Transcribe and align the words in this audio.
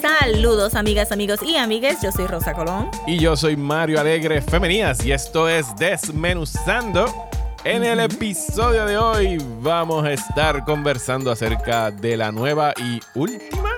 Saludos 0.00 0.74
amigas, 0.74 1.12
amigos 1.12 1.40
y 1.42 1.56
amigues, 1.56 1.98
yo 2.02 2.12
soy 2.12 2.26
Rosa 2.26 2.52
Colón. 2.52 2.90
Y 3.06 3.18
yo 3.18 3.36
soy 3.36 3.56
Mario 3.56 4.00
Alegre 4.00 4.40
Femenías 4.40 5.04
y 5.04 5.12
esto 5.12 5.48
es 5.48 5.74
Desmenuzando. 5.76 7.06
En 7.64 7.84
el 7.84 8.00
episodio 8.00 8.86
de 8.86 8.98
hoy 8.98 9.38
vamos 9.60 10.04
a 10.04 10.12
estar 10.12 10.64
conversando 10.64 11.30
acerca 11.30 11.90
de 11.90 12.16
la 12.16 12.32
nueva 12.32 12.74
y 12.76 13.00
última 13.14 13.71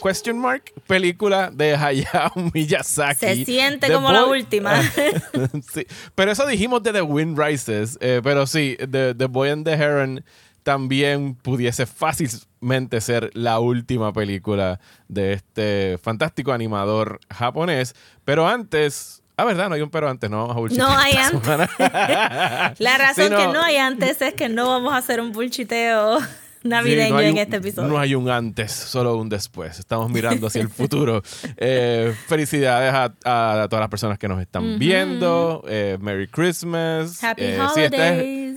question 0.00 0.38
mark 0.38 0.72
película 0.86 1.50
de 1.52 1.74
Hayao 1.74 2.32
Miyazaki. 2.54 3.18
Se 3.18 3.44
siente 3.44 3.92
como 3.92 4.10
la 4.12 4.24
última. 4.24 4.82
sí, 5.72 5.86
pero 6.14 6.32
eso 6.32 6.46
dijimos 6.46 6.82
de 6.82 6.92
The 6.92 7.02
Wind 7.02 7.38
Rises, 7.38 7.98
eh, 8.00 8.20
pero 8.22 8.46
sí, 8.46 8.76
The, 8.78 9.14
The 9.14 9.26
Boy 9.26 9.50
and 9.50 9.64
the 9.64 9.72
Heron 9.72 10.24
también 10.62 11.34
pudiese 11.34 11.86
fácilmente 11.86 13.00
ser 13.00 13.30
la 13.34 13.60
última 13.60 14.12
película 14.12 14.78
de 15.08 15.32
este 15.34 15.98
fantástico 16.02 16.52
animador 16.52 17.20
japonés. 17.30 17.94
Pero 18.24 18.46
antes, 18.46 19.22
ah, 19.36 19.44
verdad, 19.44 19.68
no 19.68 19.74
hay 19.74 19.82
un 19.82 19.90
pero 19.90 20.08
antes, 20.08 20.28
no 20.30 20.46
vamos 20.46 20.72
a 20.72 20.74
No 20.74 20.88
hay 20.88 21.14
antes. 21.14 21.48
la 22.78 22.98
razón 22.98 23.30
que 23.30 23.46
no 23.46 23.62
hay 23.62 23.76
antes 23.76 24.20
es 24.20 24.34
que 24.34 24.48
no 24.48 24.68
vamos 24.68 24.92
a 24.92 24.98
hacer 24.98 25.20
un 25.20 25.32
bullshiteo 25.32 26.18
navideño 26.62 27.20
en 27.20 27.38
este 27.38 27.56
episodio. 27.56 27.88
No 27.88 27.98
hay 27.98 28.14
un 28.14 28.28
antes, 28.28 28.72
solo 28.72 29.16
un 29.16 29.28
después. 29.28 29.78
Estamos 29.78 30.10
mirando 30.10 30.46
hacia 30.46 30.62
el 30.62 30.68
futuro. 30.70 31.22
Eh, 31.56 32.14
felicidades 32.26 32.92
a, 32.92 33.66
todas 33.68 33.80
las 33.80 33.88
personas 33.88 34.18
que 34.18 34.28
nos 34.28 34.40
están 34.40 34.78
viendo. 34.78 35.64
Eh, 35.68 35.98
Merry 36.00 36.28
Christmas. 36.28 37.22
Happy 37.22 37.44
eh, 37.44 37.60
Holidays. 37.60 38.49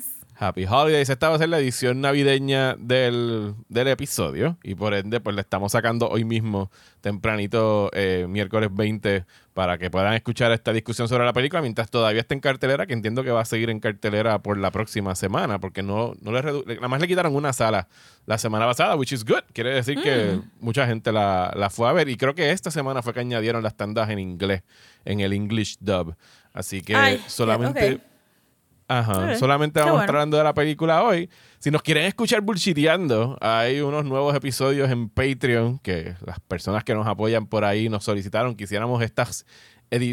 Happy 0.43 0.65
Holidays. 0.65 1.09
Esta 1.09 1.29
va 1.29 1.35
a 1.35 1.37
ser 1.37 1.49
la 1.49 1.59
edición 1.59 2.01
navideña 2.01 2.75
del, 2.77 3.55
episodio 3.69 4.57
y 4.61 4.75
por 4.75 4.93
ende 4.93 5.19
pues 5.21 5.35
le 5.35 5.41
estamos 5.41 5.71
sacando 5.71 6.09
hoy 6.09 6.25
mismo 6.25 6.69
tempranito 7.01 7.89
eh, 7.93 8.25
miércoles 8.27 8.69
20 8.73 9.25
para 9.53 9.77
que 9.77 9.89
puedan 9.89 10.13
escuchar 10.13 10.51
esta 10.51 10.73
discusión 10.73 11.07
sobre 11.07 11.25
la 11.25 11.33
película 11.33 11.61
mientras 11.61 11.89
todavía 11.89 12.21
está 12.21 12.33
en 12.33 12.39
cartelera, 12.39 12.85
que 12.85 12.93
entiendo 12.93 13.23
que 13.23 13.31
va 13.31 13.41
a 13.41 13.45
seguir 13.45 13.69
en 13.69 13.79
cartelera 13.79 14.39
por 14.39 14.57
la 14.57 14.71
próxima 14.71 15.15
semana 15.15 15.59
porque 15.59 15.81
no, 15.81 16.13
no 16.21 16.31
le 16.31 16.41
nada 16.75 16.87
más 16.87 16.99
le 16.99 17.07
quitaron 17.07 17.35
una 17.35 17.53
sala 17.53 17.87
la 18.25 18.37
semana 18.37 18.65
pasada, 18.65 18.95
which 18.95 19.13
is 19.13 19.23
good. 19.23 19.43
Quiere 19.53 19.73
decir 19.73 20.01
que 20.01 20.35
mm. 20.35 20.49
mucha 20.59 20.85
gente 20.85 21.11
la, 21.11 21.69
fue 21.71 21.87
a 21.87 21.93
ver 21.93 22.09
y 22.09 22.17
creo 22.17 22.35
que 22.35 22.51
esta 22.51 22.69
semana 22.71 23.01
fue 23.01 23.13
que 23.13 23.21
añadieron 23.21 23.63
las 23.63 23.75
tandas 23.75 24.09
en 24.09 24.19
inglés, 24.19 24.63
en 25.05 25.19
el 25.19 25.33
English 25.33 25.77
dub. 25.79 26.15
Así 26.53 26.81
que 26.81 27.19
solamente... 27.27 28.12
Ajá. 28.87 29.35
Solamente 29.35 29.79
vamos 29.79 29.99
a 29.99 30.01
estar 30.01 30.15
hablando 30.15 30.37
de 30.37 30.43
la 30.43 30.53
película 30.53 31.03
hoy. 31.03 31.29
Si 31.59 31.71
nos 31.71 31.81
quieren 31.81 32.05
escuchar 32.05 32.41
bullshiteando, 32.41 33.37
hay 33.41 33.81
unos 33.81 34.05
nuevos 34.05 34.35
episodios 34.35 34.89
en 34.91 35.09
Patreon 35.09 35.79
que 35.79 36.15
las 36.25 36.39
personas 36.41 36.83
que 36.83 36.93
nos 36.93 37.07
apoyan 37.07 37.47
por 37.47 37.63
ahí 37.63 37.89
nos 37.89 38.03
solicitaron 38.03 38.55
que 38.55 38.65
hiciéramos 38.65 39.01
estas 39.01 39.45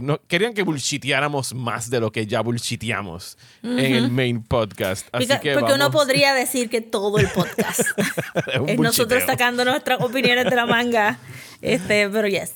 no, 0.02 0.20
querían 0.26 0.52
que 0.52 0.62
bullshiteáramos 0.62 1.54
más 1.54 1.90
de 1.90 2.00
lo 2.00 2.12
que 2.12 2.26
ya 2.26 2.40
bullshiteamos 2.42 3.38
en 3.62 3.94
el 3.94 4.10
main 4.10 4.42
podcast. 4.42 5.06
porque, 5.10 5.54
uno 5.74 5.90
podría 5.90 6.34
decir 6.34 6.68
que 6.68 6.80
todo 6.80 7.18
el 7.18 7.28
podcast 7.28 7.80
es, 8.66 8.78
nosotros 8.78 9.22
sacando 9.24 9.64
nuestras 9.64 10.00
opiniones 10.00 10.44
de 10.44 10.56
la 10.56 10.66
manga. 10.66 11.18
Este, 11.62 12.08
pero 12.08 12.26
yes. 12.26 12.54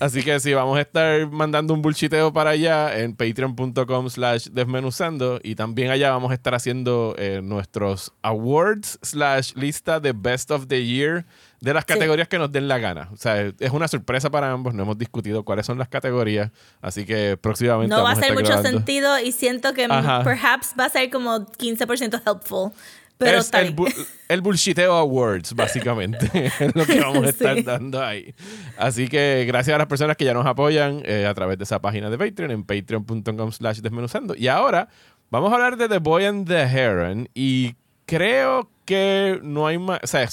Así 0.00 0.22
que 0.22 0.38
sí, 0.38 0.52
vamos 0.52 0.76
a 0.76 0.82
estar 0.82 1.30
mandando 1.30 1.72
un 1.72 1.80
bullshiteo 1.80 2.32
para 2.32 2.50
allá 2.50 2.98
en 2.98 3.14
patreon.com 3.14 4.10
slash 4.10 4.48
desmenuzando 4.50 5.40
y 5.42 5.54
también 5.54 5.90
allá 5.90 6.10
vamos 6.10 6.30
a 6.30 6.34
estar 6.34 6.54
haciendo 6.54 7.14
eh, 7.16 7.40
nuestros 7.42 8.12
awards 8.22 8.98
slash 9.02 9.54
lista 9.54 10.00
de 10.00 10.12
best 10.12 10.50
of 10.50 10.66
the 10.66 10.84
year 10.84 11.24
de 11.64 11.72
las 11.72 11.84
categorías 11.86 12.28
que 12.28 12.38
nos 12.38 12.52
den 12.52 12.68
la 12.68 12.78
gana. 12.78 13.08
O 13.12 13.16
sea, 13.16 13.40
es 13.58 13.70
una 13.70 13.88
sorpresa 13.88 14.30
para 14.30 14.52
ambos. 14.52 14.74
No 14.74 14.82
hemos 14.82 14.98
discutido 14.98 15.44
cuáles 15.44 15.64
son 15.64 15.78
las 15.78 15.88
categorías. 15.88 16.50
Así 16.82 17.06
que 17.06 17.38
próximamente. 17.38 17.94
No 17.94 18.02
va 18.02 18.10
a 18.10 18.12
hacer 18.12 18.34
mucho 18.34 18.60
sentido 18.62 19.18
y 19.18 19.32
siento 19.32 19.72
que 19.72 19.88
perhaps 19.88 20.74
va 20.78 20.84
a 20.84 20.88
ser 20.90 21.08
como 21.10 21.46
15% 21.46 22.20
helpful. 22.26 22.72
Pero 23.16 23.38
es 23.38 23.52
el, 23.54 23.74
el, 24.28 24.40
bullshiteo 24.40 24.92
awards, 24.92 25.52
básicamente. 25.56 26.28
es 26.60 26.74
lo 26.74 26.84
que 26.84 27.00
vamos 27.00 27.24
a 27.24 27.30
estar 27.30 27.62
dando 27.64 28.02
ahí. 28.02 28.34
Así 28.76 29.08
que 29.08 29.44
gracias 29.46 29.74
a 29.74 29.78
las 29.78 29.86
personas 29.86 30.16
que 30.16 30.24
ya 30.24 30.34
nos 30.34 30.44
apoyan 30.44 31.00
eh, 31.06 31.24
a 31.26 31.32
través 31.32 31.56
de 31.56 31.64
esa 31.64 31.80
página 31.80 32.10
de 32.10 32.18
Patreon, 32.18 32.50
en 32.50 32.64
patreon.com 32.64 33.52
slash 33.52 33.78
desmenuzando. 33.78 34.34
Y 34.36 34.48
ahora 34.48 34.88
vamos 35.30 35.50
a 35.52 35.54
hablar 35.54 35.76
de 35.76 35.88
The 35.88 35.98
Boy 35.98 36.24
and 36.26 36.46
the 36.46 36.62
Heron. 36.62 37.30
Y 37.34 37.76
creo 38.04 38.68
que 38.84 39.38
no 39.42 39.66
hay 39.66 39.78
más. 39.78 40.00
O 40.02 40.06
sea, 40.06 40.28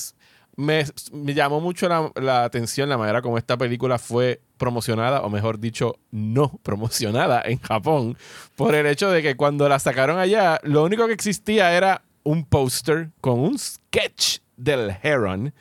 me, 0.61 0.85
llamó 1.33 1.59
mucho 1.59 1.89
la, 1.89 2.43
atención 2.43 2.89
la 2.89 2.97
manera 2.97 3.21
como 3.21 3.37
esta 3.37 3.57
película 3.57 3.97
fue 3.97 4.41
promocionada, 4.57 5.21
o 5.21 5.29
mejor 5.29 5.59
dicho, 5.59 5.97
no 6.11 6.49
promocionada 6.63 7.41
en 7.45 7.59
Japón, 7.59 8.17
por 8.55 8.75
el 8.75 8.85
hecho 8.85 9.09
de 9.11 9.21
que 9.21 9.35
cuando 9.35 9.67
la 9.67 9.79
sacaron 9.79 10.19
allá, 10.19 10.59
lo 10.63 10.83
único 10.83 11.07
que 11.07 11.13
existía 11.13 11.75
era 11.75 12.03
un 12.23 12.45
póster 12.45 13.09
con 13.19 13.39
un 13.39 13.57
sketch 13.57 14.39
del 14.55 14.95
Heron 15.01 15.53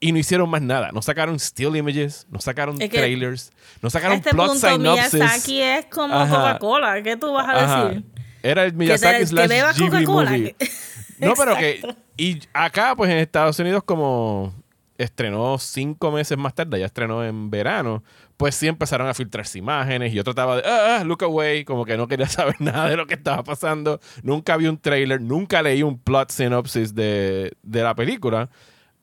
y 0.00 0.12
no 0.12 0.18
hicieron 0.18 0.48
más 0.48 0.62
nada. 0.62 0.90
No 0.92 1.02
sacaron 1.02 1.40
still 1.40 1.74
images, 1.76 2.26
no 2.30 2.40
sacaron 2.40 2.78
trailers, 2.78 3.50
no 3.82 3.90
sacaron 3.90 4.18
este 4.18 4.30
plot 4.30 4.52
punto 4.52 4.68
synopsis. 4.68 5.14
Miyazaki 5.14 5.62
es 5.62 5.86
como 5.86 6.14
Coca-Cola. 6.28 7.02
¿Qué 7.02 7.16
tú 7.16 7.32
vas 7.32 7.46
a 7.48 7.84
decir? 7.86 8.04
Era 8.42 8.64
el 8.64 8.74
Miyazaki 8.74 9.26
slash 9.26 9.78
Ghibli 9.78 10.06
movie. 10.06 10.56
No, 11.26 11.34
pero 11.34 11.56
que. 11.56 11.80
Y 12.16 12.40
acá, 12.52 12.94
pues 12.96 13.10
en 13.10 13.18
Estados 13.18 13.58
Unidos, 13.58 13.82
como 13.84 14.52
estrenó 14.98 15.58
cinco 15.58 16.10
meses 16.10 16.36
más 16.36 16.54
tarde, 16.54 16.80
ya 16.80 16.86
estrenó 16.86 17.24
en 17.24 17.50
verano, 17.50 18.02
pues 18.36 18.56
sí 18.56 18.66
empezaron 18.66 19.06
a 19.06 19.14
filtrarse 19.14 19.58
imágenes 19.58 20.12
y 20.12 20.16
yo 20.16 20.24
trataba 20.24 20.56
de, 20.56 20.62
ah, 20.66 20.98
ah, 20.98 21.04
look 21.04 21.22
away, 21.22 21.64
como 21.64 21.84
que 21.84 21.96
no 21.96 22.08
quería 22.08 22.26
saber 22.28 22.56
nada 22.60 22.88
de 22.88 22.96
lo 22.96 23.06
que 23.06 23.14
estaba 23.14 23.44
pasando. 23.44 24.00
Nunca 24.22 24.56
vi 24.56 24.66
un 24.66 24.78
trailer, 24.78 25.20
nunca 25.20 25.62
leí 25.62 25.82
un 25.82 25.98
plot 25.98 26.30
synopsis 26.30 26.94
de, 26.94 27.52
de 27.62 27.82
la 27.82 27.94
película. 27.94 28.50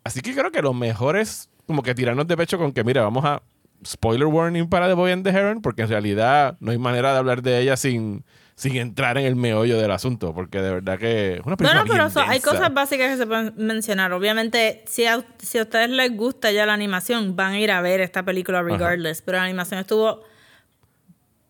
Así 0.04 0.22
que 0.22 0.34
creo 0.36 0.52
que 0.52 0.62
lo 0.62 0.74
mejor 0.74 1.18
es 1.18 1.50
como 1.66 1.82
que 1.82 1.96
tirarnos 1.96 2.28
de 2.28 2.38
pecho 2.38 2.58
con 2.58 2.74
que, 2.74 2.84
mira, 2.84 3.02
vamos 3.02 3.26
a 3.26 3.42
spoiler 3.86 4.28
warning 4.28 4.68
para 4.68 4.88
The 4.88 4.94
Boy 4.94 5.12
and 5.12 5.24
the 5.24 5.30
Heron, 5.32 5.62
porque 5.62 5.84
en 5.84 5.90
realidad 5.90 6.58
no 6.60 6.72
hay 6.72 6.78
manera 6.78 7.14
de 7.14 7.20
hablar 7.20 7.42
de 7.42 7.60
ella 7.60 7.78
sin 7.78 8.24
sin 8.56 8.78
entrar 8.78 9.18
en 9.18 9.26
el 9.26 9.36
meollo 9.36 9.78
del 9.78 9.92
asunto, 9.92 10.34
porque 10.34 10.62
de 10.62 10.72
verdad 10.72 10.98
que 10.98 11.36
es 11.36 11.42
una 11.46 11.58
película 11.58 11.84
No, 11.84 11.84
no, 11.84 12.10
pero 12.14 12.30
hay 12.30 12.40
cosas 12.40 12.74
básicas 12.74 13.12
que 13.12 13.18
se 13.18 13.28
pueden 13.28 13.54
mencionar. 13.58 14.14
Obviamente, 14.14 14.84
si 14.88 15.06
a, 15.06 15.26
si 15.40 15.58
a 15.58 15.64
ustedes 15.64 15.90
les 15.90 16.16
gusta 16.16 16.52
ya 16.52 16.66
la 16.66 16.74
animación, 16.74 17.36
van 17.36 17.54
a 17.54 17.60
ir 17.60 17.72
a 17.72 17.82
ver 17.82 18.00
esta 18.00 18.24
película 18.24 18.64
regardless, 18.64 19.22
pero 19.22 19.40
la 19.40 19.44
animación 19.44 19.82
estuvo 19.82 20.24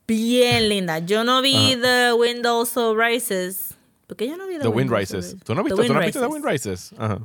bien 0.07 0.67
linda. 0.67 0.99
Yo 0.99 1.23
no 1.23 1.41
vi 1.43 1.77
The 1.79 2.13
Wind 2.13 2.45
Also 2.45 2.95
Rises. 2.95 3.75
¿Por 4.07 4.17
qué 4.17 4.27
yo 4.27 4.37
no 4.37 4.47
vi 4.47 4.55
The, 4.55 4.61
The 4.61 4.67
Wind, 4.67 4.91
Rises? 4.91 5.37
¿Tú 5.43 5.53
no, 5.53 5.63
viste, 5.63 5.85
¿tú 5.85 5.93
no 5.93 5.99
viste 5.99 6.19
The 6.19 6.25
Wind 6.25 6.45
Rises? 6.45 6.93
Ajá. 6.97 7.19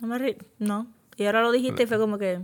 No, 0.00 0.06
me 0.06 0.36
no. 0.58 0.86
Y 1.16 1.24
ahora 1.26 1.42
lo 1.42 1.52
dijiste 1.52 1.82
y 1.82 1.86
fue 1.86 1.98
como 1.98 2.16
que 2.16 2.40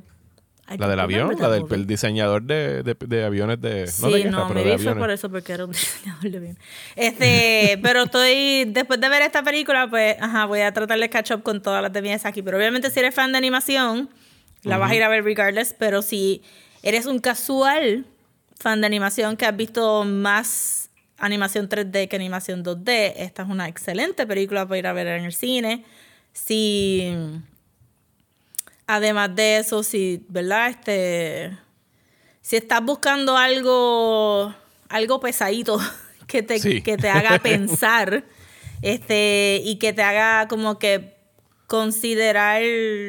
la 0.78 0.88
del 0.88 1.00
avión, 1.00 1.36
la 1.38 1.50
del 1.50 1.86
diseñador 1.86 2.42
de, 2.42 2.82
de, 2.82 3.24
aviones 3.24 3.60
de. 3.60 3.86
Sí, 3.86 4.02
no, 4.02 4.10
de 4.10 4.22
guerra, 4.24 4.30
no 4.30 4.48
pero 4.48 4.64
me 4.64 4.78
fue 4.78 4.94
por 4.94 5.10
eso, 5.10 5.30
porque 5.30 5.52
era 5.52 5.66
un 5.66 5.70
diseñador 5.72 6.30
de 6.30 6.36
aviones. 6.38 6.58
Este, 6.96 7.78
pero 7.82 8.04
estoy. 8.04 8.64
Después 8.66 9.00
de 9.00 9.08
ver 9.08 9.22
esta 9.22 9.42
película, 9.42 9.88
pues, 9.88 10.16
ajá, 10.20 10.46
voy 10.46 10.60
a 10.60 10.72
tratar 10.72 10.98
de 10.98 11.10
catch 11.10 11.32
up 11.32 11.42
con 11.42 11.60
todas 11.60 11.82
las 11.82 11.92
de 11.92 12.20
aquí. 12.24 12.42
Pero 12.42 12.56
obviamente, 12.56 12.90
si 12.90 12.98
eres 13.00 13.14
fan 13.14 13.32
de 13.32 13.38
animación, 13.38 14.08
la 14.62 14.78
vas 14.78 14.90
a 14.90 14.94
ir 14.94 15.02
a 15.02 15.08
ver 15.08 15.22
regardless. 15.22 15.74
Pero 15.78 16.00
si 16.00 16.42
eres 16.82 17.06
un 17.06 17.18
casual 17.18 18.06
fan 18.58 18.80
de 18.80 18.86
animación 18.86 19.36
que 19.36 19.44
has 19.44 19.56
visto 19.56 20.04
más 20.04 20.88
animación 21.18 21.68
3D 21.68 22.08
que 22.08 22.16
animación 22.16 22.64
2D, 22.64 23.14
esta 23.16 23.42
es 23.42 23.48
una 23.48 23.68
excelente 23.68 24.26
película 24.26 24.66
para 24.66 24.78
ir 24.78 24.86
a 24.86 24.92
ver 24.92 25.08
en 25.08 25.24
el 25.24 25.32
cine. 25.32 25.84
Si 26.32 27.14
Además 28.86 29.34
de 29.34 29.58
eso, 29.58 29.82
si, 29.82 30.24
¿verdad? 30.28 30.68
Este, 30.68 31.58
si 32.40 32.56
estás 32.56 32.82
buscando 32.82 33.36
algo, 33.36 34.54
algo 34.88 35.20
pesadito 35.20 35.80
que 36.26 36.42
te, 36.42 36.82
que 36.82 36.96
te 36.96 37.08
haga 37.08 37.38
pensar 37.42 38.24
este, 38.82 39.60
y 39.64 39.76
que 39.76 39.92
te 39.92 40.02
haga 40.02 40.46
como 40.48 40.78
que 40.78 41.16
considerar, 41.66 42.62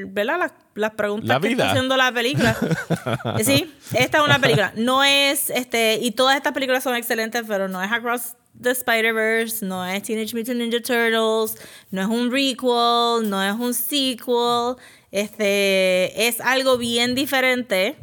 ¿verdad? 0.08 0.40
Las, 0.40 0.52
las 0.76 0.92
preguntas 0.92 1.40
que 1.42 1.50
está 1.50 1.72
haciendo 1.72 1.98
la 1.98 2.12
película. 2.12 2.56
sí, 3.44 3.74
esta 3.94 4.20
es 4.20 4.24
una 4.24 4.40
película. 4.40 4.74
No 4.76 5.04
es, 5.04 5.50
este, 5.50 6.00
y 6.02 6.12
todas 6.12 6.36
estas 6.38 6.54
películas 6.54 6.84
son 6.84 6.96
excelentes, 6.96 7.44
pero 7.48 7.68
no 7.68 7.84
es 7.84 7.92
Across 7.92 8.36
the 8.62 8.72
Spider-Verse, 8.72 9.66
no 9.66 9.86
es 9.86 10.04
Teenage 10.04 10.36
Mutant 10.36 10.58
Ninja 10.58 10.80
Turtles, 10.80 11.62
no 11.92 12.02
es 12.02 12.08
un 12.08 12.32
requel, 12.32 13.30
no 13.30 13.44
es 13.44 13.54
un 13.54 13.74
sequel. 13.74 14.76
Este 15.16 16.28
es 16.28 16.42
algo 16.42 16.78
bien 16.78 17.16
diferente. 17.16 17.96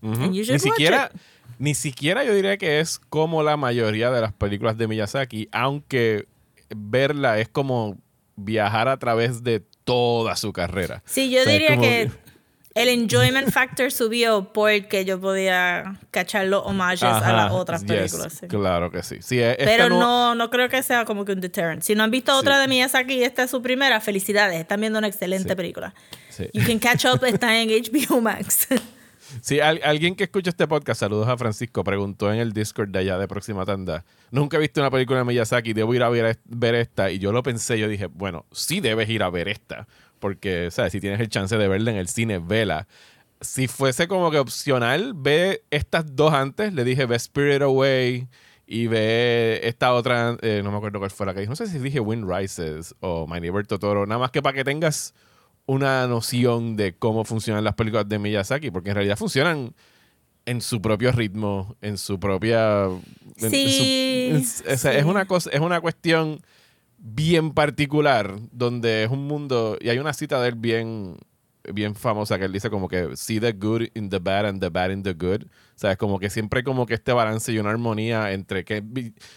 Ni 0.00 0.42
siquiera, 0.58 1.10
ni 1.58 1.74
siquiera 1.74 2.24
yo 2.24 2.34
diría 2.34 2.56
que 2.56 2.80
es 2.80 2.98
como 2.98 3.42
la 3.42 3.58
mayoría 3.58 4.10
de 4.10 4.22
las 4.22 4.32
películas 4.32 4.78
de 4.78 4.88
Miyazaki, 4.88 5.50
aunque 5.52 6.28
verla 6.74 7.38
es 7.40 7.50
como 7.50 7.98
viajar 8.36 8.88
a 8.88 8.98
través 8.98 9.44
de 9.44 9.62
toda 9.84 10.34
su 10.36 10.54
carrera. 10.54 11.02
Sí, 11.04 11.30
yo 11.30 11.44
diría 11.44 11.76
que 11.76 12.10
el 12.74 12.88
enjoyment 12.88 13.50
factor 13.50 13.90
subió 13.90 14.52
porque 14.52 15.04
yo 15.04 15.20
podía 15.20 15.98
cachar 16.10 16.46
los 16.46 16.64
homages 16.64 17.02
a 17.02 17.32
las 17.32 17.52
otras 17.52 17.84
películas. 17.84 18.40
Claro 18.48 18.90
que 18.90 19.02
sí. 19.02 19.18
Pero 19.30 19.88
no, 19.88 20.34
no 20.34 20.50
creo 20.50 20.68
que 20.68 20.82
sea 20.82 21.04
como 21.04 21.24
que 21.24 21.32
un 21.32 21.40
deterrent. 21.40 21.82
Si 21.82 21.94
no 21.94 22.04
han 22.04 22.10
visto 22.10 22.36
otra 22.36 22.60
de 22.60 22.68
Miyazaki 22.68 23.14
y 23.14 23.24
esta 23.24 23.44
es 23.44 23.50
su 23.50 23.60
primera, 23.60 24.00
felicidades. 24.00 24.60
Están 24.60 24.80
viendo 24.80 24.98
una 24.98 25.08
excelente 25.08 25.56
película. 25.56 25.94
You 26.52 26.64
can 26.64 26.78
catch 26.78 27.04
up, 27.06 27.24
está 27.24 27.60
en 27.60 27.68
HBO 28.08 28.20
Max. 28.20 28.68
Sí, 29.42 29.60
alguien 29.60 30.16
que 30.16 30.24
escucha 30.24 30.50
este 30.50 30.66
podcast, 30.66 31.00
saludos 31.00 31.28
a 31.28 31.36
Francisco, 31.36 31.84
preguntó 31.84 32.32
en 32.32 32.40
el 32.40 32.52
Discord 32.52 32.88
de 32.88 33.00
allá 33.00 33.18
de 33.18 33.28
Próxima 33.28 33.64
Tanda. 33.64 34.04
Nunca 34.30 34.56
he 34.56 34.60
visto 34.60 34.80
una 34.80 34.90
película 34.90 35.20
de 35.20 35.24
Miyazaki, 35.24 35.72
debo 35.72 35.94
ir 35.94 36.02
a 36.02 36.08
ver, 36.08 36.38
ver 36.46 36.74
esta. 36.74 37.10
Y 37.10 37.18
yo 37.18 37.30
lo 37.30 37.42
pensé, 37.42 37.78
yo 37.78 37.88
dije, 37.88 38.06
bueno, 38.06 38.46
sí 38.50 38.80
debes 38.80 39.08
ir 39.08 39.22
a 39.22 39.30
ver 39.30 39.48
esta 39.48 39.86
porque, 40.20 40.70
¿sabes? 40.70 40.92
Si 40.92 41.00
tienes 41.00 41.18
el 41.18 41.28
chance 41.28 41.56
de 41.56 41.66
verla 41.66 41.90
en 41.90 41.96
el 41.96 42.08
cine, 42.08 42.38
vela. 42.38 42.86
Si 43.40 43.66
fuese 43.66 44.06
como 44.06 44.30
que 44.30 44.38
opcional, 44.38 45.14
ve 45.16 45.64
estas 45.70 46.14
dos 46.14 46.32
antes. 46.32 46.72
Le 46.74 46.84
dije, 46.84 47.06
ve 47.06 47.16
Spirit 47.16 47.62
Away 47.62 48.28
y 48.66 48.86
ve 48.86 49.60
esta 49.64 49.94
otra, 49.94 50.36
eh, 50.42 50.60
no 50.62 50.70
me 50.70 50.76
acuerdo 50.76 51.00
cuál 51.00 51.10
fue 51.10 51.26
la 51.26 51.34
que 51.34 51.40
dije. 51.40 51.50
No 51.50 51.56
sé 51.56 51.66
si 51.66 51.78
dije 51.78 51.98
Wind 51.98 52.30
Rises 52.30 52.94
o 53.00 53.26
My 53.26 53.40
Neighbor 53.40 53.66
Totoro. 53.66 54.06
Nada 54.06 54.20
más 54.20 54.30
que 54.30 54.42
para 54.42 54.54
que 54.54 54.62
tengas 54.62 55.14
una 55.66 56.06
noción 56.06 56.76
de 56.76 56.94
cómo 56.94 57.24
funcionan 57.24 57.64
las 57.64 57.74
películas 57.74 58.08
de 58.08 58.18
Miyazaki, 58.18 58.70
porque 58.70 58.90
en 58.90 58.96
realidad 58.96 59.16
funcionan 59.16 59.74
en 60.46 60.60
su 60.60 60.80
propio 60.82 61.12
ritmo, 61.12 61.76
en 61.80 61.98
su 61.98 62.18
propia... 62.18 62.88
Sí. 63.36 64.30
es, 64.66 64.84
una 65.04 65.24
cosa, 65.26 65.50
es 65.50 65.60
una 65.60 65.80
cuestión 65.80 66.40
bien 67.00 67.52
particular, 67.52 68.38
donde 68.52 69.04
es 69.04 69.10
un 69.10 69.26
mundo, 69.26 69.76
y 69.80 69.88
hay 69.88 69.98
una 69.98 70.12
cita 70.12 70.40
de 70.40 70.50
él 70.50 70.54
bien, 70.54 71.16
bien 71.72 71.94
famosa 71.94 72.38
que 72.38 72.44
él 72.44 72.52
dice 72.52 72.70
como 72.70 72.88
que 72.88 73.16
see 73.16 73.40
the 73.40 73.52
good 73.52 73.82
in 73.94 74.10
the 74.10 74.18
bad 74.18 74.46
and 74.46 74.60
the 74.60 74.68
bad 74.68 74.90
in 74.90 75.02
the 75.02 75.14
good. 75.14 75.44
O 75.44 75.78
sea, 75.80 75.92
es 75.92 75.96
como 75.96 76.18
que 76.18 76.28
siempre 76.28 76.62
como 76.62 76.84
que 76.86 76.94
este 76.94 77.12
balance 77.12 77.50
y 77.52 77.58
una 77.58 77.70
armonía 77.70 78.32
entre 78.32 78.64
que 78.64 78.82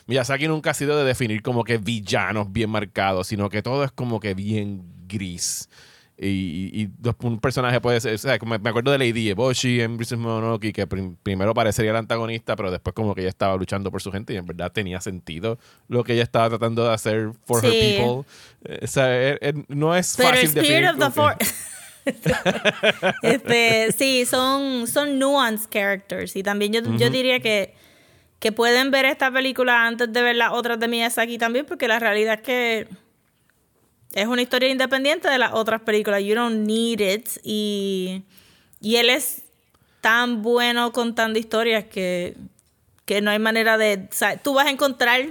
Miyazaki 0.08 0.48
nunca 0.48 0.72
ha 0.72 0.74
sido 0.74 0.98
de 0.98 1.06
definir 1.06 1.42
como 1.42 1.64
que 1.64 1.78
villanos 1.78 2.52
bien 2.52 2.70
marcados, 2.70 3.28
sino 3.28 3.50
que 3.50 3.62
todo 3.62 3.84
es 3.86 3.92
como 3.92 4.20
que 4.20 4.34
bien 4.34 4.84
gris. 5.08 5.70
Y, 6.26 6.90
un 7.22 7.40
personaje 7.40 7.82
puede 7.82 8.00
ser, 8.00 8.16
o 8.16 8.18
sea, 8.18 8.38
me, 8.46 8.56
acuerdo 8.70 8.92
de 8.92 8.98
Lady 8.98 9.30
Eboshi 9.30 9.82
en 9.82 9.98
Princess 9.98 10.18
Mononoke, 10.18 10.72
que 10.72 10.88
primero 10.88 11.54
parecería 11.54 11.92
el 11.92 11.98
antagonista, 11.98 12.56
pero 12.56 12.72
después 12.72 12.94
como 12.94 13.14
que 13.14 13.22
ella 13.22 13.30
estaba 13.30 13.56
luchando 13.58 13.92
por 13.92 14.02
su 14.02 14.12
gente 14.12 14.34
y 14.34 14.38
en 14.38 14.46
verdad 14.46 14.72
tenía 14.72 15.02
sentido 15.02 15.60
lo 15.88 16.04
que 16.04 16.14
ella 16.14 16.24
estaba 16.24 16.50
tratando 16.50 16.84
de 16.86 16.94
hacer 16.94 17.32
for 17.46 17.64
her 17.64 17.72
people. 17.72 18.30
Eh, 18.66 18.80
o 18.84 18.88
sea, 18.88 19.30
eh, 19.30 19.38
eh, 19.42 19.54
no 19.68 19.96
es 19.96 20.16
fácil 20.16 20.54
definir. 20.54 20.86
este, 23.22 23.92
sí, 23.98 24.26
son, 24.26 24.88
son 24.88 25.20
nuanced 25.20 25.70
characters. 25.70 26.36
Y 26.36 26.44
también 26.44 26.74
yo, 26.74 26.82
yo 26.98 27.10
diría 27.10 27.40
que, 27.40 27.74
que 28.40 28.52
pueden 28.52 28.92
ver 28.92 29.06
esta 29.06 29.32
película 29.32 29.88
antes 29.88 30.12
de 30.12 30.22
ver 30.22 30.36
las 30.36 30.52
otras 30.52 30.80
de 30.80 30.88
Miyazaki 30.88 31.38
también, 31.38 31.66
porque 31.66 31.88
la 31.88 32.00
realidad 32.00 32.36
es 32.36 32.42
que 32.42 32.88
es 34.14 34.28
una 34.28 34.42
historia 34.42 34.70
independiente 34.70 35.30
de 35.30 35.38
las 35.38 35.54
otras 35.54 35.82
películas. 35.82 36.22
You 36.24 36.36
don't 36.36 36.66
need 36.68 37.00
it. 37.00 37.30
Y, 37.44 38.24
y 38.80 38.98
él 38.98 39.10
es 39.10 39.44
tan 40.02 40.42
bueno 40.42 40.92
contando 40.92 41.40
historias 41.40 41.86
que, 41.86 42.36
que 43.06 43.22
no 43.22 43.32
hay 43.32 43.40
manera 43.40 43.78
de. 43.78 44.08
O 44.12 44.14
sea, 44.14 44.38
tú 44.38 44.54
vas 44.54 44.68
a 44.68 44.70
encontrar 44.70 45.26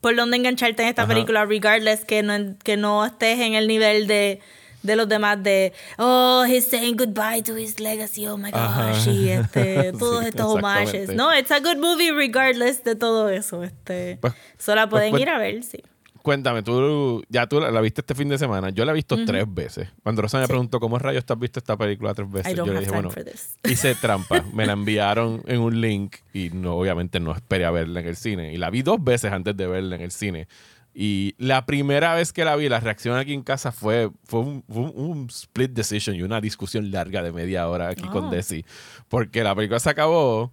por 0.00 0.14
dónde 0.16 0.36
engancharte 0.36 0.82
en 0.82 0.88
esta 0.88 1.06
película, 1.06 1.44
regardless 1.44 2.04
que 2.04 2.22
no, 2.22 2.56
que 2.62 2.76
no 2.76 3.04
estés 3.04 3.40
en 3.40 3.54
el 3.54 3.66
nivel 3.66 4.06
de, 4.06 4.40
de 4.82 4.96
los 4.96 5.08
demás 5.08 5.42
de 5.42 5.72
oh 5.98 6.44
he's 6.46 6.66
saying 6.66 6.96
goodbye 6.96 7.42
to 7.42 7.56
his 7.56 7.80
legacy 7.80 8.26
oh 8.26 8.36
my 8.36 8.50
gosh 8.50 9.08
y 9.08 9.28
este 9.30 9.92
todos 9.98 10.24
estos 10.24 10.46
homages 10.46 11.08
no 11.10 11.36
it's 11.36 11.50
a 11.50 11.58
good 11.58 11.78
movie 11.78 12.12
regardless 12.12 12.84
de 12.84 12.94
todo 12.94 13.28
eso 13.28 13.64
este 13.64 14.18
pues, 14.20 14.34
solo 14.56 14.88
pues 14.88 15.10
pueden 15.10 15.18
ir 15.20 15.28
a 15.28 15.38
ver 15.38 15.64
sí 15.64 15.82
Cuéntame, 16.22 16.62
tú 16.62 17.22
ya 17.28 17.46
tú 17.46 17.60
la, 17.60 17.80
viste 17.80 18.00
este 18.00 18.14
fin 18.14 18.28
de 18.28 18.38
semana. 18.38 18.70
Yo 18.70 18.84
la 18.84 18.92
he 18.92 18.94
visto 18.94 19.16
tres 19.24 19.44
veces. 19.52 19.88
Cuando 20.02 20.22
Rosa 20.22 20.38
me 20.38 20.46
preguntó 20.46 20.80
cómo 20.80 20.98
rayos 20.98 21.24
te 21.24 21.32
has 21.32 21.38
visto 21.38 21.58
esta 21.58 21.76
película 21.76 22.14
tres 22.14 22.30
veces, 22.30 22.54
yo 22.54 22.66
le 22.66 22.80
dije, 22.80 22.90
bueno, 22.90 23.10
hice 23.64 23.94
trampa. 23.94 24.42
me 24.54 24.66
la 24.66 24.72
enviaron 24.72 25.42
en 25.46 25.60
un 25.60 25.80
link 25.80 26.16
y 26.32 26.50
no, 26.50 26.76
obviamente 26.76 27.20
no 27.20 27.32
esperé 27.32 27.64
a 27.64 27.70
verla 27.70 28.00
en 28.00 28.06
el 28.06 28.16
cine. 28.16 28.52
Y 28.52 28.56
la 28.56 28.70
vi 28.70 28.82
dos 28.82 29.02
veces 29.02 29.32
antes 29.32 29.56
de 29.56 29.66
verla 29.66 29.96
en 29.96 30.02
el 30.02 30.10
cine. 30.10 30.48
Y 30.94 31.34
la 31.38 31.64
primera 31.64 32.14
vez 32.14 32.32
que 32.32 32.44
la 32.44 32.56
vi, 32.56 32.68
la 32.68 32.80
reacción 32.80 33.16
aquí 33.16 33.32
en 33.32 33.42
casa 33.42 33.70
fue, 33.70 34.10
fue, 34.24 34.40
un, 34.40 35.28
split 35.30 35.70
decision 35.70 36.16
y 36.16 36.22
una 36.22 36.40
discusión 36.40 36.90
larga 36.90 37.22
de 37.22 37.30
media 37.30 37.68
hora 37.68 37.88
aquí 37.88 38.06
con 38.08 38.26
ah. 38.26 38.30
Desi. 38.30 38.64
Porque 39.08 39.44
la 39.44 39.54
película 39.54 39.78
se 39.78 39.90
acabó 39.90 40.52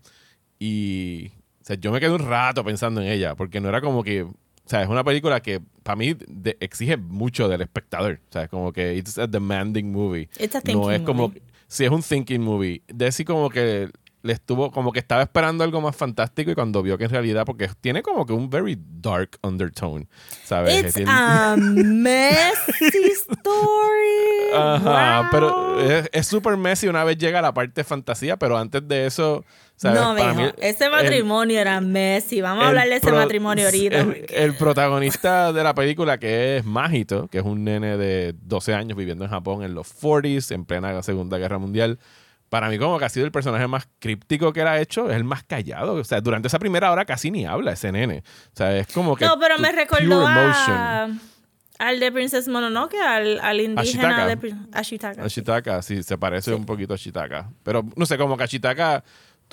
y 0.60 1.32
o 1.66 1.68
sea, 1.68 1.78
yo 1.78 1.92
me 1.92 2.00
quedé 2.00 2.12
un 2.12 2.20
rato 2.20 2.64
pensando 2.64 3.02
en 3.02 3.08
ella, 3.08 3.34
porque 3.34 3.60
no 3.60 3.70
era 3.70 3.82
como 3.82 4.04
que 4.04 4.28
o 4.66 4.70
sea, 4.70 4.82
es 4.82 4.90
una 4.90 5.04
película 5.04 5.42
que 5.42 5.62
para 5.84 5.96
mí 5.96 6.16
exige 6.60 6.98
mucho 6.98 7.48
del 7.48 7.62
espectador. 7.62 8.20
O 8.30 8.32
sea, 8.32 8.44
es 8.44 8.50
como 8.50 8.74
que 8.74 8.96
it's 8.96 9.18
a 9.20 9.28
demanding 9.28 9.92
movie. 9.92 10.28
It's 10.40 10.56
a 10.56 10.62
thinking 10.62 10.82
no 10.82 10.92
es 10.92 11.02
como 11.02 11.32
sí 11.68 11.86
es 11.86 11.92
un 11.92 12.02
thinking 12.02 12.42
movie. 12.42 12.82
Desi 12.88 13.24
como 13.24 13.50
que 13.50 13.92
le 14.24 14.34
estuvo 14.34 14.72
como 14.72 14.92
que 14.92 14.98
estaba 14.98 15.22
esperando 15.22 15.64
algo 15.64 15.82
más 15.82 15.96
fantástico 15.96 16.50
y 16.50 16.56
cuando 16.56 16.82
vio 16.82 16.98
que 16.98 17.04
en 17.04 17.12
realidad 17.12 17.46
porque 17.46 17.70
tiene 17.80 18.02
como 18.02 18.26
que 18.26 18.34
un 18.34 18.50
very 18.50 18.76
dark 19.00 19.38
undertone, 19.44 20.08
¿sabes? 20.44 20.98
It's 20.98 21.08
a 21.08 21.56
messy 21.60 23.12
story. 23.22 24.52
Ajá, 24.52 25.30
pero 25.30 25.80
es 26.12 26.26
súper 26.26 26.58
messy 26.58 26.88
una 26.88 27.04
vez 27.04 27.20
llega 27.20 27.40
la 27.40 27.54
parte 27.54 27.82
de 27.82 27.84
fantasía, 27.84 28.36
pero 28.38 28.58
antes 28.58 28.88
de 28.88 29.06
eso 29.06 29.46
no, 29.83 30.13
mijo, 30.13 30.54
ese 30.57 30.89
matrimonio 30.89 31.60
era 31.60 31.81
Messi. 31.81 32.42
Vamos 32.42 32.63
a 32.63 32.69
hablar 32.69 32.88
de 32.88 32.95
ese 32.95 33.12
matrimonio 33.12 33.66
ahorita. 33.66 34.06
El, 34.30 34.56
protagonista 34.56 35.51
de 35.51 35.63
la 35.63 35.75
película, 35.75 36.18
que 36.18 36.57
es 36.57 36.66
Magito, 36.66 37.27
que 37.27 37.39
es 37.39 37.44
un 37.44 37.63
nene 37.63 37.98
de 37.98 38.33
12 38.42 38.74
años 38.74 38.98
viviendo 38.98 39.25
en 39.25 39.30
Japón 39.30 39.63
en 39.63 39.74
los 39.74 39.88
40s, 40.01 40.54
en 40.54 40.66
plena 40.66 41.01
Segunda 41.04 41.38
Guerra 41.38 41.57
Mundial. 41.57 42.00
Para 42.50 42.69
mí, 42.69 42.77
como 42.77 42.98
que 43.00 43.06
ha 43.06 43.10
sido 43.10 43.25
el 43.25 43.31
personaje 43.31 43.68
más 43.68 43.88
críptico 44.00 44.54
que 44.54 44.62
él 44.62 44.68
ha 44.68 44.80
hecho, 44.80 45.10
es 45.10 45.16
el 45.16 45.24
más 45.24 45.44
callado. 45.44 45.95
O 45.95 46.04
sea, 46.04 46.22
durante 46.22 46.48
esa 46.48 46.60
primera 46.60 46.92
hora 46.92 47.04
casi 47.04 47.31
ni 47.31 47.45
habla 47.45 47.74
ese 47.74 47.92
nene. 47.92 48.24
O 48.54 48.56
sea, 48.56 48.77
es 48.77 48.88
como 48.88 49.16
que. 49.16 49.25
No, 49.25 49.38
pero 49.39 49.57
me 49.57 49.72
recordó 49.72 50.25
a, 50.25 51.10
al 51.80 52.00
de 52.00 52.12
Princess 52.12 52.48
Mononoke, 52.48 52.95
al, 52.95 53.39
al 53.39 53.60
indígena 53.60 54.27
de 54.27 54.55
Ashitaka. 54.72 55.24
Ashitaka, 55.25 55.82
sí, 55.82 56.03
se 56.03 56.17
parece 56.17 56.53
un 56.53 56.65
poquito 56.65 56.94
a 56.94 56.96
Ashitaka. 56.96 57.50
Pero 57.63 57.84
no 57.96 58.05
sé, 58.05 58.17
como 58.17 58.38
que 58.38 58.44
Ashitaka 58.44 59.03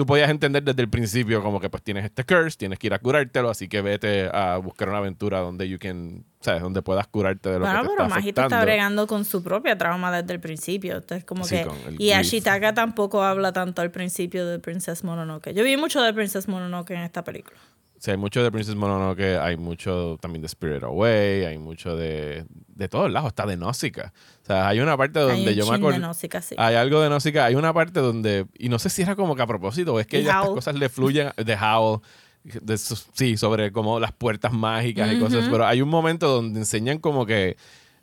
tú 0.03 0.07
podías 0.07 0.31
entender 0.31 0.65
desde 0.65 0.83
el 0.83 0.89
principio 0.89 1.45
como 1.45 1.61
que 1.61 1.71
pues 1.71 1.81
tienes 1.85 2.05
este 2.05 2.25
curse, 2.25 2.59
tienes 2.59 2.77
que 2.81 2.89
ir 2.89 2.95
a 2.95 2.99
curártelo, 2.99 3.51
así 3.51 3.69
que 3.69 3.81
vete 3.83 4.29
a 4.33 4.57
buscar 4.57 4.89
una 4.89 4.99
aventura 4.99 5.39
donde 5.39 5.69
you 5.69 5.79
can, 5.79 6.25
sabes, 6.41 6.61
donde 6.61 6.83
puedas 6.83 7.07
curarte 7.07 7.51
de 7.51 7.61
lo 7.61 7.65
que 7.65 7.71
te 7.71 7.89
pero 7.97 8.17
está 8.17 8.47
está 8.47 8.63
bregando 8.63 9.07
con 9.07 9.25
su 9.25 9.45
propia 9.45 9.79
trauma 9.79 10.11
desde 10.11 10.35
el 10.35 10.41
principio, 10.41 10.97
entonces 10.97 11.25
como 11.25 11.47
que 11.47 11.69
y 11.99 12.11
Ashitaka 12.11 12.75
tampoco 12.75 13.23
habla 13.23 13.53
tanto 13.53 13.81
al 13.81 13.93
principio 13.93 14.45
de 14.45 14.59
Princess 14.59 15.05
Mononoke. 15.05 15.55
Yo 15.55 15.63
vi 15.63 15.77
mucho 15.77 16.03
de 16.03 16.13
Princess 16.13 16.49
Mononoke 16.49 16.91
en 16.91 17.03
esta 17.03 17.23
película. 17.23 17.61
Sí, 18.03 18.11
hay 18.11 18.17
mucho 18.17 18.43
de 18.43 18.51
Princess 18.51 18.75
Mononoke, 18.75 19.39
hay 19.41 19.57
mucho 19.57 20.19
también 20.21 20.43
de 20.43 20.47
Spirit 20.47 20.83
Away, 20.83 21.45
hay 21.45 21.57
mucho 21.57 21.95
de, 21.95 22.45
de 22.49 22.89
todos 22.89 23.09
lados, 23.13 23.29
está 23.29 23.47
de 23.47 23.57
Nausicaa. 23.57 24.13
O 24.43 24.45
sea, 24.45 24.67
hay 24.67 24.81
una 24.81 24.97
parte 24.97 25.21
donde 25.21 25.55
yo 25.55 25.71
me 25.71 25.77
acuerdo. 25.77 26.13
sí. 26.43 26.57
Hay 26.59 26.75
algo 26.75 27.01
de 27.01 27.09
Nausicaa, 27.09 27.45
hay 27.45 27.55
una 27.55 27.73
parte 27.73 28.01
donde, 28.01 28.47
y 28.59 28.71
no 28.71 28.81
sé 28.81 28.91
si 28.91 29.03
era 29.03 29.15
como 29.15 29.37
que 29.37 29.43
a 29.43 29.47
propósito, 29.47 29.95
o 29.95 30.01
es 30.01 30.09
que 30.09 30.19
estas 30.19 30.47
cosas 30.47 30.75
le 30.75 30.89
fluyen 30.89 31.31
de 31.37 31.55
Howl, 31.55 32.01
de, 32.43 32.77
sí, 32.77 33.37
sobre 33.37 33.71
como 33.71 34.01
las 34.01 34.11
puertas 34.11 34.53
mágicas 34.53 35.13
y 35.13 35.21
cosas, 35.21 35.47
pero 35.49 35.65
hay 35.65 35.81
un 35.81 35.89
momento 35.89 36.27
donde 36.27 36.59
enseñan 36.59 36.99
como 36.99 37.25
que 37.25 37.57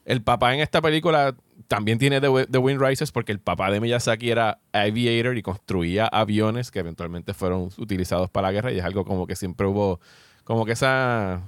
el 0.10 0.24
papá 0.24 0.56
en 0.56 0.60
esta 0.60 0.82
película 0.82 1.36
también 1.68 2.00
tiene 2.00 2.20
The, 2.20 2.58
Wind 2.58 2.82
Rises 2.82 3.12
porque 3.12 3.32
el 3.32 3.40
papá 3.40 3.70
de 3.70 3.80
Miyazaki 3.80 4.32
era 4.32 4.60
aviator 4.74 5.38
y 5.38 5.44
construía 5.44 6.08
aviones 6.08 6.72
que 6.72 6.80
eventualmente 6.80 7.36
fueron 7.36 7.70
utilizados 7.78 8.28
para 8.32 8.48
la 8.48 8.52
guerra 8.52 8.72
y 8.72 8.80
es 8.80 8.84
algo 8.84 9.06
como 9.06 9.28
que 9.28 9.36
siempre 9.36 9.68
hubo 9.68 10.00
como 10.46 10.66
que 10.66 10.72
esa 10.72 11.44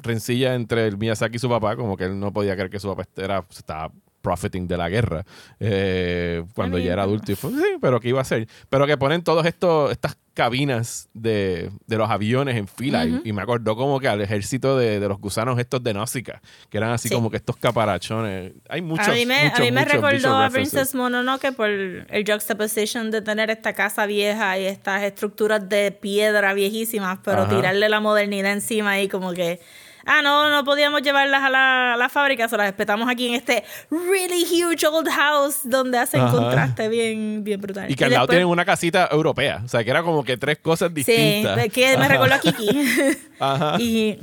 rencilla 0.00 0.54
entre 0.54 0.86
el 0.86 0.96
Miyazaki 0.96 1.36
y 1.36 1.38
su 1.38 1.50
papá, 1.50 1.76
como 1.76 1.98
que 1.98 2.04
él 2.04 2.18
no 2.18 2.32
podía 2.32 2.54
creer 2.54 2.70
que 2.70 2.80
su 2.80 2.88
papá 2.88 3.06
era, 3.16 3.44
estaba 3.50 3.92
profiting 4.26 4.66
de 4.66 4.76
la 4.76 4.88
guerra 4.88 5.24
eh, 5.60 6.42
cuando 6.52 6.78
ya 6.78 6.94
era 6.94 7.04
adulto. 7.04 7.30
Y 7.30 7.36
fue, 7.36 7.52
sí, 7.52 7.76
pero 7.80 8.00
¿qué 8.00 8.08
iba 8.08 8.18
a 8.18 8.22
hacer? 8.22 8.48
Pero 8.68 8.84
que 8.84 8.96
ponen 8.96 9.22
todas 9.22 9.46
estas 9.46 10.16
cabinas 10.34 11.08
de, 11.14 11.70
los 11.86 12.10
aviones 12.10 12.56
en 12.56 12.66
fila. 12.66 13.06
y, 13.06 13.32
me 13.32 13.40
acordó 13.40 13.76
como 13.76 14.00
que 14.00 14.08
al 14.08 14.20
ejército 14.20 14.76
de, 14.76 14.98
los 14.98 15.20
gusanos 15.20 15.60
estos 15.60 15.80
de 15.84 15.94
Nausicaa, 15.94 16.42
que 16.68 16.78
eran 16.78 16.90
así 16.90 17.08
como 17.08 17.30
que 17.30 17.36
estos 17.36 17.56
caparachones. 17.56 18.52
Hay 18.68 18.82
muchos. 18.82 19.06
A 19.06 19.12
mí 19.12 19.26
me, 19.26 19.52
a 19.54 19.60
mí 19.60 19.70
me 19.70 19.84
recordó 19.84 20.36
a 20.36 20.50
Princess 20.50 20.92
Mononoke 20.92 21.52
por 21.52 21.70
el 21.70 22.24
juxtaposition 22.26 23.12
de 23.12 23.22
tener 23.22 23.48
esta 23.48 23.74
casa 23.74 24.06
vieja 24.06 24.58
y 24.58 24.64
estas 24.64 25.04
estructuras 25.04 25.68
de 25.68 25.92
piedra 25.92 26.52
viejísimas, 26.52 27.20
pero 27.24 27.46
tirarle 27.46 27.88
la 27.88 28.00
modernidad 28.00 28.52
encima 28.52 29.00
y 29.00 29.08
como 29.08 29.32
que 29.32 29.60
ah, 30.06 30.22
no, 30.22 30.50
no 30.50 30.64
podíamos 30.64 31.02
llevarlas 31.02 31.42
a 31.42 31.50
la, 31.50 32.08
fábrica, 32.08 32.48
se 32.48 32.56
las 32.56 32.66
respetamos 32.66 33.08
aquí 33.08 33.28
en 33.28 33.34
este 33.34 33.64
really 33.90 34.44
huge 34.44 34.86
old 34.86 35.08
house 35.08 35.60
donde 35.64 35.98
hacen 35.98 36.26
contraste 36.28 36.88
bien, 36.88 37.44
bien 37.44 37.60
brutal. 37.60 37.90
Y 37.90 37.94
que 37.94 38.04
al 38.04 38.12
lado 38.12 38.28
tienen 38.28 38.46
una 38.46 38.64
casita 38.64 39.08
europea, 39.10 39.62
o 39.64 39.68
sea, 39.68 39.84
que 39.84 39.90
era 39.90 40.02
como 40.02 40.24
que 40.24 40.36
tres 40.36 40.58
cosas 40.58 40.94
distintas. 40.94 41.62
Sí, 41.62 41.70
que 41.70 41.98
me 41.98 42.08
recuerdo 42.08 42.36
a 42.36 42.38
Kiki. 42.38 42.68
Ajá. 43.40 43.76
Y, 43.78 44.18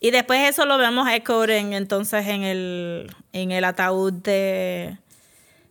y 0.00 0.10
después 0.10 0.48
eso 0.48 0.64
lo 0.64 0.78
vemos 0.78 1.08
echoed 1.08 1.50
entonces 1.50 2.26
en 2.26 2.42
el, 2.42 3.14
en 3.32 3.52
el 3.52 3.64
ataúd 3.64 4.12
de, 4.12 4.96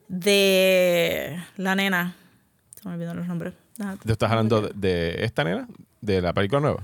de 0.07 1.37
la 1.57 1.75
nena. 1.75 2.15
Se 2.75 2.87
me 2.87 2.95
olvidaron 2.95 3.17
los 3.17 3.27
nombres. 3.27 3.53
¿Te 4.05 4.11
estás 4.11 4.31
hablando 4.31 4.61
de, 4.61 5.23
esta 5.23 5.43
nena? 5.43 5.67
¿De 6.01 6.21
la 6.21 6.33
película 6.33 6.61
nueva? 6.61 6.83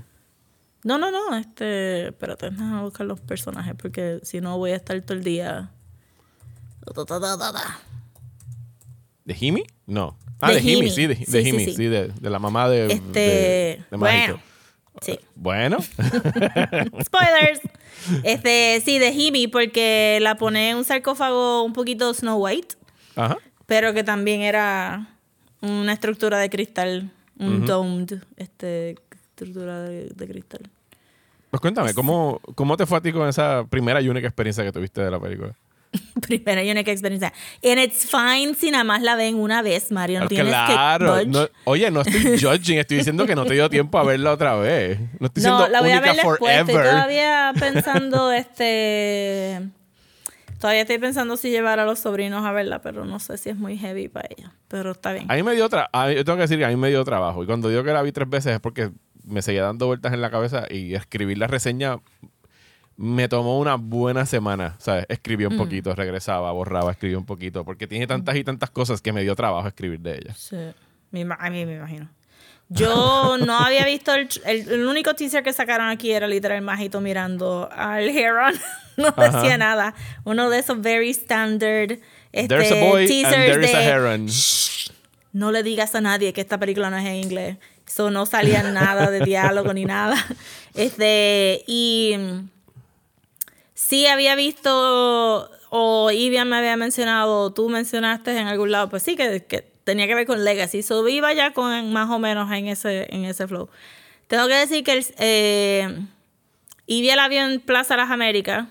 No, 0.84 0.98
no, 0.98 1.10
no. 1.10 1.36
Este, 1.36 2.08
espérate, 2.08 2.50
déjame 2.50 2.82
buscar 2.82 3.06
los 3.06 3.20
personajes 3.20 3.74
porque 3.74 4.20
si 4.22 4.40
no 4.40 4.58
voy 4.58 4.70
a 4.70 4.76
estar 4.76 5.00
todo 5.00 5.16
el 5.16 5.24
día. 5.24 5.70
¿De 9.24 9.34
Jimmy? 9.34 9.64
No. 9.86 10.16
Ah, 10.40 10.52
de, 10.52 10.60
Jimmy, 10.60 10.90
sí, 10.90 11.06
de, 11.06 11.16
Jimmy, 11.16 11.72
sí, 11.72 11.86
de, 11.86 12.12
la 12.20 12.38
mamá 12.38 12.68
de. 12.68 12.92
Este. 12.92 13.84
bueno. 13.90 14.38
Sí. 15.00 15.18
Bueno. 15.34 15.78
Spoilers. 17.02 17.60
Este, 18.22 18.82
sí, 18.84 18.98
de 18.98 19.12
Jimmy, 19.12 19.48
porque 19.48 20.18
la 20.20 20.36
pone 20.36 20.70
en 20.70 20.76
un 20.76 20.84
sarcófago 20.84 21.64
un 21.64 21.72
poquito 21.72 22.12
Snow 22.12 22.36
White. 22.36 22.76
Ajá. 23.16 23.38
Pero 23.66 23.94
que 23.94 24.04
también 24.04 24.42
era 24.42 25.08
una 25.62 25.94
estructura 25.94 26.38
de 26.38 26.50
cristal, 26.50 27.10
un 27.38 27.64
domed, 27.64 28.22
este, 28.36 28.96
estructura 29.34 29.82
de, 29.82 30.26
cristal. 30.28 30.60
Pues 31.50 31.60
cuéntame, 31.60 31.92
¿cómo, 31.94 32.40
¿cómo 32.54 32.76
te 32.76 32.86
fue 32.86 32.98
a 32.98 33.00
ti 33.00 33.12
con 33.12 33.28
esa 33.28 33.64
primera 33.68 34.00
y 34.00 34.08
única 34.08 34.26
experiencia 34.26 34.64
que 34.64 34.72
tuviste 34.72 35.00
de 35.00 35.10
la 35.10 35.20
película? 35.20 35.54
primera 36.20 36.62
y 36.62 36.70
única 36.70 36.90
experiencia. 36.90 37.32
And 37.62 37.80
it's 37.80 38.08
fine 38.08 38.54
si 38.54 38.70
nada 38.70 38.84
más 38.84 39.02
la 39.02 39.16
ven 39.16 39.36
una 39.36 39.62
vez, 39.62 39.90
Mario. 39.92 40.20
No 40.20 40.28
tienes 40.28 40.52
claro. 40.52 41.24
No, 41.26 41.48
oye, 41.64 41.90
no 41.90 42.02
estoy 42.02 42.38
judging, 42.40 42.78
estoy 42.78 42.98
diciendo 42.98 43.26
que 43.26 43.34
no 43.34 43.44
te 43.44 43.54
dio 43.54 43.68
tiempo 43.68 43.98
a 43.98 44.04
verla 44.04 44.32
otra 44.32 44.56
vez. 44.56 44.98
No 45.18 45.26
estoy 45.26 45.42
diciendo 45.42 45.68
la 45.68 45.80
voy 45.80 45.90
única 45.90 46.10
a 46.10 46.12
ver 46.12 46.24
después. 46.24 46.58
Estoy 46.58 46.74
todavía 46.74 47.52
pensando, 47.58 48.32
este 48.32 49.62
Todavía 50.64 50.80
estoy 50.80 50.98
pensando 50.98 51.36
si 51.36 51.50
llevar 51.50 51.78
a 51.78 51.84
los 51.84 51.98
sobrinos 51.98 52.42
a 52.46 52.50
verla, 52.50 52.80
pero 52.80 53.04
no 53.04 53.18
sé 53.18 53.36
si 53.36 53.50
es 53.50 53.56
muy 53.56 53.76
heavy 53.76 54.08
para 54.08 54.28
ella. 54.34 54.54
Pero 54.68 54.92
está 54.92 55.12
bien. 55.12 55.30
A 55.30 55.34
mí 55.34 55.42
me 55.42 55.54
dio 55.54 55.68
trabajo. 55.68 56.10
Yo 56.10 56.24
tengo 56.24 56.36
que 56.36 56.42
decir 56.42 56.56
que 56.58 56.64
a 56.64 56.68
mí 56.68 56.76
me 56.76 56.88
dio 56.88 57.04
trabajo. 57.04 57.42
Y 57.42 57.46
cuando 57.46 57.68
digo 57.68 57.84
que 57.84 57.92
la 57.92 58.00
vi 58.00 58.12
tres 58.12 58.30
veces 58.30 58.54
es 58.54 58.60
porque 58.60 58.90
me 59.24 59.42
seguía 59.42 59.62
dando 59.62 59.86
vueltas 59.86 60.12
en 60.12 60.20
la 60.20 60.30
cabeza 60.30 60.64
y 60.70 60.94
escribir 60.94 61.38
la 61.38 61.46
reseña 61.46 61.98
me 62.96 63.28
tomó 63.28 63.58
una 63.58 63.74
buena 63.74 64.26
semana. 64.26 64.76
¿Sabes? 64.78 65.06
Escribí 65.08 65.44
un 65.44 65.54
mm. 65.54 65.58
poquito, 65.58 65.94
regresaba, 65.94 66.52
borraba, 66.52 66.92
escribí 66.92 67.14
un 67.14 67.26
poquito. 67.26 67.64
Porque 67.64 67.86
tiene 67.86 68.06
tantas 68.06 68.36
y 68.36 68.44
tantas 68.44 68.70
cosas 68.70 69.00
que 69.00 69.12
me 69.12 69.22
dio 69.22 69.34
trabajo 69.34 69.66
escribir 69.66 70.00
de 70.00 70.16
ella. 70.16 70.34
Sí. 70.34 70.56
A 70.56 71.50
mí 71.50 71.64
me 71.64 71.76
imagino. 71.76 72.08
Yo 72.68 73.36
no 73.38 73.58
había 73.58 73.84
visto 73.84 74.14
el, 74.14 74.28
el, 74.46 74.86
único 74.86 75.14
teaser 75.14 75.42
que 75.42 75.52
sacaron 75.52 75.88
aquí 75.88 76.12
era 76.12 76.26
literal 76.26 76.62
Majito 76.62 77.00
mirando 77.00 77.68
al 77.70 78.08
Heron. 78.08 78.54
no 78.96 79.10
decía 79.10 79.58
nada. 79.58 79.94
Uno 80.24 80.48
de 80.50 80.58
esos 80.58 80.80
very 80.80 81.10
standard 81.10 81.98
este, 82.34 82.48
There's 82.48 82.72
a 82.72 82.80
boy 82.80 83.06
teasers 83.06 83.56
and 83.56 83.64
a 83.64 83.82
heron. 83.82 84.26
no 85.32 85.52
le 85.52 85.62
digas 85.62 85.94
a 85.94 86.00
nadie 86.00 86.32
que 86.32 86.40
esta 86.40 86.58
película 86.58 86.90
no 86.90 86.98
es 86.98 87.06
en 87.06 87.14
inglés. 87.14 87.58
Eso 87.94 88.10
no 88.10 88.26
salía 88.26 88.60
nada 88.64 89.08
de 89.08 89.20
diálogo 89.20 89.72
ni 89.72 89.84
nada. 89.84 90.16
Este, 90.74 91.62
y 91.68 92.16
sí 93.74 94.08
había 94.08 94.34
visto, 94.34 95.48
o 95.70 96.10
Ivia 96.10 96.44
me 96.44 96.56
había 96.56 96.76
mencionado, 96.76 97.52
tú 97.52 97.68
mencionaste 97.68 98.36
en 98.36 98.48
algún 98.48 98.72
lado, 98.72 98.90
pues 98.90 99.04
sí, 99.04 99.14
que, 99.14 99.44
que 99.44 99.60
tenía 99.84 100.08
que 100.08 100.16
ver 100.16 100.26
con 100.26 100.42
Legacy. 100.42 100.82
So 100.82 101.06
iba 101.06 101.32
ya 101.32 101.52
con 101.52 101.92
más 101.92 102.10
o 102.10 102.18
menos 102.18 102.50
en 102.50 102.66
ese, 102.66 103.06
en 103.14 103.24
ese 103.24 103.46
flow. 103.46 103.68
Tengo 104.26 104.48
que 104.48 104.54
decir 104.54 104.82
que 104.82 105.06
eh, 105.18 105.96
Ivia 106.86 107.14
la 107.14 107.28
vio 107.28 107.44
en 107.44 107.60
Plaza 107.60 107.96
Las 107.96 108.10
Américas 108.10 108.66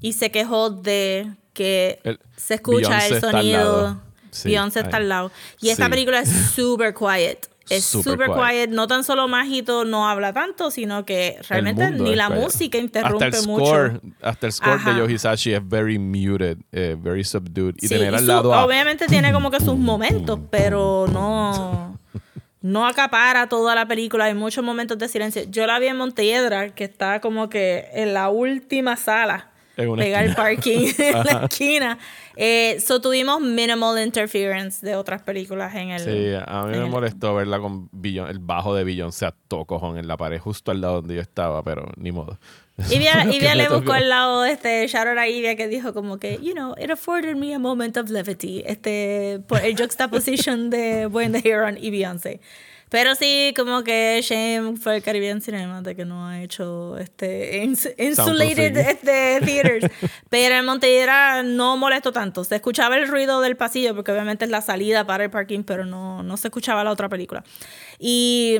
y 0.00 0.14
se 0.14 0.32
quejó 0.32 0.70
de 0.70 1.30
que 1.54 2.00
se 2.34 2.54
escucha 2.54 3.06
el 3.06 3.20
sonido. 3.20 4.02
Beyoncé 4.42 4.80
está 4.80 4.96
al 4.96 5.08
lado. 5.08 5.30
Y 5.60 5.68
esta 5.68 5.88
película 5.88 6.18
es 6.18 6.28
super 6.56 6.92
quiet. 6.92 7.51
Es 7.68 7.84
super, 7.84 8.30
quiet. 8.30 8.70
No 8.70 8.86
tan 8.86 9.04
solo 9.04 9.28
Mágito 9.28 9.84
no 9.84 10.08
habla 10.08 10.32
tanto, 10.32 10.70
sino 10.70 11.04
que 11.04 11.38
realmente 11.48 11.90
ni 11.90 12.14
la 12.14 12.28
música 12.28 12.78
interrumpe 12.78 13.24
hasta 13.26 13.38
el 13.38 13.46
mucho. 13.46 13.66
Score, 13.66 14.00
hasta 14.20 14.46
el 14.46 14.52
score 14.52 14.84
de 14.84 14.98
Yoji 14.98 15.18
Sashi 15.18 15.54
es 15.54 15.68
very 15.68 15.98
muted, 15.98 16.58
eh, 16.72 16.96
very 16.98 17.24
subdued. 17.24 17.74
Y 17.80 17.88
tener 17.88 18.14
al 18.14 18.26
lado 18.26 18.50
Obviamente 18.50 19.06
tiene 19.06 19.32
como 19.32 19.50
que 19.50 19.60
sus 19.60 19.76
momentos, 19.76 20.40
pero 20.50 21.06
no... 21.12 21.98
No 22.60 22.86
acapara 22.86 23.48
toda 23.48 23.74
la 23.74 23.88
película, 23.88 24.26
hay 24.26 24.34
muchos 24.34 24.64
momentos 24.64 24.96
de 24.96 25.08
silencio. 25.08 25.42
Yo 25.50 25.66
la 25.66 25.80
vi 25.80 25.88
en 25.88 25.96
Montelledra, 25.96 26.72
que 26.72 26.84
está 26.84 27.20
como 27.20 27.48
que 27.48 27.88
en 27.92 28.14
la 28.14 28.28
última 28.28 28.96
sala 28.96 29.51
pegar 29.76 30.24
el 30.24 30.34
parking 30.34 30.88
en 30.98 31.24
la 31.24 31.46
esquina. 31.46 31.98
Eh, 32.36 32.78
so 32.80 33.00
tuvimos 33.00 33.40
minimal 33.40 34.02
interference 34.02 34.84
de 34.84 34.96
otras 34.96 35.22
películas 35.22 35.74
en 35.74 35.90
el. 35.90 36.00
Sí, 36.00 36.32
a 36.46 36.64
mí 36.64 36.78
me 36.78 36.86
molestó 36.86 37.34
verla 37.34 37.58
con 37.58 37.90
el 38.02 38.38
bajo 38.38 38.74
de 38.74 38.84
Beyoncé 38.84 39.26
a 39.26 39.34
todo 39.48 39.64
cojón 39.64 39.98
en 39.98 40.08
la 40.08 40.16
pared, 40.16 40.38
justo 40.38 40.70
al 40.70 40.80
lado 40.80 40.96
donde 40.96 41.16
yo 41.16 41.20
estaba, 41.20 41.62
pero 41.62 41.90
ni 41.96 42.12
modo. 42.12 42.38
Ivia, 42.90 43.24
le 43.54 43.68
buscó 43.68 43.92
al 43.92 44.08
lado 44.08 44.44
este 44.44 44.86
shout 44.88 45.06
a 45.06 45.28
Ivia 45.28 45.56
que 45.56 45.68
dijo 45.68 45.92
como 45.92 46.18
que, 46.18 46.38
you 46.42 46.52
know, 46.52 46.74
it 46.82 46.90
afforded 46.90 47.36
me 47.36 47.54
a 47.54 47.58
moment 47.58 47.96
of 47.96 48.10
levity. 48.10 48.62
Este, 48.66 49.40
por 49.46 49.60
el 49.60 49.76
juxtaposition 49.76 50.70
de 50.70 51.06
When 51.06 51.32
the 51.32 51.46
Heron 51.46 51.76
y 51.78 51.90
Beyoncé. 51.90 52.40
Pero 52.92 53.14
sí, 53.14 53.54
como 53.56 53.82
que 53.82 54.20
shame 54.22 54.76
fue 54.76 54.96
el 54.96 55.02
Caribbean 55.02 55.40
Cinema 55.40 55.80
de 55.80 55.96
que 55.96 56.04
no 56.04 56.28
ha 56.28 56.42
hecho 56.42 56.98
este 56.98 57.64
insulated 57.64 58.76
este, 58.76 59.40
theaters. 59.40 59.90
Pero 60.28 60.56
en 60.56 60.66
Montevideo 60.66 61.42
no 61.42 61.78
molestó 61.78 62.12
tanto. 62.12 62.44
Se 62.44 62.56
escuchaba 62.56 62.98
el 62.98 63.08
ruido 63.08 63.40
del 63.40 63.56
pasillo, 63.56 63.94
porque 63.94 64.12
obviamente 64.12 64.44
es 64.44 64.50
la 64.50 64.60
salida 64.60 65.06
para 65.06 65.24
el 65.24 65.30
parking, 65.30 65.62
pero 65.62 65.86
no, 65.86 66.22
no 66.22 66.36
se 66.36 66.48
escuchaba 66.48 66.84
la 66.84 66.90
otra 66.90 67.08
película. 67.08 67.42
Y, 67.98 68.58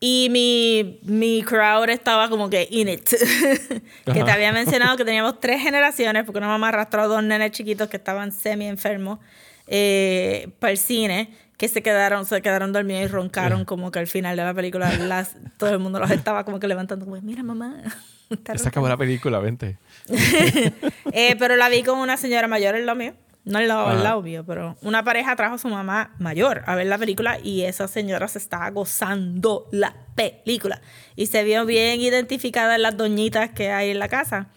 y 0.00 0.28
mi, 0.30 1.00
mi 1.02 1.42
crowd 1.42 1.88
estaba 1.88 2.28
como 2.28 2.50
que 2.50 2.68
in 2.70 2.90
it. 2.90 3.08
que 4.04 4.22
te 4.22 4.30
había 4.30 4.52
mencionado 4.52 4.98
que 4.98 5.04
teníamos 5.06 5.40
tres 5.40 5.62
generaciones, 5.62 6.24
porque 6.24 6.40
una 6.40 6.48
mamá 6.48 6.68
arrastró 6.68 7.00
a 7.00 7.06
dos 7.06 7.22
nenes 7.22 7.52
chiquitos 7.52 7.88
que 7.88 7.96
estaban 7.96 8.32
semi 8.32 8.66
enfermos 8.66 9.18
eh, 9.66 10.50
para 10.60 10.72
el 10.72 10.78
cine 10.78 11.47
que 11.58 11.68
se 11.68 11.82
quedaron, 11.82 12.24
se 12.24 12.40
quedaron 12.40 12.72
dormidos 12.72 13.02
y 13.02 13.06
roncaron 13.08 13.64
como 13.64 13.90
que 13.90 13.98
al 13.98 14.06
final 14.06 14.36
de 14.36 14.44
la 14.44 14.54
película 14.54 14.96
las, 14.96 15.34
todo 15.58 15.70
el 15.70 15.80
mundo 15.80 15.98
los 15.98 16.10
estaba 16.10 16.44
como 16.44 16.60
que 16.60 16.68
levantando 16.68 17.04
como, 17.04 17.20
mira 17.20 17.42
mamá. 17.42 17.82
Se 18.56 18.68
acabó 18.68 18.88
la 18.88 18.96
película, 18.96 19.38
vente. 19.40 19.78
eh, 21.12 21.36
pero 21.38 21.56
la 21.56 21.68
vi 21.68 21.82
con 21.82 21.98
una 21.98 22.16
señora 22.16 22.46
mayor 22.46 22.76
en 22.76 22.86
lo 22.86 22.94
mío. 22.94 23.14
No 23.44 23.58
el 23.58 23.68
lado, 23.68 23.90
lado 23.94 24.20
mío, 24.20 24.44
pero 24.46 24.76
una 24.82 25.02
pareja 25.02 25.34
trajo 25.34 25.54
a 25.54 25.58
su 25.58 25.68
mamá 25.68 26.14
mayor 26.18 26.62
a 26.66 26.74
ver 26.74 26.86
la 26.86 26.98
película 26.98 27.38
y 27.42 27.62
esa 27.62 27.88
señora 27.88 28.28
se 28.28 28.38
estaba 28.38 28.68
gozando 28.68 29.66
la 29.72 29.96
película. 30.14 30.82
Y 31.16 31.26
se 31.26 31.42
vio 31.42 31.64
bien 31.64 32.02
identificada 32.02 32.74
en 32.74 32.82
las 32.82 32.98
doñitas 32.98 33.50
que 33.50 33.70
hay 33.70 33.90
en 33.90 33.98
la 33.98 34.08
casa, 34.08 34.48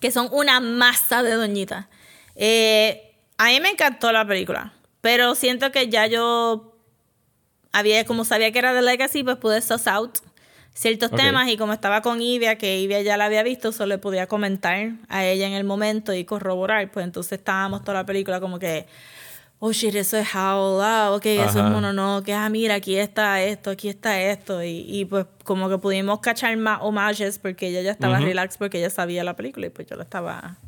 que 0.00 0.12
son 0.12 0.28
una 0.30 0.60
masa 0.60 1.24
de 1.24 1.32
doñitas. 1.32 1.86
Eh, 2.36 3.16
a 3.36 3.46
mí 3.46 3.60
me 3.60 3.70
encantó 3.70 4.12
la 4.12 4.24
película. 4.24 4.72
Pero 5.00 5.34
siento 5.34 5.70
que 5.72 5.88
ya 5.88 6.06
yo 6.06 6.74
había, 7.72 8.04
como 8.04 8.24
sabía 8.24 8.50
que 8.52 8.58
era 8.58 8.74
de 8.74 8.82
Legacy, 8.82 9.22
pues 9.22 9.36
pude 9.36 9.60
suss 9.60 9.86
out 9.86 10.18
ciertos 10.78 11.10
temas 11.10 11.48
y 11.48 11.56
como 11.56 11.72
estaba 11.72 12.02
con 12.02 12.22
Ivia, 12.22 12.56
que 12.56 12.78
Ivia 12.78 13.02
ya 13.02 13.16
la 13.16 13.24
había 13.24 13.42
visto, 13.42 13.72
solo 13.72 13.88
le 13.88 13.98
podía 13.98 14.28
comentar 14.28 14.92
a 15.08 15.24
ella 15.24 15.48
en 15.48 15.54
el 15.54 15.64
momento 15.64 16.14
y 16.14 16.24
corroborar, 16.24 16.88
pues 16.92 17.04
entonces 17.04 17.32
estábamos 17.32 17.82
toda 17.82 17.94
la 17.94 18.06
película 18.06 18.38
como 18.38 18.60
que, 18.60 18.86
oh 19.58 19.72
shit, 19.72 19.96
eso 19.96 20.16
es 20.16 20.32
how, 20.32 20.80
ah, 20.80 21.10
ok, 21.12 21.26
eso 21.26 21.58
es 21.58 21.70
mono, 21.70 21.92
no, 21.92 22.22
que 22.22 22.32
ah, 22.32 22.48
mira, 22.48 22.76
aquí 22.76 22.96
está 22.96 23.42
esto, 23.42 23.70
aquí 23.70 23.88
está 23.88 24.20
esto, 24.20 24.62
y, 24.62 24.84
y 24.86 25.04
pues 25.04 25.26
como 25.42 25.68
que 25.68 25.78
pudimos 25.78 26.20
cachar 26.20 26.56
más 26.56 26.78
homages 26.80 27.40
porque 27.40 27.66
ella 27.68 27.82
ya 27.82 27.90
estaba 27.90 28.20
relax 28.20 28.56
porque 28.56 28.78
ella 28.78 28.90
sabía 28.90 29.24
la 29.24 29.34
película 29.34 29.66
y 29.66 29.70
pues 29.70 29.88
yo 29.88 29.96
la 29.96 30.04
estaba 30.04 30.58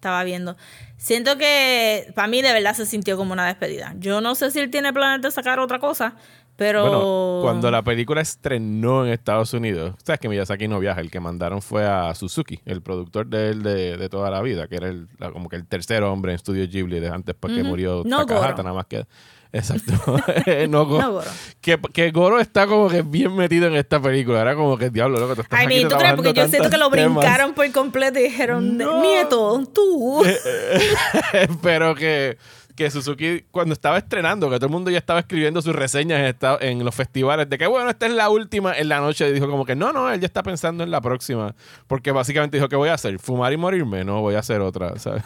estaba 0.00 0.24
viendo. 0.24 0.56
Siento 0.96 1.36
que 1.36 2.10
para 2.14 2.26
mí 2.26 2.40
de 2.40 2.54
verdad 2.54 2.74
se 2.74 2.86
sintió 2.86 3.18
como 3.18 3.34
una 3.34 3.46
despedida. 3.46 3.94
Yo 3.98 4.22
no 4.22 4.34
sé 4.34 4.50
si 4.50 4.58
él 4.58 4.70
tiene 4.70 4.92
planes 4.94 5.20
de 5.20 5.30
sacar 5.30 5.58
otra 5.60 5.78
cosa, 5.78 6.14
pero... 6.56 6.82
Bueno, 6.82 7.40
cuando 7.42 7.70
la 7.70 7.82
película 7.82 8.22
estrenó 8.22 9.04
en 9.04 9.12
Estados 9.12 9.52
Unidos, 9.52 9.94
sabes 10.02 10.18
que 10.18 10.28
Miyazaki 10.30 10.68
no 10.68 10.78
viaja, 10.80 11.02
el 11.02 11.10
que 11.10 11.20
mandaron 11.20 11.60
fue 11.60 11.86
a 11.86 12.14
Suzuki, 12.14 12.60
el 12.64 12.80
productor 12.80 13.26
de 13.26 13.50
él 13.50 13.62
de, 13.62 14.08
toda 14.08 14.30
la 14.30 14.40
vida, 14.40 14.68
que 14.68 14.76
era 14.76 14.88
el, 14.88 15.06
como 15.32 15.50
que 15.50 15.56
el 15.56 15.66
tercer 15.66 16.02
hombre 16.02 16.32
en 16.32 16.38
Studio 16.38 16.66
Ghibli 16.66 16.98
de 16.98 17.08
antes 17.08 17.34
porque 17.38 17.62
murió 17.62 18.02
no 18.06 18.24
Takahata, 18.24 18.62
nada 18.62 18.74
más 18.74 18.86
que... 18.86 19.04
Exacto. 19.52 19.92
no, 20.68 20.86
Goro. 20.86 21.22
Que, 21.60 21.78
que, 21.92 22.10
Goro 22.10 22.40
está 22.40 22.66
como 22.66 22.88
que 22.88 23.02
bien 23.02 23.34
metido 23.34 23.66
en 23.66 23.76
esta 23.76 24.00
película. 24.00 24.40
Era 24.40 24.54
como 24.54 24.76
que 24.78 24.90
diablo, 24.90 25.18
loco, 25.18 25.34
te 25.36 25.42
estás 25.42 25.58
Ay, 25.58 25.84
¿tú 25.88 25.96
crees? 25.96 26.14
Porque 26.14 26.32
yo 26.32 26.48
siento 26.48 26.70
que 26.70 26.78
lo 26.78 26.90
brincaron 26.90 27.54
por 27.54 27.70
completo 27.72 28.18
y 28.18 28.24
dijeron, 28.24 28.78
nieto, 28.78 29.62
tú. 29.72 30.22
Pero 31.62 31.94
que 31.94 32.38
que 32.80 32.90
Suzuki 32.90 33.44
cuando 33.50 33.74
estaba 33.74 33.98
estrenando, 33.98 34.48
que 34.48 34.56
todo 34.56 34.68
el 34.68 34.72
mundo 34.72 34.90
ya 34.90 34.96
estaba 34.96 35.20
escribiendo 35.20 35.60
sus 35.60 35.76
reseñas 35.76 36.34
en, 36.60 36.82
los 36.82 36.94
festivales, 36.94 37.46
de 37.50 37.58
que 37.58 37.66
bueno, 37.66 37.90
esta 37.90 38.06
es 38.06 38.12
la 38.12 38.30
última 38.30 38.72
en 38.72 38.88
la 38.88 39.00
noche, 39.00 39.30
dijo 39.32 39.50
como 39.50 39.66
que 39.66 39.76
no, 39.76 39.92
no, 39.92 40.10
él 40.10 40.18
ya 40.18 40.24
está 40.24 40.42
pensando 40.42 40.82
en 40.82 40.90
la 40.90 41.02
próxima, 41.02 41.54
porque 41.86 42.10
básicamente 42.10 42.56
dijo, 42.56 42.70
¿qué 42.70 42.76
voy 42.76 42.88
a 42.88 42.94
hacer? 42.94 43.18
¿Fumar 43.18 43.52
y 43.52 43.58
morirme? 43.58 44.02
No, 44.02 44.22
voy 44.22 44.34
a 44.34 44.38
hacer 44.38 44.62
otra, 44.62 44.98
¿sabes? 44.98 45.22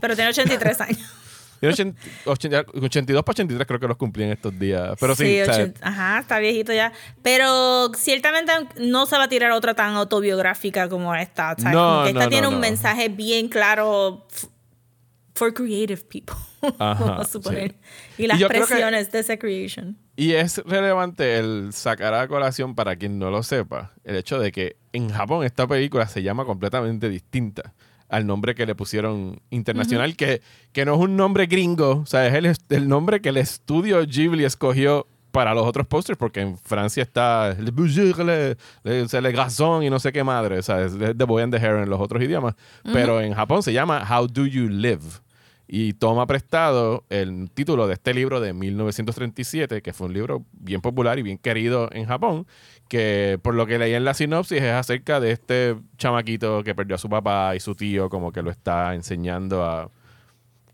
pero 0.00 0.16
tiene 0.16 0.30
83 0.30 0.80
años. 0.80 1.21
Tiene 1.70 1.94
82 2.24 3.22
para 3.22 3.32
83 3.32 3.66
creo 3.68 3.78
que 3.78 3.86
los 3.86 3.96
cumplí 3.96 4.24
en 4.24 4.32
estos 4.32 4.58
días. 4.58 4.96
Pero 4.98 5.14
sí, 5.14 5.38
ajá, 5.80 6.18
está 6.18 6.40
viejito 6.40 6.72
ya. 6.72 6.92
Pero 7.22 7.92
ciertamente 7.94 8.52
no 8.80 9.06
se 9.06 9.16
va 9.16 9.24
a 9.24 9.28
tirar 9.28 9.52
otra 9.52 9.74
tan 9.74 9.94
autobiográfica 9.94 10.88
como 10.88 11.14
esta. 11.14 11.54
No, 11.72 12.04
esta 12.04 12.28
tiene 12.28 12.48
un 12.48 12.58
mensaje 12.58 13.08
bien 13.08 13.48
claro 13.48 14.26
for 15.34 15.54
creative 15.54 16.02
people. 16.08 16.36
Ajá, 16.78 17.22
Y 18.18 18.26
las 18.26 18.42
presiones 18.44 19.10
de 19.12 19.18
esa 19.20 19.36
creation. 19.36 19.96
Y 20.16 20.32
es 20.32 20.58
relevante 20.64 21.38
el 21.38 21.72
sacar 21.72 22.14
a 22.14 22.28
colación 22.28 22.74
para 22.74 22.96
quien 22.96 23.18
no 23.18 23.30
lo 23.30 23.42
sepa, 23.42 23.92
el 24.04 24.16
hecho 24.16 24.38
de 24.38 24.52
que 24.52 24.76
en 24.92 25.08
Japón 25.10 25.44
esta 25.44 25.66
película 25.66 26.06
se 26.06 26.22
llama 26.22 26.44
completamente 26.44 27.08
distinta 27.08 27.72
al 28.12 28.26
nombre 28.26 28.54
que 28.54 28.66
le 28.66 28.74
pusieron 28.74 29.40
internacional, 29.48 30.16
que, 30.16 30.42
que 30.72 30.84
no 30.84 30.94
es 30.94 31.00
un 31.00 31.16
nombre 31.16 31.46
gringo, 31.46 32.00
o 32.02 32.06
sea, 32.06 32.26
es 32.26 32.34
el, 32.34 32.54
el 32.68 32.86
nombre 32.86 33.22
que 33.22 33.30
el 33.30 33.38
estudio 33.38 34.04
Ghibli 34.06 34.44
escogió 34.44 35.06
para 35.30 35.54
los 35.54 35.66
otros 35.66 35.86
posters, 35.86 36.18
porque 36.18 36.42
en 36.42 36.58
Francia 36.58 37.02
está 37.02 37.56
Le 37.58 37.72
Le, 37.72 38.56
Le, 38.84 39.20
le 39.22 39.32
Garçon 39.32 39.82
y 39.82 39.88
no 39.88 39.98
sé 39.98 40.12
qué 40.12 40.22
madre, 40.22 40.58
o 40.58 40.62
sea, 40.62 40.84
es 40.84 40.92
The 40.98 41.24
Boy 41.24 41.42
and 41.42 41.54
the 41.54 41.58
Heron 41.58 41.84
en 41.84 41.88
los 41.88 42.00
otros 42.00 42.22
idiomas, 42.22 42.54
pero 42.92 43.22
en 43.22 43.32
Japón 43.32 43.62
se 43.62 43.72
llama 43.72 44.06
How 44.06 44.26
Do 44.26 44.44
You 44.44 44.68
Live 44.68 45.22
y 45.66 45.94
toma 45.94 46.26
prestado 46.26 47.06
el 47.08 47.50
título 47.50 47.86
de 47.86 47.94
este 47.94 48.12
libro 48.12 48.42
de 48.42 48.52
1937, 48.52 49.80
que 49.80 49.94
fue 49.94 50.08
un 50.08 50.12
libro 50.12 50.44
bien 50.52 50.82
popular 50.82 51.18
y 51.18 51.22
bien 51.22 51.38
querido 51.38 51.88
en 51.92 52.04
Japón, 52.04 52.46
que 52.92 53.38
por 53.40 53.54
lo 53.54 53.64
que 53.64 53.78
leí 53.78 53.94
en 53.94 54.04
la 54.04 54.12
sinopsis 54.12 54.60
es 54.60 54.70
acerca 54.70 55.18
de 55.18 55.30
este 55.30 55.76
chamaquito 55.96 56.62
que 56.62 56.74
perdió 56.74 56.96
a 56.96 56.98
su 56.98 57.08
papá 57.08 57.56
y 57.56 57.60
su 57.60 57.74
tío, 57.74 58.10
como 58.10 58.32
que 58.32 58.42
lo 58.42 58.50
está 58.50 58.94
enseñando 58.94 59.64
a 59.64 59.88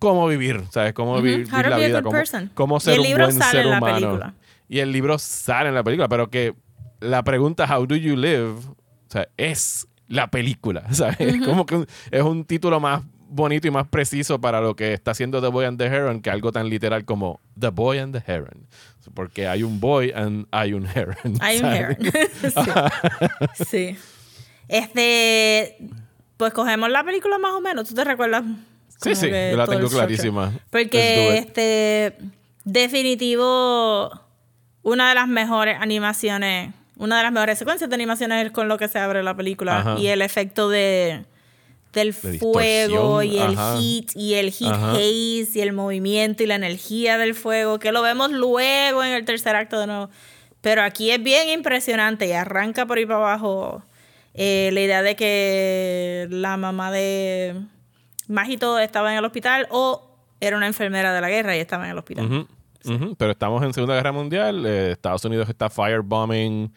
cómo 0.01 0.27
vivir, 0.27 0.65
¿sabes? 0.71 0.95
Cómo 0.95 1.23
vivir, 1.23 1.49
la 1.49 1.79
vida, 1.79 2.03
cómo, 2.03 2.81
ser 2.81 2.99
un 2.99 3.13
buen 3.17 3.33
ser 3.33 3.69
humano. 3.69 4.35
Y 4.69 4.81
el 4.81 4.91
libro 4.91 5.17
sale 5.17 5.69
en 5.69 5.77
la 5.77 5.85
película, 5.85 6.09
pero 6.09 6.29
que 6.29 6.57
la 6.99 7.23
pregunta 7.23 7.73
How 7.73 7.87
do 7.87 7.95
you 7.95 8.17
live, 8.17 8.49
o 8.49 8.77
sea, 9.07 9.29
es 9.37 9.87
la 10.09 10.27
película, 10.27 10.83
¿sabes? 10.93 11.47
Como 11.47 11.67
que 11.67 11.87
es 12.11 12.23
un 12.25 12.45
título 12.47 12.81
más 12.81 13.03
bonito 13.29 13.69
y 13.69 13.71
más 13.71 13.87
preciso 13.89 14.41
para 14.41 14.61
lo 14.61 14.75
que 14.75 14.93
está 14.93 15.13
haciendo 15.13 15.41
The 15.41 15.49
Boy 15.49 15.67
and 15.67 15.79
the 15.79 15.87
Heron 15.87 16.21
que 16.21 16.31
algo 16.31 16.53
tan 16.53 16.69
literal 16.69 17.05
como 17.05 17.41
The 17.59 17.69
Boy 17.69 17.99
and 17.99 18.19
the 18.19 18.33
Heron. 18.33 18.67
Porque 19.15 19.49
hay 19.49 19.63
un 19.63 19.81
boy 19.81 20.13
and 20.15 20.47
hay 20.51 20.75
un 20.75 20.87
heron. 20.87 21.17
Hay 21.41 21.61
un 21.61 21.67
heron. 21.67 21.97
sí. 23.55 23.65
sí. 23.65 23.97
Este, 24.69 25.79
pues 26.37 26.53
cogemos 26.53 26.91
la 26.91 27.03
película 27.05 27.39
más 27.39 27.53
o 27.53 27.61
menos. 27.61 27.89
¿Tú 27.89 27.95
te 27.95 28.05
recuerdas? 28.05 28.45
Sí, 29.01 29.15
sí, 29.15 29.29
yo 29.29 29.57
la 29.57 29.67
tengo 29.67 29.89
clarísima. 29.89 30.53
Porque 30.71 31.39
este, 31.39 32.17
definitivo, 32.65 34.11
una 34.83 35.09
de 35.09 35.15
las 35.15 35.29
mejores 35.29 35.79
animaciones, 35.81 36.75
una 36.97 37.17
de 37.19 37.23
las 37.23 37.33
mejores 37.33 37.59
secuencias 37.59 37.89
de 37.89 37.95
animaciones 37.95 38.47
es 38.47 38.53
con 38.53 38.69
lo 38.69 38.77
que 38.77 38.89
se 38.89 38.99
abre 38.99 39.23
la 39.23 39.35
película 39.35 39.97
y 39.99 40.09
el 40.09 40.21
efecto 40.21 40.69
de 40.69 41.25
del 41.93 42.13
fuego 42.13 43.23
y 43.23 43.39
el 43.39 43.57
heat 43.57 44.15
y 44.15 44.35
el 44.35 44.53
heat 44.53 44.75
haze 44.75 45.51
y 45.55 45.61
el 45.61 45.73
movimiento 45.73 46.43
y 46.43 46.47
la 46.47 46.57
energía 46.57 47.19
del 47.19 47.35
fuego, 47.35 47.79
que 47.79 47.93
lo 47.93 48.03
vemos 48.03 48.31
luego 48.31 49.03
en 49.03 49.13
el 49.13 49.25
tercer 49.25 49.57
acto 49.57 49.81
de 49.81 49.87
nuevo. 49.87 50.11
Pero 50.61 50.83
aquí 50.83 51.11
es 51.11 51.23
bien 51.23 51.49
impresionante 51.49 52.27
y 52.27 52.33
arranca 52.33 52.87
por 52.87 52.99
ahí 52.99 53.07
para 53.07 53.19
abajo 53.19 53.83
eh, 54.35 54.71
la 54.73 54.81
idea 54.81 55.03
de 55.03 55.17
que 55.17 56.29
la 56.31 56.57
mamá 56.57 56.91
de 56.91 57.55
Mágito 58.29 58.79
estaba 58.79 59.13
en 59.13 59.19
el 59.19 59.25
hospital 59.25 59.67
o 59.71 60.17
era 60.41 60.57
una 60.57 60.67
enfermera 60.67 61.13
de 61.13 61.21
la 61.21 61.29
guerra 61.29 61.57
y 61.57 61.61
estaba 61.61 61.85
en 61.85 61.93
el 61.93 61.99
hospital. 61.99 62.47
Pero 63.19 63.33
estamos 63.33 63.63
en 63.65 63.75
Segunda 63.75 63.95
Guerra 63.95 64.13
Mundial, 64.13 64.65
eh, 64.65 64.93
Estados 64.93 65.25
Unidos 65.25 65.49
está 65.49 65.69
firebombing 65.69 66.73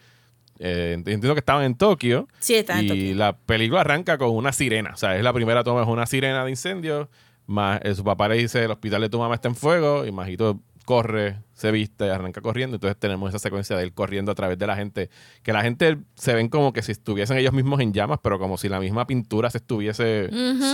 eh, 0.64 0.92
entiendo 0.92 1.34
que 1.34 1.40
estaban 1.40 1.64
en 1.64 1.74
Tokio. 1.74 2.28
Sí, 2.38 2.54
estaban 2.54 2.82
en 2.82 2.88
Tokio. 2.88 3.04
Y 3.04 3.14
la 3.14 3.36
película 3.36 3.80
arranca 3.80 4.16
con 4.16 4.30
una 4.30 4.52
sirena. 4.52 4.92
O 4.94 4.96
sea, 4.96 5.16
es 5.16 5.24
la 5.24 5.32
primera 5.32 5.64
toma, 5.64 5.82
es 5.82 5.88
una 5.88 6.06
sirena 6.06 6.44
de 6.44 6.50
incendio. 6.50 7.10
Más 7.46 7.80
eh, 7.82 7.94
su 7.96 8.04
papá 8.04 8.28
le 8.28 8.36
dice: 8.36 8.64
el 8.64 8.70
hospital 8.70 9.00
de 9.00 9.08
tu 9.08 9.18
mamá 9.18 9.34
está 9.34 9.48
en 9.48 9.56
fuego. 9.56 10.06
Y 10.06 10.12
Majito 10.12 10.60
corre, 10.84 11.40
se 11.62 11.70
viste, 11.70 12.10
arranca 12.10 12.40
corriendo. 12.40 12.74
Entonces 12.74 12.98
tenemos 12.98 13.28
esa 13.28 13.38
secuencia 13.38 13.76
de 13.76 13.84
él 13.84 13.92
corriendo 13.92 14.32
a 14.32 14.34
través 14.34 14.58
de 14.58 14.66
la 14.66 14.74
gente. 14.74 15.10
Que 15.44 15.52
la 15.52 15.62
gente 15.62 15.96
se 16.16 16.34
ven 16.34 16.48
como 16.48 16.72
que 16.72 16.82
si 16.82 16.90
estuviesen 16.90 17.38
ellos 17.38 17.52
mismos 17.52 17.78
en 17.80 17.92
llamas, 17.92 18.18
pero 18.20 18.40
como 18.40 18.58
si 18.58 18.68
la 18.68 18.80
misma 18.80 19.06
pintura 19.06 19.48
se 19.48 19.58
estuviese 19.58 20.28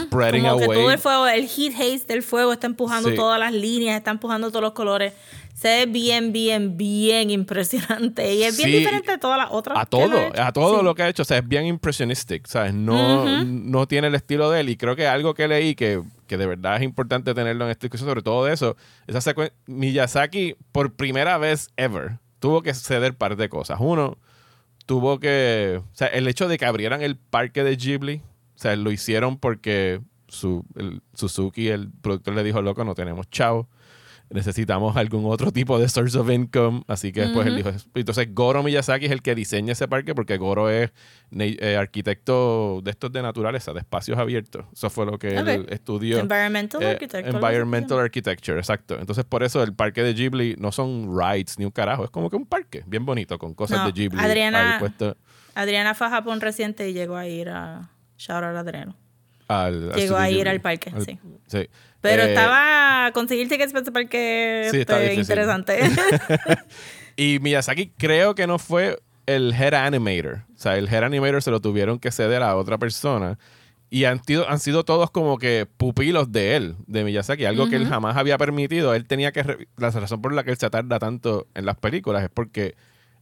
spreading 0.04 0.44
como 0.44 0.54
away. 0.54 0.68
Que 0.68 0.74
todo 0.74 0.90
el 0.90 0.98
fuego, 0.98 1.26
el 1.26 1.46
heat 1.46 1.74
haze 1.74 2.06
del 2.06 2.22
fuego 2.22 2.54
está 2.54 2.66
empujando 2.66 3.14
todas 3.14 3.38
las 3.38 3.52
líneas, 3.52 3.98
está 3.98 4.12
empujando 4.12 4.48
todos 4.48 4.62
los 4.62 4.72
colores. 4.72 5.12
Se 5.52 5.68
ve 5.68 5.86
bien, 5.86 6.32
bien, 6.32 6.78
bien 6.78 7.28
impresionante. 7.28 8.34
Y 8.34 8.44
es 8.44 8.56
bien 8.56 8.70
diferente 8.70 9.10
de 9.10 9.18
todas 9.18 9.36
las 9.36 9.48
otras. 9.50 9.76
A 9.76 9.84
todo, 9.84 10.16
a 10.38 10.52
todo 10.52 10.82
lo 10.82 10.94
que 10.94 11.02
ha 11.02 11.08
hecho. 11.10 11.20
O 11.20 11.26
sea, 11.26 11.36
es 11.36 11.46
bien 11.46 11.66
impressionistic. 11.66 12.46
¿Sabes? 12.46 12.72
No, 12.72 13.44
no 13.44 13.86
tiene 13.86 14.06
el 14.06 14.14
estilo 14.14 14.50
de 14.50 14.60
él. 14.60 14.70
Y 14.70 14.78
creo 14.78 14.96
que 14.96 15.06
algo 15.06 15.34
que 15.34 15.48
leí 15.48 15.74
que, 15.74 16.00
que 16.28 16.36
de 16.36 16.46
verdad 16.46 16.76
es 16.76 16.82
importante 16.82 17.34
tenerlo 17.34 17.64
en 17.64 17.72
esta 17.72 17.86
discusión, 17.86 18.08
sobre 18.08 18.22
todo 18.22 18.44
de 18.44 18.54
eso, 18.54 18.76
esa. 19.08 19.34
Miyazaki, 19.66 20.54
por 20.70 20.94
primera 20.94 21.38
vez 21.38 21.70
ever, 21.76 22.18
tuvo 22.38 22.62
que 22.62 22.72
ceder 22.74 23.16
par 23.16 23.36
de 23.36 23.48
cosas. 23.48 23.78
Uno, 23.80 24.18
tuvo 24.86 25.18
que. 25.18 25.82
O 25.82 25.94
sea, 25.96 26.06
el 26.06 26.28
hecho 26.28 26.46
de 26.46 26.58
que 26.58 26.66
abrieran 26.66 27.02
el 27.02 27.16
parque 27.16 27.64
de 27.64 27.76
Ghibli, 27.76 28.22
o 28.54 28.58
sea, 28.58 28.76
lo 28.76 28.92
hicieron 28.92 29.38
porque 29.38 30.00
su, 30.28 30.64
el, 30.76 31.02
Suzuki, 31.14 31.68
el 31.68 31.90
productor, 31.90 32.34
le 32.34 32.44
dijo, 32.44 32.62
loco, 32.62 32.84
no 32.84 32.94
tenemos 32.94 33.28
chavo 33.30 33.68
necesitamos 34.30 34.96
algún 34.96 35.24
otro 35.26 35.52
tipo 35.52 35.78
de 35.78 35.88
source 35.88 36.18
of 36.18 36.30
income. 36.30 36.82
Así 36.86 37.12
que 37.12 37.22
después 37.22 37.46
él 37.46 37.56
dijo, 37.56 37.70
entonces 37.94 38.34
Goro 38.34 38.62
Miyazaki 38.62 39.06
es 39.06 39.12
el 39.12 39.22
que 39.22 39.34
diseña 39.34 39.72
ese 39.72 39.88
parque 39.88 40.14
porque 40.14 40.36
Goro 40.36 40.70
es 40.70 40.90
eh, 41.38 41.76
arquitecto 41.76 42.80
de 42.82 42.90
estos 42.90 43.12
de 43.12 43.22
naturaleza, 43.22 43.72
de 43.72 43.80
espacios 43.80 44.18
abiertos. 44.18 44.66
Eso 44.72 44.90
fue 44.90 45.06
lo 45.06 45.18
que 45.18 45.36
él 45.36 45.66
estudió. 45.70 46.18
Environmental 46.18 46.82
eh, 46.82 46.90
Architecture. 46.90 47.36
Environmental 47.36 47.98
Architecture, 47.98 48.58
exacto. 48.58 48.98
Entonces 48.98 49.24
por 49.24 49.42
eso 49.42 49.62
el 49.62 49.74
parque 49.74 50.02
de 50.02 50.14
Ghibli 50.14 50.56
no 50.58 50.72
son 50.72 51.16
rides 51.16 51.58
ni 51.58 51.64
un 51.64 51.70
carajo, 51.70 52.04
es 52.04 52.10
como 52.10 52.30
que 52.30 52.36
un 52.36 52.46
parque 52.46 52.82
bien 52.86 53.04
bonito 53.04 53.38
con 53.38 53.54
cosas 53.54 53.84
de 53.86 53.92
Ghibli. 53.92 54.20
Adriana, 54.20 54.80
Adriana 55.54 55.94
fue 55.94 56.06
a 56.06 56.10
Japón 56.10 56.40
reciente 56.40 56.88
y 56.88 56.92
llegó 56.92 57.16
a 57.16 57.26
ir 57.26 57.48
a... 57.48 57.90
Shout 58.16 58.42
out 58.42 58.56
Adriano. 58.56 58.96
Llegó 59.96 60.16
a 60.16 60.30
ir 60.30 60.48
al 60.48 60.60
parque, 60.60 60.92
sí. 61.04 61.18
sí. 61.46 61.68
Pero 62.00 62.22
eh, 62.22 62.28
estaba 62.28 63.10
conseguir 63.12 63.48
tickets 63.48 63.72
para 63.72 63.82
ese 63.82 63.92
parque 63.92 64.68
sí, 64.70 64.80
este, 64.80 65.14
interesante. 65.14 65.78
y 67.16 67.38
Miyazaki 67.40 67.92
creo 67.96 68.34
que 68.34 68.46
no 68.46 68.58
fue 68.58 68.98
el 69.26 69.52
head 69.52 69.74
animator. 69.74 70.44
O 70.54 70.58
sea, 70.58 70.76
el 70.76 70.88
head 70.88 71.04
animator 71.04 71.42
se 71.42 71.50
lo 71.50 71.60
tuvieron 71.60 71.98
que 71.98 72.10
ceder 72.10 72.42
a 72.42 72.56
otra 72.56 72.78
persona. 72.78 73.38
Y 73.90 74.04
han, 74.04 74.20
han 74.46 74.58
sido 74.58 74.84
todos 74.84 75.10
como 75.10 75.38
que 75.38 75.66
pupilos 75.66 76.30
de 76.30 76.56
él, 76.56 76.76
de 76.86 77.04
Miyazaki, 77.04 77.46
algo 77.46 77.70
que 77.70 77.76
él 77.76 77.86
jamás 77.86 78.16
había 78.16 78.36
permitido. 78.36 78.94
Él 78.94 79.06
tenía 79.06 79.32
que. 79.32 79.66
La 79.78 79.90
razón 79.90 80.20
por 80.20 80.34
la 80.34 80.44
que 80.44 80.50
él 80.50 80.58
se 80.58 80.68
tarda 80.68 80.98
tanto 80.98 81.46
en 81.54 81.64
las 81.64 81.78
películas 81.78 82.22
es 82.22 82.28
porque 82.28 82.74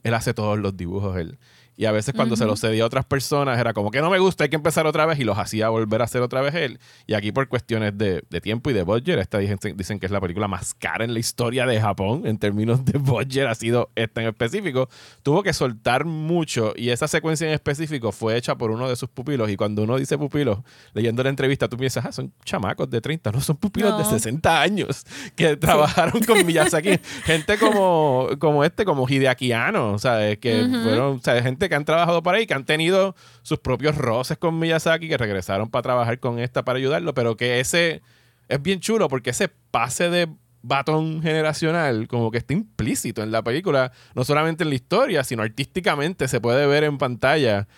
él 0.02 0.14
hace 0.14 0.34
todos 0.34 0.58
los 0.58 0.76
dibujos 0.76 1.16
él. 1.16 1.38
Y 1.76 1.84
a 1.84 1.92
veces 1.92 2.14
cuando 2.14 2.36
se 2.36 2.46
los 2.46 2.60
cedía 2.60 2.84
a 2.84 2.86
otras 2.86 3.04
personas 3.04 3.58
era 3.58 3.74
como 3.74 3.90
que 3.90 4.00
no 4.00 4.10
me 4.10 4.18
gusta, 4.18 4.44
hay 4.44 4.50
que 4.50 4.56
empezar 4.56 4.86
otra 4.86 5.04
vez 5.04 5.18
y 5.18 5.24
los 5.24 5.38
hacía 5.38 5.68
volver 5.68 6.00
a 6.00 6.04
hacer 6.04 6.22
otra 6.22 6.40
vez 6.40 6.54
él. 6.54 6.80
Y 7.06 7.14
aquí 7.14 7.32
por 7.32 7.48
cuestiones 7.48 7.96
de, 7.98 8.22
tiempo 8.42 8.70
y 8.70 8.72
de 8.72 8.82
budget, 8.82 9.18
esta 9.18 9.38
dicen, 9.38 9.58
dicen, 9.76 9.98
que 9.98 10.06
es 10.06 10.12
la 10.12 10.20
película 10.20 10.48
más 10.48 10.74
cara 10.74 11.04
en 11.04 11.12
la 11.12 11.18
historia 11.18 11.66
de 11.66 11.80
Japón 11.80 12.22
en 12.24 12.38
términos 12.38 12.84
de 12.84 12.98
budget, 12.98 13.46
ha 13.46 13.54
sido 13.54 13.90
esta 13.94 14.22
en 14.22 14.28
específico. 14.28 14.88
Tuvo 15.22 15.42
que 15.42 15.52
soltar 15.52 16.04
mucho 16.04 16.72
y 16.76 16.90
esa 16.90 17.08
secuencia 17.08 17.46
en 17.46 17.54
específico 17.54 18.12
fue 18.12 18.36
hecha 18.36 18.56
por 18.56 18.70
uno 18.70 18.88
de 18.88 18.96
sus 18.96 19.08
pupilos. 19.08 19.50
Y 19.50 19.56
cuando 19.56 19.82
uno 19.82 19.96
dice 19.98 20.16
pupilos, 20.16 20.58
leyendo 20.94 21.22
la 21.22 21.28
entrevista, 21.28 21.68
tú 21.68 21.76
piensas, 21.76 22.06
ah, 22.06 22.12
son 22.12 22.32
chamacos 22.44 22.88
de 22.88 23.00
30, 23.00 23.32
no 23.32 23.40
son 23.40 23.56
pupilos 23.56 23.98
de 23.98 24.04
60 24.04 24.62
años 24.62 25.04
que 25.34 25.56
trabajaron 25.56 26.22
con 26.22 26.44
Miyazaki. 26.44 26.98
gente 27.24 27.58
como, 27.58 28.28
como 28.38 28.64
este, 28.64 28.84
como 28.84 29.06
Hideaki 29.08 29.52
Anno, 29.52 29.98
¿sabes? 29.98 30.38
Que 30.38 30.66
fueron, 30.84 31.22
¿sabes? 31.22 31.42
Gente 31.42 31.65
que 31.68 31.74
han 31.74 31.84
trabajado 31.84 32.22
por 32.22 32.34
ahí, 32.34 32.46
que 32.46 32.54
han 32.54 32.64
tenido 32.64 33.14
sus 33.42 33.58
propios 33.58 33.96
roces 33.96 34.38
con 34.38 34.58
Miyazaki, 34.58 35.08
que 35.08 35.16
regresaron 35.16 35.70
para 35.70 35.82
trabajar 35.82 36.18
con 36.20 36.38
esta 36.38 36.64
para 36.64 36.78
ayudarlo, 36.78 37.14
pero 37.14 37.36
que 37.36 37.60
ese 37.60 38.02
es 38.48 38.62
bien 38.62 38.80
chulo 38.80 39.08
porque 39.08 39.30
ese 39.30 39.48
pase 39.48 40.10
de 40.10 40.28
batón 40.62 41.22
generacional 41.22 42.08
como 42.08 42.30
que 42.30 42.38
está 42.38 42.52
implícito 42.52 43.22
en 43.22 43.30
la 43.30 43.42
película, 43.42 43.92
no 44.14 44.24
solamente 44.24 44.64
en 44.64 44.70
la 44.70 44.74
historia, 44.74 45.22
sino 45.24 45.42
artísticamente 45.42 46.28
se 46.28 46.40
puede 46.40 46.66
ver 46.66 46.84
en 46.84 46.98
pantalla. 46.98 47.68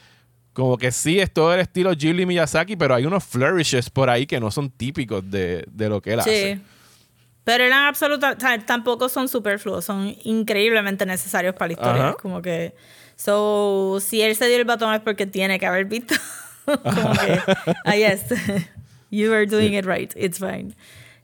Como 0.52 0.76
que 0.76 0.90
sí, 0.90 1.20
es 1.20 1.32
todo 1.32 1.54
el 1.54 1.60
estilo 1.60 1.92
Ghibli 1.92 2.26
Miyazaki, 2.26 2.76
pero 2.76 2.94
hay 2.94 3.06
unos 3.06 3.24
flourishes 3.24 3.90
por 3.90 4.10
ahí 4.10 4.26
que 4.26 4.40
no 4.40 4.50
son 4.50 4.70
típicos 4.70 5.30
de, 5.30 5.66
lo 5.76 6.00
que 6.00 6.14
él 6.14 6.22
sí. 6.22 6.30
hace. 6.30 6.60
Pero 7.44 7.64
eran 7.64 7.86
absolutamente, 7.86 8.66
tampoco 8.66 9.08
son 9.08 9.28
superfluos, 9.28 9.84
son 9.84 10.14
increíblemente 10.24 11.06
necesarios 11.06 11.54
para 11.54 11.68
la 11.68 11.72
historia. 11.72 12.16
Como 12.20 12.42
que, 12.42 12.74
so, 13.18 13.98
si 14.00 14.22
él 14.22 14.36
se 14.36 14.46
dio 14.46 14.56
el 14.56 14.64
batón 14.64 14.94
es 14.94 15.00
porque 15.00 15.26
tiene 15.26 15.58
que 15.58 15.66
haber 15.66 15.84
visto. 15.84 16.14
como 16.64 17.12
que, 17.14 17.40
ah, 17.84 17.96
yes, 17.96 18.24
you 19.10 19.32
are 19.32 19.44
doing 19.44 19.74
it 19.74 19.84
right, 19.84 20.14
it's 20.16 20.38
fine 20.38 20.74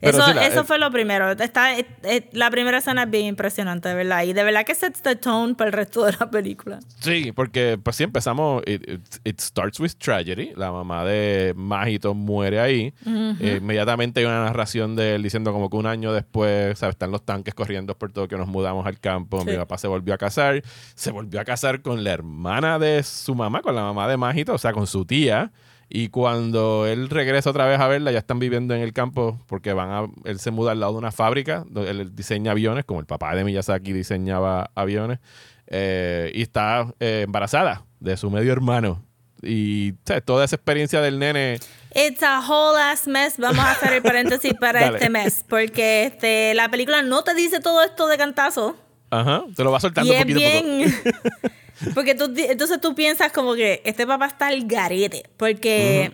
eso, 0.09 0.40
eso 0.40 0.61
eh, 0.61 0.64
fue 0.64 0.79
lo 0.79 0.90
primero. 0.90 1.31
Está, 1.33 1.79
eh, 1.79 1.87
eh, 2.03 2.29
la 2.33 2.51
primera 2.51 2.79
escena 2.79 3.05
es 3.05 3.11
bien 3.11 3.27
impresionante, 3.27 3.88
de 3.88 3.95
verdad. 3.95 4.25
Y 4.25 4.33
de 4.33 4.45
verdad 4.45 4.64
que 4.64 4.75
sets 4.75 5.03
the 5.03 5.17
tone 5.17 5.55
para 5.55 5.69
el 5.69 5.73
resto 5.73 6.05
de 6.05 6.12
la 6.19 6.31
película. 6.31 6.81
Sí, 7.01 7.33
porque 7.33 7.79
pues 7.83 7.97
sí 7.97 8.05
empezamos. 8.05 8.62
It, 8.67 9.40
starts 9.40 9.81
with 9.81 9.93
tragedy. 9.99 10.53
La 10.57 10.73
mamá 10.73 11.05
de 11.05 11.53
Magito 11.57 12.14
muere 12.14 12.61
ahí. 12.61 12.93
inmediatamente 13.05 14.21
hay 14.21 14.27
una 14.27 14.45
narración 14.45 14.97
de 14.97 15.17
él 15.17 15.23
diciendo 15.23 15.53
como 15.53 15.71
que 15.71 15.77
un 15.77 15.87
año 15.87 16.12
después, 16.12 16.79
¿sabes? 16.79 16.95
Están 16.95 17.11
los 17.11 17.25
tanques 17.25 17.55
corriendo 17.55 17.97
por 17.97 18.12
todo 18.12 18.29
que 18.29 18.37
nos 18.37 18.49
mudamos 18.49 18.87
al 18.87 18.99
campo. 19.01 19.45
Mi 19.45 19.57
papá 19.57 19.79
se 19.79 19.88
volvió 19.88 20.14
a 20.14 20.19
casar. 20.19 20.62
Se 20.95 21.11
volvió 21.11 21.40
a 21.40 21.45
casar 21.45 21.83
con 21.83 22.05
la 22.05 22.12
hermana 22.12 22.79
de 22.79 23.03
su 23.03 23.35
mamá, 23.35 23.62
con 23.62 23.75
la 23.75 23.83
mamá 23.83 24.09
de 24.09 24.17
Magito, 24.17 24.55
o 24.55 24.59
sea, 24.59 24.73
con 24.73 24.87
su 24.87 25.05
tía. 25.05 25.51
Y 25.97 26.09
cuando 26.09 26.89
él 26.89 27.09
regresa 27.09 27.51
otra 27.51 27.67
vez 27.67 27.79
a 27.79 27.87
verla, 27.87 28.11
ya 28.11 28.19
están 28.19 28.41
viviendo 28.41 28.75
en 28.75 28.81
el 28.81 28.93
campo 28.93 29.39
porque 29.47 29.73
van 29.73 29.91
a, 29.93 30.09
él 30.25 30.41
se 30.41 30.51
muda 30.51 30.73
al 30.73 30.81
lado 30.81 30.95
de 30.95 30.99
una 30.99 31.13
fábrica, 31.13 31.65
donde 31.69 31.89
él 31.89 32.17
diseña 32.17 32.51
aviones, 32.51 32.85
como 32.85 32.99
el 32.99 33.07
papá 33.07 33.33
de 33.37 33.45
Miyazaki 33.45 33.93
diseñaba 33.93 34.73
aviones, 34.75 35.21
eh, 35.69 36.33
y 36.35 36.43
está 36.43 36.93
eh, 36.99 37.23
embarazada 37.27 37.85
de 38.01 38.17
su 38.17 38.29
medio 38.29 38.51
hermano. 38.51 39.05
Y 39.41 39.93
toda 40.25 40.45
esa 40.45 40.57
experiencia 40.57 41.01
del 41.01 41.21
nene... 41.21 41.61
It's 41.95 42.25
a 42.25 42.41
whole 42.41 42.77
ass 42.77 43.07
mess. 43.07 43.39
Vamos 43.39 43.65
a 43.65 43.71
hacer 43.71 43.93
el 43.93 44.03
paréntesis 44.03 44.53
para 44.55 44.87
este 44.95 45.09
mes, 45.11 45.45
porque 45.49 46.07
este, 46.07 46.55
la 46.55 46.69
película 46.71 47.03
no 47.03 47.23
te 47.23 47.35
dice 47.35 47.61
todo 47.61 47.85
esto 47.85 48.09
de 48.09 48.19
cantazo. 48.19 48.77
Ajá, 49.11 49.45
te 49.55 49.63
lo 49.63 49.71
va 49.71 49.79
soltando 49.79 50.13
y 50.13 50.17
poquito 50.17 50.41
bien... 50.41 50.93
Porque 51.95 52.15
tú, 52.15 52.33
entonces 52.37 52.81
tú 52.81 52.95
piensas 52.95 53.33
como 53.33 53.55
que 53.55 53.83
este 53.85 54.07
papá 54.07 54.27
está 54.27 54.49
al 54.49 54.67
garete. 54.67 55.25
Porque, 55.37 56.13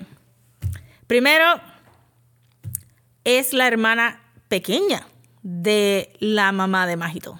primero, 1.07 1.61
es 3.25 3.53
la 3.53 3.67
hermana 3.67 4.23
pequeña 4.49 5.07
de 5.43 6.13
la 6.19 6.53
mamá 6.53 6.87
de 6.87 6.97
Majito. 6.97 7.39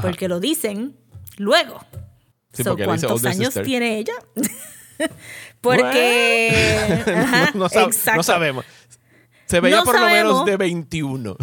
Porque 0.00 0.28
lo 0.28 0.40
dicen 0.40 0.96
luego. 1.36 1.84
¿Cuántos 2.84 3.24
años 3.24 3.54
tiene 3.64 3.98
ella? 3.98 4.14
porque. 5.60 7.02
no, 7.54 7.68
sabemos. 8.22 8.64
Se 9.46 9.60
veía 9.60 9.82
por 9.82 10.00
lo 10.00 10.06
menos 10.06 10.44
de 10.44 10.56
21. 10.56 11.36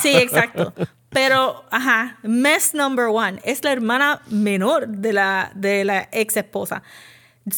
sí, 0.00 0.16
exacto. 0.16 0.72
Pero, 1.16 1.64
ajá, 1.70 2.18
mess 2.22 2.74
number 2.74 3.06
one 3.06 3.40
es 3.42 3.64
la 3.64 3.72
hermana 3.72 4.20
menor 4.28 4.86
de 4.86 5.14
la, 5.14 5.50
de 5.54 5.82
la 5.82 6.10
ex 6.12 6.36
esposa. 6.36 6.82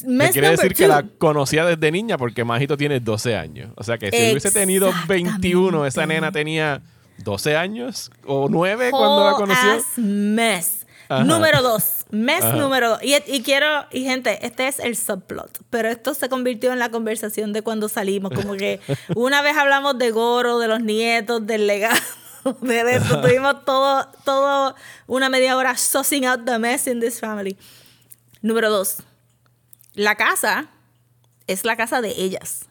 Me 0.06 0.30
quiere 0.30 0.50
decir 0.50 0.74
que 0.74 0.86
la 0.86 1.04
conocía 1.18 1.64
desde 1.64 1.90
niña 1.90 2.16
porque 2.18 2.44
Majito 2.44 2.76
tiene 2.76 3.00
12 3.00 3.36
años. 3.36 3.72
O 3.74 3.82
sea 3.82 3.98
que 3.98 4.12
si 4.12 4.30
hubiese 4.30 4.52
tenido 4.52 4.92
21, 5.08 5.86
esa 5.86 6.06
nena 6.06 6.30
tenía 6.30 6.82
12 7.24 7.56
años 7.56 8.12
o 8.26 8.48
9 8.48 8.92
cuando 8.92 9.24
la 9.28 9.32
conoció. 9.32 9.84
mess. 9.96 10.86
Número 11.24 11.60
dos. 11.60 12.04
Mes 12.10 12.44
número 12.54 12.90
dos. 12.90 13.00
Y, 13.02 13.42
quiero, 13.42 13.86
y 13.90 14.04
gente, 14.04 14.46
este 14.46 14.68
es 14.68 14.78
el 14.78 14.94
subplot. 14.94 15.64
Pero 15.68 15.88
esto 15.88 16.14
se 16.14 16.28
convirtió 16.28 16.72
en 16.72 16.78
la 16.78 16.90
conversación 16.90 17.52
de 17.52 17.62
cuando 17.62 17.88
salimos. 17.88 18.30
Como 18.30 18.54
que 18.54 18.78
una 19.16 19.42
vez 19.42 19.56
hablamos 19.56 19.98
de 19.98 20.12
Goro, 20.12 20.60
de 20.60 20.68
los 20.68 20.80
nietos, 20.80 21.44
del 21.44 21.66
legado. 21.66 21.98
De 22.60 22.94
esto, 22.94 23.20
tuvimos 23.22 23.64
todo, 23.64 24.08
todo 24.24 24.74
una 25.06 25.28
media 25.28 25.56
hora 25.56 25.76
sussing 25.76 26.26
out 26.26 26.44
the 26.44 26.58
mess 26.58 26.86
in 26.86 27.00
this 27.00 27.20
family. 27.20 27.56
Número 28.42 28.70
dos. 28.70 29.02
La 29.94 30.14
casa 30.14 30.66
es 31.46 31.64
la 31.64 31.76
casa 31.76 32.00
de 32.00 32.10
ellas. 32.10 32.66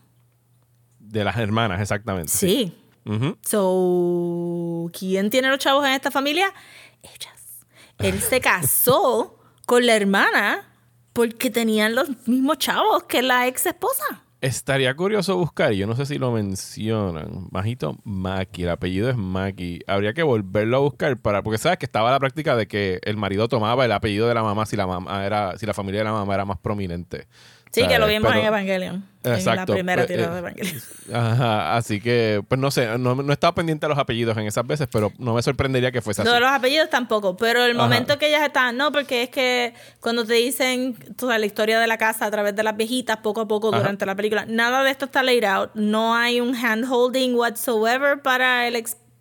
De 1.00 1.24
las 1.24 1.38
hermanas, 1.38 1.82
exactamente. 1.82 2.32
Sí. 2.32 2.74
So, 3.46 4.92
¿quién 4.98 5.30
tiene 5.30 5.50
los 5.50 5.60
chavos 5.60 5.86
en 5.86 5.94
esta 5.94 6.12
familia? 6.12 6.54
Ellas 7.02 7.38
él 8.00 8.22
se 8.30 8.42
casó 8.42 9.40
con 9.66 9.86
la 9.86 9.96
hermana 9.96 10.74
porque 11.14 11.50
tenían 11.50 11.96
los 11.96 12.28
mismos 12.28 12.58
chavos 12.60 13.04
que 13.04 13.22
la 13.22 13.48
ex 13.48 13.66
esposa. 13.66 14.24
Estaría 14.48 14.96
curioso 14.96 15.36
buscar, 15.36 15.74
yo 15.74 15.88
no 15.88 15.96
sé 15.98 16.06
si 16.06 16.18
lo 16.18 16.32
mencionan, 16.32 17.50
Majito 17.52 17.98
Maki, 18.06 18.64
el 18.64 18.70
apellido 18.70 19.10
es 19.10 19.18
Maki. 19.18 19.82
Habría 19.88 20.14
que 20.14 20.24
volverlo 20.24 20.78
a 20.78 20.80
buscar 20.80 21.18
para, 21.18 21.44
porque 21.44 21.58
sabes 21.58 21.78
que 21.78 21.86
estaba 21.86 22.12
la 22.12 22.20
práctica 22.22 22.56
de 22.56 22.66
que 22.66 23.02
el 23.04 23.18
marido 23.18 23.50
tomaba 23.50 23.84
el 23.84 23.92
apellido 23.92 24.26
de 24.26 24.34
la 24.34 24.44
mamá 24.44 24.66
si 24.66 24.78
la 24.78 24.88
mamá 24.88 25.26
era, 25.26 25.58
si 25.58 25.66
la 25.66 25.74
familia 25.74 26.00
de 26.00 26.06
la 26.06 26.14
mamá 26.14 26.34
era 26.34 26.46
más 26.46 26.60
prominente. 26.60 27.28
Sí, 27.72 27.88
que 27.88 28.00
lo 28.00 28.08
vimos 28.08 28.34
en 28.34 28.46
Evangelion. 28.46 29.06
Exacto. 29.24 29.50
En 29.50 29.56
la 29.56 29.66
primera 29.66 30.06
pues, 30.06 30.08
tirada 30.08 30.30
de 30.30 30.36
eh, 30.36 30.40
Evangelion. 30.40 30.82
Ajá, 31.14 31.78
así 31.78 32.00
que, 32.00 32.44
pues 32.48 32.60
no 32.60 32.72
sé, 32.72 32.98
no, 32.98 33.16
no 33.16 33.34
estaba 33.34 33.54
pendiente 33.54 33.86
de 33.86 33.90
los 33.90 33.98
apellidos 33.98 34.38
en 34.38 34.48
esas 34.48 34.66
veces, 34.66 34.88
pero 34.92 35.12
no 35.18 35.34
me 35.34 35.42
sorprendería 35.42 35.92
que 35.92 36.02
fuese 36.02 36.22
así. 36.22 36.32
No, 36.32 36.40
los 36.40 36.50
apellidos 36.50 36.90
tampoco, 36.90 37.36
pero 37.36 37.64
el 37.66 37.76
momento 37.76 38.18
que 38.18 38.28
ellas 38.28 38.44
están, 38.44 38.78
no, 38.78 38.92
porque 38.92 39.24
es 39.24 39.30
que 39.30 39.74
cuando 40.00 40.26
te 40.26 40.36
dicen 40.36 40.96
toda 41.18 41.38
la 41.38 41.46
historia 41.46 41.80
de 41.80 41.88
la 41.88 41.98
casa 41.98 42.26
a 42.26 42.32
través 42.32 42.56
de 42.56 42.64
las 42.64 42.78
viejitas, 42.78 43.18
poco 43.18 43.42
a 43.42 43.48
poco 43.48 43.72
durante 43.72 44.06
la 44.06 44.16
película, 44.16 44.46
nada 44.48 44.84
de 44.84 44.92
esto 44.92 45.06
está 45.06 45.24
laid 45.24 45.44
out, 45.44 45.72
no 45.74 46.16
hay 46.16 46.40
un 46.40 46.56
hand-holding 46.56 47.36
whatsoever 47.36 48.22
para 48.22 48.68
el 48.68 48.76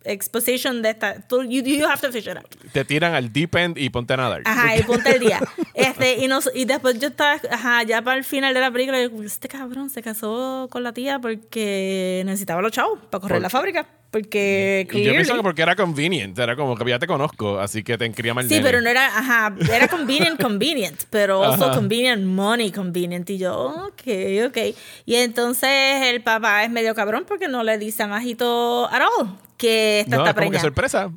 exposition 0.07 0.81
de 0.81 0.89
esta. 0.89 1.21
Tú, 1.21 1.43
you, 1.43 1.85
have 1.85 2.01
to 2.01 2.11
fish 2.11 2.27
it 2.27 2.37
out. 2.37 2.47
Te 2.71 2.85
tiran 2.85 3.13
al 3.13 3.31
deep 3.31 3.55
end 3.55 3.77
y 3.77 3.89
ponte 3.89 4.13
a 4.13 4.17
nadar. 4.17 4.41
Ajá, 4.45 4.77
y 4.77 4.83
ponte 4.83 5.15
el 5.15 5.19
día. 5.19 5.39
Este, 5.73 6.15
y, 6.15 6.27
nos, 6.27 6.49
y 6.55 6.65
después 6.65 6.99
yo 6.99 7.09
estaba, 7.09 7.39
ajá, 7.51 7.83
ya 7.83 8.01
para 8.01 8.17
el 8.17 8.23
final 8.23 8.51
de 8.55 8.61
la 8.61 8.71
película, 8.71 8.99
este 9.23 9.47
cabrón 9.47 9.91
se 9.91 10.01
casó 10.01 10.67
con 10.71 10.83
la 10.83 10.91
tía 10.91 11.19
porque 11.19 12.23
necesitaba 12.25 12.63
los 12.63 12.71
chavos 12.71 12.99
para 13.11 13.21
correr 13.21 13.41
la 13.43 13.49
fábrica. 13.49 13.85
Porque 14.09 14.87
yo 14.89 15.11
pienso 15.11 15.35
que 15.35 15.43
porque 15.43 15.61
era 15.61 15.75
convenient, 15.75 16.37
era 16.39 16.55
como 16.55 16.75
que 16.75 16.89
ya 16.89 16.97
te 16.97 17.07
conozco, 17.07 17.59
así 17.59 17.83
que 17.83 17.97
te 17.97 18.05
encría 18.05 18.33
mal 18.33 18.47
Sí, 18.47 18.59
pero 18.63 18.81
no 18.81 18.89
era, 18.89 19.05
ajá, 19.05 19.53
era 19.71 19.87
convenient, 19.89 20.41
convenient, 20.41 21.03
pero 21.09 21.43
also 21.43 21.71
convenient 21.71 22.23
money 22.23 22.71
convenient. 22.71 23.29
Y 23.29 23.37
yo, 23.37 23.87
ok, 23.89 24.47
ok. 24.47 24.57
Y 25.05 25.15
entonces 25.15 25.69
el 26.05 26.23
papá 26.23 26.63
es 26.63 26.71
medio 26.71 26.95
cabrón 26.95 27.25
porque 27.27 27.47
no 27.47 27.63
le 27.63 27.77
dice 27.77 28.03
a 28.03 28.07
Majito 28.07 28.89
at 28.89 29.01
all 29.01 29.46
que 29.57 30.01
esta 30.01 30.17
está 30.17 30.33
como 30.33 30.51
que 30.51 30.59
sorpresa. 30.59 31.11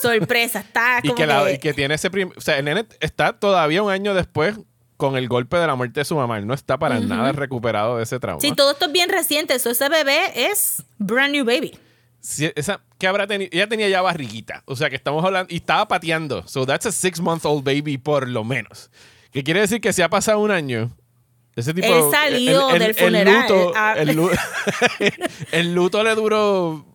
Sorpresa, 0.00 0.60
está 0.60 1.00
como 1.06 1.12
y 1.12 1.16
que, 1.16 1.54
y 1.54 1.58
que 1.58 1.74
tiene 1.74 1.94
ese 1.94 2.08
o 2.08 2.40
sea, 2.40 2.58
el 2.58 2.64
nene 2.64 2.86
está 3.00 3.32
todavía 3.32 3.82
un 3.82 3.90
año 3.90 4.14
después 4.14 4.58
con 4.96 5.16
el 5.16 5.28
golpe 5.28 5.56
de 5.56 5.66
la 5.66 5.74
muerte 5.74 6.00
de 6.00 6.04
su 6.04 6.14
mamá. 6.14 6.38
Él 6.38 6.46
no 6.46 6.54
está 6.54 6.78
para 6.78 7.00
nada 7.00 7.32
recuperado 7.32 7.96
de 7.96 8.02
ese 8.02 8.20
trauma. 8.20 8.40
Sí, 8.40 8.52
todo 8.52 8.72
esto 8.72 8.86
es 8.86 8.92
bien 8.92 9.08
reciente. 9.08 9.54
Eso, 9.54 9.70
ese 9.70 9.88
bebé 9.88 10.50
es 10.50 10.84
brand 10.98 11.32
new 11.32 11.44
baby 11.44 11.72
esa, 12.54 12.80
¿qué 12.98 13.06
habrá 13.06 13.26
tenido? 13.26 13.50
Ella 13.52 13.68
tenía 13.68 13.88
ya 13.88 14.02
barriguita. 14.02 14.62
O 14.66 14.76
sea 14.76 14.90
que 14.90 14.96
estamos 14.96 15.24
hablando. 15.24 15.52
Y 15.52 15.56
estaba 15.56 15.88
pateando. 15.88 16.46
So 16.46 16.66
that's 16.66 16.86
a 16.86 16.92
six 16.92 17.20
month 17.20 17.44
old 17.44 17.64
baby 17.64 17.98
por 17.98 18.28
lo 18.28 18.44
menos. 18.44 18.90
Que 19.32 19.42
quiere 19.42 19.60
decir 19.60 19.80
que 19.80 19.92
si 19.92 20.02
ha 20.02 20.10
pasado 20.10 20.40
un 20.40 20.50
año. 20.50 20.90
Ese 21.56 21.74
tipo. 21.74 21.86
Él 21.86 22.04
salió 22.10 22.68
del 22.68 22.94
funeral. 22.94 23.46
Ah. 23.74 23.94
el, 23.96 24.14
luto, 24.14 24.36
el 25.52 25.74
luto 25.74 26.04
le 26.04 26.14
duró 26.14 26.86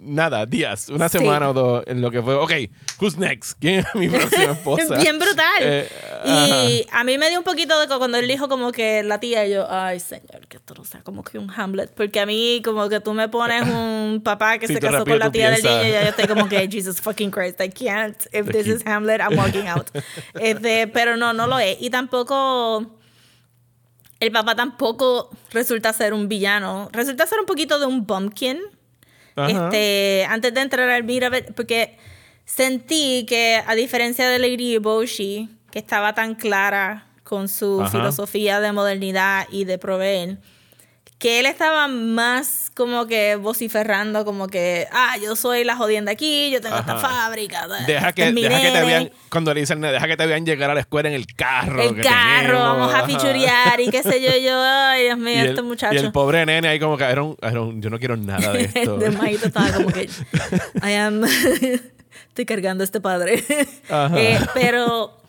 nada, 0.00 0.46
días, 0.46 0.88
una 0.88 1.08
semana 1.08 1.50
o 1.50 1.52
dos 1.52 1.84
en 1.86 2.00
lo 2.00 2.10
que 2.10 2.22
fue, 2.22 2.34
ok, 2.34 2.52
who's 3.00 3.18
next? 3.18 3.58
¿Quién 3.60 3.80
es 3.80 3.94
mi 3.94 4.08
próxima 4.10 4.52
esposa? 4.52 4.96
Bien 4.98 5.18
brutal. 5.18 5.60
Eh, 5.60 5.88
y 6.24 6.86
a 6.90 7.04
mí 7.04 7.18
me 7.18 7.28
dio 7.28 7.38
un 7.38 7.44
poquito 7.44 7.78
de 7.78 7.86
cuando 7.86 8.18
él 8.18 8.26
dijo 8.26 8.48
como 8.48 8.72
que 8.72 9.02
la 9.02 9.20
tía, 9.20 9.46
y 9.46 9.52
yo, 9.52 9.70
ay 9.70 10.00
señor, 10.00 10.46
que 10.48 10.56
esto 10.56 10.74
no 10.74 10.84
sea 10.84 11.02
como 11.02 11.22
que 11.22 11.38
un 11.38 11.50
Hamlet, 11.50 11.92
porque 11.94 12.18
a 12.20 12.26
mí 12.26 12.62
como 12.64 12.88
que 12.88 13.00
tú 13.00 13.12
me 13.12 13.28
pones 13.28 13.68
un 13.68 14.20
papá 14.24 14.58
que 14.58 14.66
se 14.66 14.80
casó 14.80 15.04
con 15.04 15.18
la 15.18 15.30
tía 15.30 15.50
del 15.50 15.62
niño 15.62 15.86
y 15.86 15.92
yo 15.92 15.98
estoy 15.98 16.26
como 16.26 16.48
que, 16.48 16.68
Jesus 16.70 17.00
fucking 17.00 17.30
Christ, 17.30 17.60
I 17.60 17.68
can't, 17.68 18.16
if 18.32 18.46
this 18.46 18.66
is 18.66 18.86
Hamlet, 18.86 19.20
I'm 19.20 19.36
walking 19.36 19.68
out. 19.68 19.90
Este, 20.34 20.86
pero 20.88 21.16
no, 21.16 21.32
no 21.32 21.46
lo 21.46 21.58
es. 21.58 21.76
Y 21.80 21.90
tampoco 21.90 22.86
el 24.20 24.32
papá 24.32 24.54
tampoco 24.54 25.30
resulta 25.50 25.92
ser 25.92 26.12
un 26.12 26.28
villano. 26.28 26.88
Resulta 26.92 27.26
ser 27.26 27.40
un 27.40 27.46
poquito 27.46 27.78
de 27.78 27.86
un 27.86 28.06
bumpkin. 28.06 28.60
Este, 29.48 30.26
antes 30.28 30.52
de 30.54 30.60
entrar 30.60 30.88
al 30.88 31.04
Mira, 31.04 31.30
porque 31.54 31.96
sentí 32.44 33.24
que 33.28 33.62
a 33.66 33.74
diferencia 33.74 34.28
de 34.28 34.38
Lady 34.38 34.78
Boshi, 34.78 35.48
que 35.70 35.78
estaba 35.78 36.14
tan 36.14 36.34
clara 36.34 37.06
con 37.22 37.48
su 37.48 37.86
filosofía 37.90 38.60
de 38.60 38.72
modernidad 38.72 39.46
y 39.50 39.64
de 39.64 39.78
proveer, 39.78 40.38
que 41.20 41.38
él 41.38 41.44
estaba 41.44 41.86
más 41.86 42.72
como 42.74 43.06
que 43.06 43.36
vociferando, 43.36 44.24
como 44.24 44.48
que, 44.48 44.88
ah, 44.90 45.18
yo 45.22 45.36
soy 45.36 45.64
la 45.64 45.76
jodienda 45.76 46.12
aquí, 46.12 46.50
yo 46.50 46.62
tengo 46.62 46.78
esta 46.78 46.96
fábrica. 46.96 47.68
Deja 47.86 48.12
que, 48.12 48.32
deja 48.32 48.62
que 48.62 48.70
te 48.70 48.84
vean, 48.86 49.10
cuando 49.28 49.52
le 49.52 49.60
dicen, 49.60 49.82
deja 49.82 50.08
que 50.08 50.16
te 50.16 50.26
vean 50.26 50.46
llegar 50.46 50.70
a 50.70 50.74
la 50.74 50.80
escuela 50.80 51.10
en 51.10 51.14
el 51.14 51.26
carro. 51.26 51.82
El 51.82 52.00
carro, 52.00 52.60
vamos 52.60 52.94
a 52.94 53.04
fichurear 53.04 53.78
y 53.80 53.90
qué 53.90 54.02
sé 54.02 54.22
yo, 54.22 54.30
yo, 54.42 54.62
ay, 54.64 55.04
Dios 55.04 55.18
mío, 55.18 55.44
este 55.44 55.60
muchacho. 55.60 55.94
Y 55.94 55.98
el 55.98 56.10
pobre 56.10 56.46
nene 56.46 56.68
ahí 56.68 56.80
como 56.80 56.96
que, 56.96 57.04
un, 57.04 57.82
yo 57.82 57.90
no 57.90 57.98
quiero 57.98 58.16
nada 58.16 58.52
de 58.54 58.62
esto. 58.74 58.96
de 58.96 59.10
majito 59.10 59.48
estaba 59.48 59.70
como 59.72 59.88
que, 59.88 60.08
I 60.82 60.94
am, 60.94 61.22
estoy 62.28 62.46
cargando 62.46 62.82
a 62.82 62.86
este 62.86 63.02
padre. 63.02 63.44
Eh, 63.90 64.40
pero 64.54 65.20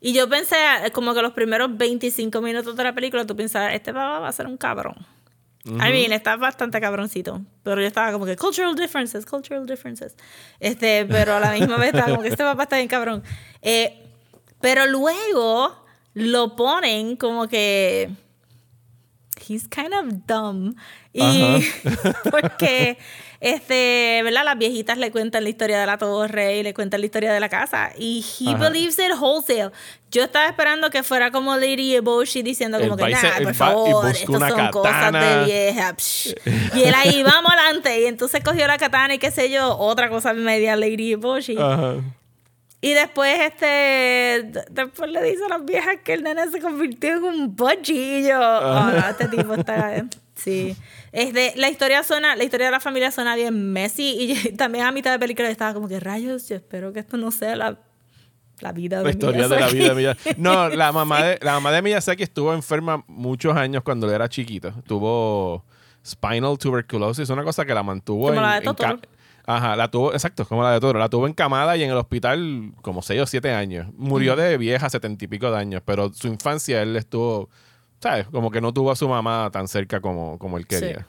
y 0.00 0.12
yo 0.12 0.28
pensé, 0.28 0.54
como 0.92 1.12
que 1.12 1.22
los 1.22 1.32
primeros 1.32 1.76
25 1.76 2.40
minutos 2.40 2.76
de 2.76 2.84
la 2.84 2.94
película, 2.94 3.26
tú 3.26 3.34
pensabas, 3.34 3.74
este 3.74 3.92
papá 3.92 4.20
va 4.20 4.28
a 4.28 4.32
ser 4.32 4.46
un 4.46 4.56
cabrón. 4.56 4.94
I 5.66 5.92
mean, 5.92 6.12
está 6.12 6.36
bastante 6.36 6.80
cabroncito. 6.80 7.40
Pero 7.62 7.80
yo 7.80 7.86
estaba 7.86 8.12
como 8.12 8.26
que, 8.26 8.36
cultural 8.36 8.74
differences, 8.74 9.24
cultural 9.24 9.66
differences. 9.66 10.14
Este, 10.60 11.06
pero 11.06 11.34
a 11.34 11.40
la 11.40 11.52
misma 11.52 11.78
vez 11.78 11.94
estaba 11.94 12.10
como 12.10 12.22
que 12.22 12.28
este 12.28 12.44
papá 12.44 12.64
está 12.64 12.76
bien 12.76 12.88
cabrón. 12.88 13.22
Eh, 13.62 14.02
pero 14.60 14.86
luego 14.86 15.84
lo 16.12 16.56
ponen 16.56 17.16
como 17.16 17.48
que. 17.48 18.10
He's 19.46 19.66
kind 19.68 19.92
of 19.94 20.26
dumb. 20.26 20.74
Y 21.12 21.64
porque 22.30 22.98
este, 23.44 24.22
¿verdad? 24.24 24.42
Las 24.42 24.56
viejitas 24.56 24.96
le 24.96 25.10
cuentan 25.10 25.44
la 25.44 25.50
historia 25.50 25.78
de 25.78 25.84
la 25.84 25.98
torre 25.98 26.56
y 26.56 26.62
le 26.62 26.72
cuentan 26.72 27.00
la 27.00 27.04
historia 27.04 27.30
de 27.30 27.40
la 27.40 27.50
casa. 27.50 27.90
Y 27.98 28.24
he 28.40 28.54
believes 28.54 28.98
it 28.98 29.12
wholesale. 29.20 29.70
Yo 30.10 30.24
estaba 30.24 30.46
esperando 30.46 30.88
que 30.88 31.02
fuera 31.02 31.30
como 31.30 31.54
Lady 31.54 31.94
Eboshi 31.94 32.40
diciendo 32.40 32.78
como 32.80 32.96
que, 32.96 33.10
nah, 33.10 33.42
por 33.42 33.54
favor, 33.54 34.10
esto 34.10 34.38
son 34.38 34.68
cosas 34.70 35.12
de 35.12 35.44
vieja. 35.44 35.94
y 36.74 36.84
él 36.84 36.94
ahí, 36.94 37.22
vamos 37.22 37.52
adelante. 37.52 38.00
Y 38.00 38.06
entonces 38.06 38.42
cogió 38.42 38.66
la 38.66 38.78
katana 38.78 39.12
y 39.12 39.18
qué 39.18 39.30
sé 39.30 39.50
yo, 39.50 39.76
otra 39.76 40.08
cosa 40.08 40.32
media 40.32 40.74
Lady 40.74 41.12
Eboshi. 41.12 41.58
Y 42.80 42.94
después, 42.94 43.40
este, 43.40 44.52
después 44.70 45.10
le 45.10 45.22
dice 45.22 45.44
a 45.44 45.48
las 45.48 45.64
viejas 45.66 45.96
que 46.02 46.14
el 46.14 46.22
nene 46.22 46.50
se 46.50 46.60
convirtió 46.60 47.16
en 47.16 47.24
un 47.24 47.56
yo, 47.56 48.40
oh, 48.40 48.90
este 49.10 49.28
tipo 49.28 49.52
está, 49.52 50.02
sí. 50.34 50.74
Este, 51.14 51.52
la 51.54 51.70
historia 51.70 52.02
suena, 52.02 52.34
la 52.34 52.42
historia 52.42 52.66
de 52.66 52.72
la 52.72 52.80
familia 52.80 53.12
suena 53.12 53.36
bien 53.36 53.72
Messi 53.72 54.16
y 54.18 54.52
también 54.56 54.84
a 54.84 54.90
mitad 54.90 55.12
de 55.12 55.20
película 55.20 55.48
estaba 55.48 55.72
como 55.72 55.86
que 55.86 56.00
rayos, 56.00 56.48
yo 56.48 56.56
espero 56.56 56.92
que 56.92 56.98
esto 56.98 57.16
no 57.16 57.30
sea 57.30 57.54
la, 57.54 57.78
la 58.58 58.72
vida 58.72 58.98
de 58.98 59.04
La 59.04 59.10
historia 59.10 59.46
de 59.46 59.60
la 59.60 59.68
vida 59.68 59.88
de 59.90 59.94
Miyazaki. 59.94 60.42
No, 60.42 60.68
la 60.70 60.90
mamá 60.90 61.22
de, 61.22 61.38
la 61.40 61.52
mamá 61.52 61.70
de 61.70 61.82
Miyazaki 61.82 62.24
estuvo 62.24 62.52
enferma 62.52 63.04
muchos 63.06 63.56
años 63.56 63.84
cuando 63.84 64.08
él 64.08 64.14
era 64.14 64.28
chiquito. 64.28 64.72
Tuvo 64.88 65.64
spinal 66.04 66.58
tuberculosis, 66.58 67.30
una 67.30 67.44
cosa 67.44 67.64
que 67.64 67.74
la 67.74 67.84
mantuvo 67.84 68.26
como 68.26 68.34
en, 68.34 68.42
la 68.42 68.54
de 68.56 68.62
Totoro. 68.62 68.98
Ajá, 69.46 69.76
la 69.76 69.88
tuvo, 69.88 70.12
exacto, 70.12 70.44
como 70.44 70.64
la 70.64 70.72
de 70.72 70.80
Totoro. 70.80 70.98
La 70.98 71.08
tuvo 71.08 71.28
encamada 71.28 71.76
y 71.76 71.84
en 71.84 71.90
el 71.90 71.96
hospital 71.96 72.72
como 72.82 73.02
6 73.02 73.20
o 73.20 73.26
7 73.26 73.52
años. 73.52 73.86
Murió 73.96 74.34
de 74.34 74.58
vieja, 74.58 74.90
setenta 74.90 75.24
y 75.24 75.28
pico 75.28 75.48
de 75.52 75.58
años, 75.58 75.80
pero 75.84 76.12
su 76.12 76.26
infancia 76.26 76.82
él 76.82 76.96
estuvo 76.96 77.50
¿sabes? 78.04 78.26
Como 78.26 78.50
que 78.50 78.60
no 78.60 78.70
tuvo 78.70 78.90
a 78.90 78.96
su 78.96 79.08
mamá 79.08 79.48
tan 79.50 79.66
cerca 79.66 79.98
como, 79.98 80.38
como 80.38 80.58
él 80.58 80.66
quería. 80.66 81.06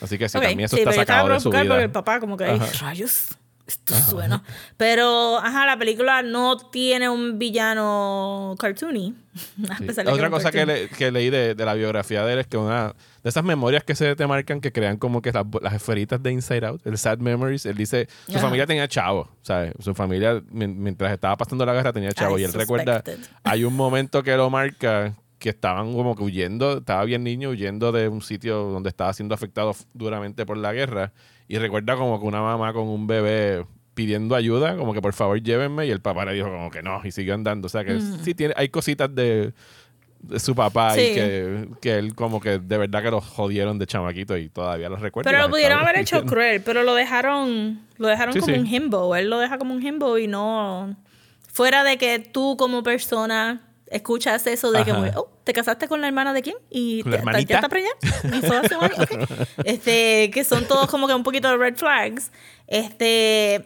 Así 0.00 0.16
que 0.16 0.30
sí, 0.30 0.38
también 0.38 0.60
eso 0.60 0.74
está 0.74 0.92
sacado 0.92 1.28
de 1.28 1.40
su 1.40 1.50
vida. 1.50 1.64
Porque 1.64 1.84
el 1.84 1.90
papá 1.90 2.20
como 2.20 2.38
que, 2.38 2.44
hay 2.44 2.58
rayos, 2.80 3.36
esto 3.66 3.94
suena. 3.96 4.42
Pero, 4.78 5.36
ajá, 5.36 5.66
la 5.66 5.76
película 5.76 6.22
no 6.22 6.56
tiene 6.56 7.10
un 7.10 7.38
villano 7.38 8.54
cartoony. 8.58 9.14
Otra 10.10 10.30
cosa 10.30 10.50
que, 10.50 10.88
que, 10.96 11.10
leí 11.10 11.28
de, 11.28 11.54
de, 11.54 11.64
la 11.66 11.74
biografía 11.74 12.24
de 12.24 12.32
él 12.32 12.38
es 12.38 12.46
que 12.46 12.56
una 12.56 12.94
de 13.22 13.28
esas 13.28 13.44
memorias 13.44 13.84
que 13.84 13.94
se 13.94 14.16
te 14.16 14.26
marcan 14.26 14.62
que 14.62 14.72
crean 14.72 14.96
como 14.96 15.20
que 15.20 15.32
las, 15.32 15.44
las 15.60 15.74
esferitas 15.74 16.22
de 16.22 16.32
Inside 16.32 16.64
Out, 16.64 16.86
el 16.86 16.96
Sad 16.96 17.18
Memories, 17.18 17.66
él 17.66 17.76
dice, 17.76 18.08
su 18.26 18.38
familia 18.38 18.66
tenía 18.66 18.88
chavo, 18.88 19.28
¿sabes? 19.42 19.74
Su 19.80 19.94
familia, 19.94 20.42
mientras 20.50 21.12
estaba 21.12 21.36
pasando 21.36 21.66
la 21.66 21.74
guerra, 21.74 21.92
tenía 21.92 22.12
chavo. 22.12 22.38
y 22.38 22.44
él 22.44 22.54
recuerda, 22.54 23.04
hay 23.44 23.64
un 23.64 23.74
momento 23.74 24.22
que 24.22 24.34
lo 24.34 24.48
marca 24.48 25.14
que 25.46 25.50
estaban 25.50 25.94
como 25.94 26.16
que 26.16 26.24
huyendo, 26.24 26.78
estaba 26.78 27.04
bien 27.04 27.22
niño, 27.22 27.50
huyendo 27.50 27.92
de 27.92 28.08
un 28.08 28.20
sitio 28.20 28.64
donde 28.64 28.88
estaba 28.88 29.12
siendo 29.12 29.32
afectado 29.32 29.76
duramente 29.94 30.44
por 30.44 30.56
la 30.56 30.72
guerra. 30.72 31.12
Y 31.46 31.58
recuerda 31.58 31.94
como 31.94 32.18
que 32.18 32.26
una 32.26 32.42
mamá 32.42 32.72
con 32.72 32.88
un 32.88 33.06
bebé 33.06 33.64
pidiendo 33.94 34.34
ayuda, 34.34 34.76
como 34.76 34.92
que 34.92 35.00
por 35.00 35.12
favor 35.12 35.40
llévenme, 35.40 35.86
y 35.86 35.90
el 35.92 36.00
papá 36.00 36.24
le 36.24 36.32
dijo 36.32 36.48
como 36.48 36.68
que 36.68 36.82
no, 36.82 37.00
y 37.04 37.12
siguió 37.12 37.34
andando. 37.34 37.66
O 37.66 37.68
sea 37.68 37.84
que 37.84 37.94
mm. 37.94 38.24
sí 38.24 38.34
tiene, 38.34 38.54
hay 38.56 38.70
cositas 38.70 39.14
de, 39.14 39.52
su 40.38 40.56
papá 40.56 40.94
y 40.94 41.14
que, 41.14 41.68
que, 41.80 41.94
él 41.96 42.16
como 42.16 42.40
que 42.40 42.58
de 42.58 42.78
verdad 42.78 43.04
que 43.04 43.12
lo 43.12 43.20
jodieron 43.20 43.78
de 43.78 43.86
chamaquito 43.86 44.36
y 44.36 44.48
todavía 44.48 44.88
lo 44.88 44.96
recuerda. 44.96 45.30
Pero 45.30 45.44
lo 45.44 45.48
pudieron 45.48 45.78
haber 45.78 45.98
hecho 45.98 46.24
cruel, 46.24 46.60
pero 46.60 46.82
lo 46.82 46.96
dejaron, 46.96 47.82
lo 47.98 48.08
dejaron 48.08 48.36
como 48.36 48.52
un 48.52 48.66
himbo. 48.66 49.14
Él 49.14 49.30
lo 49.30 49.38
deja 49.38 49.58
como 49.58 49.74
un 49.74 49.80
himbo 49.80 50.18
y 50.18 50.26
no. 50.26 50.96
Fuera 51.52 51.84
de 51.84 51.98
que 51.98 52.18
tú 52.18 52.56
como 52.58 52.82
persona 52.82 53.65
escuchas 53.90 54.46
eso 54.46 54.70
de 54.72 54.84
que, 54.84 54.92
oh, 54.92 55.30
¿te 55.44 55.52
casaste 55.52 55.88
con 55.88 56.00
la 56.00 56.08
hermana 56.08 56.32
de 56.32 56.42
quién? 56.42 56.56
Y 56.70 57.02
te, 57.04 57.20
ya 57.46 57.56
está 57.56 57.68
preñada. 57.68 57.94
Y 58.24 58.40
fue 58.40 58.56
hace 58.56 58.76
un 58.76 58.90
Este, 59.64 60.30
que 60.32 60.44
son 60.44 60.66
todos 60.66 60.88
como 60.88 61.06
que 61.06 61.14
un 61.14 61.22
poquito 61.22 61.48
de 61.48 61.56
red 61.56 61.76
flags. 61.76 62.30
Este, 62.66 63.64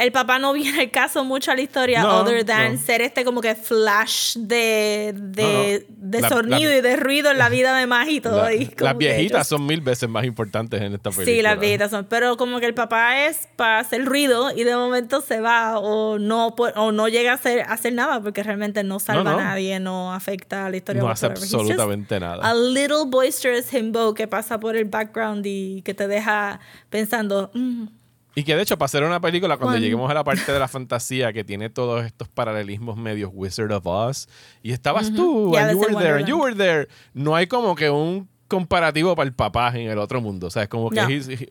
el 0.00 0.12
papá 0.12 0.38
no 0.38 0.54
viene 0.54 0.84
el 0.84 0.90
caso 0.90 1.24
mucho 1.24 1.52
a 1.52 1.54
la 1.54 1.60
historia, 1.60 2.08
other 2.08 2.42
than 2.44 2.78
ser 2.78 3.02
este 3.02 3.22
como 3.22 3.42
que 3.42 3.54
flash 3.54 4.34
de, 4.36 5.12
de, 5.14 6.22
sonido 6.26 6.74
y 6.74 6.80
de 6.80 6.96
ruido 6.96 7.30
en 7.30 7.36
la 7.36 7.50
vida 7.50 7.76
de 7.76 7.86
Maggie 7.86 8.14
y 8.14 8.20
todo. 8.22 8.46
las 8.78 8.96
viejitas 8.96 9.46
son 9.46 9.66
mil 9.66 9.82
veces 9.82 10.08
más 10.08 10.24
importantes 10.24 10.80
en 10.80 10.94
esta 10.94 11.10
película. 11.10 11.26
Sí, 11.26 11.42
las 11.42 11.60
viejitas 11.60 11.90
son. 11.90 12.06
Pero 12.06 12.38
como 12.38 12.60
que 12.60 12.66
el 12.66 12.74
papá 12.74 13.26
es 13.26 13.48
para 13.56 13.80
hacer 13.80 14.06
ruido 14.06 14.50
y 14.56 14.64
de 14.64 14.74
momento 14.74 15.20
se 15.20 15.40
va 15.40 15.78
o 15.78 16.18
no, 16.18 16.48
o 16.48 16.92
no 16.92 17.08
llega 17.08 17.32
a 17.32 17.34
hacer, 17.34 17.60
hacer 17.68 17.92
nada 17.92 18.22
porque 18.22 18.42
realmente 18.42 18.82
no 18.82 19.00
salva 19.00 19.32
a 19.32 19.36
nadie, 19.36 19.80
no 19.80 20.14
afecta 20.14 20.64
a 20.64 20.70
la 20.70 20.78
historia. 20.78 21.02
No 21.02 21.10
hace 21.10 21.26
absolutamente 21.26 22.18
nada. 22.18 22.48
A 22.48 22.54
little 22.54 23.04
boisterous 23.06 23.72
himbo 23.74 24.14
que 24.14 24.26
pasa 24.26 24.58
por 24.58 24.76
el 24.76 24.86
background 24.86 25.44
y 25.46 25.82
que 25.82 25.92
te 25.92 26.08
deja 26.08 26.58
pensando. 26.88 27.50
Mm, 27.52 27.99
y 28.34 28.44
que 28.44 28.54
de 28.56 28.62
hecho, 28.62 28.78
para 28.78 28.86
hacer 28.86 29.02
una 29.04 29.20
película, 29.20 29.56
cuando 29.56 29.78
lleguemos 29.78 30.10
a 30.10 30.14
la 30.14 30.24
parte 30.24 30.52
de 30.52 30.58
la 30.58 30.68
fantasía 30.68 31.32
que 31.32 31.44
tiene 31.44 31.70
todos 31.70 32.04
estos 32.04 32.28
paralelismos 32.28 32.96
medios 32.96 33.30
Wizard 33.32 33.72
of 33.72 33.86
Oz, 33.86 34.28
y 34.62 34.72
estabas 34.72 35.12
tú, 35.12 35.56
and 35.56 35.72
you 35.72 35.78
were 35.78 35.96
there, 35.96 36.18
and 36.18 36.26
you 36.26 36.38
were 36.38 36.54
there, 36.54 36.88
no 37.14 37.34
hay 37.34 37.46
como 37.46 37.74
que 37.74 37.90
un 37.90 38.28
comparativo 38.50 39.14
para 39.14 39.28
el 39.28 39.32
papá 39.32 39.72
en 39.74 39.88
el 39.88 39.98
otro 39.98 40.20
mundo. 40.20 40.48
O 40.48 40.50
sea, 40.50 40.64
es 40.64 40.68
como 40.68 40.90
que 40.90 41.00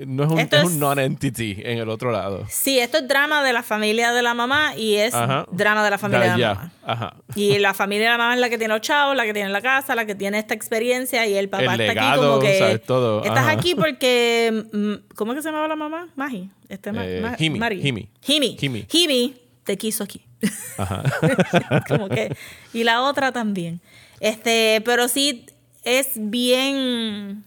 no, 0.05 0.38
es 0.38 0.63
un, 0.63 0.79
non-entity 0.79 1.62
en 1.63 1.79
el 1.79 1.89
otro 1.89 2.12
lado. 2.12 2.45
Sí, 2.49 2.77
esto 2.77 2.97
es 2.97 3.07
drama 3.07 3.41
de 3.43 3.53
la 3.53 3.63
familia 3.63 4.12
de 4.12 4.21
la 4.21 4.33
mamá 4.33 4.75
y 4.75 4.95
es 4.95 5.13
drama 5.51 5.83
de 5.83 5.89
la 5.89 5.97
familia 5.97 6.33
de 6.33 6.38
la 6.38 6.53
mamá. 6.53 6.71
Ajá. 6.83 7.15
Y 7.35 7.57
la 7.57 7.73
familia 7.73 8.12
de 8.12 8.12
la 8.12 8.17
mamá 8.17 8.33
es 8.35 8.41
la 8.41 8.49
que 8.49 8.57
tiene 8.57 8.73
los 8.73 8.81
chavos, 8.81 9.15
la 9.15 9.23
que 9.23 9.33
tiene 9.33 9.49
la 9.49 9.62
casa, 9.62 9.95
la 9.95 10.05
que 10.05 10.13
tiene 10.13 10.39
esta 10.39 10.53
experiencia 10.53 11.25
y 11.25 11.35
el 11.35 11.47
papá 11.49 11.75
está 11.75 11.91
aquí 11.91 12.19
como 12.19 12.39
que... 12.39 12.59
¿sabes? 12.59 12.83
Todo. 12.83 13.23
Estás 13.23 13.47
aquí 13.47 13.73
porque... 13.75 14.65
Mm, 14.71 15.15
¿Cómo 15.15 15.31
es 15.31 15.38
que 15.38 15.41
se 15.41 15.49
llamaba 15.49 15.69
la 15.69 15.77
mamá? 15.77 16.09
Magi. 16.17 16.49
Este, 16.67 16.91
eh, 16.93 17.35
Himi, 17.39 17.59
Himi. 17.81 18.09
Himi. 18.27 18.88
Himi. 18.91 19.35
te 19.63 19.77
quiso 19.77 20.03
aquí. 20.03 20.25
Ajá. 20.77 21.03
como 21.88 22.09
que... 22.09 22.35
Y 22.73 22.83
la 22.83 23.03
otra 23.03 23.31
también. 23.31 23.79
Este, 24.19 24.81
pero 24.83 25.07
sí 25.07 25.45
es 25.83 26.11
bien. 26.15 27.43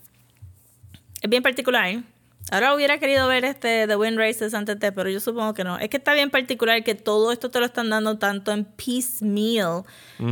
Es 1.21 1.31
bien 1.31 1.43
particular. 1.43 2.03
Ahora 2.51 2.75
hubiera 2.75 2.99
querido 2.99 3.29
ver 3.29 3.45
este 3.45 3.87
The 3.87 3.97
Wind 3.97 4.19
Races 4.19 4.53
antes 4.53 4.79
de, 4.79 4.93
pero 4.93 5.09
yo 5.09 5.21
supongo 5.21 5.55
que 5.55 5.65
no. 5.65 5.79
Es 5.79 5.89
que 5.89 5.97
está 5.97 6.13
bien 6.13 6.31
particular 6.31 6.83
que 6.83 6.95
todo 6.95 7.33
esto 7.33 7.51
te 7.51 7.61
lo 7.61 7.67
están 7.67 7.89
dando 7.89 8.19
tanto 8.19 8.53
en 8.53 8.65
piecemeal 8.65 9.85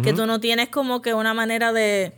que 0.02 0.12
tú 0.12 0.26
no 0.26 0.40
tienes 0.40 0.68
como 0.68 1.02
que 1.02 1.14
una 1.14 1.34
manera 1.34 1.72
de. 1.72 2.12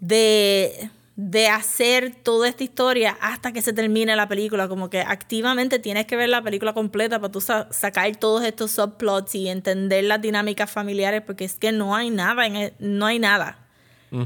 de 0.00 0.90
de 1.16 1.46
hacer 1.46 2.12
toda 2.12 2.48
esta 2.48 2.64
historia 2.64 3.16
hasta 3.20 3.52
que 3.52 3.62
se 3.62 3.72
termine 3.72 4.16
la 4.16 4.26
película. 4.26 4.66
Como 4.66 4.90
que 4.90 5.00
activamente 5.00 5.78
tienes 5.78 6.06
que 6.06 6.16
ver 6.16 6.28
la 6.28 6.42
película 6.42 6.72
completa 6.72 7.20
para 7.20 7.30
tú 7.30 7.40
sacar 7.40 8.16
todos 8.16 8.42
estos 8.42 8.72
subplots 8.72 9.32
y 9.36 9.48
entender 9.48 10.02
las 10.02 10.20
dinámicas 10.20 10.68
familiares, 10.72 11.22
porque 11.24 11.44
es 11.44 11.54
que 11.54 11.70
no 11.70 11.94
hay 11.94 12.10
nada, 12.10 12.44
en 12.46 12.72
no 12.80 13.06
hay 13.06 13.20
nada 13.20 13.63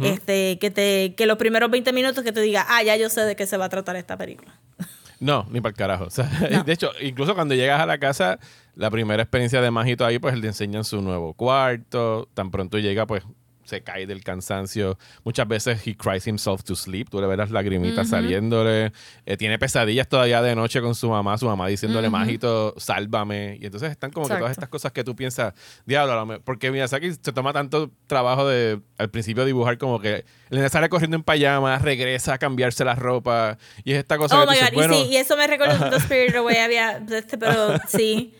este, 0.02 0.58
que, 0.58 0.70
te, 0.70 1.14
que 1.14 1.26
los 1.26 1.38
primeros 1.38 1.70
20 1.70 1.92
minutos 1.92 2.22
que 2.24 2.32
te 2.32 2.40
diga, 2.40 2.66
ah, 2.68 2.82
ya 2.82 2.96
yo 2.96 3.08
sé 3.08 3.22
de 3.22 3.36
qué 3.36 3.46
se 3.46 3.56
va 3.56 3.66
a 3.66 3.68
tratar 3.68 3.96
esta 3.96 4.16
película. 4.16 4.58
No, 5.20 5.48
ni 5.50 5.60
para 5.60 5.70
el 5.70 5.76
carajo. 5.76 6.06
De 6.64 6.72
hecho, 6.72 6.92
incluso 7.00 7.34
cuando 7.34 7.56
llegas 7.56 7.80
a 7.80 7.86
la 7.86 7.98
casa, 7.98 8.38
la 8.76 8.88
primera 8.88 9.20
experiencia 9.20 9.60
de 9.60 9.68
Majito 9.72 10.06
ahí, 10.06 10.20
pues 10.20 10.38
le 10.38 10.46
enseñan 10.46 10.84
su 10.84 11.02
nuevo 11.02 11.34
cuarto. 11.34 12.28
Tan 12.34 12.52
pronto 12.52 12.78
llega, 12.78 13.04
pues 13.04 13.24
se 13.68 13.82
cae 13.82 14.06
del 14.06 14.24
cansancio. 14.24 14.98
Muchas 15.24 15.46
veces 15.46 15.86
he 15.86 15.94
cries 15.94 16.26
himself 16.26 16.62
to 16.64 16.74
sleep. 16.74 17.10
Tú 17.10 17.20
le 17.20 17.26
ves 17.26 17.36
las 17.36 17.50
lagrimitas 17.50 18.08
saliéndole. 18.08 18.92
Eh, 19.26 19.36
tiene 19.36 19.58
pesadillas 19.58 20.08
todavía 20.08 20.40
de 20.42 20.54
noche 20.54 20.80
con 20.80 20.94
su 20.94 21.10
mamá, 21.10 21.36
su 21.36 21.46
mamá 21.46 21.68
diciéndole, 21.68 22.08
Majito, 22.08 22.74
sálvame. 22.78 23.58
Y 23.60 23.66
entonces 23.66 23.90
están 23.90 24.10
como 24.10 24.26
que 24.26 24.36
todas 24.36 24.52
estas 24.52 24.68
cosas 24.68 24.92
que 24.92 25.04
tú 25.04 25.14
piensas, 25.14 25.52
diablo, 25.84 26.40
porque 26.44 26.70
Miyazaki 26.70 27.12
se 27.12 27.32
toma 27.32 27.52
tanto 27.52 27.90
trabajo 28.06 28.48
de 28.48 28.80
al 28.96 29.10
principio 29.10 29.44
dibujar 29.44 29.76
como 29.78 30.00
que 30.00 30.24
le 30.48 30.68
sale 30.68 30.88
corriendo 30.88 31.16
en 31.16 31.22
pijama, 31.22 31.78
regresa 31.78 32.34
a 32.34 32.38
cambiarse 32.38 32.84
la 32.84 32.94
ropa. 32.94 33.58
Y 33.84 33.92
es 33.92 33.98
esta 33.98 34.16
cosa 34.16 34.42
oh 34.42 34.46
que 34.46 34.54
my 34.54 34.86
God. 34.86 34.92
y, 34.92 34.94
sí, 34.94 35.08
y 35.12 35.16
eso 35.16 35.36
me 35.36 35.46
recuerda 35.46 35.88
a 35.92 35.96
Spirit 35.96 36.34
Away, 36.34 36.56
había, 36.56 37.02
este, 37.10 37.36
pero 37.36 37.78
sí 37.86 38.34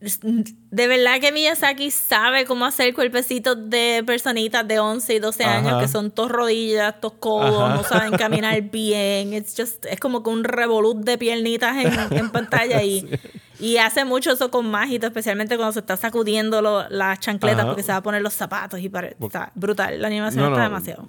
de 0.00 0.86
verdad 0.86 1.20
que 1.20 1.30
Miyazaki 1.30 1.90
sabe 1.90 2.46
cómo 2.46 2.64
hacer 2.64 2.94
cuerpecitos 2.94 3.68
de 3.68 4.02
personitas 4.06 4.66
de 4.66 4.78
11 4.78 5.14
y 5.14 5.18
12 5.18 5.44
años 5.44 5.82
que 5.82 5.88
son 5.88 6.10
dos 6.14 6.30
rodillas, 6.30 6.94
dos 7.02 7.12
codos, 7.20 7.68
no 7.74 7.84
saben 7.84 8.12
caminar 8.12 8.58
bien. 8.70 9.34
It's 9.34 9.54
just, 9.54 9.84
es 9.84 10.00
como 10.00 10.22
que 10.22 10.30
un 10.30 10.44
revolut 10.44 11.04
de 11.04 11.18
piernitas 11.18 11.76
en, 12.10 12.30
pantalla 12.30 12.82
y, 12.82 13.10
y 13.60 13.76
hace 13.76 14.04
mucho 14.04 14.32
eso 14.32 14.50
con 14.50 14.70
Mágito, 14.70 15.06
especialmente 15.06 15.56
cuando 15.56 15.72
se 15.72 15.80
está 15.80 15.96
sacudiendo 15.96 16.60
las 16.88 17.20
chancletas 17.20 17.66
porque 17.66 17.82
se 17.82 17.92
va 17.92 17.98
a 17.98 18.02
poner 18.02 18.22
los 18.22 18.34
zapatos 18.34 18.80
y 18.80 18.88
para, 18.88 19.08
está 19.08 19.52
brutal. 19.54 20.00
La 20.00 20.08
animación 20.08 20.50
está 20.50 20.62
demasiado. 20.62 21.08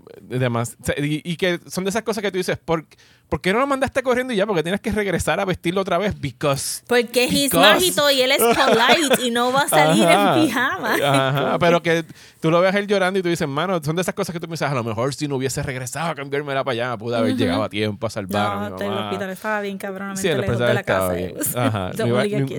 y, 0.97 1.31
y, 1.31 1.37
que 1.37 1.59
son 1.67 1.83
de 1.83 1.89
esas 1.89 2.03
cosas 2.03 2.21
que 2.21 2.31
tú 2.31 2.37
dices, 2.37 2.57
¿por, 2.57 2.85
¿por 3.29 3.39
qué 3.41 3.53
no 3.53 3.59
lo 3.59 3.67
mandaste 3.67 4.03
corriendo 4.03 4.33
y 4.33 4.35
ya? 4.35 4.45
Porque 4.45 4.63
tienes 4.63 4.81
que 4.81 4.91
regresar 4.91 5.39
a 5.39 5.45
vestirlo 5.45 5.81
otra 5.81 5.97
vez. 5.97 6.19
Because. 6.19 6.83
Porque 6.87 7.23
es 7.23 7.53
Mágito 7.53 8.11
y 8.11 8.21
él 8.21 8.31
es 8.31 8.39
polite 8.39 9.25
y 9.25 9.31
no 9.31 9.53
va 9.53 9.61
a 9.61 9.67
salir 9.69 10.03
en 10.03 10.43
pijama. 10.43 10.95
Ajá, 10.95 11.59
pero 11.59 11.81
que 11.81 12.05
tú 12.41 12.51
lo 12.51 12.59
ves 12.59 12.75
él 12.75 12.87
llorando 12.87 13.19
y 13.19 13.21
tú 13.21 13.29
dices, 13.29 13.47
mano, 13.47 13.81
son 13.81 13.95
de 13.95 14.01
esas 14.01 14.13
cosas 14.13 14.33
que 14.33 14.39
tú 14.39 14.47
piensas, 14.47 14.71
a 14.71 14.75
lo 14.75 14.83
mejor 14.83 15.13
si 15.13 15.27
no 15.27 15.37
hubiese 15.37 15.63
regresado 15.63 16.11
a 16.11 16.15
cambiarme 16.15 16.53
la 16.53 16.63
pijama, 16.63 16.97
pude 16.97 17.15
haber 17.15 17.35
llegado 17.35 17.63
a 17.63 17.69
tiempo 17.69 18.07
a 18.07 18.09
salvar 18.09 18.71
no, 18.71 18.77
el 18.77 18.91
hospital 18.91 19.29
estaba 19.29 19.61
bien 19.61 19.79
sí, 20.15 20.27
lejos 20.27 20.59
de 20.59 20.73
la 20.73 20.83
casa. 20.83 21.13
Bien. 21.13 21.35
Ajá, 21.55 21.91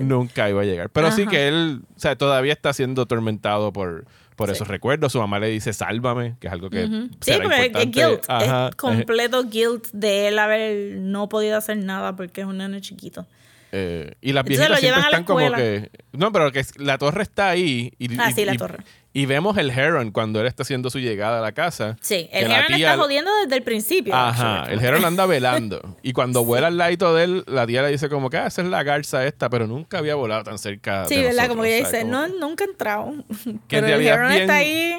nunca 0.03 0.49
iba 0.49 0.61
a 0.61 0.65
llegar. 0.65 0.89
Pero 0.89 1.11
sí 1.11 1.27
que 1.27 1.47
él, 1.47 1.81
o 1.95 1.99
sea, 1.99 2.15
todavía 2.15 2.53
está 2.53 2.73
siendo 2.73 3.03
atormentado 3.03 3.73
por 3.73 4.05
por 4.35 4.49
esos 4.49 4.67
recuerdos. 4.67 5.11
Su 5.11 5.19
mamá 5.19 5.39
le 5.39 5.47
dice, 5.47 5.73
sálvame, 5.73 6.35
que 6.39 6.47
es 6.47 6.53
algo 6.53 6.69
que. 6.69 6.87
Sí, 7.21 7.33
porque 7.41 7.71
es 7.73 7.91
guilt. 7.91 8.25
Es 8.29 8.75
completo 8.75 9.43
guilt 9.49 9.87
de 9.91 10.27
él 10.27 10.39
haber 10.39 10.97
no 10.97 11.29
podido 11.29 11.57
hacer 11.57 11.77
nada 11.77 12.15
porque 12.15 12.41
es 12.41 12.47
un 12.47 12.57
nene 12.57 12.81
chiquito. 12.81 13.25
Eh, 13.71 14.13
y 14.21 14.33
las 14.33 14.45
viejitas 14.45 14.79
siempre 14.79 15.01
están 15.01 15.23
como 15.23 15.51
que. 15.53 15.89
No, 16.11 16.31
pero 16.31 16.51
que 16.51 16.63
la 16.77 16.97
torre 16.97 17.23
está 17.23 17.49
ahí. 17.49 17.93
Y, 17.97 18.19
ah, 18.19 18.31
sí, 18.31 18.45
la 18.45 18.55
torre. 18.55 18.83
Y 19.15 19.27
vemos 19.27 19.57
el 19.57 19.69
Heron 19.69 20.11
cuando 20.11 20.41
él 20.41 20.47
está 20.47 20.63
haciendo 20.63 20.89
su 20.89 20.97
llegada 20.99 21.37
a 21.37 21.41
la 21.41 21.51
casa. 21.51 21.97
Sí, 22.01 22.27
el 22.31 22.51
Heron 22.51 22.73
está 22.73 22.97
jodiendo 22.97 23.31
desde 23.43 23.55
el 23.57 23.61
principio. 23.61 24.15
Ajá, 24.15 24.65
el 24.71 24.83
Heron 24.83 25.05
anda 25.05 25.25
velando. 25.27 25.97
Y 26.03 26.11
cuando 26.13 26.43
vuela 26.43 26.67
al 26.67 26.77
ladito 26.77 27.13
de 27.13 27.23
él, 27.23 27.43
la 27.47 27.65
tía 27.65 27.81
le 27.83 27.89
dice 27.89 28.09
como 28.09 28.29
que 28.29 28.37
ah, 28.37 28.47
esa 28.47 28.61
es 28.63 28.67
la 28.67 28.83
garza 28.83 29.25
esta, 29.25 29.49
pero 29.49 29.67
nunca 29.67 29.99
había 29.99 30.15
volado 30.15 30.43
tan 30.43 30.57
cerca. 30.57 31.05
Sí, 31.05 31.21
¿verdad? 31.21 31.47
como 31.47 31.63
ella 31.63 31.77
dice, 31.77 32.03
no, 32.03 32.27
nunca 32.27 32.65
he 32.65 32.67
entrado. 32.67 33.13
pero 33.69 33.87
el 33.87 34.01
Heron 34.01 34.31
está 34.31 34.55
ahí. 34.55 34.95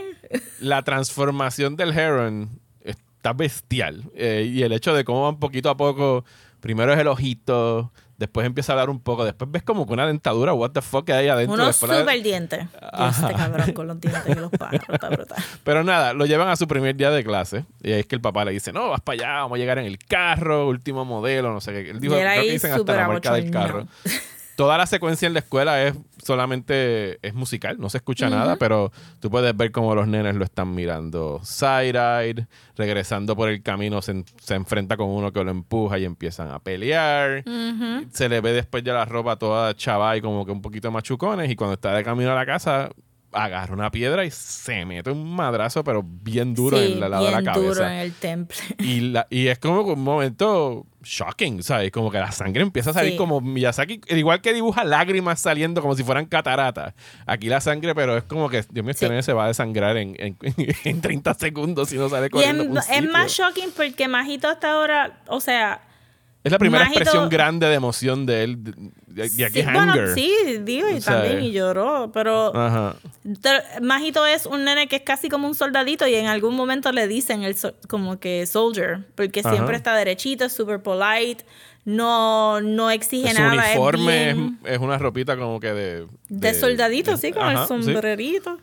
La 0.61 0.83
transformación 0.83 1.77
del 1.77 1.96
Heron 1.96 2.61
está 2.83 3.33
bestial. 3.33 4.05
Eh, 4.14 4.48
y 4.50 4.62
el 4.62 4.72
hecho 4.72 4.94
de 4.94 5.05
cómo 5.05 5.24
van 5.24 5.38
poquito 5.38 5.68
a 5.68 5.77
poco, 5.77 6.24
primero 6.61 6.92
es 6.92 7.00
el 7.00 7.09
ojito 7.09 7.92
Después 8.16 8.46
empieza 8.46 8.72
a 8.72 8.74
hablar 8.74 8.90
un 8.90 9.00
poco. 9.00 9.24
Después 9.24 9.50
ves 9.50 9.62
como 9.62 9.87
que 9.87 9.92
una 9.92 10.07
dentadura, 10.07 10.53
what 10.55 10.70
the 10.70 10.83
fuck, 10.83 11.11
hay 11.11 11.29
adentro. 11.29 11.55
Unos 11.55 11.77
super 11.77 12.22
dientes. 12.22 12.66
Este 13.11 13.35
cabrón 13.35 13.72
con 13.72 13.87
los 13.88 14.00
dientes 14.00 14.22
y 14.29 14.35
los 14.35 14.50
pájaros. 14.59 14.88
Está 14.88 15.09
brutal. 15.09 15.44
Pero 15.64 15.83
nada, 15.83 16.12
lo 16.12 16.27
llevan 16.27 16.48
a 16.48 16.57
su 16.57 16.68
primer 16.68 16.94
día 16.96 17.11
de 17.11 17.24
clase. 17.24 17.64
Y 17.83 17.92
ahí 17.92 18.00
es 18.00 18.07
que 18.07 18.14
el 18.14 18.20
papá 18.20 18.44
le 18.44 18.53
dice, 18.53 18.72
no, 18.72 18.90
vas 18.90 19.00
para 19.00 19.14
allá, 19.14 19.33
vamos 19.42 19.57
a 19.57 19.59
llegar 19.59 19.79
en 19.79 19.87
el 19.87 19.98
carro, 19.98 20.68
último 20.68 21.05
modelo, 21.05 21.53
no 21.53 21.61
sé 21.61 21.72
qué. 21.72 21.90
Él 21.90 22.00
dijo, 22.00 22.14
creo 22.14 22.42
que 22.42 22.50
dicen 22.53 22.72
hasta 22.72 22.96
la 22.96 23.09
marca 23.09 23.33
del 23.35 23.50
carro. 23.50 23.87
Toda 24.56 24.78
la 24.78 24.86
secuencia 24.86 25.26
en 25.26 25.32
la 25.32 25.40
escuela 25.40 25.82
es 25.82 25.94
solamente 26.22 27.18
es 27.26 27.34
musical, 27.34 27.78
no 27.78 27.90
se 27.90 27.98
escucha 27.98 28.30
nada, 28.30 28.56
pero 28.56 28.92
tú 29.20 29.30
puedes 29.30 29.54
ver 29.56 29.72
cómo 29.72 29.94
los 29.94 30.08
nenes 30.08 30.34
lo 30.36 30.44
están 30.44 30.74
mirando. 30.74 31.40
Side-eyed, 31.42 32.44
regresando 32.76 33.36
por 33.36 33.48
el 33.48 33.62
camino 33.62 34.00
se, 34.02 34.24
enfrenta 34.50 34.96
con 34.96 35.08
uno 35.08 35.32
que 35.32 35.44
lo 35.44 35.50
empuja 35.50 35.98
y 35.98 36.04
empiezan 36.04 36.50
a 36.50 36.58
pelear. 36.58 37.44
Se 38.10 38.28
le 38.28 38.40
ve 38.40 38.52
después 38.52 38.82
ya 38.82 38.94
la 38.94 39.04
ropa 39.04 39.36
toda 39.36 39.74
chava 39.74 40.16
y 40.16 40.20
como 40.20 40.46
que 40.46 40.52
un 40.52 40.62
poquito 40.62 40.90
machucones 40.90 41.50
y 41.50 41.56
cuando 41.56 41.74
está 41.74 41.92
de 41.94 42.04
camino 42.04 42.32
a 42.32 42.34
la 42.34 42.46
casa 42.46 42.90
agarra 43.34 43.74
una 43.74 43.90
piedra 43.90 44.24
y 44.24 44.30
se 44.30 44.84
mete 44.84 45.10
un 45.10 45.34
madrazo, 45.34 45.84
pero 45.84 46.02
bien 46.04 46.54
duro 46.54 46.80
en 46.80 47.00
la 47.00 47.08
lado 47.08 47.26
de 47.26 47.32
la 47.32 47.42
cabeza. 47.42 47.60
duro 47.60 47.86
en 47.86 47.92
el 47.92 48.12
temple. 48.12 48.56
Y, 48.78 49.00
la, 49.00 49.26
y 49.30 49.48
es 49.48 49.58
como 49.58 49.82
un 49.82 50.02
momento 50.02 50.86
shocking, 51.02 51.62
¿sabes? 51.62 51.90
Como 51.90 52.10
que 52.10 52.18
la 52.18 52.32
sangre 52.32 52.62
empieza 52.62 52.90
a 52.90 52.94
salir 52.94 53.16
como 53.16 53.40
Miyazaki, 53.40 54.00
igual 54.08 54.40
que 54.40 54.52
dibuja 54.52 54.84
lágrimas 54.84 55.40
saliendo 55.40 55.82
como 55.82 55.94
si 55.94 56.02
fueran 56.02 56.26
cataratas. 56.26 56.94
Aquí 57.26 57.48
la 57.48 57.60
sangre, 57.60 57.94
pero 57.94 58.16
es 58.16 58.24
como 58.24 58.48
que 58.48 58.64
Dios 58.70 58.84
mío, 58.84 58.92
este 58.92 59.22
se 59.22 59.32
va 59.32 59.44
a 59.44 59.48
desangrar 59.48 59.96
en, 59.96 60.16
en, 60.18 60.36
en, 60.84 61.00
30 61.00 61.34
segundos 61.34 61.88
si 61.88 61.96
no 61.96 62.08
sale 62.08 62.30
corriendo. 62.30 62.64
Y 62.64 62.94
es, 62.94 63.10
más 63.10 63.32
shocking 63.32 63.70
porque 63.76 64.08
Majito 64.08 64.48
hasta 64.48 64.72
ahora, 64.72 65.20
o 65.26 65.40
sea 65.40 65.80
es 66.44 66.52
la 66.52 66.59
primera 66.59 66.85
expresión 66.85 67.30
grande 67.30 67.66
de 67.66 67.74
emoción 67.74 68.26
de 68.26 68.44
él. 68.44 68.59
Y 69.16 69.42
aquí 69.42 69.62
sí, 69.62 69.66
Bueno, 69.72 69.94
sí, 70.14 70.33
digo, 70.61 70.88
y 70.90 71.00
también 71.00 71.42
y 71.42 71.52
lloró. 71.52 72.11
Pero 72.12 72.54
Ajá. 72.54 72.96
Majito 73.80 74.26
es 74.26 74.44
un 74.44 74.64
nene 74.64 74.87
que 74.87 74.96
es 74.96 75.02
casi 75.02 75.30
como 75.30 75.48
un 75.48 75.54
soldadito 75.54 76.07
y 76.07 76.14
en 76.14 76.26
algún 76.26 76.54
momento 76.54 76.92
le 76.92 77.09
dicen 77.09 77.44
el 77.44 77.57
como 77.88 78.20
que 78.20 78.44
soldier, 78.44 79.07
porque 79.14 79.42
siempre 79.42 79.76
está 79.76 79.96
derechito, 79.96 80.50
super 80.50 80.83
polite, 80.83 81.46
no, 81.87 82.61
no 82.61 82.90
exige 82.90 83.33
nada. 83.33 83.72
Su 83.72 83.80
uniforme 83.80 84.57
es, 84.64 84.78
una 84.78 84.98
ropita 84.98 85.38
como 85.38 85.61
que 85.61 85.72
de... 85.72 86.07
De, 86.28 86.52
soldadito, 86.52 87.16
sí, 87.16 87.33
con 87.33 87.48
el 87.48 87.66
sombrerito. 87.66 88.59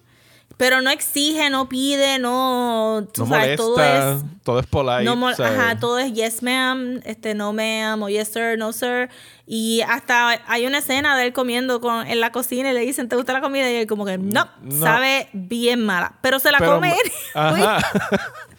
Pero 0.61 0.79
no 0.79 0.91
exige, 0.91 1.49
no 1.49 1.67
pide, 1.67 2.19
no. 2.19 3.07
Tú 3.11 3.25
sabes, 3.25 3.57
todo 3.57 3.81
es. 3.81 4.23
Todo 4.43 4.59
es 4.59 4.67
polite. 4.67 5.09
ajá, 5.43 5.79
todo 5.79 5.97
es 5.97 6.13
yes 6.13 6.43
ma'am, 6.43 7.01
este 7.03 7.33
no 7.33 7.51
ma'am, 7.51 8.03
o 8.03 8.09
yes 8.09 8.27
sir, 8.27 8.59
no 8.59 8.71
sir. 8.71 9.09
Y 9.47 9.81
hasta 9.81 10.39
hay 10.45 10.67
una 10.67 10.77
escena 10.77 11.17
de 11.17 11.25
él 11.25 11.33
comiendo 11.33 11.81
con, 11.81 12.05
en 12.05 12.19
la 12.19 12.31
cocina 12.31 12.69
y 12.69 12.73
le 12.75 12.81
dicen, 12.81 13.09
¿te 13.09 13.15
gusta 13.15 13.33
la 13.33 13.41
comida? 13.41 13.71
Y 13.71 13.75
él, 13.77 13.87
como 13.87 14.05
que, 14.05 14.19
no, 14.19 14.47
sabe 14.79 15.29
bien 15.33 15.83
mala. 15.83 16.13
Pero 16.21 16.37
se 16.37 16.51
la 16.51 16.59
come. 16.59 16.95
Ajá. 17.33 17.79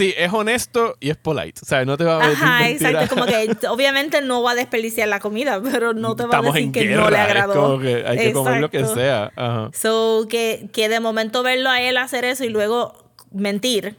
Sí, 0.00 0.14
es 0.16 0.32
honesto 0.32 0.96
y 0.98 1.10
es 1.10 1.16
polite. 1.18 1.60
O 1.62 1.66
sea, 1.66 1.84
no 1.84 1.98
te 1.98 2.04
va 2.04 2.24
a 2.24 2.28
decir 2.28 2.42
Ajá, 2.42 2.70
exacto. 2.70 3.14
Como 3.14 3.26
que 3.26 3.54
obviamente 3.68 4.22
no 4.22 4.42
va 4.42 4.52
a 4.52 4.54
desperdiciar 4.54 5.08
la 5.08 5.20
comida, 5.20 5.60
pero 5.62 5.92
no 5.92 6.16
te 6.16 6.24
va 6.24 6.38
a 6.38 6.42
decir 6.42 6.72
que 6.72 6.86
no 6.86 7.10
le 7.10 7.18
agradó. 7.18 7.52
Es 7.52 7.58
como 7.58 7.78
que 7.80 8.04
hay 8.06 8.16
que 8.16 8.32
comer 8.32 8.60
lo 8.62 8.70
que 8.70 8.86
sea. 8.86 9.30
Ajá. 9.36 9.70
So, 9.74 10.26
que, 10.26 10.70
que 10.72 10.88
de 10.88 11.00
momento 11.00 11.42
verlo 11.42 11.68
a 11.68 11.82
él 11.82 11.98
hacer 11.98 12.24
eso 12.24 12.44
y 12.44 12.48
luego 12.48 13.12
mentir 13.30 13.96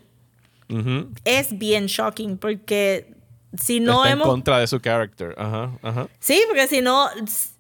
es 1.26 1.58
bien 1.60 1.86
shocking 1.86 2.38
porque 2.38 3.14
si 3.58 3.80
no 3.80 4.04
Está 4.04 4.14
hemos... 4.14 4.28
en 4.28 4.32
contra 4.32 4.60
de 4.60 4.68
su 4.68 4.80
character. 4.80 5.36
Ajá, 5.38 5.72
ajá. 5.82 6.08
Sí, 6.20 6.42
porque 6.48 6.68
si 6.68 6.82
no, 6.82 7.10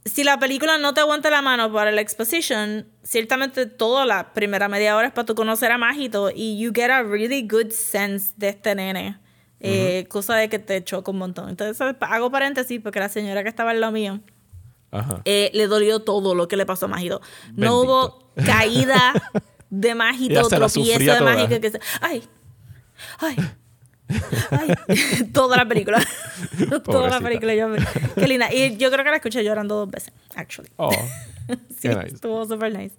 si 0.05 0.23
la 0.23 0.39
película 0.39 0.77
no 0.77 0.93
te 0.93 1.01
aguanta 1.01 1.29
la 1.29 1.41
mano 1.41 1.71
para 1.71 1.91
la 1.91 2.01
exposition, 2.01 2.87
ciertamente 3.03 3.65
toda 3.65 4.05
la 4.05 4.33
primera 4.33 4.69
media 4.69 4.95
hora 4.95 5.07
es 5.07 5.13
para 5.13 5.25
tú 5.25 5.35
conocer 5.35 5.71
a 5.71 5.77
Majito 5.77 6.31
y 6.33 6.57
you 6.59 6.71
get 6.73 6.89
a 6.89 7.03
really 7.03 7.45
good 7.47 7.71
sense 7.71 8.33
de 8.37 8.49
este 8.49 8.75
nene. 8.75 9.19
Eh, 9.63 10.07
cosa 10.09 10.35
de 10.35 10.49
que 10.49 10.57
te 10.57 10.83
choca 10.83 11.11
un 11.11 11.19
montón. 11.19 11.49
Entonces 11.49 11.79
hago 11.99 12.31
paréntesis 12.31 12.79
porque 12.81 12.99
la 12.99 13.09
señora 13.09 13.43
que 13.43 13.49
estaba 13.49 13.71
en 13.71 13.81
lo 13.81 13.91
mío 13.91 14.19
eh, 15.25 15.51
le 15.53 15.67
dolió 15.67 15.99
todo 15.99 16.33
lo 16.33 16.47
que 16.47 16.57
le 16.57 16.65
pasó 16.65 16.85
a 16.85 16.89
Majito. 16.89 17.21
No 17.53 17.81
hubo 17.81 18.31
caída 18.45 19.13
de 19.69 19.93
Majito, 19.93 20.47
tropiezo 20.47 21.13
de 21.13 21.21
Majito. 21.21 21.61
Que 21.61 21.79
ay, 22.01 22.23
ay. 23.19 23.35
toda 25.33 25.57
la 25.57 25.67
película. 25.67 26.03
toda 26.83 27.09
la 27.09 27.21
película. 27.21 27.53
Yo, 27.55 27.67
qué 28.15 28.27
linda. 28.27 28.53
Y 28.53 28.77
yo 28.77 28.91
creo 28.91 29.03
que 29.03 29.09
la 29.09 29.17
escuché 29.17 29.43
llorando 29.43 29.75
dos 29.75 29.89
veces, 29.89 30.13
actually. 30.35 30.69
Oh, 30.77 30.91
sí, 31.79 31.89
estuvo 32.05 32.45
super 32.45 32.75
nice. 32.75 32.95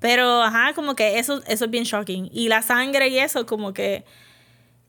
Pero, 0.00 0.42
ajá, 0.42 0.72
como 0.74 0.94
que 0.94 1.18
eso, 1.18 1.42
eso 1.46 1.64
es 1.64 1.70
bien 1.70 1.84
shocking. 1.84 2.30
Y 2.32 2.48
la 2.48 2.62
sangre 2.62 3.08
y 3.08 3.18
eso, 3.18 3.46
como 3.46 3.72
que. 3.72 4.04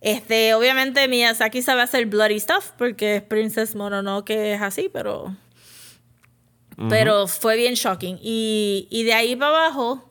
Este, 0.01 0.53
obviamente 0.53 1.07
Miyazaki 1.07 1.61
sabe 1.61 1.81
hacer 1.81 2.05
bloody 2.07 2.37
stuff 2.37 2.71
porque 2.77 3.17
es 3.17 3.21
Princess 3.21 3.73
Mononoke 3.73 4.53
es 4.53 4.61
así, 4.61 4.89
pero. 4.91 5.35
Pero 6.89 7.27
fue 7.27 7.55
bien 7.55 7.75
shocking. 7.75 8.17
Y, 8.21 8.87
y 8.89 9.03
de 9.03 9.13
ahí 9.13 9.35
para 9.35 9.65
abajo, 9.65 10.09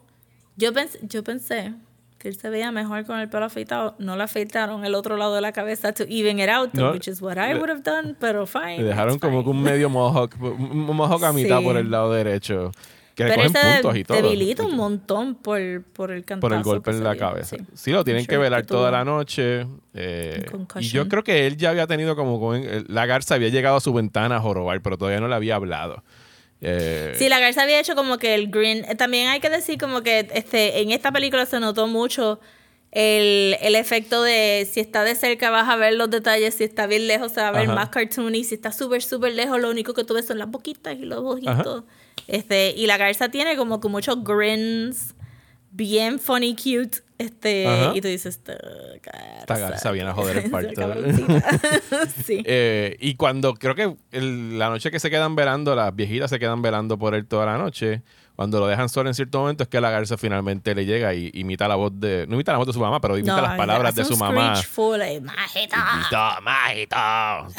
yo 0.57 0.73
pensé, 0.73 1.01
yo 1.03 1.25
pensé 1.25 1.75
que 2.23 2.29
él 2.29 2.37
se 2.37 2.49
veía 2.51 2.71
mejor 2.71 3.05
con 3.05 3.19
el 3.19 3.29
pelo 3.29 3.47
afeitado. 3.47 3.97
No 3.99 4.17
le 4.17 4.23
afeitaron 4.23 4.85
el 4.85 4.95
otro 4.95 5.17
lado 5.17 5.35
de 5.35 5.41
la 5.41 5.51
cabeza 5.51 5.93
to 5.93 6.05
even 6.09 6.39
it 6.39 6.49
out, 6.49 6.71
which 6.93 7.09
is 7.09 7.21
what 7.21 7.37
I 7.37 7.55
would 7.55 7.69
have 7.69 7.83
done, 7.83 8.15
pero 8.21 8.47
fine. 8.47 8.79
Le 8.79 8.85
dejaron 8.85 9.19
como 9.19 9.43
que 9.43 9.51
un 9.51 9.61
medio 9.61 9.91
mohawk, 9.91 10.41
un 10.41 10.87
mohawk 10.95 11.25
a 11.25 11.33
mitad 11.33 11.61
por 11.61 11.77
el 11.77 11.91
lado 11.91 12.13
derecho. 12.13 12.71
Que 13.17 13.25
le 13.25 13.35
cogen 13.35 13.53
puntos 13.53 13.97
y 13.97 14.05
todo. 14.05 14.23
debilita 14.23 14.63
un 14.63 14.77
montón 14.77 15.35
por, 15.35 15.61
por 15.93 16.13
el 16.13 16.25
cantazo 16.25 16.49
Por 16.49 16.57
el 16.57 16.63
golpe 16.63 16.93
en 16.93 17.03
la 17.03 17.17
cabeza. 17.17 17.57
Sí, 17.75 17.91
lo 17.91 18.05
tienen 18.05 18.25
que 18.25 18.39
velar 18.39 18.65
toda 18.65 18.93
la 18.93 19.05
noche. 19.05 19.67
Eh, 19.93 20.47
y 20.79 20.89
yo 20.89 21.09
creo 21.09 21.25
que 21.25 21.47
él 21.47 21.57
ya 21.57 21.71
había 21.71 21.87
tenido 21.87 22.17
como... 22.17 22.55
La 22.87 23.05
garza 23.05 23.35
había 23.35 23.49
llegado 23.49 23.77
a 23.77 23.81
su 23.81 23.93
ventana 23.93 24.37
a 24.37 24.41
jorobar, 24.41 24.81
pero 24.81 24.97
todavía 24.97 25.21
no 25.21 25.29
le 25.29 25.35
había 25.35 25.57
hablado. 25.57 26.03
Eh, 26.63 27.15
sí, 27.17 27.29
la 27.29 27.41
garza 27.41 27.63
había 27.63 27.81
hecho 27.81 27.95
como 27.95 28.19
que 28.19 28.35
el 28.35 28.49
green. 28.49 28.85
Eh, 28.89 28.95
también 28.95 29.29
hay 29.29 29.41
que 29.41 29.51
decir 29.51 29.79
como 29.79 30.03
que 30.03 30.29
este, 30.33 30.81
en 30.81 30.93
esta 30.93 31.11
película 31.11 31.45
se 31.45 31.59
notó 31.61 31.89
mucho 31.89 32.41
el, 32.93 33.75
efecto 33.75 34.23
de 34.23 34.69
si 34.71 34.81
está 34.81 35.03
de 35.03 35.15
cerca 35.15 35.51
vas 35.51 35.69
a 35.69 35.77
ver 35.77 35.95
los 35.95 36.11
detalles, 36.11 36.55
si 36.55 36.65
está 36.65 36.87
bien 36.87 37.09
lejos 37.09 37.33
se 37.33 37.41
va 37.41 37.49
a 37.49 37.53
ver 37.53 37.69
más 37.69 37.89
cartoony, 37.89 38.45
si 38.45 38.55
está 38.55 38.71
súper, 38.71 39.03
súper 39.03 39.33
lejos 39.33 39.61
lo 39.61 39.71
único 39.71 39.95
que 39.95 40.05
tú 40.05 40.15
ves 40.15 40.27
son 40.27 40.39
las 40.39 40.51
boquitas 40.51 40.95
y 40.95 41.05
los 41.05 41.19
ojitos. 41.21 41.85
Este, 42.29 42.75
y 42.77 42.87
la 42.87 42.99
garza 42.99 43.31
tiene 43.31 43.57
como 43.57 43.81
que 43.81 43.89
muchos 43.89 44.23
grins 44.23 45.15
bien 45.73 46.19
funny, 46.19 46.55
cute. 46.55 46.99
Este, 47.19 47.67
y 47.95 48.01
tú 48.01 48.09
dices, 48.09 48.41
esta 48.41 49.59
garza. 49.59 49.93
viene 49.93 50.11
a 50.11 50.15
joder 50.15 50.39
el 50.39 50.51
parto. 50.51 50.95
sí. 52.25 52.43
Eh, 52.45 52.97
y 53.01 53.15
cuando 53.15 53.55
creo 53.55 53.75
que 53.75 53.97
la 54.11 54.69
noche 54.69 54.91
que 54.91 54.99
se 54.99 55.09
quedan 55.11 55.37
velando, 55.37 55.75
las 55.77 55.95
viejitas 55.95 56.31
se 56.31 56.39
quedan 56.39 56.63
velando 56.63 56.99
por 56.99 57.15
él 57.15 57.27
toda 57.27 57.47
la 57.47 57.59
noche 57.59 58.03
cuando 58.37 58.61
lo 58.61 58.67
dejan 58.67 58.89
solo 58.89 59.11
en 59.11 59.15
cierto 59.15 59.41
momento 59.41 59.63
es 59.63 59.69
que 59.69 59.81
la 59.81 59.91
garza 59.91 60.17
finalmente 60.17 60.75
le 60.75 60.85
llega 60.87 61.15
y 61.15 61.31
imita 61.35 61.69
la 61.69 61.75
voz 61.77 61.93
de 61.95 62.27
no 62.29 62.35
imita 62.35 62.53
la 62.53 62.59
voz 62.59 62.67
de 62.67 62.73
su 62.73 62.81
mamá 62.81 63.01
pero 63.01 63.17
imita 63.19 63.41
las 63.43 63.57
palabras 63.57 63.95
de 63.95 64.05
su 64.05 64.17
mamá. 64.17 64.55
majito 65.21 65.77
majito 66.43 66.97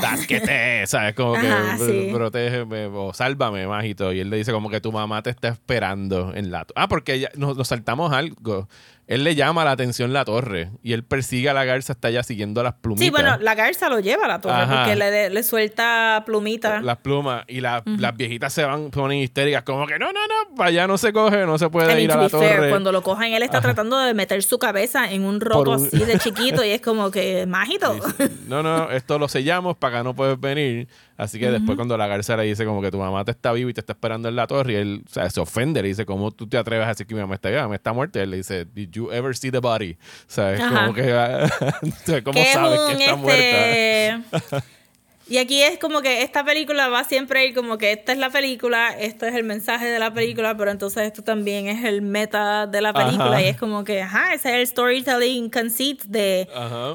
tasquete 0.01 0.83
sabes 0.87 1.13
como 1.15 1.33
que 1.33 2.11
protégeme 2.13 2.87
o 2.87 3.13
sálvame 3.13 3.67
majito 3.67 4.11
y 4.13 4.19
él 4.19 4.29
le 4.29 4.37
dice 4.37 4.51
como 4.51 4.69
que 4.69 4.81
tu 4.81 4.91
mamá 4.91 5.21
te 5.21 5.29
está 5.29 5.49
esperando 5.49 6.33
en 6.33 6.51
la 6.51 6.65
ah 6.75 6.87
porque 6.87 7.29
nos 7.35 7.67
saltamos 7.67 8.11
algo 8.11 8.67
él 9.13 9.23
le 9.23 9.35
llama 9.35 9.63
la 9.63 9.71
atención 9.71 10.11
la 10.11 10.25
torre 10.25 10.71
y 10.81 10.93
él 10.93 11.03
persigue 11.03 11.49
a 11.49 11.53
la 11.53 11.65
garza 11.65 11.93
hasta 11.93 12.07
allá 12.07 12.23
siguiendo 12.23 12.63
las 12.63 12.73
plumitas. 12.73 13.05
Sí, 13.05 13.11
bueno, 13.11 13.37
la 13.39 13.55
garza 13.55 13.89
lo 13.89 13.99
lleva 13.99 14.25
a 14.25 14.27
la 14.27 14.41
torre 14.41 14.65
porque 14.67 14.95
le, 14.95 15.29
le, 15.29 15.43
suelta 15.43 16.23
plumitas. 16.25 16.83
Las 16.83 16.97
plumas 16.97 17.43
y 17.47 17.61
las 17.61 17.83
viejitas 18.15 18.51
se 18.53 18.63
van, 18.63 18.89
ponen 18.89 19.19
histéricas 19.19 19.63
como 19.63 19.85
que 19.85 19.99
no, 19.99 20.07
no, 20.07 20.27
no, 20.27 20.55
para 20.55 20.69
allá 20.69 20.87
no 20.87 20.97
se 20.97 21.13
coge, 21.13 21.45
no 21.45 21.57
se 21.57 21.69
puede 21.69 22.01
ir 22.01 22.11
a 22.11 22.17
la 22.17 22.29
torre. 22.29 22.69
cuando 22.69 22.91
lo 22.91 23.03
cogen, 23.03 23.33
él 23.33 23.43
está 23.43 23.61
tratando 23.61 23.99
de 23.99 24.13
meter 24.13 24.41
su 24.43 24.57
cabeza 24.57 25.11
en 25.11 25.25
un 25.25 25.39
roto 25.39 25.73
así 25.73 25.99
de 25.99 26.17
chiquito 26.17 26.63
y 26.63 26.69
es 26.69 26.81
como 26.81 27.11
que 27.11 27.45
mágico. 27.45 27.95
No, 28.47 28.61
no, 28.61 28.89
esto 28.91 29.17
lo 29.17 29.27
sellamos 29.27 29.77
para 29.77 29.97
que 29.97 30.03
no 30.03 30.13
puedes 30.13 30.39
venir. 30.39 30.87
Así 31.17 31.39
que 31.39 31.51
después 31.51 31.75
cuando 31.75 31.97
la 31.97 32.07
garza 32.07 32.35
le 32.37 32.43
dice 32.43 32.65
como 32.65 32.81
que 32.81 32.91
tu 32.91 32.97
mamá 32.97 33.23
te 33.23 33.31
está 33.31 33.51
viva 33.51 33.69
y 33.69 33.73
te 33.73 33.81
está 33.81 33.93
esperando 33.93 34.29
en 34.29 34.35
la 34.35 34.47
torre 34.47 34.73
y 34.73 34.75
él 34.77 35.03
o 35.05 35.09
sea, 35.09 35.29
se 35.29 35.39
ofende, 35.39 35.81
le 35.81 35.89
dice, 35.89 36.05
¿cómo 36.05 36.31
tú 36.31 36.47
te 36.47 36.57
atreves 36.57 36.85
a 36.85 36.89
decir 36.89 37.05
que 37.05 37.13
mi 37.15 37.21
mamá 37.21 37.35
está 37.35 37.49
viva? 37.49 37.67
Me 37.67 37.75
está 37.75 37.93
muerta. 37.93 38.21
Él 38.21 38.31
le 38.31 38.37
dice, 38.37 38.65
¿Did 38.65 38.89
you 38.91 39.11
ever 39.11 39.35
see 39.35 39.51
the 39.51 39.59
body? 39.59 39.97
¿Sabes? 40.27 40.59
Como 40.59 40.93
que, 40.93 41.03
¿cómo 42.23 42.39
sabes 42.51 42.79
que 42.79 42.91
está 42.93 43.11
este... 43.11 43.15
muerta? 43.15 44.63
Y 45.27 45.37
aquí 45.37 45.61
es 45.61 45.79
como 45.79 46.01
que 46.01 46.21
esta 46.21 46.43
película 46.43 46.89
va 46.89 47.05
siempre 47.05 47.39
a 47.39 47.45
ir 47.45 47.55
como 47.55 47.77
que 47.77 47.93
esta 47.93 48.11
es 48.11 48.17
la 48.17 48.29
película, 48.29 48.89
esto 48.89 49.25
es 49.25 49.33
el 49.35 49.43
mensaje 49.43 49.85
de 49.85 49.97
la 49.97 50.13
película, 50.13 50.57
pero 50.57 50.69
entonces 50.69 51.03
esto 51.03 51.23
también 51.23 51.67
es 51.67 51.85
el 51.85 52.01
meta 52.01 52.67
de 52.67 52.81
la 52.81 52.91
película 52.91 53.41
y 53.41 53.45
es 53.45 53.57
como 53.57 53.85
que, 53.85 54.01
ajá, 54.01 54.33
ese 54.33 54.49
es 54.49 54.55
el 54.55 54.67
storytelling 54.67 55.49
conceit 55.49 56.03
de 56.03 56.47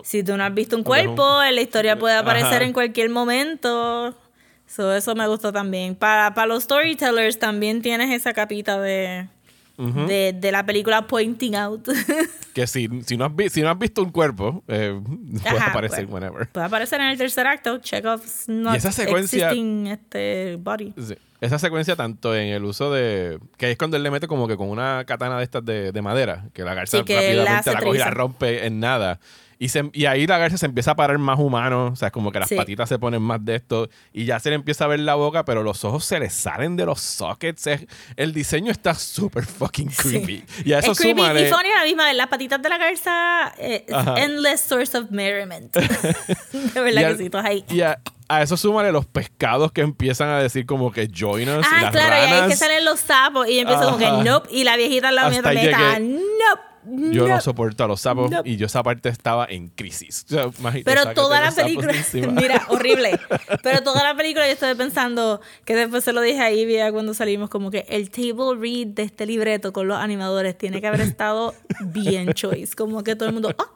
si 0.05 0.23
tú 0.23 0.37
no 0.37 0.45
has 0.45 0.53
visto 0.53 0.77
un 0.77 0.85
cuerpo, 0.85 1.41
la 1.41 1.61
historia 1.61 1.99
puede 1.99 2.17
aparecer 2.17 2.63
en 2.63 2.73
cualquier 2.73 3.09
momento. 3.09 4.15
eso 4.67 5.15
me 5.15 5.27
gustó 5.27 5.51
también. 5.51 5.95
Para, 5.95 6.35
para 6.35 6.49
los 6.49 6.65
storytellers 6.65 7.39
también 7.39 7.81
tienes 7.81 8.11
esa 8.11 8.35
capita 8.35 8.79
de 8.79 9.27
de, 9.79 10.51
la 10.51 10.67
película 10.67 11.07
Pointing 11.07 11.55
Out. 11.55 11.89
que 12.55 12.67
si, 12.67 12.89
si, 13.07 13.17
no 13.17 13.27
has 13.27 13.53
si 13.53 13.63
no 13.63 13.71
has 13.71 13.79
visto 13.79 14.03
un 14.03 14.11
cuerpo, 14.11 14.65
eh, 14.67 14.99
puede 15.43 15.61
aparecer 15.61 16.07
pues, 16.07 16.15
whenever. 16.15 16.49
Puede 16.49 16.67
aparecer 16.67 17.01
en 17.01 17.09
el 17.09 17.19
tercer 17.19 17.47
acto, 17.47 17.79
check 17.79 18.05
off 18.05 18.49
not 18.49 18.77
esa 18.77 18.91
secuencia, 18.91 19.51
este 19.51 20.57
body. 20.57 20.95
esa 21.41 21.59
secuencia 21.59 21.95
tanto 21.95 22.35
en 22.35 22.49
el 22.49 22.65
uso 22.65 22.93
de... 22.93 23.39
Que 23.57 23.71
es 23.71 23.79
cuando 23.79 23.97
él 23.97 24.03
le 24.03 24.11
mete 24.11 24.27
como 24.27 24.49
que 24.49 24.57
con 24.57 24.69
una 24.69 25.05
katana 25.07 25.39
de 25.39 25.45
estas 25.45 25.65
de, 25.65 25.93
de 25.93 26.03
madera, 26.03 26.47
que 26.53 26.65
la 26.65 26.75
garza 26.75 26.99
rápidamente 26.99 27.73
la, 27.73 27.81
coge 27.81 27.97
y 27.97 27.99
la 27.99 28.11
rompe 28.11 28.67
en 28.67 28.81
nada. 28.81 29.21
Y, 29.61 29.71
se, 29.71 29.91
y 29.93 30.07
ahí 30.07 30.27
la 30.27 30.39
garza 30.39 30.57
se 30.57 30.67
empieza 30.67 30.93
a 30.93 30.97
parar 30.97 31.19
más 31.19 31.39
humano, 31.39 31.87
o 31.93 31.97
sea, 31.97 32.09
es 32.09 32.13
como 32.13 32.31
que 32.31 32.39
las 32.39 32.49
patitas 32.49 32.89
se 32.89 32.99
ponen 32.99 33.21
más 33.21 33.45
de 33.45 33.57
esto 33.57 33.89
y 34.13 34.25
ya 34.25 34.39
se 34.39 34.51
le 34.51 34.55
empieza 34.55 34.85
a 34.85 34.87
ver 34.89 35.01
la 35.01 35.17
boca, 35.17 35.45
pero 35.45 35.65
los 35.65 35.85
ojos 35.85 36.05
se 36.05 36.21
le 36.21 36.31
salen 36.31 36.77
de 36.77 36.87
los 36.87 37.01
sockets. 37.01 37.69
el 38.17 38.33
diseño 38.33 38.71
está 38.71 38.95
súper 38.95 39.45
fucking 39.45 39.89
creepy. 39.89 40.45
Y 40.65 40.73
a 40.73 40.79
eso 40.79 40.93
es 40.93 40.99
creepy. 40.99 41.21
Y 41.21 41.47
Funny 41.47 41.71
la 41.77 41.85
misma, 41.85 42.13
las 42.13 42.29
patitas 42.29 42.63
de 42.63 42.69
la 42.69 42.79
garza, 42.79 43.53
eh, 43.59 43.85
endless 44.17 44.61
source 44.61 44.97
of 44.97 45.11
merriment. 45.11 45.75
de 46.53 46.81
verdad 46.81 47.17
que 47.17 47.25
sí, 47.25 47.31
ahí. 47.35 47.65
Y 47.69 47.81
a, 47.81 47.99
eso 48.41 48.57
súmale 48.57 48.93
los 48.93 49.07
pescados 49.07 49.73
que 49.73 49.81
empiezan 49.81 50.29
a 50.29 50.39
decir 50.39 50.67
como 50.67 50.93
que 50.93 51.09
join 51.13 51.49
us. 51.49 51.67
Ah, 51.69 51.91
claro, 51.91 52.15
y 52.15 52.33
ahí 52.33 52.49
que 52.49 52.57
salen 52.57 52.85
los 52.85 53.01
sapos 53.01 53.49
y 53.49 53.59
empieza 53.59 53.87
como 53.87 53.99
que 53.99 54.11
nope. 54.11 54.49
Y 54.53 54.63
la 54.63 54.77
viejita 54.77 55.09
al 55.09 55.17
lado 55.17 55.31
mío 55.31 55.43
también 55.43 55.71
está 55.71 55.99
nope. 55.99 56.69
Yo 57.13 57.29
no, 57.29 57.41
soporto 57.41 57.85
a 57.85 57.89
los 57.89 58.01
sapos 58.01 58.31
y 58.45 58.57
yo 58.57 58.67
esa 58.67 58.83
parte 58.83 59.09
estaba 59.09 59.47
en 59.49 59.69
crisis. 59.69 60.27
Pero 60.85 61.13
toda 61.15 61.41
la 61.41 61.53
película, 61.53 61.93
mira, 62.33 62.67
horrible. 62.69 63.19
Pero 63.63 63.83
toda 63.83 64.03
la 64.03 64.17
película 64.17 64.47
yo 64.47 64.53
estoy 64.53 64.75
pensando, 64.75 65.41
que 65.65 65.75
después 65.75 66.05
se 66.05 66.13
lo 66.13 66.21
dije 66.21 66.41
a 66.41 66.51
Ivia 66.51 66.91
cuando 66.93 67.15
salimos, 67.15 67.51
como 67.51 67.71
que 67.71 67.87
el 67.89 68.11
table 68.11 68.57
read 68.59 68.89
de 68.89 69.03
este 69.03 69.27
libreto 69.27 69.73
con 69.73 69.89
los 69.89 69.99
animadores 69.99 70.57
tiene 70.57 70.81
que 70.81 70.87
haber 70.87 71.01
estado 71.03 71.55
bien 71.81 72.33
choice. 72.33 72.75
Como 72.75 73.03
que 73.03 73.17
todo 73.17 73.29
el 73.29 73.35
mundo, 73.35 73.55
ah, 73.59 73.71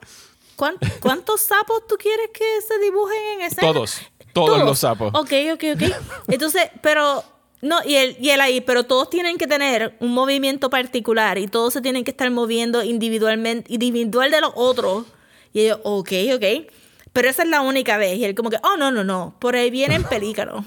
¿cuántos 0.56 1.40
sapos 1.40 1.86
tú 1.88 1.96
quieres 1.96 2.30
que 2.32 2.44
se 2.66 2.78
dibujen 2.78 3.18
en 3.34 3.40
ese 3.42 3.60
Todos, 3.60 4.00
todos, 4.32 4.50
todos 4.50 4.64
los 4.64 4.78
sapos. 4.78 5.12
Ok, 5.14 5.32
ok, 5.54 5.64
ok. 5.74 5.92
Entonces, 6.28 6.70
pero 6.80 7.24
no, 7.62 7.78
y 7.84 7.94
él, 7.94 8.16
y 8.20 8.30
él 8.30 8.40
ahí, 8.40 8.60
pero 8.60 8.82
todos 8.82 9.08
tienen 9.08 9.38
que 9.38 9.46
tener 9.46 9.96
un 10.00 10.12
movimiento 10.12 10.68
particular 10.68 11.38
y 11.38 11.46
todos 11.46 11.72
se 11.72 11.80
tienen 11.80 12.02
que 12.02 12.10
estar 12.10 12.28
moviendo 12.28 12.82
individualmente, 12.82 13.72
individual 13.72 14.32
de 14.32 14.40
los 14.40 14.50
otros. 14.56 15.06
Y 15.52 15.60
ellos, 15.60 15.78
ok, 15.84 16.10
ok. 16.34 16.72
Pero 17.12 17.28
esa 17.28 17.44
es 17.44 17.48
la 17.48 17.60
única 17.60 17.98
vez. 17.98 18.18
Y 18.18 18.24
él 18.24 18.34
como 18.34 18.50
que, 18.50 18.58
oh, 18.64 18.76
no, 18.76 18.90
no, 18.90 19.04
no, 19.04 19.36
por 19.38 19.54
ahí 19.54 19.70
vienen 19.70 20.02
pelícanos. 20.10 20.64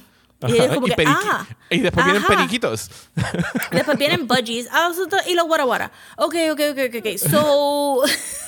Y 0.48 0.54
ellos 0.54 0.74
como 0.74 0.88
que, 0.88 0.96
ah. 1.06 1.46
Y 1.70 1.80
después 1.80 2.06
vienen 2.06 2.24
periquitos. 2.24 2.90
Después 3.72 3.98
vienen 3.98 4.26
budgies. 4.26 4.70
Ah, 4.72 4.90
y 5.28 5.34
los 5.34 5.48
guaraguara. 5.48 5.92
Ok, 6.16 6.36
ok, 6.52 6.62
ok, 6.72 6.80
ok, 6.88 6.96
ok. 7.00 7.18
So... 7.18 8.04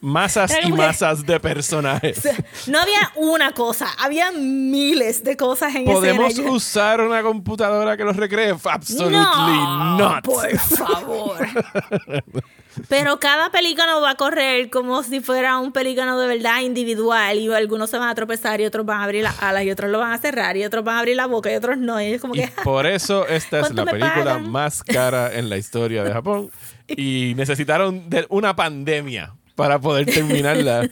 masas 0.00 0.52
y 0.64 0.72
masas 0.72 1.24
de 1.24 1.40
personajes. 1.40 2.28
No 2.66 2.80
había 2.80 3.12
una 3.16 3.52
cosa, 3.52 3.88
había 3.98 4.30
miles 4.30 5.24
de 5.24 5.36
cosas 5.36 5.74
en 5.74 5.84
¿Podemos 5.84 6.38
usar 6.38 7.00
una 7.00 7.22
computadora 7.22 7.96
que 7.96 8.04
los 8.04 8.16
recree? 8.16 8.54
Absolutely 8.62 9.16
no, 9.16 9.96
not. 9.96 10.24
Por 10.24 10.58
favor. 10.58 11.38
Pero 12.88 13.18
cada 13.18 13.50
pelícano 13.50 14.00
va 14.00 14.10
a 14.10 14.14
correr 14.14 14.70
como 14.70 15.02
si 15.02 15.20
fuera 15.20 15.58
un 15.58 15.72
pelícano 15.72 16.18
de 16.18 16.26
verdad 16.26 16.60
individual 16.60 17.38
y 17.38 17.52
algunos 17.52 17.90
se 17.90 17.98
van 17.98 18.08
a 18.08 18.14
tropezar 18.14 18.60
y 18.60 18.66
otros 18.66 18.86
van 18.86 19.00
a 19.00 19.04
abrir 19.04 19.24
las 19.24 19.42
alas 19.42 19.64
y 19.64 19.70
otros 19.70 19.90
lo 19.90 19.98
van 19.98 20.12
a 20.12 20.18
cerrar 20.18 20.56
y 20.56 20.64
otros 20.64 20.84
van 20.84 20.96
a 20.96 20.98
abrir 21.00 21.16
la 21.16 21.26
boca 21.26 21.50
y 21.50 21.56
otros 21.56 21.78
no. 21.78 22.00
Y 22.00 22.12
es 22.12 22.20
como 22.20 22.34
que, 22.34 22.50
por 22.62 22.86
eso 22.86 23.26
esta 23.28 23.60
es 23.60 23.74
la 23.74 23.84
película 23.84 24.38
más 24.38 24.82
cara 24.82 25.34
en 25.34 25.48
la 25.48 25.56
historia 25.56 26.04
de 26.04 26.12
Japón 26.12 26.50
y 26.86 27.34
necesitaron 27.36 28.08
de 28.08 28.26
una 28.28 28.54
pandemia 28.54 29.34
para 29.58 29.80
poder 29.80 30.06
terminarla. 30.14 30.88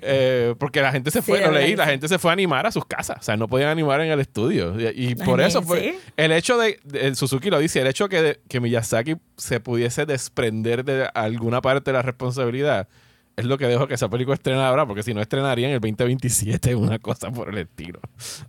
Eh, 0.00 0.54
porque 0.58 0.80
la 0.80 0.90
gente 0.90 1.10
se 1.10 1.20
fue, 1.20 1.38
lo 1.42 1.52
leí, 1.52 1.76
la 1.76 1.84
gente 1.84 2.08
se 2.08 2.18
fue 2.18 2.30
a 2.30 2.32
animar 2.32 2.66
a 2.66 2.72
sus 2.72 2.86
casas. 2.86 3.18
O 3.20 3.22
sea, 3.22 3.36
no 3.36 3.46
podían 3.46 3.68
animar 3.68 4.00
en 4.00 4.10
el 4.10 4.20
estudio. 4.20 4.74
Y, 4.90 5.14
por 5.16 5.38
eso 5.42 5.60
fue. 5.60 5.98
El 6.16 6.32
hecho 6.32 6.56
de, 6.56 6.80
Suzuki 7.14 7.50
lo 7.50 7.58
dice, 7.58 7.82
el 7.82 7.86
hecho 7.88 8.08
que, 8.08 8.40
que 8.48 8.58
Miyazaki 8.58 9.16
se 9.36 9.60
pudiese 9.60 10.06
desprender 10.06 10.82
de 10.82 11.10
alguna 11.12 11.60
parte 11.60 11.90
de 11.90 11.98
la 11.98 12.02
responsabilidad 12.02 12.88
es 13.36 13.44
lo 13.44 13.58
que 13.58 13.66
dejó 13.66 13.86
que 13.86 13.92
esa 13.92 14.08
película 14.08 14.34
estrene 14.34 14.62
ahora, 14.62 14.86
porque 14.86 15.02
si 15.02 15.12
no 15.12 15.20
estrenaría 15.20 15.68
en 15.68 15.74
el 15.74 15.80
2027 15.80 16.74
una 16.74 16.98
cosa 16.98 17.30
por 17.30 17.50
el 17.50 17.58
estilo. 17.58 18.00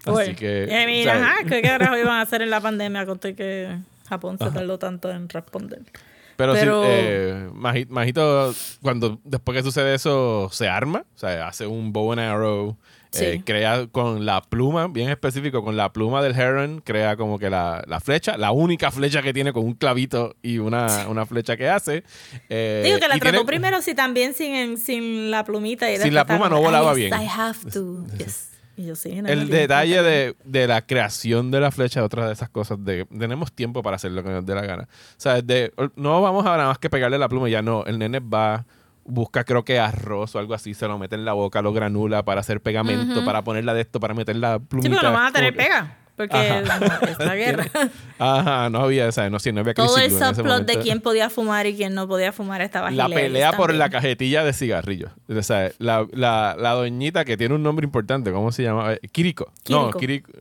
Así 0.06 0.34
que. 0.34 0.64
Eh, 0.64 0.86
mira, 0.86 1.36
¿qué 1.46 1.62
carajo 1.64 1.98
iban 1.98 2.20
a 2.20 2.22
hacer 2.22 2.42
en 2.42 2.52
la 2.52 2.62
pandemia? 2.62 3.06
Conté 3.06 3.36
que 3.36 3.78
Japón 4.08 4.38
se 4.38 4.50
tardó 4.50 4.80
tanto 4.80 5.12
en 5.12 5.28
responder. 5.28 5.82
Pero, 6.38 6.56
Sí, 6.56 6.62
eh, 6.70 7.50
Majito, 7.90 8.54
cuando 8.82 9.20
después 9.24 9.58
que 9.58 9.64
sucede 9.64 9.96
eso, 9.96 10.50
se 10.52 10.70
arma, 10.70 11.04
o 11.16 11.18
sea, 11.18 11.48
hace 11.48 11.66
un 11.66 11.92
bow 11.92 12.12
and 12.12 12.22
arrow, 12.22 12.78
eh, 13.20 13.42
crea 13.44 13.88
con 13.88 14.26
la 14.26 14.42
pluma, 14.42 14.88
bien 14.88 15.10
específico, 15.10 15.64
con 15.64 15.76
la 15.76 15.92
pluma 15.92 16.22
del 16.22 16.40
heron, 16.40 16.82
crea 16.82 17.16
como 17.16 17.40
que 17.40 17.50
la, 17.50 17.84
flecha, 18.04 18.38
la 18.38 18.52
única 18.52 18.92
flecha 18.92 19.24
que 19.24 19.34
tiene 19.34 19.52
con 19.52 19.66
un 19.66 19.74
clavito 19.74 20.36
y 20.44 20.60
una, 20.60 21.08
una 21.08 21.26
flecha 21.26 21.58
que 21.58 21.68
hace. 21.70 22.04
Eh, 22.50 22.84
Digo 22.86 23.00
que 23.00 23.08
la 23.08 23.18
trató 23.18 23.46
primero, 23.46 23.82
sí, 23.82 23.96
también 23.96 24.36
sin, 24.36 24.78
sin 24.78 25.32
la 25.32 25.44
plumita. 25.44 25.92
Y 25.92 25.98
sin 25.98 26.14
la 26.14 26.26
pluma 26.26 26.50
no 26.50 26.62
volaba 26.62 26.94
bien. 26.94 27.12
I 27.14 27.28
have 27.28 27.72
to. 27.72 28.06
el 28.78 29.50
detalle 29.50 30.36
de, 30.46 30.68
la 30.68 30.86
creación 30.86 31.50
de 31.50 31.60
la 31.60 31.72
flecha, 31.72 32.04
otra 32.04 32.28
de 32.28 32.34
esas 32.34 32.50
cosas, 32.50 32.84
de 32.84 33.06
tenemos 33.06 33.52
tiempo 33.52 33.82
para 33.82 33.96
hacer 33.96 34.12
lo 34.12 34.24
que 34.24 34.30
nos 34.30 34.46
dé 34.46 34.54
la 34.54 34.62
gana. 34.62 34.84
O 34.84 35.20
sea, 35.20 35.42
de, 35.42 35.74
no 35.96 36.22
vamos 36.22 36.46
a 36.46 36.50
nada 36.50 36.68
más 36.68 36.78
que 36.78 36.90
pegarle 36.90 37.18
la 37.18 37.28
pluma 37.28 37.50
y 37.50 37.54
ya 37.54 37.62
no. 37.64 37.86
El 37.86 37.98
nene 37.98 38.20
va, 38.20 38.66
busca 39.04 39.44
creo 39.44 39.66
que 39.66 39.80
arroz 39.80 40.36
o 40.36 40.40
algo 40.40 40.54
así, 40.54 40.74
se 40.74 40.88
lo 40.88 41.00
mete 41.00 41.16
en 41.16 41.26
la 41.26 41.34
boca, 41.34 41.62
lo 41.62 41.74
granula 41.74 42.24
para 42.24 42.42
hacer 42.42 42.62
pegamento, 42.62 43.26
para 43.26 43.44
ponerla 43.44 43.74
de 43.74 43.82
esto, 43.82 44.00
para 44.00 44.14
meter 44.14 44.36
la 44.36 44.60
plumita. 44.60 44.90
Sí, 44.90 44.96
pero 44.96 45.10
no 45.10 45.18
van 45.18 45.28
a 45.28 45.32
tener 45.32 45.56
pega. 45.56 45.98
Porque 46.18 46.64
es 47.12 47.20
la 47.20 47.36
guerra. 47.36 47.68
Ajá, 48.18 48.72
no 48.72 48.80
había, 48.80 49.08
o 49.08 49.30
no, 49.30 49.40
sí, 49.40 49.52
no 49.52 49.62
había 49.62 49.76
Todo 49.76 50.00
el 50.00 50.12
subplot 50.12 50.66
de 50.66 50.80
quién 50.80 51.00
podía 51.00 51.30
fumar 51.30 51.68
y 51.68 51.76
quién 51.76 51.94
no 51.94 52.08
podía 52.08 52.32
fumar 52.32 52.62
estaba 52.62 52.90
La 52.90 53.08
pelea 53.08 53.54
por 53.54 53.72
la 53.74 53.92
cajetilla 53.92 54.44
de 54.44 54.52
cigarrillos. 54.52 55.12
O 55.30 55.44
sea, 55.44 55.72
la, 55.78 56.08
la, 56.12 56.56
la, 56.58 56.72
doñita 56.72 57.24
que 57.24 57.38
tiene 57.38 57.54
un 57.54 57.62
nombre 57.62 57.86
importante, 57.86 58.32
¿cómo 58.32 58.52
se 58.52 58.64
llama? 58.64 58.94
Eh, 58.94 59.00
Kiriko. 59.12 59.52
Kiriko. 59.64 59.92
No, 59.92 59.92
Kiriko. 59.92 60.32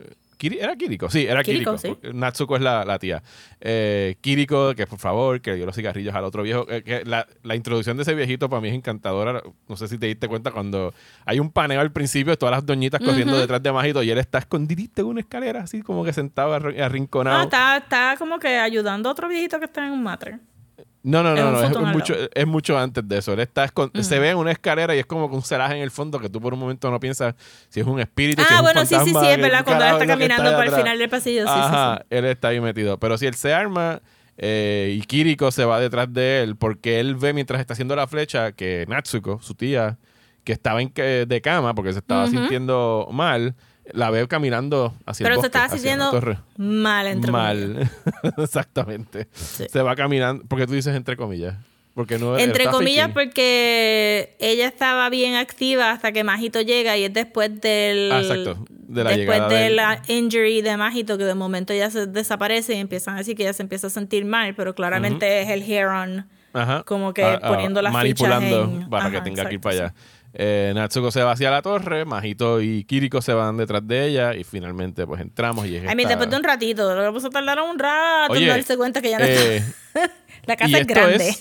¿Era 0.41 0.77
Kiriko? 0.77 1.11
Sí, 1.11 1.27
era 1.27 1.43
Kiriko. 1.43 1.77
Natsuko 2.13 2.57
es 2.57 2.63
la, 2.63 2.99
tía. 2.99 3.23
Eh, 3.61 4.17
Kiriko, 4.21 4.75
que 4.75 4.87
por 4.87 4.99
favor, 4.99 5.41
que 5.41 5.55
dio 5.55 5.67
los 5.67 5.75
cigarrillos 5.75 6.15
al 6.15 6.25
otro 6.25 6.43
viejo. 6.43 6.67
Eh, 6.69 6.83
que 6.83 7.05
la, 7.05 7.27
introducción 7.55 7.97
de 7.97 8.03
ese 8.03 8.15
viejito 8.15 8.49
para 8.49 8.61
mí 8.61 8.69
es 8.69 8.75
encantadora. 8.75 9.43
No 9.69 9.77
sé 9.77 9.89
si 9.89 9.99
te 9.99 10.07
diste 10.07 10.29
cuenta 10.29 10.51
cuando 10.51 10.93
hay 11.25 11.41
un 11.41 11.51
paneo 11.51 11.81
al 11.81 11.93
principio, 11.93 12.37
todas 12.37 12.55
las 12.55 12.67
doñitas 12.67 13.01
corriendo 13.01 13.39
detrás 13.39 13.63
de 13.63 13.73
Majito 13.73 14.03
y 14.03 14.11
él 14.11 14.19
está 14.19 14.39
escondidito 14.39 15.03
en 15.03 15.09
una 15.09 15.21
escalera, 15.21 15.63
así 15.63 15.83
como 15.83 16.05
que 16.05 16.13
sentado 16.13 16.55
arrinconado. 16.55 17.39
Ah, 17.39 17.45
está, 17.45 17.77
está 17.79 18.15
como 18.19 18.39
que 18.39 18.59
ayudando 18.59 19.09
a 19.09 19.13
otro 19.13 19.29
viejito 19.29 19.59
que 19.59 19.65
está 19.65 19.87
en 19.87 19.93
un 19.93 20.03
matre. 20.03 20.39
No, 21.07 21.23
no, 21.23 21.37
no, 21.37 21.53
no 21.53 21.63
es, 21.63 21.95
mucho, 21.95 22.17
es 22.35 22.47
mucho 22.49 22.77
antes 22.77 23.07
de 23.07 23.19
eso. 23.19 23.33
Él 23.33 23.39
está 23.39 23.73
se 24.01 24.19
ve 24.19 24.31
en 24.31 24.39
una 24.39 24.51
escalera 24.51 24.93
y 24.97 24.99
es 24.99 25.07
como 25.07 25.29
con 25.29 25.37
un 25.37 25.43
celaje 25.45 25.77
en 25.77 25.83
el 25.83 25.93
fondo 25.93 26.19
que 26.19 26.29
tú 26.29 26.41
por 26.41 26.53
un 26.53 26.59
momento 26.59 26.91
no 26.91 26.99
piensas 26.99 27.37
si 27.69 27.79
es 27.79 27.87
un 27.87 28.01
espíritu. 28.01 28.43
Ah, 28.51 28.61
bueno, 28.61 28.85
sí, 28.85 28.97
sí, 29.05 29.11
sí, 29.11 29.27
es 29.29 29.41
verdad. 29.41 29.65
Cuando 29.65 29.85
él 29.85 29.93
está 29.93 30.05
caminando 30.05 30.57
por 30.57 30.65
el 30.65 30.73
final 30.73 30.99
del 30.99 31.09
pasillo, 31.09 31.45
sí, 31.45 31.53
Ajá, 31.55 32.05
él 32.11 32.25
está 32.25 32.49
ahí 32.49 32.61
metido. 32.61 32.99
Pero 32.99 33.17
si 33.19 33.27
él 33.27 33.35
se 33.35 33.55
arma 33.55 34.03
eh, 34.37 34.99
y 34.99 35.03
Kiriko 35.03 35.53
se 35.53 35.65
va 35.65 35.79
detrás 35.79 36.13
de 36.13 36.43
él 36.43 36.57
porque 36.57 36.99
él 36.99 37.15
ve 37.15 37.33
mientras 37.33 37.61
está 37.61 37.75
haciendo 37.75 37.95
la 37.95 38.09
flecha 38.09 38.51
que 38.51 38.85
Natsuko, 38.89 39.41
su 39.41 39.55
tía, 39.55 39.99
que 40.43 40.53
estaba 40.55 40.83
en, 40.83 40.93
de 40.93 41.41
cama 41.41 41.73
porque 41.77 41.93
se 41.93 42.01
estaba 42.01 42.27
sintiendo 42.27 43.07
mal, 43.13 43.55
la 43.93 44.11
veo 44.11 44.29
caminando 44.29 44.95
hacia 45.07 45.25
Pero 45.25 45.37
el 45.37 45.41
se 45.41 45.47
estaba 45.47 45.69
sintiendo 45.69 46.13
mal, 46.57 47.07
entre 47.07 47.33
Mal, 47.33 47.91
exactamente. 48.39 49.29
Se 49.33 49.83
va 49.83 49.95
caminando, 49.97 50.45
porque 50.49 50.67
tú 50.67 50.73
dices 50.73 50.95
entre 50.95 51.17
comillas. 51.17 51.57
Porque 51.97 52.19
no 52.19 52.37
Entre 52.37 52.67
comillas, 52.67 53.11
porque 53.13 54.37
ella 54.39 54.67
estaba 54.69 55.09
bien 55.09 55.35
activa 55.35 55.93
hasta 55.93 56.13
que 56.13 56.25
Majito 56.25 56.61
llega 56.61 56.95
y 56.99 57.05
es 57.05 57.13
después 57.15 57.59
del. 57.59 58.13
Ah, 58.13 58.21
exacto. 58.21 58.67
De 58.69 59.03
la 59.03 59.11
después 59.17 59.49
de 59.49 59.71
la 59.71 60.03
injury 60.07 60.61
de 60.61 60.77
Majito, 60.77 61.17
que 61.17 61.25
de 61.25 61.35
momento 61.35 61.73
ya 61.73 61.91
se 61.91 62.07
desaparece 62.07 62.75
y 62.75 62.81
empiezan 62.81 63.15
a 63.15 63.19
decir 63.19 63.35
que 63.35 63.45
ella 63.45 63.55
se 63.55 63.63
empieza 63.63 63.87
a 63.87 63.91
sentir 63.91 64.27
mal, 64.27 64.55
pero 64.55 64.75
claramente 64.75 65.41
es 65.41 65.49
el 65.49 65.63
Heron. 65.63 66.27
Como 66.85 67.15
que 67.15 67.25
ah, 67.25 67.41
ah, 67.43 67.49
poniendo 67.49 67.81
las 67.81 67.93
manipulando 67.93 68.71
fichas 68.71 68.89
para 68.89 69.11
que 69.11 69.21
tenga 69.23 69.47
que 69.47 69.55
ir 69.55 69.61
para 69.61 69.75
allá. 69.75 69.95
Eh, 70.39 70.73
Natsuko 70.75 71.11
se 71.11 71.23
va 71.23 71.33
hacia 71.33 71.51
la 71.51 71.63
torre, 71.63 72.05
Majito 72.05 72.61
y 72.61 72.85
Kiriko 72.85 73.23
se 73.23 73.33
van 73.33 73.57
detrás 73.57 73.87
de 73.89 74.07
ella 74.07 74.35
y 74.35 74.45
finalmente 74.45 75.07
pues 75.07 75.23
entramos 75.23 75.67
y 75.67 75.77
es 75.77 75.85
Ay, 75.89 75.97
después 75.97 76.29
de 76.29 76.37
un 76.37 76.45
ratito, 76.45 76.95
lo 76.95 77.03
vamos 77.03 77.25
a 77.25 77.31
tardar 77.31 77.59
un 77.59 77.79
rato 77.79 78.35
en 78.35 78.47
darse 78.47 78.77
cuenta 78.77 79.01
que 79.01 79.11
ya 79.11 79.19
no 79.19 79.25
eh, 79.25 79.65
la 80.47 80.57
casa 80.57 80.79
es 80.79 80.87
grande. 80.87 81.35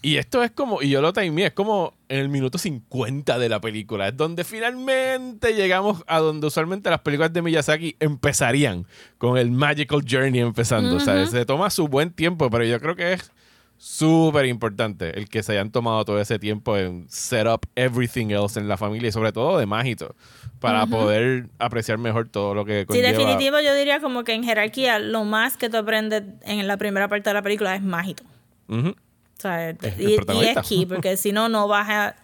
y 0.00 0.16
esto 0.16 0.42
es 0.42 0.50
como, 0.50 0.80
y 0.80 0.88
yo 0.88 1.02
lo 1.02 1.12
timeé, 1.12 1.48
es 1.48 1.52
como 1.52 1.92
en 2.08 2.20
el 2.20 2.30
minuto 2.30 2.56
50 2.56 3.38
de 3.38 3.48
la 3.50 3.60
película, 3.60 4.08
es 4.08 4.16
donde 4.16 4.44
finalmente 4.44 5.52
llegamos 5.52 6.04
a 6.06 6.20
donde 6.20 6.46
usualmente 6.46 6.88
las 6.88 7.00
películas 7.00 7.34
de 7.34 7.42
Miyazaki 7.42 7.96
empezarían, 8.00 8.86
con 9.18 9.36
el 9.36 9.50
Magical 9.50 10.02
Journey 10.08 10.40
empezando. 10.40 10.96
O 10.96 11.00
sea, 11.00 11.26
se 11.26 11.44
toma 11.44 11.68
su 11.68 11.86
buen 11.88 12.12
tiempo, 12.12 12.48
pero 12.48 12.64
yo 12.64 12.80
creo 12.80 12.96
que 12.96 13.12
es 13.12 13.30
súper 13.76 14.46
importante 14.46 15.18
el 15.18 15.28
que 15.28 15.42
se 15.42 15.52
hayan 15.52 15.70
tomado 15.70 16.04
todo 16.04 16.20
ese 16.20 16.38
tiempo 16.38 16.76
en 16.76 17.06
set 17.08 17.46
up 17.46 17.60
everything 17.74 18.30
else 18.30 18.58
en 18.58 18.68
la 18.68 18.76
familia 18.76 19.08
y 19.08 19.12
sobre 19.12 19.32
todo 19.32 19.58
de 19.58 19.66
Mágito 19.66 20.14
para 20.60 20.86
poder 20.86 21.48
apreciar 21.58 21.98
mejor 21.98 22.28
todo 22.28 22.54
lo 22.54 22.64
que 22.64 22.86
conlleva. 22.86 23.08
Sí, 23.10 23.14
definitivo 23.14 23.60
yo 23.60 23.74
diría 23.74 24.00
como 24.00 24.24
que 24.24 24.32
en 24.32 24.44
jerarquía 24.44 24.98
lo 24.98 25.24
más 25.24 25.58
que 25.58 25.68
tú 25.68 25.76
aprendes 25.76 26.22
en 26.42 26.66
la 26.66 26.78
primera 26.78 27.08
parte 27.08 27.28
de 27.28 27.34
la 27.34 27.42
película 27.42 27.74
es 27.74 27.82
Mágito. 27.82 28.24
o 28.68 28.94
sea, 29.36 29.72
y, 29.98 30.14
es 30.14 30.56
key 30.66 30.86
porque 30.86 31.18
si 31.18 31.32
no, 31.32 31.48
no 31.48 31.68
vas 31.68 31.88
a... 31.90 32.16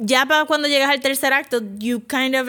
Ya 0.00 0.26
para 0.26 0.44
cuando 0.44 0.68
llegas 0.68 0.90
al 0.90 1.00
tercer 1.00 1.32
acto, 1.32 1.60
you 1.78 2.00
kind 2.06 2.36
of 2.36 2.48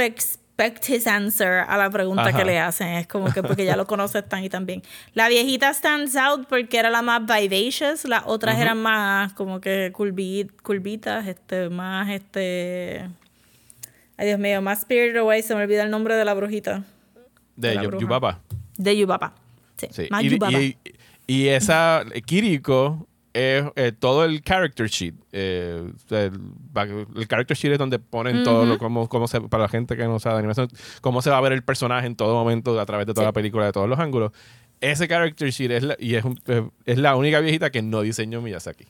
expect 0.59 0.89
his 0.89 1.07
answer 1.07 1.65
a 1.67 1.77
la 1.77 1.89
pregunta 1.89 2.33
que 2.33 2.43
le 2.43 2.59
hacen. 2.59 2.89
Es 2.89 3.07
como 3.07 3.31
que 3.31 3.41
porque 3.41 3.65
ya 3.65 3.75
lo 3.75 3.87
conoces 3.87 4.27
tan 4.27 4.43
y 4.43 4.49
tan 4.49 4.65
bien. 4.65 4.81
La 5.13 5.29
viejita 5.29 5.73
stands 5.73 6.15
out 6.15 6.47
porque 6.47 6.77
era 6.77 6.89
la 6.89 7.01
más 7.01 7.21
vivacious, 7.25 8.05
las 8.05 8.23
otras 8.25 8.59
eran 8.59 8.81
más 8.81 9.33
como 9.33 9.61
que 9.61 9.91
curvitas, 9.93 11.27
este, 11.27 11.69
más 11.69 12.09
este... 12.09 13.09
Ay, 14.17 14.27
Dios 14.27 14.39
mío, 14.39 14.61
más 14.61 14.79
Spirit 14.79 15.15
Away, 15.15 15.41
se 15.41 15.55
me 15.55 15.63
olvida 15.63 15.83
el 15.83 15.91
nombre 15.91 16.15
de 16.15 16.25
la 16.25 16.33
brujita. 16.33 16.83
De, 17.55 17.75
Yubaba. 17.99 18.39
De 18.77 18.97
Yubaba. 18.97 19.33
Sí, 19.77 20.07
Más 20.09 20.23
Yubaba. 20.23 20.59
Y, 20.59 20.77
y, 21.25 21.47
esa 21.47 22.03
Kiriko 22.25 23.07
es 23.39 23.65
eh, 23.75 23.91
todo 23.97 24.25
el 24.25 24.41
character 24.41 24.87
sheet. 24.87 25.15
Eh, 25.31 25.91
el, 26.09 27.27
character 27.27 27.55
sheet 27.55 27.73
es 27.73 27.79
donde 27.79 27.99
ponen 27.99 28.43
todo 28.43 28.65
lo, 28.65 28.77
cómo, 28.77 29.07
cómo 29.07 29.27
se, 29.27 29.41
para 29.41 29.63
la 29.63 29.69
gente 29.69 29.95
que 29.95 30.03
no 30.03 30.19
sabe 30.19 30.35
de 30.35 30.39
animación, 30.39 30.69
cómo 31.01 31.21
se 31.21 31.29
va 31.29 31.37
a 31.37 31.41
ver 31.41 31.53
el 31.53 31.63
personaje 31.63 32.07
en 32.07 32.15
todo 32.15 32.33
momento 32.33 32.79
a 32.79 32.85
través 32.85 33.07
de 33.07 33.13
toda 33.13 33.27
la 33.27 33.33
película, 33.33 33.65
de 33.65 33.71
todos 33.71 33.87
los 33.87 33.99
ángulos. 33.99 34.31
Ese 34.81 35.07
character 35.07 35.49
sheet 35.49 35.71
es 35.71 35.87
y 35.99 36.15
es, 36.15 36.23
es 36.85 36.97
la 36.97 37.15
única 37.15 37.39
viejita 37.39 37.69
que 37.69 37.81
no 37.81 38.01
diseñó 38.01 38.41
Miyazaki 38.41 38.87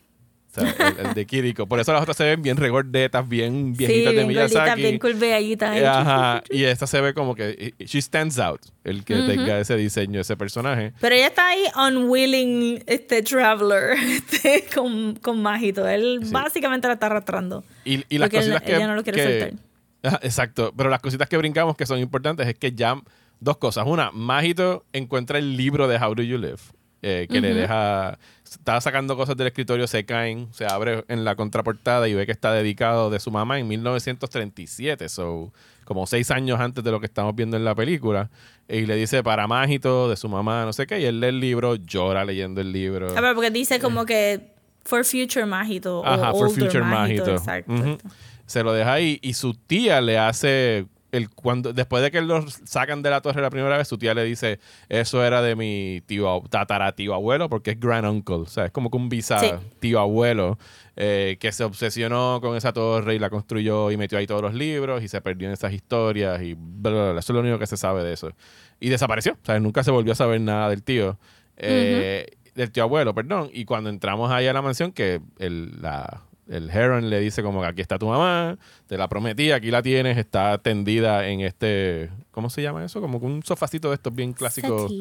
el, 0.60 1.14
de 1.14 1.26
Kiriko. 1.26 1.68
Por 1.68 1.80
eso 1.80 1.94
las 1.94 2.02
otras 2.02 2.18
se 2.18 2.24
ven 2.24 2.42
bien 2.42 2.58
regordetas, 2.58 3.28
bien 3.28 3.74
viejitas 3.74 4.14
de 4.14 4.26
Miyazaki. 4.26 4.82
bien 4.82 5.00
curveaditas. 5.00 5.78
Eh, 5.78 5.88
ajá. 5.88 6.44
Y 6.50 6.64
esta 6.64 6.88
se 6.88 7.02
ve 7.02 7.14
como 7.14 7.36
que 7.36 7.74
she 7.80 8.02
stands 8.02 8.40
out, 8.40 8.62
el 8.84 9.04
que 9.04 9.16
tenga 9.16 9.60
ese 9.60 9.76
diseño, 9.76 10.22
ese 10.22 10.38
personaje. 10.38 10.94
Pero 11.00 11.16
ella 11.16 11.28
está 11.28 11.50
ahí 11.50 11.64
unwilling, 11.88 12.84
este 12.88 13.22
traveler, 13.22 13.98
este, 14.08 14.66
con, 14.74 15.16
con 15.16 15.42
Majito. 15.42 15.88
Él 15.88 16.20
básicamente 16.32 16.88
la 16.88 16.96
está 16.96 17.08
arrastrando. 17.08 17.64
Y, 17.86 18.04
y 18.10 18.18
las 18.18 18.30
cositas 18.30 18.62
que, 18.62 18.76
ella 18.76 18.88
no 18.88 18.96
lo 18.96 19.04
quiere 19.04 19.24
soltar. 19.24 20.20
exacto. 20.24 20.74
Pero 20.76 20.90
las 20.90 21.02
cositas 21.02 21.28
que 21.28 21.38
brincamos 21.38 21.76
que 21.76 21.86
son 21.86 22.00
importantes 22.00 22.48
es 22.48 22.56
que 22.56 22.72
ya 22.72 22.96
dos 23.40 23.58
cosas. 23.58 23.86
Una, 23.88 24.12
Majito 24.12 24.86
encuentra 24.94 25.40
el 25.40 25.58
libro 25.58 25.88
de 25.88 25.98
How 25.98 26.16
Do 26.16 26.24
You 26.24 26.38
Live. 26.38 26.60
Eh, 27.02 27.28
que 27.30 27.40
le 27.40 27.54
deja 27.54 28.20
estaba 28.52 28.82
sacando 28.82 29.16
cosas 29.16 29.38
del 29.38 29.48
escritorio, 29.48 29.88
se 29.88 30.06
caen, 30.06 30.48
se 30.52 30.66
abre 30.66 31.04
en 31.08 31.24
la 31.24 31.36
contraportada 31.36 32.08
y 32.08 32.14
ve 32.14 32.26
que 32.26 32.32
está 32.32 32.52
dedicado 32.54 33.10
de 33.10 33.20
su 33.20 33.32
mamá 33.32 33.60
en 33.60 33.68
1937, 33.68 35.10
so, 35.10 35.52
como 35.86 36.08
seis 36.08 36.32
años 36.32 36.60
antes 36.60 36.84
de 36.84 36.92
lo 36.92 37.00
que 37.00 37.06
estamos 37.06 37.36
viendo 37.36 37.58
en 37.58 37.66
la 37.66 37.76
película. 37.76 38.30
Y 38.68 38.86
le 38.86 38.96
dice 38.96 39.24
para 39.24 39.48
mágito 39.48 40.10
de 40.10 40.16
su 40.16 40.30
mamá, 40.30 40.66
no 40.66 40.74
sé 40.74 40.88
qué, 40.88 41.00
y 41.00 41.06
él 41.06 41.20
lee 41.20 41.28
el 41.28 41.40
libro, 41.40 41.76
llora 41.76 42.26
leyendo 42.26 42.62
el 42.62 42.72
libro. 42.72 43.18
A 43.18 43.22
ver, 43.22 43.36
porque 43.36 43.52
dice 43.52 43.80
como 43.80 44.06
que 44.06 44.54
for 44.84 45.04
future 45.06 45.46
mágito. 45.46 46.06
Ajá, 46.06 46.32
for 46.32 46.50
future 46.50 46.84
mágito. 46.84 47.32
Exacto. 47.32 47.98
Se 48.46 48.64
lo 48.64 48.74
deja 48.74 48.94
ahí 48.94 49.20
y 49.22 49.34
su 49.34 49.54
tía 49.54 50.02
le 50.02 50.18
hace 50.18 50.88
el, 51.12 51.30
cuando, 51.30 51.74
después 51.74 52.04
de 52.04 52.12
que 52.12 52.22
lo 52.22 52.46
sacan 52.50 53.02
de 53.02 53.10
la 53.10 53.22
torre 53.22 53.42
la 53.42 53.50
primera 53.50 53.78
vez, 53.78 53.88
su 53.88 53.98
tía 53.98 54.14
le 54.14 54.24
dice, 54.24 54.60
eso 54.90 55.24
era 55.24 55.42
de 55.42 55.56
mi 55.56 56.02
tío, 56.06 56.44
tatara 56.50 56.92
tío 56.94 57.14
abuelo, 57.14 57.50
porque 57.50 57.72
es 57.72 57.80
grand 57.80 58.06
uncle, 58.06 58.36
o 58.36 58.46
sea, 58.46 58.66
es 58.66 58.72
como 58.72 58.90
que 58.92 58.98
un 58.98 59.10
visa 59.10 59.40
tío 59.80 60.00
abuelo 60.00 60.58
eh, 60.96 61.38
que 61.40 61.52
se 61.52 61.64
obsesionó 61.64 62.40
con 62.42 62.58
esa 62.58 62.74
torre 62.74 63.16
y 63.16 63.20
la 63.20 63.30
construyó 63.30 63.90
y 63.92 63.98
metió 63.98 64.18
ahí 64.18 64.28
todos 64.28 64.42
los 64.42 64.54
libros 64.54 65.04
y 65.04 65.08
se 65.08 65.22
perdió 65.22 65.48
en 65.48 65.54
esas 65.54 65.74
historias 65.74 66.42
y 66.42 66.52
Eso 66.52 67.18
es 67.18 67.30
lo 67.30 67.40
único 67.40 67.58
que 67.58 67.68
se 67.68 67.78
sabe 67.78 68.04
de 68.04 68.14
eso. 68.14 68.32
Y 68.80 68.90
desapareció, 68.90 69.34
o 69.34 69.46
sea, 69.46 69.60
nunca 69.60 69.84
se 69.84 69.92
volvió 69.92 70.14
a 70.14 70.16
saber 70.16 70.42
nada 70.42 70.70
del 70.70 70.84
tío. 70.84 71.18
Eh, 71.58 72.26
del 72.56 72.72
tío 72.72 72.84
abuelo, 72.84 73.14
perdón. 73.14 73.50
Y 73.54 73.66
cuando 73.66 73.90
entramos 73.90 74.32
ahí 74.32 74.48
a 74.48 74.54
la 74.54 74.62
mansión, 74.62 74.92
que 74.92 75.22
el, 75.38 75.82
la, 75.82 76.24
el 76.50 76.70
Heron 76.70 77.10
le 77.10 77.20
dice 77.20 77.44
como 77.44 77.62
que 77.62 77.68
aquí 77.68 77.82
está 77.82 78.00
tu 78.00 78.08
mamá, 78.08 78.58
te 78.88 78.98
la 78.98 79.08
prometí, 79.08 79.52
aquí 79.52 79.72
la 79.72 79.82
tienes, 79.82 80.18
está 80.18 80.58
tendida 80.58 81.28
en 81.28 81.42
este, 81.42 82.10
¿cómo 82.32 82.50
se 82.50 82.62
llama 82.62 82.84
eso? 82.84 83.00
Como 83.02 83.20
un 83.20 83.44
sofacito 83.44 83.90
de 83.90 83.96
estos 83.96 84.14
bien 84.14 84.34
clásicos. 84.34 84.92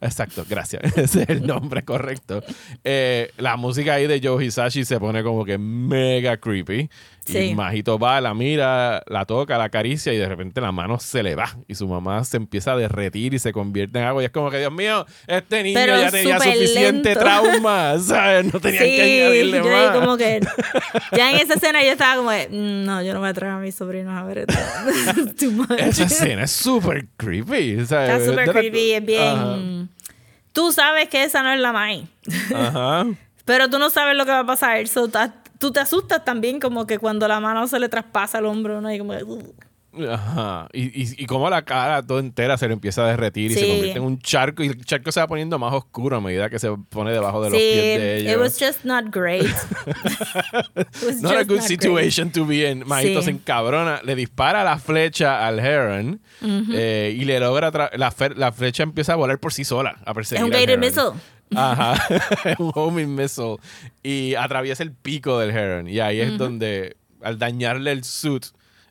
Exacto, 0.00 0.44
gracias. 0.48 0.82
Ese 0.96 1.22
es 1.22 1.28
el 1.28 1.46
nombre 1.46 1.84
correcto. 1.84 2.42
Eh, 2.84 3.30
la 3.38 3.56
música 3.56 3.94
ahí 3.94 4.06
de 4.06 4.20
Joe 4.22 4.44
Hisashi 4.44 4.84
se 4.84 5.00
pone 5.00 5.22
como 5.22 5.44
que 5.44 5.58
mega 5.58 6.36
creepy. 6.36 6.88
Y 7.28 7.54
Majito 7.54 7.98
va, 7.98 8.20
la 8.20 8.34
mira, 8.34 9.02
la 9.06 9.24
toca, 9.24 9.58
la 9.58 9.64
acaricia 9.64 10.12
y 10.12 10.16
de 10.16 10.28
repente 10.28 10.60
la 10.60 10.72
mano 10.72 10.98
se 10.98 11.22
le 11.22 11.34
va. 11.34 11.56
Y 11.66 11.74
su 11.74 11.88
mamá 11.88 12.24
se 12.24 12.36
empieza 12.36 12.72
a 12.72 12.76
derretir 12.76 13.34
y 13.34 13.38
se 13.38 13.52
convierte 13.52 13.98
en 13.98 14.04
agua. 14.04 14.22
Y 14.22 14.26
es 14.26 14.32
como 14.32 14.50
que, 14.50 14.58
Dios 14.58 14.72
mío, 14.72 15.06
este 15.26 15.62
niño 15.62 15.78
ya 15.84 16.10
tenía 16.10 16.40
suficiente 16.40 17.14
trauma. 17.14 17.98
¿Sabes? 18.00 18.52
No 18.52 18.60
tenía 18.60 18.80
que 18.80 19.02
añadirle 19.02 19.58
yo 19.58 19.70
más. 19.70 19.90
como 19.96 20.16
que, 20.16 20.40
ya 21.16 21.30
en 21.30 21.36
esa 21.38 21.54
escena 21.54 21.82
yo 21.82 21.92
estaba 21.92 22.16
como, 22.16 22.30
mm, 22.30 22.84
no, 22.84 23.02
yo 23.02 23.12
no 23.14 23.20
me 23.20 23.28
atrevo 23.28 23.54
a 23.54 23.58
mis 23.58 23.74
sobrinos 23.74 24.14
a 24.16 24.24
ver 24.24 24.38
esto. 24.38 24.54
esa 25.78 26.04
escena 26.04 26.44
es 26.44 26.52
súper 26.52 27.06
creepy. 27.16 27.80
Está 27.80 28.24
súper 28.24 28.50
creepy, 28.50 28.92
es 28.92 29.04
bien... 29.04 29.90
Tú 30.52 30.72
sabes 30.72 31.08
que 31.10 31.22
esa 31.22 31.42
no 31.42 31.52
es 31.52 31.60
la 31.60 31.70
Mai. 31.70 32.08
Ajá. 32.54 33.06
Pero 33.44 33.68
tú 33.68 33.78
no 33.78 33.90
sabes 33.90 34.16
lo 34.16 34.24
que 34.24 34.30
va 34.30 34.40
a 34.40 34.46
pasar. 34.46 34.80
Tú 35.58 35.72
te 35.72 35.80
asustas 35.80 36.24
también 36.24 36.60
como 36.60 36.86
que 36.86 36.98
cuando 36.98 37.28
la 37.28 37.40
mano 37.40 37.66
se 37.66 37.78
le 37.78 37.88
traspasa 37.88 38.38
al 38.38 38.46
hombro, 38.46 38.80
¿no? 38.80 38.92
Y 38.92 38.98
como... 38.98 39.14
Ajá. 40.04 40.68
Y, 40.72 41.02
y, 41.02 41.22
y 41.22 41.26
como 41.26 41.48
la 41.48 41.62
cara 41.62 42.02
toda 42.02 42.20
entera 42.20 42.58
se 42.58 42.66
le 42.66 42.74
empieza 42.74 43.04
a 43.04 43.08
derretir 43.08 43.52
y 43.52 43.54
se 43.54 43.66
convierte 43.66 43.98
en 43.98 44.04
un 44.04 44.18
charco 44.18 44.62
y 44.62 44.66
el 44.66 44.84
charco 44.84 45.10
se 45.10 45.20
va 45.20 45.26
poniendo 45.26 45.58
más 45.58 45.72
oscuro 45.72 46.16
a 46.16 46.20
medida 46.20 46.50
que 46.50 46.58
se 46.58 46.70
pone 46.90 47.12
debajo 47.12 47.42
de 47.42 47.50
los 47.50 47.58
pies 47.58 47.98
de 47.98 48.16
ella. 48.18 48.32
It 48.32 48.38
was 48.38 48.58
just 48.58 48.84
not 48.84 49.06
great. 49.10 49.46
it 50.76 51.22
not 51.22 51.36
a 51.36 51.44
good 51.44 51.62
situation 51.62 52.30
to 52.32 52.44
be 52.44 52.70
in. 52.70 52.86
Majito 52.86 53.22
se 53.22 53.30
encabrona, 53.30 54.02
le 54.04 54.14
dispara 54.14 54.64
la 54.64 54.78
flecha 54.78 55.46
al 55.46 55.60
Heron 55.60 56.20
eh, 56.42 57.16
y 57.18 57.24
le 57.24 57.40
logra 57.40 57.70
la, 57.70 58.12
la, 58.36 58.52
flecha 58.52 58.82
empieza 58.82 59.14
a 59.14 59.16
volar 59.16 59.38
por 59.38 59.52
sí 59.52 59.64
sola 59.64 59.96
a 60.04 60.12
perseguir. 60.12 60.44
Es 60.44 60.44
un 60.44 60.58
guided 60.58 60.78
missile. 60.78 61.12
Ajá, 61.54 62.02
un 62.58 62.72
homing 62.74 63.14
missile. 63.14 63.56
Y 64.02 64.34
atraviesa 64.34 64.82
el 64.82 64.92
pico 64.92 65.38
del 65.38 65.50
Heron. 65.50 65.88
Y 65.88 66.00
ahí 66.00 66.20
es 66.20 66.36
donde, 66.38 66.96
al 67.22 67.38
dañarle 67.38 67.92
el 67.92 68.04
suit, 68.04 68.46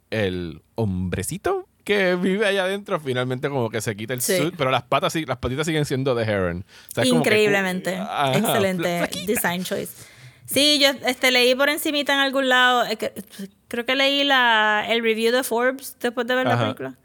el 0.09 0.61
hombrecito 0.75 1.67
que 1.83 2.15
vive 2.15 2.47
allá 2.47 2.63
adentro 2.63 2.99
finalmente 2.99 3.47
como 3.47 3.69
que 3.69 3.79
se 3.79 3.95
quita 3.95 4.13
el 4.13 4.21
suit, 4.21 4.55
pero 4.57 4.71
las 4.71 4.83
patas 4.83 5.13
las 5.27 5.37
patitas 5.37 5.67
siguen 5.67 5.85
siendo 5.85 6.15
de 6.15 6.23
Heron. 6.23 6.65
Increíblemente. 7.03 7.97
Excelente 8.33 9.09
design 9.27 9.63
choice. 9.63 9.93
Sí, 10.45 10.79
yo 10.79 10.89
este, 11.07 11.31
leí 11.31 11.55
por 11.55 11.69
encimita 11.69 12.13
en 12.13 12.19
algún 12.19 12.49
lado, 12.49 12.85
creo 13.67 13.85
que 13.85 13.95
leí 13.95 14.23
la, 14.23 14.85
el 14.87 15.01
review 15.01 15.31
de 15.31 15.43
Forbes 15.43 15.97
después 15.99 16.27
de 16.27 16.35
ver 16.35 16.47
la 16.47 16.59
película. 16.59 16.95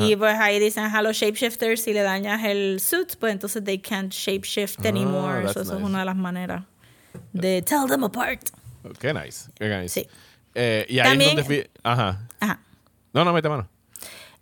Y 0.00 0.16
pues 0.16 0.38
ahí 0.38 0.58
dicen 0.58 0.84
a 0.84 1.02
los 1.02 1.16
shapeshifters 1.16 1.82
si 1.82 1.92
le 1.92 2.02
dañas 2.02 2.44
el 2.44 2.80
suit, 2.80 3.16
pues 3.18 3.32
entonces 3.32 3.62
they 3.62 3.78
can't 3.78 4.12
shapeshift 4.12 4.78
ah, 4.84 4.88
anymore. 4.88 5.44
eso, 5.44 5.60
es 5.60 5.68
una 5.68 6.00
de 6.00 6.04
las 6.04 6.16
maneras 6.16 6.64
de 7.32 7.62
tell 7.62 7.86
them 7.88 8.04
apart. 8.04 8.40
Qué 8.98 9.12
nice, 9.12 9.50
qué 9.54 9.68
nice. 9.68 9.88
Sí. 10.00 10.08
Eh, 10.54 10.86
y 10.88 10.98
ahí 10.98 11.18
es 11.20 11.36
donde... 11.36 11.70
Ajá. 11.82 12.26
Ajá. 12.40 12.60
No, 13.12 13.24
no, 13.24 13.32
mete 13.32 13.48
mano. 13.48 13.68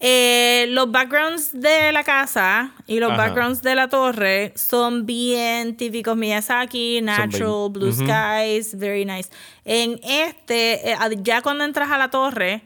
Eh, 0.03 0.67
los 0.71 0.91
backgrounds 0.91 1.51
de 1.53 1.93
la 1.93 2.03
casa 2.05 2.73
y 2.87 3.01
los 3.01 3.15
backgrounds 3.15 3.61
de 3.61 3.75
la 3.75 3.89
torre 3.89 4.55
son 4.57 5.05
bien 5.05 5.77
típicos 5.77 6.17
Miyazaki, 6.17 7.03
natural, 7.03 7.69
blue 7.71 7.93
skies, 7.93 8.79
very 8.79 9.05
nice. 9.05 9.29
En 9.67 10.01
este, 10.03 10.93
eh, 10.93 10.97
ya 11.19 11.43
cuando 11.43 11.65
entras 11.65 11.91
a 11.91 11.99
la 11.99 12.09
torre, 12.09 12.63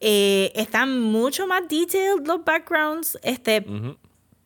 eh, 0.00 0.52
están 0.54 1.00
mucho 1.00 1.46
más 1.46 1.62
detailed 1.68 2.26
los 2.26 2.44
backgrounds, 2.44 3.18
este, 3.22 3.64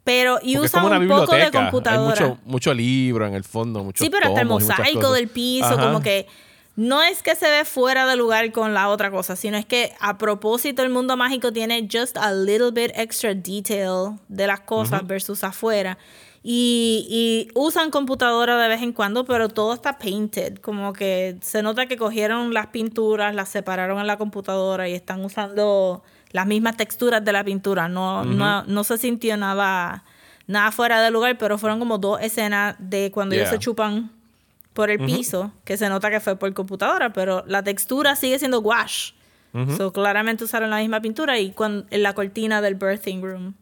pero 0.05 0.39
y 0.43 0.59
usan 0.59 1.03
un 1.03 1.09
poco 1.09 1.35
de 1.35 1.51
computadora. 1.51 2.25
Hay 2.25 2.31
mucho, 2.31 2.41
mucho 2.45 2.75
libro 2.75 3.27
en 3.27 3.35
el 3.35 3.45
fondo, 3.45 3.85
mucho 3.85 4.03
Sí, 4.03 4.11
pero 4.11 4.29
hasta 4.29 4.41
el 4.41 4.49
mosaico 4.49 5.13
del 5.13 5.29
piso, 5.29 5.77
como 5.79 6.01
que 6.01 6.27
no 6.75 7.03
es 7.03 7.23
que 7.23 7.37
se 7.37 7.51
ve 7.51 7.65
fuera 7.65 8.07
de 8.07 8.17
lugar 8.17 8.51
con 8.51 8.73
la 8.73 8.89
otra 8.89 9.11
cosa, 9.11 9.37
sino 9.37 9.59
es 9.59 9.67
que 9.67 9.93
a 10.01 10.17
propósito 10.17 10.83
el 10.83 10.89
mundo 10.89 11.17
mágico 11.17 11.53
tiene 11.53 11.87
just 11.91 12.17
a 12.17 12.33
little 12.33 12.71
bit 12.71 12.91
extra 12.95 13.35
detail 13.35 14.19
de 14.29 14.47
las 14.47 14.61
cosas 14.61 15.07
versus 15.07 15.45
afuera. 15.45 15.99
Y, 16.45 17.49
usan 17.55 17.91
computadora 17.91 18.61
de 18.61 18.69
vez 18.69 18.83
en 18.83 18.93
cuando, 18.93 19.25
pero 19.25 19.49
todo 19.49 19.75
está 19.75 19.99
painted. 19.99 20.59
Como 20.59 20.93
que 20.93 21.37
se 21.41 21.63
nota 21.63 21.87
que 21.87 21.97
cogieron 21.97 22.53
las 22.53 22.69
pinturas, 22.69 23.35
las 23.35 23.49
separaron 23.49 24.01
en 24.01 24.07
la 24.07 24.17
computadora 24.19 24.89
y 24.89 24.95
están 24.95 25.25
usando 25.25 26.03
las 26.33 26.47
mismas 26.47 26.77
texturas 26.77 27.25
de 27.25 27.33
la 27.33 27.45
pintura. 27.45 27.89
No, 27.89 28.25
no, 28.25 28.65
no 28.65 28.85
se 28.85 28.99
sintió 28.99 29.37
nada, 29.37 30.05
nada 30.47 30.73
fuera 30.73 31.01
de 31.01 31.11
lugar, 31.11 31.39
pero 31.39 31.59
fueron 31.59 31.79
como 31.79 31.99
dos 31.99 32.21
escenas 32.21 32.75
de 32.79 33.11
cuando 33.13 33.35
ellos 33.35 33.49
se 33.49 33.59
chupan 33.59 34.11
por 34.73 34.91
el 34.91 34.99
piso, 34.99 35.53
que 35.65 35.77
se 35.77 35.89
nota 35.89 36.11
que 36.11 36.19
fue 36.19 36.37
por 36.37 36.53
computadora, 36.55 37.13
pero 37.13 37.45
la 37.47 37.63
textura 37.63 38.17
sigue 38.17 38.39
siendo 38.39 38.61
wash. 38.61 39.13
So, 39.77 39.93
claramente 39.93 40.45
usaron 40.45 40.71
la 40.71 40.79
misma 40.79 41.03
pintura 41.03 41.39
y 41.39 41.51
cuando, 41.53 41.87
en 41.91 42.03
la 42.03 42.15
cortina 42.15 42.63
del 42.63 42.75
birthing 42.75 43.21
room. 43.21 43.55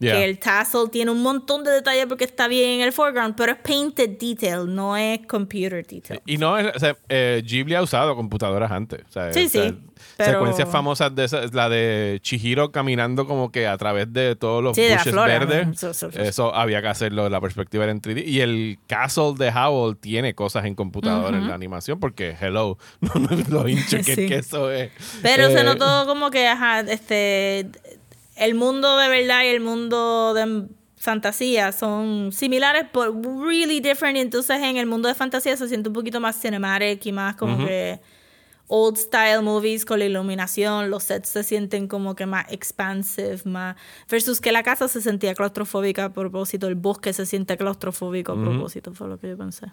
Que 0.00 0.24
el 0.24 0.38
tassel 0.38 0.88
tiene 0.90 1.10
un 1.10 1.22
montón 1.22 1.62
de 1.62 1.70
detalles 1.70 2.06
porque 2.06 2.24
está 2.24 2.48
bien 2.48 2.70
en 2.70 2.80
el 2.80 2.92
foreground, 2.92 3.34
pero 3.36 3.52
es 3.52 3.58
painted 3.58 4.18
detail, 4.18 4.74
no 4.74 4.96
es 4.96 5.26
computer 5.26 5.86
detail. 5.86 6.20
Y 6.24 6.38
no 6.38 6.56
es, 6.56 6.74
o 6.74 6.78
sea, 6.78 6.96
eh, 7.08 7.42
Ghibli 7.44 7.74
ha 7.74 7.82
usado 7.82 8.16
computadoras 8.16 8.70
antes. 8.70 9.02
sí, 9.32 9.48
sí. 9.48 9.78
Secuencias 10.16 10.68
famosas 10.68 11.14
de 11.14 11.24
esa, 11.24 11.46
la 11.52 11.68
de 11.68 12.18
Chihiro 12.22 12.72
caminando 12.72 13.26
como 13.26 13.50
que 13.50 13.66
a 13.66 13.76
través 13.78 14.12
de 14.12 14.36
todos 14.36 14.62
los 14.62 14.76
bushes 14.76 15.14
verdes. 15.14 15.82
Eso 16.16 16.54
había 16.54 16.82
que 16.82 16.88
hacerlo, 16.88 17.28
la 17.28 17.40
perspectiva 17.40 17.84
en 17.86 18.00
3D. 18.00 18.26
Y 18.26 18.40
el 18.40 18.78
castle 18.86 19.34
de 19.36 19.50
Howl 19.50 19.96
tiene 19.96 20.34
cosas 20.34 20.64
en 20.64 20.74
computadora 20.74 21.36
en 21.36 21.48
la 21.48 21.54
animación 21.54 22.00
porque, 22.00 22.36
hello, 22.40 22.78
lo 23.48 23.68
hincho 23.68 23.98
que, 24.04 24.34
eso 24.34 24.70
es. 24.70 24.90
Pero 25.22 25.48
se 25.48 25.60
eh, 25.60 25.64
notó 25.64 26.06
como 26.06 26.30
que, 26.30 26.46
ajá, 26.46 26.80
este 26.80 27.68
el 28.40 28.54
mundo 28.54 28.96
de 28.96 29.08
verdad 29.10 29.44
y 29.44 29.48
el 29.48 29.60
mundo 29.60 30.32
de 30.32 30.66
fantasía 30.96 31.72
son 31.72 32.32
similares, 32.32 32.86
pero 32.90 33.12
really 33.46 33.80
different. 33.80 34.16
Y 34.16 34.20
entonces 34.20 34.62
en 34.62 34.78
el 34.78 34.86
mundo 34.86 35.08
de 35.08 35.14
fantasía 35.14 35.56
se 35.58 35.68
siente 35.68 35.90
un 35.90 35.92
poquito 35.92 36.20
más 36.20 36.40
cinematic 36.40 37.04
y 37.04 37.12
más 37.12 37.36
como 37.36 37.66
que 37.66 38.00
old 38.66 38.96
style 38.96 39.42
movies 39.42 39.84
con 39.84 39.98
la 39.98 40.06
iluminación, 40.06 40.88
los 40.88 41.02
sets 41.02 41.28
se 41.28 41.42
sienten 41.42 41.86
como 41.86 42.14
que 42.14 42.24
más 42.24 42.50
expansive, 42.50 43.40
más 43.44 43.76
versus 44.08 44.40
que 44.40 44.52
la 44.52 44.62
casa 44.62 44.88
se 44.88 45.02
sentía 45.02 45.34
claustrofóbica 45.34 46.06
a 46.06 46.12
propósito, 46.12 46.66
el 46.66 46.76
bosque 46.76 47.12
se 47.12 47.26
siente 47.26 47.58
claustrofóbico 47.58 48.32
a 48.32 48.40
propósito, 48.40 48.94
fue 48.94 49.08
lo 49.08 49.18
que 49.18 49.28
yo 49.28 49.36
pensé. 49.36 49.66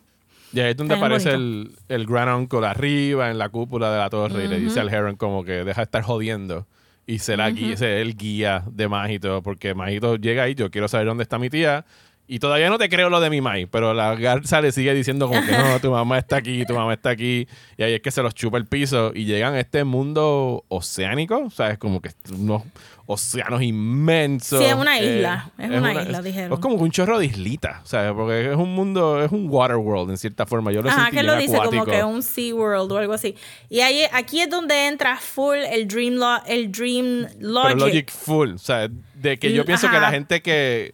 Y 0.51 0.59
ahí 0.59 0.71
es 0.71 0.77
donde 0.77 0.95
aparece 0.95 1.29
el, 1.29 1.71
el 1.87 2.05
Grand 2.05 2.37
Uncle 2.37 2.65
arriba 2.65 3.29
en 3.29 3.37
la 3.37 3.47
cúpula 3.49 3.91
de 3.91 3.97
la 3.97 4.09
torre 4.09 4.45
y 4.45 4.47
le 4.47 4.59
dice 4.59 4.79
al 4.79 4.93
Heron 4.93 5.15
como 5.15 5.45
que 5.45 5.63
deja 5.63 5.81
de 5.81 5.85
estar 5.85 6.01
jodiendo 6.01 6.65
y 7.07 7.19
será 7.19 7.49
guía, 7.49 7.73
ese 7.73 8.01
el 8.01 8.15
guía 8.17 8.63
de 8.69 8.89
Majito, 8.89 9.41
porque 9.41 9.73
Majito 9.73 10.17
llega 10.17 10.43
ahí, 10.43 10.55
yo 10.55 10.69
quiero 10.69 10.89
saber 10.89 11.07
dónde 11.07 11.23
está 11.23 11.39
mi 11.39 11.49
tía. 11.49 11.85
Y 12.29 12.39
todavía 12.39 12.69
no 12.69 12.77
te 12.77 12.89
creo 12.89 13.09
lo 13.09 13.21
de 13.21 13.29
mi 13.29 13.39
mai, 13.39 13.67
pero 13.67 13.93
la 13.93 14.13
garza 14.15 14.59
le 14.59 14.73
sigue 14.73 14.93
diciendo 14.93 15.29
como 15.29 15.45
que 15.45 15.51
no, 15.53 15.79
tu 15.79 15.91
mamá 15.91 16.17
está 16.17 16.37
aquí, 16.37 16.65
tu 16.65 16.73
mamá 16.73 16.93
está 16.93 17.11
aquí. 17.11 17.47
Y 17.77 17.83
ahí 17.83 17.93
es 17.93 18.01
que 18.01 18.11
se 18.11 18.21
los 18.21 18.35
chupa 18.35 18.57
el 18.57 18.65
piso 18.65 19.11
y 19.15 19.23
llegan 19.23 19.53
a 19.53 19.61
este 19.61 19.85
mundo 19.85 20.65
oceánico, 20.67 21.49
¿sabes? 21.49 21.77
Como 21.77 22.01
que 22.01 22.11
unos 22.37 22.63
océanos 23.05 23.61
inmensos. 23.61 24.59
Sí, 24.59 24.65
es 24.65 24.73
una 24.73 24.99
eh, 24.99 25.17
isla, 25.17 25.49
es, 25.57 25.69
una, 25.69 26.03
isla, 26.03 26.21
dijeron. 26.21 26.53
Es 26.53 26.59
como 26.59 26.75
un 26.75 26.91
chorro 26.91 27.17
de 27.17 27.27
islitas, 27.27 27.87
¿sabes? 27.87 28.11
Porque 28.11 28.51
es 28.51 28.57
un 28.57 28.75
mundo, 28.75 29.23
es 29.23 29.31
un 29.31 29.47
water 29.49 29.77
world 29.77 30.11
en 30.11 30.17
cierta 30.17 30.45
forma. 30.45 30.73
Yo 30.73 30.81
lo 30.81 30.89
Ajá, 30.89 31.09
que 31.09 31.23
lo 31.23 31.37
dice 31.37 31.57
como 31.57 31.85
que 31.85 32.03
un 32.03 32.21
sea 32.21 32.53
world 32.53 32.91
o 32.91 32.97
algo 32.97 33.13
así. 33.13 33.35
Y 33.69 33.79
ahí, 33.79 34.01
aquí 34.11 34.41
es 34.41 34.49
donde 34.49 34.87
entra 34.87 35.15
full 35.17 35.55
el 35.55 35.87
dream, 35.87 36.15
lo, 36.15 36.43
el 36.45 36.69
dream 36.69 37.27
logic. 37.39 37.73
Pero 37.73 37.87
logic 37.87 38.11
full, 38.11 38.51
o 38.55 38.57
sea, 38.57 38.89
de 39.15 39.37
que 39.37 39.53
yo 39.53 39.63
pienso 39.63 39.89
que 39.89 39.99
la 39.99 40.11
gente 40.11 40.41
que 40.41 40.93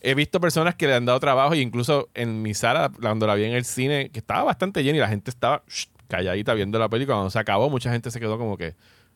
he 0.00 0.14
visto 0.14 0.40
personas 0.40 0.74
que 0.74 0.86
le 0.86 0.94
han 0.94 1.04
dado 1.04 1.20
trabajo, 1.20 1.54
e 1.54 1.58
incluso 1.58 2.08
en 2.14 2.42
mi 2.42 2.54
sala, 2.54 2.90
cuando 3.00 3.26
la 3.26 3.34
vi 3.34 3.44
en 3.44 3.52
el 3.52 3.64
cine, 3.64 4.10
que 4.10 4.18
estaba 4.18 4.44
bastante 4.44 4.82
llena 4.82 4.98
y 4.98 5.00
la 5.00 5.08
gente 5.08 5.30
estaba 5.30 5.62
calladita 6.08 6.54
viendo 6.54 6.78
la 6.78 6.88
película. 6.88 7.16
Cuando 7.16 7.30
se 7.30 7.38
acabó, 7.38 7.70
mucha 7.70 7.92
gente 7.92 8.10
se 8.10 8.20
quedó 8.20 8.38
como 8.38 8.56
que, 8.56 8.74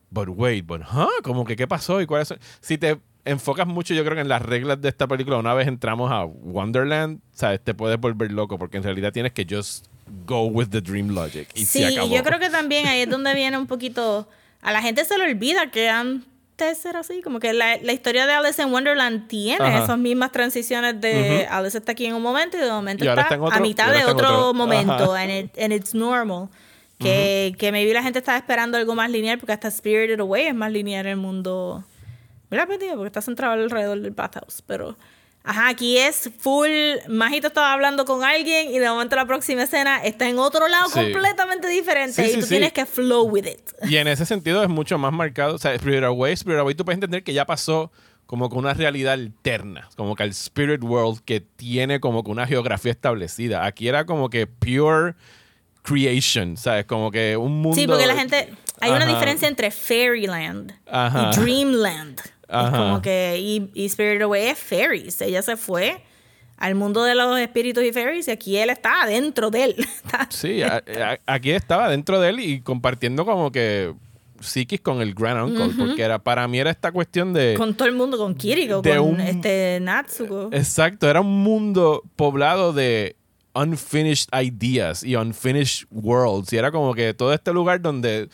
but 0.09 0.29
wait, 0.29 0.65
but 0.65 0.81
huh? 0.81 1.21
Como 1.23 1.45
que, 1.45 1.55
¿qué 1.55 1.67
pasó? 1.67 2.01
¿Y 2.01 2.05
cuáles 2.05 2.33
Si 2.61 2.77
te 2.77 2.99
enfocas 3.25 3.67
mucho, 3.67 3.93
yo 3.93 4.03
creo 4.03 4.15
que 4.15 4.21
en 4.21 4.29
las 4.29 4.41
reglas 4.41 4.79
de 4.81 4.89
esta 4.89 5.07
película, 5.07 5.37
una 5.37 5.53
vez 5.53 5.67
entramos 5.67 6.11
a 6.11 6.23
Wonderland, 6.25 7.19
¿sabes? 7.31 7.59
Te 7.63 7.73
puedes 7.73 7.99
volver 7.99 8.31
loco 8.31 8.57
porque 8.57 8.77
en 8.77 8.83
realidad 8.83 9.11
tienes 9.11 9.33
que 9.33 9.45
just 9.49 9.87
go 10.25 10.45
with 10.45 10.67
the 10.67 10.81
dream 10.81 11.09
logic. 11.09 11.49
Y 11.55 11.65
sí, 11.65 11.83
yo 11.95 12.23
creo 12.23 12.39
que 12.39 12.49
también 12.49 12.87
ahí 12.87 13.01
es 13.01 13.09
donde 13.09 13.33
viene 13.33 13.57
un 13.57 13.67
poquito. 13.67 14.29
A 14.61 14.71
la 14.71 14.81
gente 14.81 15.05
se 15.05 15.17
le 15.17 15.25
olvida 15.25 15.69
que 15.69 15.89
han 15.89 16.25
ser 16.75 16.95
así, 16.95 17.21
como 17.21 17.39
que 17.39 17.53
la, 17.53 17.77
la, 17.81 17.93
historia 17.93 18.25
de 18.25 18.33
Alice 18.33 18.61
in 18.61 18.71
Wonderland 18.71 19.27
tiene 19.27 19.83
esas 19.83 19.97
mismas 19.97 20.31
transiciones 20.31 20.99
de 21.01 21.45
Alice 21.49 21.77
está 21.77 21.91
aquí 21.91 22.05
en 22.05 22.15
un 22.15 22.21
momento 22.21 22.57
y 22.57 22.61
de 22.61 22.69
momento 22.71 23.03
está, 23.03 23.27
a 23.27 23.59
mitad 23.59 23.91
de 23.91 24.05
otro, 24.05 24.53
momento, 24.53 25.17
en 25.17 25.51
and, 25.59 25.73
it's 25.73 25.93
normal. 25.93 26.49
Que, 26.97 27.53
que 27.59 27.73
maybe 27.73 27.93
la 27.93 28.01
gente 28.01 28.19
estaba 28.19 28.37
esperando 28.37 28.77
algo 28.77 28.95
más 28.95 29.11
lineal 29.11 29.37
porque 29.37 29.51
hasta 29.51 29.69
Spirited 29.69 30.17
Away 30.21 30.47
es 30.47 30.55
más 30.55 30.71
lineal 30.71 31.05
en 31.05 31.11
el 31.11 31.17
mundo. 31.17 31.83
¿Verdad, 32.49 32.67
Porque 32.67 33.07
está 33.07 33.21
centrado 33.21 33.53
alrededor 33.53 33.99
del 33.99 34.11
bathhouse, 34.11 34.61
pero 34.65 34.97
Ajá, 35.45 35.69
aquí 35.69 35.97
es 35.97 36.29
full. 36.39 36.69
Majito 37.07 37.47
estaba 37.47 37.73
hablando 37.73 38.05
con 38.05 38.23
alguien 38.23 38.71
y 38.71 38.79
de 38.79 38.89
momento 38.89 39.15
la 39.15 39.25
próxima 39.25 39.63
escena 39.63 40.03
está 40.03 40.27
en 40.27 40.39
otro 40.39 40.67
lado 40.67 40.89
completamente 40.89 41.67
diferente 41.67 42.27
y 42.31 42.39
tú 42.39 42.47
tienes 42.47 42.73
que 42.73 42.85
flow 42.85 43.23
with 43.29 43.45
it. 43.45 43.71
Y 43.89 43.97
en 43.97 44.07
ese 44.07 44.25
sentido 44.25 44.63
es 44.63 44.69
mucho 44.69 44.97
más 44.97 45.13
marcado. 45.13 45.55
O 45.55 45.57
sea, 45.57 45.73
Spirit 45.75 46.03
Away, 46.03 46.33
Spirit 46.33 46.59
Away, 46.59 46.75
tú 46.75 46.83
puedes 46.83 46.97
entender 46.97 47.23
que 47.23 47.33
ya 47.33 47.45
pasó 47.45 47.91
como 48.25 48.49
con 48.49 48.59
una 48.59 48.73
realidad 48.73 49.13
alterna, 49.13 49.87
como 49.95 50.15
que 50.15 50.23
el 50.23 50.31
Spirit 50.31 50.83
World 50.83 51.21
que 51.25 51.41
tiene 51.41 51.99
como 51.99 52.23
que 52.23 52.31
una 52.31 52.47
geografía 52.47 52.91
establecida. 52.91 53.65
Aquí 53.65 53.87
era 53.87 54.05
como 54.05 54.31
que 54.31 54.47
pure 54.47 55.13
creation, 55.83 56.57
¿sabes? 56.57 56.85
Como 56.85 57.11
que 57.11 57.37
un 57.37 57.61
mundo. 57.61 57.75
Sí, 57.75 57.87
porque 57.87 58.07
la 58.07 58.15
gente. 58.15 58.53
Hay 58.81 58.91
una 58.91 59.05
diferencia 59.05 59.47
entre 59.47 59.71
Fairyland 59.71 60.73
y 60.87 61.39
Dreamland. 61.39 62.19
Como 62.47 63.01
que. 63.01 63.37
Y, 63.39 63.69
y 63.73 63.85
Spirit 63.85 64.21
Away 64.21 64.47
es 64.47 64.59
fairies. 64.59 65.21
Ella 65.21 65.41
se 65.41 65.57
fue 65.57 66.01
al 66.57 66.75
mundo 66.75 67.03
de 67.03 67.15
los 67.15 67.39
espíritus 67.39 67.83
y 67.83 67.91
fairies 67.91 68.27
y 68.27 68.31
aquí 68.31 68.57
él 68.57 68.69
está 68.69 69.05
dentro 69.05 69.51
de 69.51 69.63
él. 69.65 69.75
sí, 70.29 70.61
aquí 71.25 71.51
estaba 71.51 71.89
dentro 71.89 72.19
de 72.19 72.29
él 72.29 72.39
y 72.39 72.61
compartiendo 72.61 73.25
como 73.25 73.51
que 73.51 73.93
psiquis 74.39 74.81
con 74.81 75.01
el 75.01 75.13
Grand 75.13 75.49
Uncle, 75.49 75.73
porque 75.77 76.01
era, 76.01 76.19
para 76.19 76.47
mí 76.47 76.59
era 76.59 76.69
esta 76.69 76.91
cuestión 76.91 77.33
de... 77.33 77.55
Con 77.57 77.73
todo 77.73 77.87
el 77.87 77.95
mundo, 77.95 78.17
con 78.17 78.35
Kiriko, 78.35 78.81
con 78.81 79.19
este 79.19 79.79
Natsuko. 79.81 80.49
Exacto, 80.51 81.09
era 81.09 81.21
un 81.21 81.43
mundo 81.43 82.03
poblado 82.15 82.73
de 82.73 83.15
unfinished 83.53 84.27
ideas 84.33 85.03
y 85.03 85.15
unfinished 85.15 85.87
worlds. 85.89 86.51
Y 86.53 86.57
era 86.57 86.71
como 86.71 86.93
que 86.93 87.13
todo 87.13 87.33
este 87.33 87.53
lugar 87.53 87.81
donde 87.81 88.29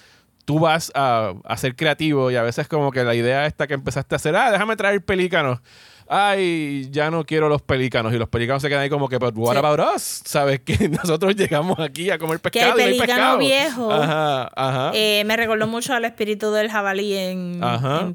tú 0.45 0.59
vas 0.59 0.91
a, 0.95 1.33
a, 1.43 1.57
ser 1.57 1.75
creativo 1.75 2.31
y 2.31 2.35
a 2.35 2.43
veces 2.43 2.67
como 2.67 2.91
que 2.91 3.03
la 3.03 3.15
idea 3.15 3.45
esta 3.45 3.67
que 3.67 3.73
empezaste 3.73 4.15
a 4.15 4.17
hacer, 4.17 4.35
ah, 4.35 4.51
déjame 4.51 4.75
traer 4.75 5.03
pelícanos. 5.03 5.59
Ay, 6.13 6.89
ya 6.91 7.09
no 7.09 7.25
quiero 7.25 7.47
los 7.47 7.61
pelícanos. 7.61 8.13
Y 8.13 8.17
los 8.17 8.27
pelícanos 8.27 8.61
se 8.61 8.67
quedan 8.67 8.81
ahí 8.81 8.89
como 8.89 9.07
que, 9.07 9.17
but 9.17 9.33
what 9.37 9.55
about 9.55 9.79
us? 9.95 10.21
¿Sabes? 10.25 10.59
Que 10.65 10.89
nosotros 10.89 11.37
llegamos 11.37 11.79
aquí 11.79 12.09
a 12.09 12.17
comer 12.17 12.41
pescado. 12.41 12.75
Que 12.75 12.83
el 12.83 12.97
pelícano 12.97 13.37
viejo 13.37 13.89
ajá, 13.89 14.51
ajá. 14.53 14.91
Eh, 14.93 15.23
me 15.25 15.37
recordó 15.37 15.67
mucho 15.67 15.93
al 15.93 16.03
espíritu 16.03 16.51
del 16.51 16.69
jabalí 16.69 17.13
en, 17.13 17.61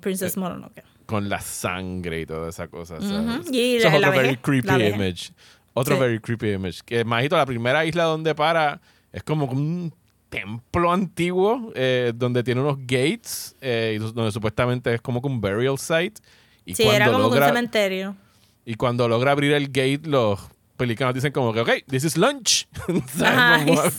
Princess 0.03 0.37
Mononoke. 0.37 0.85
Con 1.07 1.31
la 1.31 1.41
sangre 1.41 2.21
y 2.21 2.27
toda 2.27 2.51
esa 2.51 2.69
cosa. 2.69 3.01
¿sabes? 3.01 3.51
Y 3.51 3.77
Eso 3.77 3.89
es 3.89 3.95
otro 3.95 4.11
very 4.11 4.37
creepy 4.37 4.69
image. 4.69 5.33
Otro 5.73 5.99
very 5.99 6.21
creepy 6.21 6.53
image. 6.53 6.81
Que, 6.85 7.01
imagito, 7.01 7.35
la 7.39 7.47
primera 7.47 7.87
isla 7.87 8.05
donde 8.05 8.35
para 8.35 8.79
es 9.11 9.23
como 9.23 9.47
un 9.47 9.95
templo 10.29 10.93
antiguo 10.93 11.73
eh, 11.75 12.13
donde 12.15 12.43
tiene 12.43 12.61
unos 12.61 12.79
gates 12.79 13.57
eh, 13.61 13.95
y 13.97 13.99
donde 13.99 14.33
supuestamente 14.33 14.95
es 14.95 15.01
como 15.01 15.21
un 15.21 15.41
burial 15.41 15.79
site. 15.79 16.21
Y 16.65 16.75
sí, 16.75 16.85
era 16.85 17.11
como 17.11 17.29
un 17.29 17.39
cementerio. 17.39 18.17
Y 18.65 18.75
cuando 18.75 19.09
logra 19.09 19.33
abrir 19.33 19.53
el 19.53 19.69
gate, 19.69 20.03
los 20.05 20.41
pelícanos 20.77 21.15
dicen 21.15 21.33
como 21.33 21.53
que, 21.53 21.61
ok, 21.61 21.71
this 21.89 22.05
is 22.05 22.17
lunch. 22.17 22.67
Ajá, 23.25 23.65
vamos, 23.65 23.95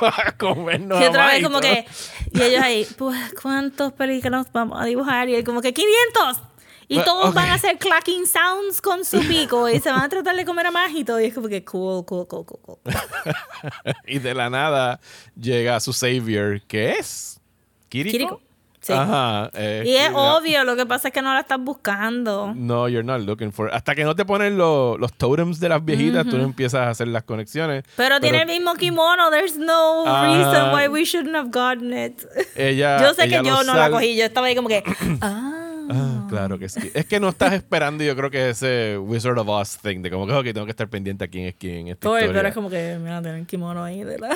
a 0.00 0.32
comernos 0.38 1.00
y 1.00 1.04
otra 1.04 1.26
vez 1.28 1.42
como 1.42 1.60
que, 1.60 1.86
y 2.32 2.42
ellos 2.42 2.62
ahí, 2.62 2.86
pues, 2.96 3.18
¿cuántos 3.40 3.92
pelícanos 3.92 4.46
vamos 4.52 4.80
a 4.80 4.84
dibujar? 4.84 5.28
Y 5.28 5.34
él 5.34 5.44
como 5.44 5.60
que, 5.60 5.72
500. 5.72 6.51
Y 6.92 7.04
todos 7.04 7.32
van 7.34 7.48
a 7.48 7.54
hacer 7.54 7.78
clacking 7.78 8.26
sounds 8.26 8.80
con 8.80 9.04
su 9.04 9.20
pico 9.28 9.68
y 9.68 9.80
se 9.80 9.90
van 9.90 10.02
a 10.02 10.08
tratar 10.08 10.36
de 10.36 10.44
comer 10.44 10.66
a 10.66 10.70
más 10.70 10.90
y 10.94 11.04
todo. 11.04 11.20
Y 11.20 11.26
es 11.26 11.34
como 11.34 11.48
que 11.48 11.64
cool, 11.64 12.04
cool, 12.04 12.26
cool, 12.26 12.44
cool, 12.44 12.60
cool. 12.62 12.78
y 14.06 14.18
de 14.18 14.34
la 14.34 14.50
nada 14.50 15.00
llega 15.38 15.80
su 15.80 15.92
savior, 15.92 16.60
que 16.62 16.92
es 16.92 17.40
Kiriko. 17.88 18.12
Kiriko. 18.12 18.40
Sí. 18.82 18.92
Ajá, 18.92 19.48
y 19.54 19.94
es 19.94 20.10
obvio, 20.12 20.64
lo 20.64 20.74
que 20.74 20.84
pasa 20.86 21.06
es 21.06 21.14
que 21.14 21.22
no 21.22 21.32
la 21.32 21.40
estás 21.40 21.60
buscando. 21.60 22.52
No, 22.52 22.88
you're 22.88 23.04
not 23.04 23.20
looking 23.20 23.52
for 23.52 23.72
Hasta 23.72 23.94
que 23.94 24.02
no 24.02 24.16
te 24.16 24.24
ponen 24.24 24.58
los 24.58 25.12
totems 25.12 25.60
de 25.60 25.68
las 25.68 25.84
viejitas, 25.84 26.26
tú 26.26 26.36
no 26.36 26.42
empiezas 26.42 26.80
a 26.80 26.90
hacer 26.90 27.06
las 27.06 27.22
conexiones. 27.22 27.84
Pero, 27.96 28.18
tiene 28.18 28.42
el 28.42 28.48
mismo 28.48 28.74
kimono, 28.74 29.30
there's 29.30 29.56
no 29.56 30.02
reason 30.24 30.72
why 30.74 30.88
we 30.88 31.04
shouldn't 31.04 31.36
have 31.36 31.50
gotten 31.52 31.96
it. 31.96 32.26
Ella, 32.56 33.00
yo 33.00 33.14
sé 33.14 33.28
que 33.28 33.40
yo 33.44 33.62
no 33.62 33.72
la 33.72 33.88
cogí, 33.88 34.16
yo 34.16 34.24
estaba 34.24 34.48
ahí 34.48 34.56
como 34.56 34.66
que, 34.66 34.82
ah. 35.20 35.71
Ah, 35.90 36.26
claro 36.28 36.58
que 36.58 36.68
sí. 36.68 36.90
Es 36.94 37.06
que 37.06 37.20
no 37.20 37.30
estás 37.30 37.52
esperando, 37.52 38.04
yo 38.04 38.14
creo 38.16 38.30
que 38.30 38.50
ese 38.50 38.98
Wizard 38.98 39.38
of 39.38 39.48
Oz 39.48 39.78
thing 39.78 40.02
de 40.02 40.10
como 40.10 40.26
que 40.26 40.32
okay, 40.32 40.52
tengo 40.52 40.66
que 40.66 40.70
estar 40.70 40.88
pendiente 40.88 41.24
a 41.24 41.28
quién 41.28 41.46
es 41.46 41.54
quién. 41.54 41.88
Esta 41.88 42.10
pero 42.10 42.48
es 42.48 42.54
como 42.54 42.70
que, 42.70 42.98
mira, 43.00 43.20
tienen 43.22 43.46
kimono 43.46 43.82
ahí 43.82 44.04
de 44.04 44.18
la, 44.18 44.34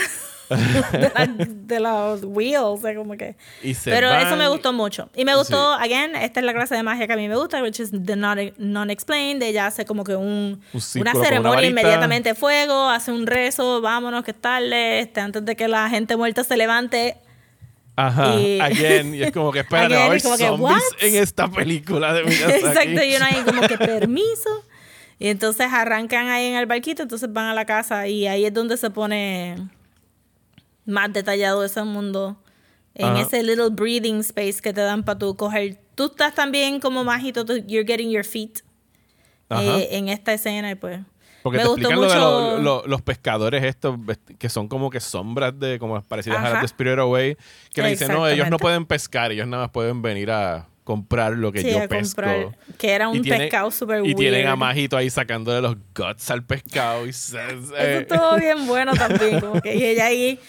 de, 1.38 1.80
los 1.80 2.24
wheels, 2.24 2.80
como 2.96 3.16
que. 3.16 3.36
pero 3.84 4.12
eso 4.14 4.36
me 4.36 4.48
gustó 4.48 4.72
mucho. 4.72 5.10
Y 5.14 5.24
me 5.24 5.34
gustó, 5.34 5.72
again, 5.74 6.14
esta 6.16 6.40
es 6.40 6.46
la 6.46 6.52
clase 6.52 6.74
de 6.74 6.82
magia 6.82 7.06
que 7.06 7.12
a 7.12 7.16
mí 7.16 7.28
me 7.28 7.36
gusta, 7.36 7.62
which 7.62 7.80
is 7.80 7.90
the 7.90 8.16
non-explained. 8.16 9.42
Ella 9.42 9.66
hace 9.66 9.84
como 9.84 10.04
que 10.04 10.14
un, 10.14 10.60
una 11.00 11.12
ceremonia 11.14 11.66
inmediatamente 11.66 12.34
fuego, 12.34 12.88
hace 12.88 13.12
un 13.12 13.26
rezo, 13.26 13.80
vámonos, 13.80 14.24
que 14.24 14.32
tal, 14.32 14.72
este, 14.72 15.20
antes 15.20 15.44
de 15.44 15.56
que 15.56 15.68
la 15.68 15.88
gente 15.88 16.16
muerta 16.16 16.44
se 16.44 16.56
levante, 16.56 17.16
Ajá, 17.96 18.38
y, 18.38 18.60
again, 18.60 19.14
y 19.14 19.22
es 19.22 19.32
como 19.32 19.50
que 19.50 19.60
espérate, 19.60 19.94
va 19.94 20.02
a 20.02 20.06
haber 20.06 20.20
zombies 20.20 20.82
en 21.00 21.14
esta 21.16 21.50
película 21.50 22.12
de 22.12 22.22
Exacto, 22.22 23.02
y 23.02 23.16
uno 23.16 23.24
ahí 23.24 23.42
como 23.44 23.62
que 23.62 23.78
permiso. 23.78 24.64
Y 25.18 25.28
entonces 25.28 25.68
arrancan 25.72 26.28
ahí 26.28 26.46
en 26.46 26.56
el 26.56 26.66
barquito, 26.66 27.02
entonces 27.02 27.32
van 27.32 27.46
a 27.46 27.54
la 27.54 27.64
casa 27.64 28.06
y 28.06 28.26
ahí 28.26 28.44
es 28.44 28.52
donde 28.52 28.76
se 28.76 28.90
pone 28.90 29.56
más 30.84 31.10
detallado 31.12 31.64
ese 31.64 31.82
mundo. 31.82 32.36
En 32.94 33.16
ese 33.16 33.42
little 33.42 33.68
breathing 33.70 34.20
space 34.20 34.62
que 34.62 34.72
te 34.72 34.80
dan 34.80 35.04
para 35.04 35.18
tú 35.18 35.36
coger. 35.36 35.78
Tú 35.94 36.06
estás 36.06 36.34
también 36.34 36.80
como 36.80 37.04
mágico, 37.04 37.44
you're 37.66 37.84
getting 37.86 38.10
your 38.10 38.24
feet 38.24 38.60
eh, 39.50 39.88
en 39.90 40.08
esta 40.08 40.32
escena 40.32 40.70
y 40.70 40.74
pues 40.76 41.00
porque 41.46 41.58
te 41.60 41.64
explican 41.64 42.00
lo 42.00 42.82
de 42.82 42.88
los 42.88 43.02
pescadores 43.02 43.62
estos 43.62 43.96
que 44.36 44.48
son 44.48 44.66
como 44.66 44.90
que 44.90 44.98
sombras 44.98 45.56
de 45.56 45.78
como 45.78 46.02
parecidas 46.02 46.44
a 46.44 46.50
las 46.50 46.60
de 46.60 46.66
Spirit 46.66 46.98
Away, 46.98 47.36
que 47.72 47.82
le 47.82 47.90
dicen, 47.90 48.08
no, 48.08 48.26
ellos 48.26 48.50
no 48.50 48.56
pueden 48.56 48.84
pescar, 48.84 49.30
ellos 49.30 49.46
nada 49.46 49.64
más 49.64 49.70
pueden 49.70 50.02
venir 50.02 50.32
a 50.32 50.66
comprar 50.82 51.34
lo 51.34 51.52
que 51.52 51.62
yo 51.62 51.88
pesco. 51.88 52.52
que 52.78 52.90
era 52.90 53.08
un 53.08 53.22
pescado 53.22 53.70
súper 53.70 54.04
Y 54.04 54.16
tienen 54.16 54.48
a 54.48 54.56
Majito 54.56 54.96
ahí 54.96 55.08
sacándole 55.08 55.60
los 55.60 55.76
guts 55.94 56.32
al 56.32 56.42
pescado. 56.42 57.06
Y 57.06 57.10
Eso 57.10 57.38
estuvo 57.38 58.36
bien 58.38 58.66
bueno 58.66 58.92
también. 58.94 59.38
Como 59.38 59.60
que 59.60 59.76
y 59.76 59.84
ella 59.84 60.06
ahí, 60.06 60.40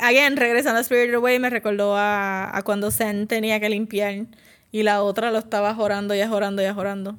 again, 0.00 0.38
regresando 0.38 0.78
a 0.78 0.80
Spirit 0.80 1.14
Away, 1.14 1.38
me 1.38 1.50
recordó 1.50 1.98
a, 1.98 2.56
a 2.56 2.62
cuando 2.62 2.90
Zen 2.90 3.26
tenía 3.26 3.60
que 3.60 3.68
limpiar 3.68 4.24
y 4.72 4.84
la 4.84 5.02
otra 5.02 5.30
lo 5.30 5.38
estaba 5.38 5.74
jorando 5.74 6.14
y 6.14 6.22
jorando 6.26 6.62
y 6.62 6.72
jorando. 6.72 7.18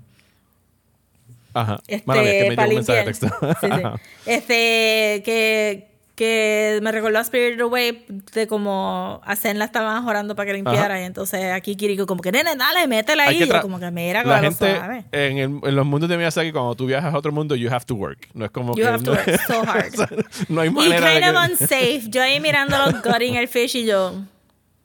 Ajá. 1.54 1.80
Este, 1.88 2.04
que 2.06 2.56
me 2.56 2.64
un 2.64 2.76
mensaje 2.76 3.00
de 3.00 3.06
texto. 3.06 3.28
Sí, 3.62 3.68
sí. 3.68 3.68
Este, 4.26 5.24
que, 5.26 5.92
que 6.16 6.80
me 6.82 6.92
recordó 6.92 7.18
a 7.18 7.22
Spirit 7.22 7.60
Away 7.60 8.06
de 8.34 8.48
como 8.48 9.22
a 9.24 9.36
Zen 9.36 9.58
la 9.58 9.66
estaban 9.66 10.08
orando 10.08 10.36
para 10.36 10.48
que 10.48 10.54
limpiara. 10.54 11.02
Y 11.02 11.06
entonces 11.06 11.52
aquí 11.52 11.76
Kiriko 11.76 12.06
como 12.06 12.22
que, 12.22 12.32
nene, 12.32 12.56
dale, 12.56 12.88
métela 12.88 13.24
ahí. 13.24 13.44
Y 13.44 13.50
como 13.62 13.80
que 13.80 13.90
mira, 13.92 14.24
la 14.24 14.40
gente 14.40 14.80
en, 15.12 15.38
el, 15.38 15.60
en, 15.64 15.76
los 15.76 15.86
mundos 15.86 16.10
de 16.10 16.18
Miyazaki, 16.18 16.52
cuando 16.52 16.76
tú 16.76 16.86
viajas 16.86 17.14
a 17.14 17.18
otro 17.18 17.32
mundo, 17.32 17.56
you 17.56 17.70
have 17.72 17.86
to 17.86 17.96
work. 17.96 18.28
No 18.34 18.46
es 18.46 18.52
como 18.52 18.76
you 18.76 18.84
que... 18.84 18.88
have 18.88 19.04
to 19.04 19.12
work 19.12 19.42
so 19.48 19.64
hard. 19.64 20.26
no 20.50 20.62
hay 20.62 20.70
manera 20.70 21.14
y 21.14 21.22
kind 21.22 21.36
of 21.36 21.44
unsafe. 21.50 22.02
Yo 22.10 22.22
ahí 22.22 22.40
mirando 22.40 22.78
los 22.78 23.02
gutting 23.02 23.36
el 23.36 23.48
fish 23.48 23.76
y 23.78 23.86
yo, 23.86 24.14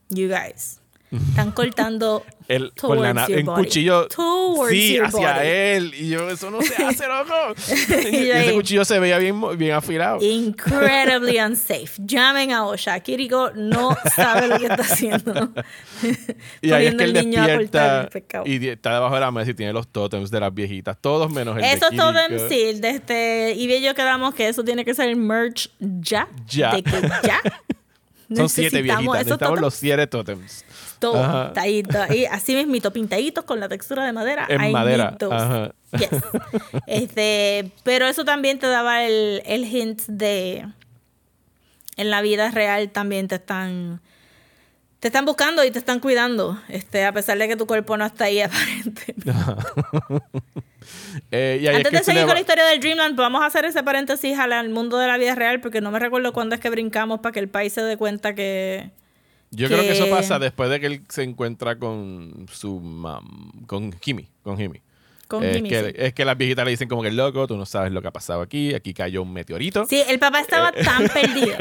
you 0.08 0.28
guys 0.28 0.80
están 1.10 1.52
cortando 1.52 2.24
el, 2.48 2.72
con 2.72 3.02
la 3.02 3.26
en 3.28 3.46
cuchillo 3.46 4.06
sí, 4.68 4.98
hacia 4.98 5.44
él. 5.44 5.92
Y 5.94 6.10
yo, 6.10 6.28
eso 6.30 6.50
no 6.50 6.62
se 6.62 6.74
hace, 6.84 7.06
loco. 7.06 7.34
y, 8.10 8.30
ese 8.30 8.52
cuchillo 8.54 8.84
se 8.84 8.98
veía 8.98 9.18
bien, 9.18 9.40
bien 9.58 9.72
afilado. 9.72 10.18
Incredibly 10.20 11.38
unsafe. 11.40 11.90
Llamen 11.98 12.52
a 12.52 12.64
Osha. 12.64 12.98
Kiriko 13.00 13.50
no 13.54 13.96
sabe 14.14 14.48
lo 14.48 14.58
que 14.58 14.66
está 14.66 14.82
haciendo. 14.82 15.52
y 16.62 16.72
ahí 16.72 16.86
es 16.86 16.94
que 16.94 17.04
él 17.04 17.12
despierta 17.12 18.08
y 18.44 18.68
está 18.68 18.94
debajo 18.94 19.14
de 19.14 19.20
la 19.20 19.30
mesa 19.30 19.50
y 19.50 19.54
tiene 19.54 19.72
los 19.72 19.88
totems 19.88 20.30
de 20.30 20.40
las 20.40 20.54
viejitas. 20.54 20.96
Todos 21.00 21.30
menos 21.30 21.56
el 21.56 21.64
Esos 21.64 21.90
totems, 21.90 22.42
sí. 22.48 22.78
De 22.80 22.90
este, 22.90 23.54
y 23.56 23.82
yo 23.82 23.94
quedamos 23.94 24.34
que 24.34 24.48
eso 24.48 24.62
tiene 24.64 24.84
que 24.84 24.94
ser 24.94 25.14
merch 25.16 25.70
ya. 25.80 26.28
Ya. 26.48 26.72
De 26.72 26.82
que 26.82 27.00
ya. 27.22 27.40
Son 28.34 28.48
siete 28.48 28.82
viejitas. 28.82 29.24
Necesitamos 29.24 29.60
los 29.60 29.74
siete 29.74 30.06
totems. 30.06 30.64
Todo 30.98 31.48
está 31.48 31.62
ahí, 31.62 31.84
así 32.30 32.54
mismito, 32.54 32.92
pintaditos 32.92 33.44
con 33.44 33.60
la 33.60 33.68
textura 33.68 34.04
de 34.06 34.12
madera. 34.12 34.46
En 34.48 34.72
madera. 34.72 35.16
Yes. 35.92 36.10
este, 36.86 37.70
pero 37.84 38.06
eso 38.06 38.24
también 38.24 38.58
te 38.58 38.66
daba 38.66 39.04
el, 39.04 39.42
el 39.44 39.64
hint 39.64 40.02
de 40.06 40.66
en 41.96 42.10
la 42.10 42.20
vida 42.20 42.50
real 42.50 42.90
también 42.90 43.28
te 43.28 43.36
están 43.36 44.00
te 45.00 45.08
están 45.08 45.24
buscando 45.24 45.62
y 45.62 45.70
te 45.70 45.78
están 45.78 46.00
cuidando, 46.00 46.60
este, 46.68 47.04
a 47.04 47.12
pesar 47.12 47.38
de 47.38 47.46
que 47.48 47.56
tu 47.56 47.66
cuerpo 47.66 47.96
no 47.96 48.06
está 48.06 48.24
ahí 48.24 48.40
aparentemente. 48.42 49.32
eh, 51.30 51.72
Antes 51.74 51.92
de 51.92 52.02
seguir 52.04 52.24
con 52.24 52.34
la 52.34 52.40
historia 52.40 52.64
del 52.64 52.80
Dreamland, 52.80 53.14
vamos 53.16 53.42
a 53.42 53.46
hacer 53.46 53.66
ese 53.66 53.82
paréntesis 53.82 54.38
al 54.38 54.68
mundo 54.70 54.98
de 54.98 55.06
la 55.06 55.18
vida 55.18 55.34
real, 55.34 55.60
porque 55.60 55.80
no 55.80 55.90
me 55.90 55.98
recuerdo 55.98 56.32
cuándo 56.32 56.54
es 56.54 56.60
que 56.60 56.70
brincamos 56.70 57.20
para 57.20 57.32
que 57.32 57.40
el 57.40 57.48
país 57.48 57.72
se 57.72 57.82
dé 57.82 57.96
cuenta 57.96 58.34
que, 58.34 58.90
yo 59.50 59.68
creo 59.68 59.80
que 59.80 59.92
eso 59.92 60.08
pasa 60.10 60.38
después 60.38 60.70
de 60.70 60.80
que 60.80 60.86
él 60.86 61.02
se 61.08 61.22
encuentra 61.22 61.78
con 61.78 62.46
su 62.50 62.80
mam, 62.80 63.52
con 63.66 63.92
Jimmy, 64.00 64.28
con 64.42 64.56
Jimmy. 64.56 64.80
es, 65.42 65.62
que, 65.62 65.94
es 65.96 66.14
que 66.14 66.24
las 66.24 66.36
viejitas 66.36 66.64
le 66.64 66.70
dicen 66.72 66.88
como 66.88 67.02
que 67.02 67.10
loco, 67.10 67.46
tú 67.46 67.56
no 67.56 67.66
sabes 67.66 67.92
lo 67.92 68.00
que 68.02 68.08
ha 68.08 68.12
pasado 68.12 68.42
aquí, 68.42 68.74
aquí 68.74 68.94
cayó 68.94 69.22
un 69.22 69.32
meteorito. 69.32 69.86
Sí, 69.86 70.02
el 70.08 70.18
papá 70.18 70.40
estaba 70.40 70.70
eh, 70.70 70.84
tan 70.84 71.08
perdido. 71.08 71.56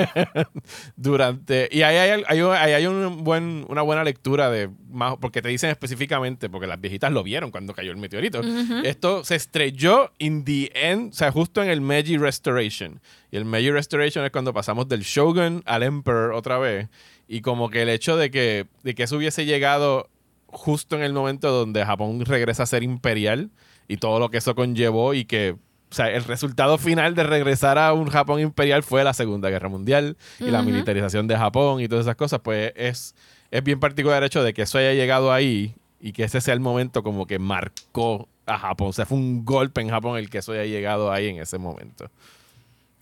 Durante. 0.96 1.70
Y 1.72 1.82
ahí 1.84 1.98
hay, 1.98 2.24
hay, 2.28 2.74
hay 2.74 2.86
un 2.88 3.24
buen, 3.24 3.66
una 3.70 3.82
buena 3.82 4.04
lectura 4.04 4.50
de 4.50 4.70
más, 4.90 5.16
porque 5.20 5.42
te 5.42 5.50
dicen 5.50 5.70
específicamente, 5.70 6.50
porque 6.50 6.68
las 6.68 6.80
viejitas 6.80 7.12
lo 7.12 7.24
vieron 7.24 7.52
cuando 7.52 7.74
cayó 7.74 7.92
el 7.92 7.98
meteorito. 7.98 8.42
Esto 8.84 9.24
se 9.24 9.36
estrelló 9.36 10.12
in 10.18 10.44
the 10.44 10.72
end, 10.74 11.12
o 11.12 11.16
sea, 11.16 11.32
justo 11.32 11.62
en 11.62 11.70
el 11.70 11.82
Meiji 11.82 12.18
Restoration. 12.18 13.00
Y 13.32 13.38
el 13.38 13.46
Meiji 13.46 13.72
Restoration 13.72 14.26
es 14.26 14.32
cuando 14.32 14.54
pasamos 14.54 14.88
del 14.88 15.02
Shogun 15.02 15.62
al 15.66 15.84
Emperor 15.84 16.34
otra 16.34 16.58
vez. 16.58 16.88
Y 17.28 17.42
como 17.42 17.70
que 17.70 17.82
el 17.82 17.90
hecho 17.90 18.18
de 18.18 18.32
que, 18.32 18.68
de 18.84 18.96
que 18.96 19.04
eso 19.04 19.18
hubiese 19.18 19.46
llegado 19.46 20.10
justo 20.48 20.96
en 20.96 21.02
el 21.04 21.14
momento 21.14 21.52
donde 21.52 21.86
Japón 21.86 22.24
regresa 22.26 22.64
a 22.64 22.66
ser 22.66 22.84
imperial 22.84 23.50
y 23.88 23.98
todo 23.98 24.20
lo 24.20 24.30
que 24.30 24.38
eso 24.38 24.56
conllevó 24.56 25.14
y 25.14 25.26
que 25.26 25.56
o 25.92 25.96
sea, 25.96 26.10
el 26.10 26.24
resultado 26.24 26.78
final 26.78 27.16
de 27.16 27.24
regresar 27.24 27.78
a 27.78 27.94
un 27.94 28.08
Japón 28.08 28.42
imperial 28.42 28.84
fue 28.84 29.04
la 29.04 29.14
Segunda 29.14 29.50
Guerra 29.50 29.70
Mundial 29.70 30.18
y 30.40 30.46
la 30.46 30.62
militarización 30.62 31.28
de 31.28 31.38
Japón 31.38 31.80
y 31.80 31.88
todas 31.88 32.06
esas 32.06 32.16
cosas, 32.16 32.42
pues 32.42 32.74
es, 32.76 33.16
es 33.52 33.64
bien 33.64 33.80
particular 33.80 34.22
el 34.22 34.28
hecho 34.28 34.44
de 34.44 34.54
que 34.54 34.64
eso 34.64 34.78
haya 34.78 34.94
llegado 34.94 35.32
ahí 35.32 35.76
y 36.02 36.12
que 36.12 36.24
ese 36.24 36.42
sea 36.42 36.54
el 36.54 36.60
momento 36.60 37.02
como 37.04 37.28
que 37.28 37.40
marcó 37.40 38.28
a 38.46 38.58
Japón. 38.58 38.90
O 38.90 38.94
sea, 38.94 39.06
fue 39.06 39.18
un 39.18 39.46
golpe 39.46 39.82
en 39.82 39.90
Japón 39.90 40.18
el 40.18 40.30
que 40.30 40.40
eso 40.40 40.52
haya 40.52 40.66
llegado 40.66 41.12
ahí 41.12 41.28
en 41.28 41.38
ese 41.38 41.60
momento. 41.60 42.10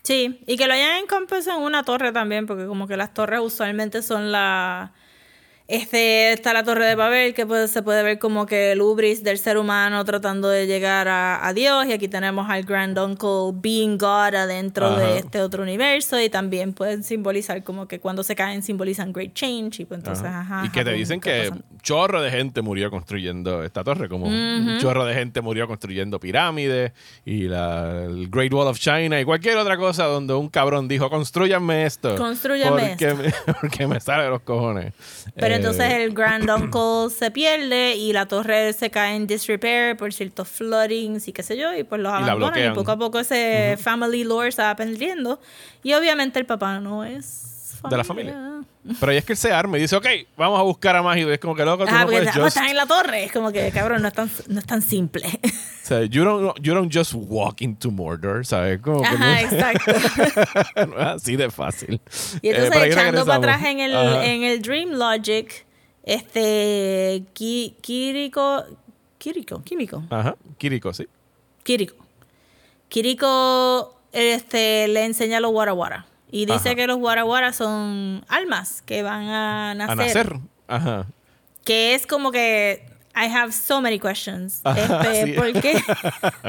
Sí, 0.04 0.38
y 0.46 0.56
que 0.58 0.66
lo 0.66 0.74
hayan 0.74 1.02
encompassado 1.02 1.58
en 1.60 1.64
una 1.64 1.82
torre 1.82 2.12
también, 2.12 2.46
porque 2.46 2.66
como 2.66 2.86
que 2.86 2.96
las 2.96 3.14
torres 3.14 3.40
usualmente 3.40 4.02
son 4.02 4.32
la 4.32 4.92
este, 5.66 6.34
está 6.34 6.52
la 6.52 6.62
Torre 6.62 6.84
de 6.84 6.94
Babel, 6.94 7.32
que 7.32 7.46
se 7.68 7.82
puede 7.82 8.02
ver 8.02 8.18
como 8.18 8.44
que 8.44 8.72
el 8.72 8.82
ubris 8.82 9.24
del 9.24 9.38
ser 9.38 9.56
humano 9.56 10.04
tratando 10.04 10.50
de 10.50 10.66
llegar 10.66 11.08
a, 11.08 11.52
Dios. 11.54 11.86
Y 11.86 11.92
aquí 11.92 12.06
tenemos 12.06 12.50
al 12.50 12.64
Grand 12.64 12.98
Uncle 12.98 13.52
being 13.54 13.96
God 13.96 14.34
adentro 14.34 14.94
de 14.96 15.18
este 15.18 15.40
otro 15.40 15.62
universo. 15.62 16.20
Y 16.20 16.28
también 16.28 16.74
pueden 16.74 17.02
simbolizar 17.02 17.62
como 17.64 17.88
que 17.88 17.98
cuando 17.98 18.22
se 18.22 18.36
caen 18.36 18.62
simbolizan 18.62 19.12
Great 19.12 19.32
Change. 19.32 19.80
Y, 19.80 19.84
pues 19.86 20.00
entonces, 20.00 20.26
y 20.64 20.68
que 20.68 20.84
te 20.84 20.92
dicen 20.92 21.18
que 21.18 21.50
chorro 21.82 22.20
de 22.20 22.30
gente 22.30 22.60
murió 22.60 22.90
construyendo 22.90 23.62
esta 23.64 23.82
torre, 23.82 24.08
como 24.08 24.26
un 24.26 24.78
chorro 24.80 25.06
de 25.06 25.14
gente 25.14 25.40
murió 25.40 25.66
construyendo 25.66 26.20
pirámides 26.20 26.92
y 27.24 27.42
la, 27.42 28.04
el 28.04 28.28
Great 28.28 28.52
Wall 28.52 28.68
of 28.68 28.78
China 28.78 29.18
y 29.18 29.24
cualquier 29.24 29.56
otra 29.56 29.76
cosa 29.78 30.04
donde 30.04 30.34
un 30.34 30.48
cabrón 30.48 30.88
dijo, 30.88 31.08
construyanme 31.08 31.86
esto. 31.86 32.16
Construyanme 32.16 32.92
esto. 32.92 33.16
Me, 33.16 33.54
porque 33.60 33.86
me 33.86 34.00
sale 34.00 34.24
de 34.24 34.30
los 34.30 34.42
cojones. 34.42 34.92
Pero 35.34 35.53
entonces 35.54 35.92
el 35.92 36.12
Grand 36.12 36.48
Uncle 36.48 37.14
se 37.16 37.30
pierde 37.30 37.96
y 37.96 38.12
la 38.12 38.26
torre 38.26 38.72
se 38.72 38.90
cae 38.90 39.16
en 39.16 39.26
disrepair 39.26 39.96
por 39.96 40.12
ciertos 40.12 40.48
floodings 40.48 41.28
y 41.28 41.32
qué 41.32 41.42
sé 41.42 41.56
yo, 41.56 41.74
y 41.74 41.84
pues 41.84 42.00
los 42.00 42.12
abandonan 42.12 42.72
y, 42.72 42.74
poco 42.74 42.92
a 42.92 42.98
poco 42.98 43.18
ese 43.18 43.76
family 43.80 44.24
lore 44.24 44.52
se 44.52 44.62
va 44.62 44.74
perdiendo. 44.76 45.40
Y 45.82 45.92
obviamente 45.94 46.38
el 46.38 46.46
papá 46.46 46.80
no 46.80 47.04
es 47.04 47.78
de 47.88 47.96
la 47.96 48.04
familia. 48.04 48.62
Pero 49.00 49.12
ahí 49.12 49.18
es 49.18 49.24
que 49.24 49.32
él 49.32 49.38
se 49.38 49.50
arma 49.50 49.78
y 49.78 49.82
dice, 49.82 49.96
ok, 49.96 50.06
vamos 50.36 50.58
a 50.58 50.62
buscar 50.62 50.94
a 50.96 51.02
Maggie. 51.02 51.32
Es 51.32 51.40
como 51.40 51.54
que 51.54 51.64
loco, 51.64 51.86
tú 51.86 51.90
ah, 51.94 52.00
no 52.00 52.06
puedes 52.06 52.34
just... 52.34 52.56
en 52.58 52.76
la 52.76 52.86
torre. 52.86 53.24
Es 53.24 53.32
como 53.32 53.50
que, 53.50 53.70
cabrón, 53.70 54.02
no 54.02 54.08
es 54.08 54.14
tan, 54.14 54.30
no 54.48 54.60
es 54.60 54.66
tan 54.66 54.82
simple. 54.82 55.22
O 55.84 55.86
sea, 55.86 56.02
you 56.06 56.24
don't, 56.24 56.58
you 56.62 56.72
don't 56.72 56.90
just 56.90 57.12
walk 57.14 57.60
into 57.60 57.90
Mordor, 57.90 58.46
¿sabes? 58.46 58.80
Como 58.80 59.04
Ajá, 59.04 59.42
exacto. 59.42 59.92
no 60.86 60.98
es 60.98 61.06
así 61.06 61.36
de 61.36 61.50
fácil. 61.50 62.00
Y 62.40 62.48
entonces, 62.48 62.74
eh, 62.74 62.86
echando 62.86 63.26
para 63.26 63.36
atrás 63.36 63.64
en 63.66 63.80
el, 63.80 63.94
en 63.94 64.44
el 64.44 64.62
Dream 64.62 64.92
Logic, 64.92 65.66
este, 66.02 67.24
Kiriko, 67.34 68.64
Kiriko, 69.18 69.62
Químico. 69.62 70.04
Ajá, 70.08 70.36
Kiriko, 70.56 70.94
sí. 70.94 71.06
Kiriko. 71.64 71.96
Kiriko 72.88 73.94
este, 74.12 74.88
le 74.88 75.04
enseña 75.04 75.36
a 75.36 75.40
los 75.40 75.52
Warawara. 75.52 76.06
Y 76.34 76.46
dice 76.46 76.74
que 76.74 76.88
los 76.88 76.96
Warawara 76.96 77.52
son 77.52 78.24
almas 78.26 78.82
que 78.82 79.04
van 79.04 79.28
a 79.28 79.74
nacer. 79.74 79.92
A 79.92 79.94
nacer. 79.94 80.40
Ajá. 80.66 81.06
Que 81.64 81.94
es 81.94 82.08
como 82.08 82.32
que 82.32 82.84
I 83.14 83.32
have 83.32 83.52
so 83.52 83.80
many 83.80 84.00
questions. 84.00 84.60
Este, 84.64 85.34
¿Por 85.34 85.52
qué? 85.52 85.80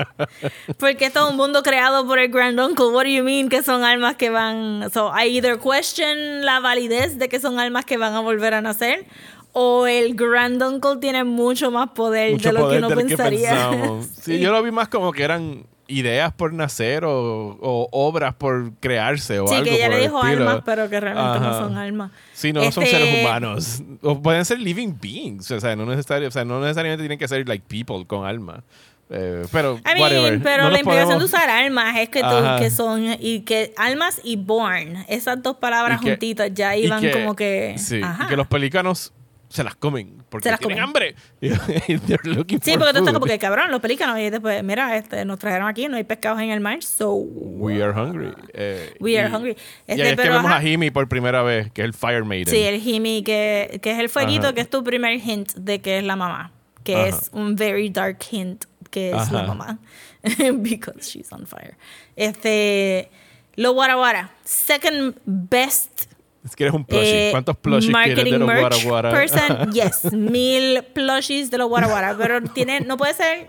Porque 0.80 1.12
todo 1.12 1.30
un 1.30 1.38
mundo 1.38 1.62
creado 1.62 2.08
por 2.08 2.18
el 2.18 2.30
Grand 2.30 2.60
Uncle. 2.60 2.88
What 2.88 3.04
do 3.04 3.10
you 3.10 3.24
mean 3.24 3.48
que 3.48 3.62
son 3.62 3.84
almas 3.84 4.16
que 4.16 4.32
van? 4.32 4.90
So 4.92 5.12
I 5.16 5.28
either 5.28 5.60
question 5.60 6.44
la 6.44 6.60
validez 6.60 7.20
de 7.20 7.30
que 7.30 7.40
son 7.40 7.60
almas 7.60 7.86
que 7.86 7.98
van 7.98 8.16
a 8.16 8.22
volver 8.22 8.56
a 8.56 8.62
nacer 8.62 9.06
o 9.54 9.86
el 9.86 10.16
Grand 10.16 10.64
Uncle 10.64 10.98
tiene 11.00 11.24
mucho 11.24 11.70
más 11.70 11.92
poder 11.92 12.42
de 12.42 12.52
lo 12.52 12.70
que 12.70 12.80
uno 12.80 12.90
pensaría. 12.90 13.80
sí, 14.22 14.40
yo 14.40 14.52
lo 14.52 14.64
vi 14.64 14.72
más 14.72 14.88
como 14.88 15.12
que 15.12 15.22
eran 15.22 15.68
ideas 15.88 16.34
por 16.34 16.54
nacer 16.54 17.04
o, 17.06 17.58
obras 17.92 18.34
por 18.36 18.74
crearse 18.80 19.40
o 19.40 19.50
algo. 19.50 19.64
Sí, 19.64 19.64
que 19.64 19.76
ella 19.76 19.90
le 19.90 20.00
dijo 20.00 20.22
almas, 20.22 20.62
pero 20.66 20.90
que 20.90 21.00
realmente 21.00 21.40
no 21.40 21.54
son 21.60 21.78
almas. 21.78 22.12
Sí, 22.34 22.54
no 22.54 22.62
son 22.72 22.86
seres 22.86 23.08
este 23.08 23.22
humanos. 23.22 23.84
O 24.02 24.22
pueden 24.22 24.46
ser 24.46 24.60
living 24.60 24.94
beings. 25.00 25.50
O 25.52 25.60
sea, 25.60 25.76
no, 25.76 25.86
necesario, 25.86 26.28
o 26.28 26.32
sea, 26.32 26.46
no 26.46 26.60
necesariamente 26.60 27.04
tienen 27.04 27.20
que 27.20 27.28
ser 27.28 27.48
like 27.48 27.66
people 27.68 28.06
con 28.06 28.26
alma. 28.26 28.64
Eh, 29.10 29.46
pero, 29.52 29.80
pero 29.84 30.70
la 30.72 30.80
implicación 30.80 31.20
de 31.20 31.26
usar 31.26 31.48
almas 31.48 31.96
es 31.98 32.10
que, 32.10 32.24
que 32.60 32.72
son 32.72 33.16
y 33.20 33.42
que 33.42 33.72
almas 33.78 34.20
y 34.24 34.36
born, 34.36 35.06
esas 35.08 35.44
dos 35.44 35.58
palabras 35.58 36.02
juntitas 36.02 36.52
ya 36.54 36.76
iban 36.76 37.04
como 37.12 37.36
que. 37.36 37.76
Sí, 37.78 38.02
y 38.02 38.28
que 38.28 38.36
los 38.36 38.48
pelícanos 38.48 39.14
se 39.56 39.64
las 39.64 39.76
comen 39.76 40.24
porque 40.30 40.53
tienen 40.58 40.80
hambre. 40.80 41.16
sí, 41.41 41.49
porque 41.97 42.93
tú 42.93 42.99
estás 42.99 43.14
como 43.14 43.26
que 43.26 43.39
cabrón, 43.39 43.72
los 43.72 43.80
pelícanos. 43.80 44.20
Y 44.20 44.30
después, 44.30 44.64
mira, 44.64 44.97
este, 44.97 45.24
nos 45.26 45.39
trajeron 45.39 45.68
aquí, 45.68 45.88
no 45.88 45.97
hay 45.97 46.03
pescados 46.03 46.41
en 46.41 46.49
el 46.49 46.60
mar, 46.60 46.84
so. 46.84 47.14
We 47.14 47.82
are 47.82 47.93
hungry. 47.93 48.34
Eh, 48.53 48.95
we 48.99 49.18
are 49.18 49.34
hungry. 49.34 49.56
Este, 49.88 50.03
y 50.03 50.08
es 50.08 50.16
que 50.16 50.30
vemos 50.30 50.51
a 50.51 50.62
Jimmy 50.62 50.91
por 50.91 51.08
primera 51.08 51.41
vez, 51.43 51.72
que 51.72 51.82
es 51.82 51.86
el 51.86 51.93
Fire 51.93 52.26
Maiden. 52.26 52.53
Sí, 52.53 52.62
el 52.62 52.82
Jimmy, 52.82 53.24
que, 53.24 53.80
que 53.82 53.91
es 53.91 53.99
el 53.99 54.10
fueguito, 54.10 54.53
que 54.53 54.62
es 54.62 54.70
tu 54.70 54.84
primer 54.84 55.20
hint 55.20 55.53
de 55.53 55.80
que 55.80 55.97
es 55.99 56.03
la 56.03 56.16
mamá. 56.16 56.51
Que 56.84 57.08
es 57.08 57.30
un 57.34 57.56
very 57.56 57.89
dark 57.89 58.20
hint 58.30 58.66
que 58.91 59.10
es 59.10 59.32
la 59.32 59.43
mamá. 59.43 59.80
Because 60.53 61.10
she's 61.10 61.32
on 61.32 61.47
fire. 61.47 61.78
Este. 62.16 63.10
Lo 63.58 63.74
Guara 63.74 64.32
Second 64.43 65.16
best 65.26 66.14
es 66.46 66.56
que 66.56 66.64
eres 66.64 66.76
un 66.76 66.86
plushie. 66.86 67.30
Eh, 67.30 67.32
¿Cuántos 67.32 67.58
plushies 67.58 67.96
quieres 68.04 68.24
de 68.24 68.38
los 68.38 68.84
Guara 68.84 69.12
person, 69.12 69.72
yes. 69.74 70.14
Mil 70.14 70.84
plushies 70.93 71.50
de 71.50 71.58
los 71.58 71.68
Guara 71.68 72.16
Pero 72.18 72.41
tiene, 72.43 72.82
no 72.82 72.98
puede 72.98 73.14
ser... 73.16 73.48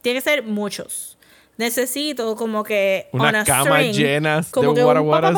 Tiene 0.00 0.18
que 0.18 0.22
ser 0.22 0.42
muchos. 0.42 1.18
Necesito 1.58 2.34
como 2.36 2.64
que... 2.64 3.08
Una 3.12 3.44
cama 3.44 3.82
llenas 3.82 4.50
como 4.50 4.72
de 4.72 4.82
Guara 4.82 5.30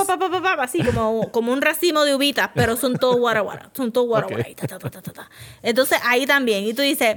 así 0.60 0.82
como, 0.84 1.32
como 1.32 1.52
un 1.52 1.62
racimo 1.62 2.04
de 2.04 2.14
uvitas, 2.14 2.50
pero 2.54 2.76
son 2.76 2.96
todos 2.96 3.16
Guara 3.16 3.70
Son 3.74 3.90
todos 3.90 4.06
Guara 4.06 4.28
Entonces 5.62 5.98
ahí 6.04 6.26
también. 6.26 6.64
Y 6.64 6.74
tú 6.74 6.82
dices... 6.82 7.16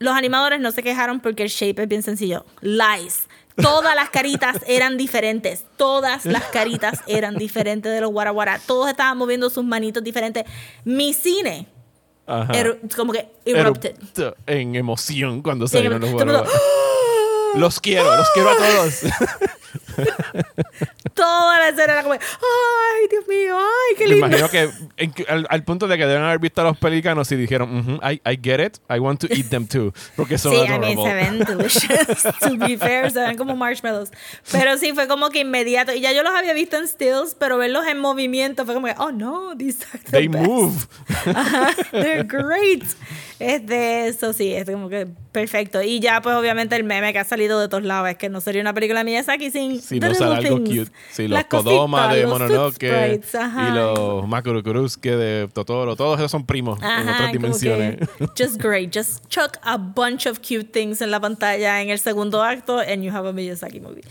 Los 0.00 0.14
animadores 0.14 0.60
no 0.60 0.72
se 0.72 0.82
quejaron 0.82 1.20
porque 1.20 1.44
el 1.44 1.48
shape 1.48 1.82
es 1.82 1.88
bien 1.88 2.02
sencillo. 2.02 2.44
Lies. 2.60 3.26
Todas 3.56 3.94
las 3.94 4.10
caritas 4.10 4.56
eran 4.66 4.96
diferentes. 4.96 5.64
Todas 5.76 6.26
las 6.26 6.44
caritas 6.44 7.00
eran 7.06 7.36
diferentes 7.36 7.92
de 7.92 8.00
los 8.00 8.10
guaraguara. 8.10 8.60
Todos 8.66 8.88
estaban 8.88 9.16
moviendo 9.16 9.48
sus 9.50 9.64
manitos 9.64 10.02
diferentes. 10.02 10.44
Mi 10.84 11.12
cine. 11.12 11.68
como 12.96 13.12
que 13.12 13.28
erupted. 13.44 13.96
En 14.46 14.74
emoción 14.74 15.42
cuando 15.42 15.68
salieron 15.68 16.00
los 16.00 16.10
guaraguara. 16.12 16.48
Los 17.56 17.80
quiero, 17.80 18.16
los 18.16 18.28
quiero 18.30 18.50
a 18.50 18.56
todos. 18.56 19.00
Toda 21.14 21.58
la 21.58 21.68
escena 21.68 21.92
era 21.92 22.02
como, 22.02 22.14
ay, 22.14 23.08
Dios 23.08 23.28
mío, 23.28 23.56
ay, 23.56 23.96
qué 23.96 24.08
lindo. 24.08 24.26
Me 24.26 24.36
imagino 24.36 24.50
que 24.50 24.68
al, 25.28 25.62
punto 25.62 25.86
de 25.86 25.96
que 25.96 26.06
deben 26.06 26.24
haber 26.24 26.40
visto 26.40 26.60
a 26.60 26.64
los 26.64 26.76
pelícanos 26.76 27.30
y 27.30 27.36
dijeron, 27.36 28.00
I, 28.02 28.20
I, 28.28 28.38
get 28.42 28.60
it, 28.60 28.78
I 28.90 28.98
want 28.98 29.20
to 29.20 29.28
eat 29.30 29.48
them 29.48 29.66
too. 29.66 29.92
Porque 30.16 30.38
son 30.38 30.52
sí. 30.52 30.58
I 30.58 30.78
mean, 30.78 30.96
se 30.96 31.14
ven 31.14 31.38
delicious, 31.38 32.22
to 32.40 32.56
be 32.56 32.76
fair, 32.76 33.12
se 33.12 33.20
ven 33.20 33.36
como 33.36 33.54
marshmallows. 33.54 34.10
Pero 34.50 34.76
sí, 34.76 34.92
fue 34.92 35.06
como 35.06 35.30
que 35.30 35.40
inmediato. 35.40 35.92
Y 35.94 36.00
ya 36.00 36.12
yo 36.12 36.24
los 36.24 36.34
había 36.34 36.52
visto 36.52 36.76
en 36.76 36.88
stills, 36.88 37.36
pero 37.38 37.58
verlos 37.58 37.86
en 37.86 38.00
movimiento 38.00 38.64
fue 38.64 38.74
como 38.74 38.88
que, 38.88 38.94
oh 38.98 39.12
no, 39.12 39.56
these 39.56 39.84
are 39.92 40.02
the 40.02 40.10
They 40.10 40.28
move. 40.28 40.88
they're 41.92 42.24
great. 42.24 42.84
Este, 43.38 44.08
eso 44.08 44.32
sí, 44.32 44.52
es 44.52 44.64
como 44.68 44.88
que 44.88 45.06
perfecto. 45.34 45.82
Y 45.82 46.00
ya, 46.00 46.22
pues, 46.22 46.34
obviamente, 46.34 46.76
el 46.76 46.84
meme 46.84 47.12
que 47.12 47.18
ha 47.18 47.24
salido 47.24 47.43
de 47.48 47.68
todos 47.68 47.84
lados 47.84 48.08
es 48.08 48.16
que 48.16 48.28
no 48.28 48.40
sería 48.40 48.60
una 48.60 48.74
película 48.74 49.00
de 49.00 49.04
Miyazaki 49.04 49.50
sin. 49.50 49.80
Si 49.80 50.00
no 50.00 50.14
sale 50.14 50.36
algo 50.36 50.58
cute. 50.58 50.90
Sí, 51.10 51.28
los 51.28 51.44
Kodoma 51.44 52.14
de 52.14 52.26
Mononoke 52.26 53.20
y 53.22 53.74
los 53.74 54.26
Makurukurusuke 54.26 55.10
de 55.16 55.48
Totoro, 55.52 55.96
todos 55.96 56.18
esos 56.18 56.30
son 56.30 56.46
primos 56.46 56.78
en 56.82 57.08
otras 57.08 57.32
dimensiones. 57.32 57.98
just 58.38 58.60
great. 58.60 58.94
Just 58.94 59.28
chuck 59.28 59.58
a 59.62 59.76
bunch 59.76 60.26
of 60.26 60.40
cute 60.40 60.70
things 60.72 61.00
en 61.00 61.10
la 61.10 61.20
pantalla 61.20 61.82
en 61.82 61.90
el 61.90 61.98
segundo 61.98 62.42
acto 62.42 62.78
and 62.78 63.02
you 63.02 63.12
have 63.12 63.28
a 63.28 63.32
Miyazaki 63.32 63.80
movie. 63.80 64.04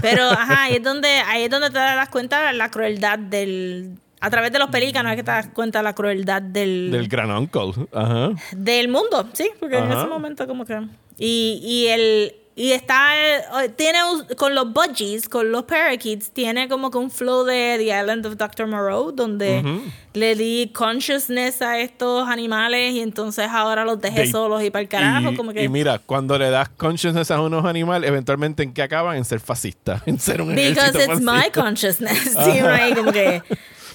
Pero, 0.00 0.24
ajá, 0.30 0.64
ahí 0.64 0.76
es 0.76 0.82
donde, 0.82 1.08
ahí 1.08 1.44
es 1.44 1.50
donde 1.50 1.70
te 1.70 1.78
das 1.78 2.08
cuenta 2.08 2.52
la 2.52 2.70
crueldad 2.70 3.18
del 3.18 3.98
a 4.22 4.30
través 4.30 4.52
de 4.52 4.60
los 4.60 4.70
pelícanos 4.70 5.10
es 5.10 5.16
que 5.16 5.24
te 5.24 5.32
das 5.32 5.48
cuenta 5.48 5.80
de 5.80 5.82
la 5.82 5.94
crueldad 5.96 6.40
del... 6.40 6.92
Del 6.92 7.08
gran 7.08 7.28
uncle. 7.32 7.72
Ajá. 7.92 8.30
Del 8.52 8.86
mundo, 8.86 9.28
sí, 9.32 9.50
porque 9.58 9.78
en 9.78 9.90
ese 9.90 10.06
momento 10.06 10.46
como 10.46 10.64
que... 10.64 10.80
Y, 11.18 11.60
y 11.60 11.88
el, 11.88 12.36
y 12.54 12.72
está, 12.72 13.12
eh, 13.16 13.68
tiene 13.76 13.98
con 14.36 14.54
los 14.54 14.70
budgies, 14.72 15.28
con 15.28 15.50
los 15.50 15.64
parakeets, 15.64 16.30
tiene 16.30 16.68
como 16.68 16.90
que 16.90 16.98
un 16.98 17.10
flow 17.10 17.44
de 17.44 17.76
The 17.78 17.98
Island 17.98 18.26
of 18.26 18.36
Dr. 18.36 18.66
Moreau, 18.66 19.10
donde 19.10 19.80
le 20.12 20.34
di 20.34 20.70
consciousness 20.74 21.62
a 21.62 21.78
estos 21.78 22.28
animales 22.28 22.92
y 22.92 23.00
entonces 23.00 23.48
ahora 23.50 23.86
los 23.86 24.00
dejé 24.02 24.30
solos 24.30 24.62
y 24.62 24.70
para 24.70 24.82
el 24.82 24.88
carajo. 24.88 25.32
Y, 25.32 25.36
como 25.36 25.52
que, 25.54 25.64
y 25.64 25.68
mira, 25.70 25.98
cuando 25.98 26.38
le 26.38 26.50
das 26.50 26.68
consciousness 26.68 27.30
a 27.30 27.40
unos 27.40 27.64
animales, 27.64 28.06
eventualmente 28.06 28.62
en 28.62 28.74
qué 28.74 28.82
acaban 28.82 29.16
en 29.16 29.24
ser 29.24 29.40
fascistas, 29.40 30.02
en 30.06 30.18
ser 30.18 30.42
un 30.42 30.54
Because 30.54 31.02
it's 31.02 31.22
my 31.22 31.50
consciousness. 31.50 32.18
sí, 32.44 32.60
right? 32.60 32.94
como 32.94 33.12
que 33.12 33.42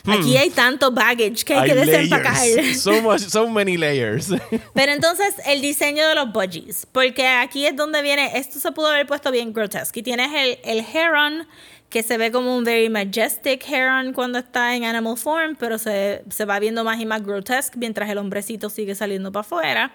Aquí 0.08 0.36
hmm. 0.36 0.42
hay 0.42 0.50
tanto 0.50 0.92
baggage 0.92 1.44
que 1.44 1.54
hay, 1.54 1.70
que 1.70 1.76
desempacar. 1.76 2.36
So, 2.76 3.20
so 3.20 3.48
many 3.50 3.78
layers. 3.78 4.30
Pero 4.74 4.92
entonces, 4.92 5.36
el 5.46 5.62
diseño 5.62 6.08
de 6.08 6.16
los 6.16 6.32
budgies. 6.32 6.88
Porque 6.92 7.28
aquí 7.28 7.66
es 7.66 7.76
donde 7.76 8.02
viene. 8.02 8.38
Esto 8.38 8.60
se 8.60 8.72
pudo 8.72 8.88
haber 8.88 9.06
puesto 9.06 9.32
bien 9.32 9.52
grotesque. 9.54 10.00
Y 10.00 10.04
tienes 10.04 10.32
el, 10.34 10.60
el 10.64 10.86
heron, 10.94 11.48
que 11.90 12.04
se 12.04 12.18
ve 12.18 12.32
como 12.32 12.56
un 12.56 12.64
very 12.64 12.90
majestic 12.90 13.66
heron 13.70 14.14
cuando 14.14 14.40
está 14.40 14.76
en 14.76 14.84
animal 14.84 15.18
form, 15.18 15.56
pero 15.56 15.78
se, 15.78 16.24
se 16.30 16.46
va 16.46 16.60
viendo 16.60 16.84
más 16.84 17.00
y 17.00 17.06
más 17.06 17.24
grotesque 17.24 17.78
mientras 17.78 18.10
el 18.10 18.18
hombrecito 18.18 18.70
sigue 18.70 18.96
saliendo 18.96 19.32
para 19.32 19.42
afuera. 19.42 19.92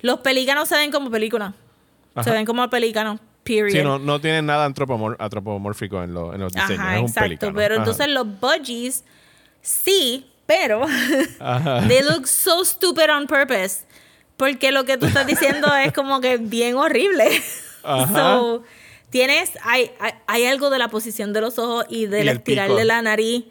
Los 0.00 0.20
pelícanos 0.20 0.68
se 0.68 0.76
ven 0.76 0.90
como 0.90 1.10
película. 1.10 1.54
Se 2.22 2.30
ven 2.30 2.44
como 2.44 2.68
pelícanos. 2.68 3.20
Period. 3.44 3.70
Sí, 3.70 3.82
no, 3.82 3.98
no 3.98 4.20
tienen 4.20 4.44
nada 4.44 4.66
antropomórfico 4.66 6.02
en, 6.02 6.10
en 6.10 6.40
los 6.40 6.52
diseños. 6.52 6.86
es 6.92 7.00
un 7.00 7.06
exacto. 7.06 7.52
Pero 7.54 7.76
entonces 7.76 8.08
los 8.08 8.26
budgies 8.40 9.04
Sí, 9.62 10.26
pero 10.46 10.86
they 11.88 12.02
look 12.02 12.26
so 12.26 12.64
stupid 12.64 13.10
on 13.10 13.26
purpose. 13.26 13.84
Porque 14.36 14.70
lo 14.70 14.84
que 14.84 14.96
tú 14.96 15.06
estás 15.06 15.26
diciendo 15.26 15.68
es 15.74 15.92
como 15.92 16.20
que 16.20 16.38
bien 16.38 16.76
horrible. 16.76 17.28
So, 18.12 18.64
tienes, 19.08 19.52
hay, 19.62 19.92
hay, 20.26 20.44
algo 20.44 20.68
de 20.68 20.78
la 20.78 20.88
posición 20.88 21.32
de 21.32 21.40
los 21.40 21.58
ojos 21.58 21.86
y 21.88 22.04
del 22.04 22.28
estirarle 22.28 22.84
la 22.84 23.00
nariz. 23.00 23.44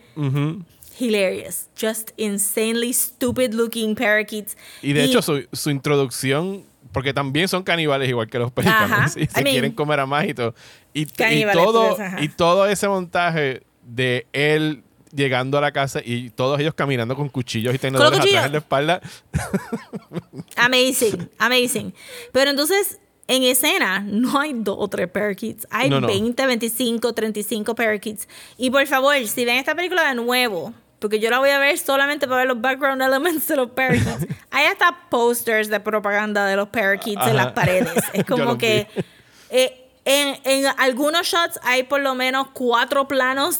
Hilarious. 0.99 1.69
Just 1.79 2.11
insanely 2.17 2.93
stupid 2.93 3.53
looking 3.53 3.95
parakeets. 3.95 4.55
Y 4.83 4.93
de 4.93 5.05
hecho, 5.05 5.23
su, 5.23 5.47
su, 5.51 5.71
introducción, 5.71 6.65
porque 6.91 7.13
también 7.13 7.47
son 7.47 7.63
caníbales 7.63 8.09
igual 8.09 8.29
que 8.29 8.37
los 8.37 8.51
pelícanos. 8.51 9.17
Y 9.17 9.25
se 9.25 9.43
quieren 9.43 9.71
comer 9.71 10.01
a 10.01 10.05
más 10.05 10.25
y 10.25 10.35
todo. 10.35 10.53
Y, 10.93 11.05
todo, 11.05 11.97
y 12.19 12.27
todo 12.29 12.67
ese 12.67 12.87
montaje 12.87 13.63
de 13.83 14.27
él 14.33 14.83
llegando 15.13 15.57
a 15.57 15.61
la 15.61 15.71
casa 15.71 16.01
y 16.03 16.29
todos 16.29 16.59
ellos 16.59 16.73
caminando 16.73 17.15
con 17.15 17.29
cuchillos 17.29 17.73
y 17.73 17.77
tenedores 17.77 18.19
atrás 18.19 18.45
en 18.45 18.51
la 18.51 18.57
espalda. 18.57 19.01
Amazing, 20.55 21.29
amazing. 21.37 21.93
Pero 22.31 22.51
entonces, 22.51 22.99
en 23.27 23.43
escena 23.43 23.99
no 23.99 24.39
hay 24.39 24.53
dos 24.53 24.77
o 24.79 24.87
tres 24.87 25.09
parakeets. 25.09 25.67
Hay 25.69 25.89
20, 25.89 26.45
25, 26.45 27.13
35 27.13 27.75
parakeets. 27.75 28.27
Y 28.57 28.69
por 28.69 28.85
favor, 28.87 29.15
si 29.27 29.45
ven 29.45 29.57
esta 29.57 29.75
película 29.75 30.07
de 30.07 30.15
nuevo, 30.15 30.73
porque 30.99 31.19
yo 31.19 31.29
la 31.29 31.39
voy 31.39 31.49
a 31.49 31.59
ver 31.59 31.77
solamente 31.77 32.27
para 32.27 32.39
ver 32.39 32.47
los 32.47 32.61
background 32.61 33.01
elements 33.03 33.47
de 33.47 33.55
los 33.57 33.71
parakeets. 33.71 34.27
hay 34.51 34.65
hasta 34.65 35.09
posters 35.09 35.69
de 35.69 35.79
propaganda 35.79 36.45
de 36.45 36.55
los 36.55 36.69
parakeets 36.69 37.27
en 37.27 37.35
las 37.35 37.51
paredes. 37.51 37.93
Es 38.13 38.23
como 38.25 38.57
que... 38.57 38.87
Eh, 39.49 39.83
en, 40.09 40.39
en 40.45 40.65
algunos 40.77 41.27
shots 41.27 41.59
hay 41.63 41.83
por 41.83 41.99
lo 41.99 42.15
menos 42.15 42.47
cuatro 42.53 43.09
planos 43.09 43.59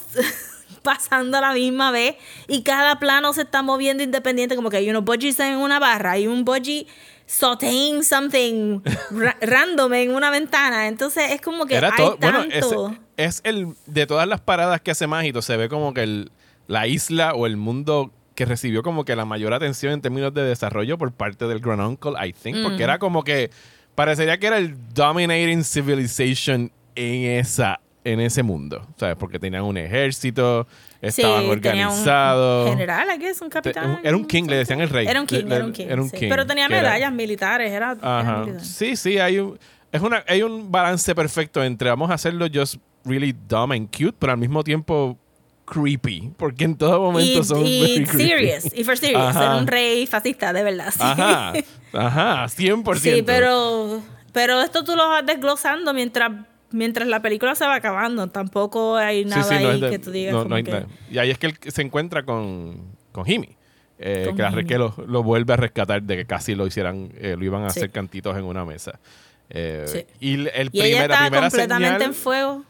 pasando 0.84 1.38
a 1.38 1.42
la 1.42 1.54
misma 1.54 1.92
vez 1.92 2.16
y 2.48 2.64
cada 2.64 3.00
plano 3.00 3.34
se 3.34 3.42
está 3.42 3.62
moviendo 3.62 4.04
independiente, 4.04 4.56
como 4.56 4.70
que 4.70 4.78
hay 4.78 4.90
unos 4.90 5.04
budgies 5.04 5.40
en 5.40 5.58
una 5.58 5.80
barra, 5.80 6.12
hay 6.12 6.28
un 6.28 6.46
budgie 6.46 6.88
sauteing 7.26 8.04
something 8.04 8.82
random 9.42 9.94
en 9.94 10.16
una 10.16 10.32
ventana. 10.32 10.88
Entonces 10.88 11.32
es 11.32 11.42
como 11.42 11.66
que 11.66 11.78
hay 11.78 12.18
tanto. 12.18 12.96
es, 13.18 13.42
el 13.44 13.76
de 13.86 14.08
todas 14.08 14.28
las 14.28 14.42
paradas 14.42 14.82
que 14.82 14.92
hace 14.92 15.08
Mágito, 15.08 15.42
se 15.42 15.58
ve 15.58 15.70
como 15.70 15.94
que 15.94 16.04
el, 16.04 16.32
la 16.68 16.88
isla 16.88 17.34
o 17.34 17.46
el 17.46 17.58
mundo 17.58 18.12
que 18.34 18.46
recibió 18.46 18.84
como 18.84 19.04
que 19.04 19.16
la 19.16 19.26
mayor 19.26 19.54
atención 19.54 19.94
en 19.94 20.02
términos 20.02 20.34
de 20.34 20.44
desarrollo 20.44 20.98
por 20.98 21.12
parte 21.12 21.48
del 21.48 21.60
Grand 21.60 21.82
Uncle, 21.82 22.14
I 22.24 22.34
think, 22.34 22.62
porque 22.62 22.84
era 22.84 23.00
como 23.00 23.24
que 23.24 23.50
parecería 23.96 24.38
que 24.38 24.46
era 24.46 24.60
el 24.60 24.76
dominating 24.94 25.64
civilization 25.64 26.72
en 26.94 27.40
esa 27.40 27.80
en 28.12 28.22
ese 28.22 28.42
mundo, 28.42 28.88
¿sabes? 28.96 29.16
Porque 29.18 29.38
tenían 29.38 29.64
un 29.64 29.78
ejército, 29.78 30.66
estaban 31.02 31.46
organizados. 31.46 32.70
general, 32.70 33.10
aquí 33.10 33.26
es 33.26 33.42
un 33.42 33.50
capitán. 33.50 34.00
Era 34.04 34.16
un 34.16 34.26
king, 34.26 34.46
le 34.48 34.56
decían 34.58 34.80
el 34.80 34.90
rey. 34.90 35.06
Era 35.08 35.20
un 35.20 35.28
king, 35.28 35.46
era 35.48 35.66
un 36.02 36.10
king. 36.10 36.30
Pero 36.30 36.46
tenía 36.46 36.70
medallas 36.70 37.12
militares, 37.12 37.72
era, 37.72 37.98
Ajá. 38.02 38.46
Sí, 38.60 38.96
sí, 38.96 39.20
hay 39.20 39.40
un, 39.40 39.60
es 39.92 40.02
una, 40.02 40.24
hay 40.28 40.42
un 40.42 40.72
balance 40.72 41.14
perfecto 41.14 41.64
entre 41.64 41.90
vamos 41.90 42.10
a 42.10 42.14
hacerlo 42.14 42.48
just 42.54 42.76
really 43.04 43.36
dumb 43.48 43.74
and 43.74 43.90
cute, 43.90 44.16
pero 44.18 44.32
al 44.32 44.38
mismo 44.38 44.64
tiempo 44.64 45.18
creepy, 45.66 46.32
porque 46.38 46.64
en 46.64 46.78
todo 46.78 47.02
momento 47.02 47.44
son 47.44 47.66
y 47.66 48.06
serious, 48.06 48.72
y 48.74 48.86
for 48.86 48.98
serious, 48.98 49.36
era 49.36 49.58
un 49.58 49.68
rey 49.68 50.08
fascista, 50.08 50.54
de 50.54 50.64
verdad. 50.64 50.92
Sí. 50.92 51.00
Ajá, 51.02 51.54
ajá, 51.94 52.46
100%. 52.58 52.96
Sí, 53.00 53.22
pero, 53.26 54.02
pero 54.32 54.62
esto 54.62 54.86
tú 54.86 54.96
lo 54.96 55.10
vas 55.10 55.26
desglosando 55.26 55.94
mientras 55.94 56.32
mientras 56.72 57.08
la 57.08 57.22
película 57.22 57.56
se 57.56 57.66
va 57.66 57.76
acabando, 57.76 58.28
tampoco 58.28 58.96
hay 58.96 59.26
nada 59.26 59.56
ahí 59.56 59.80
que 59.82 60.00
tú 60.00 60.12
digas. 60.12 60.36
Y 61.10 61.18
ahí 61.18 61.32
es 61.32 61.38
que 61.38 61.48
él 61.48 61.58
se 61.68 61.82
encuentra 61.82 62.24
con, 62.24 62.96
con 63.12 63.26
Jimmy. 63.26 63.58
Eh, 64.00 64.32
que 64.68 64.78
lo, 64.78 64.94
lo, 65.08 65.24
vuelve 65.24 65.54
a 65.54 65.56
rescatar 65.56 66.04
de 66.04 66.18
que 66.18 66.26
casi 66.26 66.54
lo 66.54 66.68
hicieran, 66.68 67.12
eh, 67.18 67.36
lo 67.36 67.44
iban 67.44 67.64
a 67.64 67.68
hacer 67.68 67.90
cantitos 67.90 68.38
en 68.38 68.44
una 68.44 68.64
mesa. 68.64 69.00
Eh, 69.50 70.06
y 70.20 70.34
el 70.48 70.70
y 70.72 70.82
ella 70.82 71.04
está 71.04 71.42
completamente 71.42 72.04
en 72.04 72.14
fuego. 72.14 72.64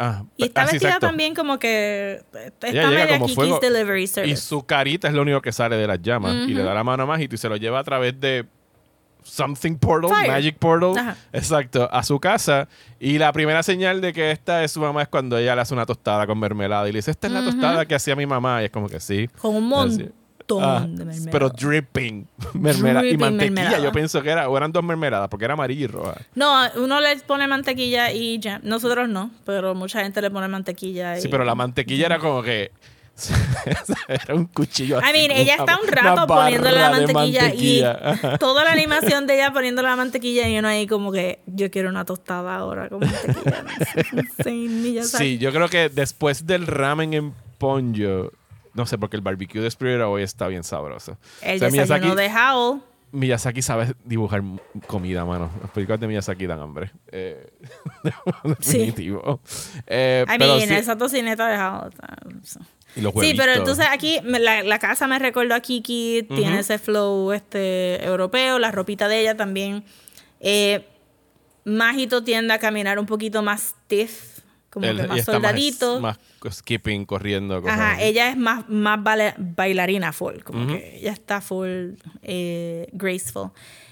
Ah, 0.00 0.22
y 0.36 0.44
está 0.44 0.64
vestida 0.64 1.00
también 1.00 1.34
como 1.34 1.58
que 1.58 2.22
está 2.32 2.70
media 2.70 3.18
Kiki's 3.18 3.60
Delivery 3.60 4.06
Service. 4.06 4.32
Y 4.32 4.36
su 4.36 4.64
carita 4.64 5.08
es 5.08 5.14
lo 5.14 5.22
único 5.22 5.42
que 5.42 5.50
sale 5.50 5.76
de 5.76 5.88
las 5.88 6.00
llamas. 6.00 6.48
Y 6.48 6.54
le 6.54 6.62
da 6.62 6.72
la 6.72 6.84
mano 6.84 7.02
a 7.02 7.06
Magito 7.06 7.34
y 7.34 7.38
se 7.38 7.48
lo 7.48 7.56
lleva 7.56 7.80
a 7.80 7.84
través 7.84 8.18
de 8.20 8.46
Something 9.28 9.76
Portal, 9.76 10.10
Magic 10.10 10.56
Portal, 10.58 11.16
exacto, 11.32 11.88
a 11.92 12.02
su 12.02 12.18
casa. 12.18 12.68
Y 12.98 13.18
la 13.18 13.32
primera 13.32 13.62
señal 13.62 14.00
de 14.00 14.12
que 14.12 14.30
esta 14.30 14.64
es 14.64 14.72
su 14.72 14.80
mamá 14.80 15.02
es 15.02 15.08
cuando 15.08 15.36
ella 15.38 15.54
le 15.54 15.60
hace 15.60 15.74
una 15.74 15.86
tostada 15.86 16.26
con 16.26 16.38
mermelada 16.38 16.88
y 16.88 16.92
le 16.92 16.98
dice, 16.98 17.10
esta 17.10 17.26
es 17.26 17.32
la 17.32 17.44
tostada 17.44 17.86
que 17.86 17.94
hacía 17.94 18.16
mi 18.16 18.26
mamá. 18.26 18.62
Y 18.62 18.66
es 18.66 18.70
como 18.70 18.88
que 18.88 19.00
sí. 19.00 19.28
Con 19.40 19.54
un 19.54 19.68
montón 19.68 20.12
ah, 20.62 20.80
de 20.80 21.04
mermelada. 21.04 21.30
Pero 21.30 21.50
dripping. 21.50 22.26
Mermelada. 22.54 23.06
y 23.06 23.16
mantequilla, 23.16 23.78
yo 23.78 23.92
pienso 23.92 24.22
que 24.22 24.30
era, 24.30 24.48
o 24.48 24.56
eran 24.56 24.72
dos 24.72 24.82
mermeladas, 24.82 25.28
porque 25.28 25.44
era 25.44 25.54
amarilla 25.54 25.84
y 25.84 25.86
roja. 25.86 26.14
No, 26.34 26.54
uno 26.76 27.00
le 27.00 27.16
pone 27.18 27.46
mantequilla 27.46 28.10
y 28.12 28.38
ya. 28.38 28.60
Nosotros 28.62 29.08
no, 29.08 29.30
pero 29.44 29.74
mucha 29.74 30.02
gente 30.02 30.22
le 30.22 30.30
pone 30.30 30.48
mantequilla. 30.48 31.18
Y... 31.18 31.20
Sí, 31.20 31.28
pero 31.28 31.44
la 31.44 31.54
mantequilla 31.54 32.06
era 32.06 32.18
como 32.18 32.42
que 32.42 32.72
Era 34.08 34.34
un 34.34 34.46
cuchillo. 34.46 34.98
I 35.00 35.12
mean, 35.12 35.30
ella 35.30 35.56
está 35.56 35.78
un 35.80 35.88
rato 35.88 36.26
poniéndole 36.26 36.78
la 36.78 36.90
mantequilla, 36.90 37.54
y 37.54 37.82
toda 38.38 38.64
la 38.64 38.72
animación 38.72 39.26
de 39.26 39.34
ella 39.34 39.52
poniéndole 39.52 39.88
la 39.88 39.96
mantequilla 39.96 40.48
y 40.48 40.58
uno 40.58 40.68
ahí 40.68 40.86
como 40.86 41.12
que 41.12 41.40
yo 41.46 41.70
quiero 41.70 41.88
una 41.88 42.04
tostada 42.04 42.56
ahora 42.56 42.88
con 42.88 43.00
mantequilla. 43.00 43.64
sí, 45.04 45.38
yo 45.38 45.52
creo 45.52 45.68
que 45.68 45.88
después 45.88 46.46
del 46.46 46.66
ramen 46.66 47.14
en 47.14 47.34
ponyo, 47.58 48.32
no 48.74 48.86
sé, 48.86 48.98
porque 48.98 49.16
el 49.16 49.22
barbecue 49.22 49.60
de 49.60 49.68
Spirit 49.68 50.00
hoy 50.00 50.22
está 50.22 50.48
bien 50.48 50.64
sabroso. 50.64 51.18
El 51.42 51.62
o 51.62 51.70
desayuno 51.70 52.14
de 52.14 52.28
Howl. 52.28 52.82
Miyazaki 53.10 53.62
sabe 53.62 53.94
dibujar 54.04 54.42
comida, 54.86 55.24
mano. 55.24 55.50
Las 55.62 55.70
películas 55.70 55.98
de 55.98 56.08
Miyazaki 56.08 56.46
dan 56.46 56.60
hambre. 56.60 56.92
Eh, 57.10 57.54
definitivo. 58.44 59.40
Sí. 59.44 59.80
Eh, 59.86 60.26
I 60.28 60.38
mean, 60.38 60.70
esa 60.72 60.96
tocineta 60.96 61.48
de 61.48 61.56
Howl 61.56 61.90
sí, 62.94 63.34
pero 63.36 63.52
entonces 63.52 63.86
aquí 63.90 64.20
la, 64.24 64.78
casa 64.78 65.06
me 65.06 65.18
recordó 65.18 65.54
a 65.54 65.60
Kiki, 65.60 66.26
tiene 66.34 66.60
ese 66.60 66.78
flow 66.78 67.32
este 67.32 68.04
europeo, 68.04 68.58
la 68.58 68.70
ropita 68.70 69.08
de 69.08 69.20
ella 69.20 69.36
también. 69.36 69.84
Eh, 70.40 70.84
tiende 72.24 72.54
a 72.54 72.58
caminar 72.58 72.98
un 72.98 73.06
poquito 73.06 73.42
más 73.42 73.74
stiff, 73.84 74.40
como 74.70 74.86
que 74.86 75.06
más 75.06 75.24
soldadito. 75.24 76.00
Más, 76.00 76.18
skipping, 76.50 77.04
corriendo. 77.04 77.62
Ajá, 77.66 78.00
ella 78.00 78.30
es 78.30 78.36
más, 78.36 78.68
más 78.68 78.98
bailarina 79.36 80.12
full, 80.12 80.40
como 80.44 80.66
que 80.66 80.98
ella 80.98 81.12
está 81.12 81.40
full 81.40 81.94
eh, 82.22 82.88
graceful. 82.92 83.50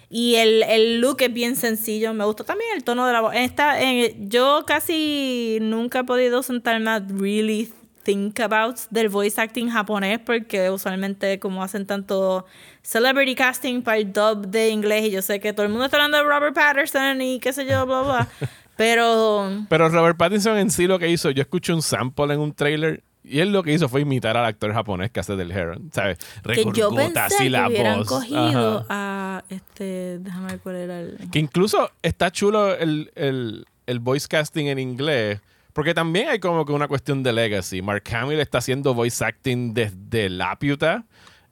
Y 0.09 0.37
el, 0.37 0.63
el, 0.63 1.01
look 1.01 1.21
es 1.21 1.33
bien 1.33 1.57
sencillo. 1.57 2.15
Me 2.15 2.25
gustó 2.25 2.45
también 2.45 2.71
el 2.77 2.85
tono 2.85 3.07
de 3.07 3.13
la 3.13 3.21
voz. 3.21 3.35
Esta, 3.35 3.77
yo 4.21 4.65
casi 4.65 5.59
nunca 5.61 6.01
he 6.01 6.05
podido 6.05 6.45
sentarme 6.45 6.91
a 6.91 7.01
really 7.01 7.73
think 8.07 8.39
about 8.39 8.79
del 8.91 9.09
voice 9.09 9.39
acting 9.41 9.69
japonés 9.69 10.21
porque 10.21 10.71
usualmente 10.71 11.41
como 11.41 11.63
hacen 11.65 11.87
tanto 11.87 12.47
celebrity 12.83 13.35
casting 13.35 13.83
para 13.83 13.99
el 13.99 14.13
dub 14.13 14.47
de 14.47 14.69
inglés 14.71 15.07
y 15.07 15.11
yo 15.11 15.23
sé 15.23 15.41
que 15.41 15.53
todo 15.53 15.67
el 15.67 15.71
mundo 15.71 15.87
está 15.87 15.97
hablando 15.97 16.19
de 16.19 16.23
Robert 16.23 16.55
Patterson 16.55 17.21
y 17.21 17.41
qué 17.41 17.53
sé 17.53 17.67
yo, 17.67 17.85
bla, 17.85 18.03
bla. 18.03 18.29
Pero... 18.77 19.65
Pero 19.69 19.89
Robert 19.89 20.17
Pattinson 20.17 20.57
en 20.59 20.71
sí 20.71 20.87
lo 20.87 20.99
que 20.99 21.09
hizo, 21.09 21.31
yo 21.31 21.43
escuché 21.43 21.73
un 21.73 21.83
sample 21.83 22.35
en 22.35 22.41
un 22.41 22.53
trailer 22.53 23.03
Y 23.25 23.41
él 23.41 23.51
lo 23.51 23.63
que 23.63 23.73
hizo 23.73 23.89
fue 23.89 24.03
imitar 24.03 24.37
al 24.37 24.45
actor 24.45 24.73
japonés 24.73 25.11
que 25.11 25.19
hace 25.19 25.35
del 25.35 25.51
Heron, 25.51 25.91
¿sabes? 25.93 26.19
Que 26.45 26.65
yo 26.75 26.95
pensé 26.95 27.19
así 27.19 27.51
que 27.51 27.67
hubieran 27.67 28.05
cogido 28.05 28.87
a 28.89 29.43
este, 29.49 30.19
déjame 30.21 30.53
ver 30.53 30.61
cuál 30.61 30.77
era 30.77 31.01
el... 31.01 31.19
Que 31.33 31.41
incluso 31.41 31.91
está 32.03 32.31
chulo 32.31 32.73
el, 32.75 33.11
el, 33.17 33.67
el 33.87 33.99
voice 33.99 34.29
casting 34.29 34.67
en 34.67 34.79
inglés, 34.79 35.41
porque 35.77 35.93
también 35.93 36.31
hay 36.31 36.39
como 36.39 36.65
que 36.65 36.73
una 36.73 36.89
cuestión 36.89 37.23
de 37.23 37.35
legacy. 37.35 37.83
Mark 37.83 38.05
Hamill 38.11 38.41
está 38.41 38.57
haciendo 38.57 38.95
voice 38.95 39.23
acting 39.23 39.75
desde 39.75 40.31
Laputa 40.31 41.05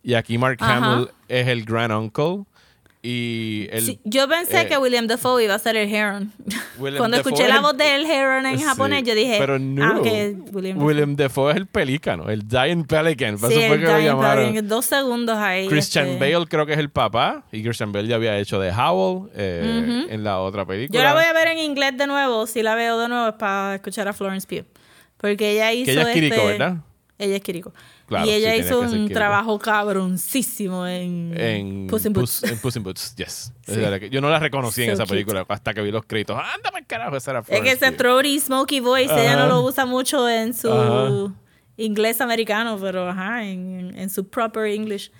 y 0.02 0.14
aquí 0.14 0.38
Mark 0.38 0.56
Hamill 0.60 1.10
es 1.28 1.46
el 1.46 1.66
grand 1.66 1.92
uncle. 1.92 2.46
Y 3.06 3.68
yo 4.04 4.26
pensé 4.28 4.62
eh, 4.62 4.66
que 4.66 4.78
William 4.78 5.06
Dafoe 5.06 5.44
iba 5.44 5.54
a 5.54 5.58
ser 5.58 5.76
el 5.76 5.94
Heron. 5.94 6.32
Cuando 6.78 7.18
escuché 7.18 7.46
la 7.46 7.60
voz 7.60 7.76
del 7.76 8.06
Heron 8.06 8.46
en 8.46 8.58
japonés, 8.58 9.04
yo 9.04 9.14
dije, 9.14 9.36
pero 9.38 9.58
no. 9.58 9.84
Ah, 9.84 10.00
William, 10.50 10.82
William 10.82 11.14
Dafoe. 11.14 11.50
es 11.50 11.58
el 11.58 11.66
pelícano, 11.66 12.30
el 12.30 12.44
Giant 12.48 12.86
Pelican. 12.86 13.36
Sí, 13.38 13.60
el 13.60 13.78
Giant 13.78 14.18
Pelican. 14.18 14.68
Dos 14.68 14.86
segundos 14.86 15.36
ahí. 15.36 15.68
Christian 15.68 16.06
este. 16.06 16.32
Bale 16.32 16.46
creo 16.46 16.64
que 16.64 16.72
es 16.72 16.78
el 16.78 16.88
papá. 16.88 17.44
Y 17.52 17.62
Christian 17.62 17.92
Bale 17.92 18.08
ya 18.08 18.16
había 18.16 18.38
hecho 18.38 18.58
de 18.58 18.72
Howl 18.72 19.30
eh, 19.34 20.06
en 20.08 20.24
la 20.24 20.40
otra 20.40 20.64
película. 20.64 20.98
Yo 20.98 21.04
la 21.04 21.12
voy 21.12 21.24
a 21.24 21.32
ver 21.34 21.48
en 21.48 21.58
inglés 21.58 21.98
de 21.98 22.06
nuevo. 22.06 22.46
Si 22.46 22.62
la 22.62 22.74
veo 22.74 22.98
de 22.98 23.08
nuevo 23.08 23.28
es 23.28 23.34
para 23.34 23.74
escuchar 23.74 24.08
a 24.08 24.14
Florence 24.14 24.46
Pugh. 24.46 24.64
Porque 25.18 25.52
ella 25.52 25.70
hizo 25.74 25.84
que 25.84 25.92
ella 25.92 26.08
es 26.08 26.14
Kiriko, 26.14 26.36
este 26.36 26.46
¿verdad? 26.46 26.76
Ella 27.18 27.36
es 27.36 27.42
Kiriko 27.42 27.74
y 28.10 28.30
ella 28.30 28.56
hizo 28.56 28.80
un 28.80 29.08
trabajo 29.08 29.58
cabroncísimo 29.58 30.86
en, 30.86 31.34
en 31.36 31.86
Puss 31.86 32.04
in 32.06 32.12
Boots. 32.12 32.42
en 32.44 32.58
Puss 32.58 32.76
in 32.76 32.82
Boots, 32.82 33.14
yes. 33.16 33.52
Yo 34.10 34.20
no 34.20 34.28
la 34.28 34.38
reconocí 34.38 34.82
en 34.82 34.90
esa 34.90 35.06
película 35.06 35.44
hasta 35.48 35.72
que 35.72 35.82
vi 35.82 35.90
los 35.90 36.04
créditos. 36.04 36.38
¡Ándame, 36.54 36.84
carajo! 36.86 37.16
Esa 37.16 37.32
era 37.32 37.42
Es 37.48 37.60
que 37.60 37.72
ese 37.72 37.92
throaty, 37.92 38.40
smoky 38.40 38.80
voice, 38.80 39.12
ella 39.12 39.36
no 39.36 39.46
lo 39.46 39.62
usa 39.62 39.86
mucho 39.86 40.28
en 40.28 40.54
su 40.54 41.32
inglés 41.76 42.20
americano, 42.20 42.78
pero 42.80 43.08
ajá, 43.08 43.44
en, 43.44 43.94
en, 43.96 44.10
su 44.10 44.28
proper 44.28 44.66
English. 44.66 45.10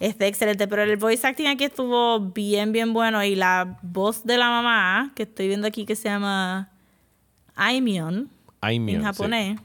Este, 0.00 0.26
excelente, 0.26 0.66
pero 0.68 0.82
el 0.82 0.96
voice 0.96 1.26
acting 1.26 1.46
aquí 1.46 1.64
estuvo 1.64 2.20
bien, 2.20 2.72
bien 2.72 2.92
bueno. 2.92 3.24
Y 3.24 3.36
la 3.36 3.78
voz 3.82 4.24
de 4.24 4.36
la 4.36 4.48
mamá, 4.48 5.12
que 5.14 5.22
estoy 5.22 5.48
viendo 5.48 5.66
aquí 5.66 5.86
que 5.86 5.96
se 5.96 6.08
llama 6.08 6.70
Aimion 7.54 8.28
en 8.62 9.02
japonés. 9.02 9.58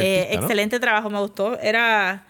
Eh, 0.00 0.28
excelente 0.32 0.80
trabajo, 0.80 1.10
me 1.10 1.18
gustó. 1.20 1.58
Era. 1.58 2.24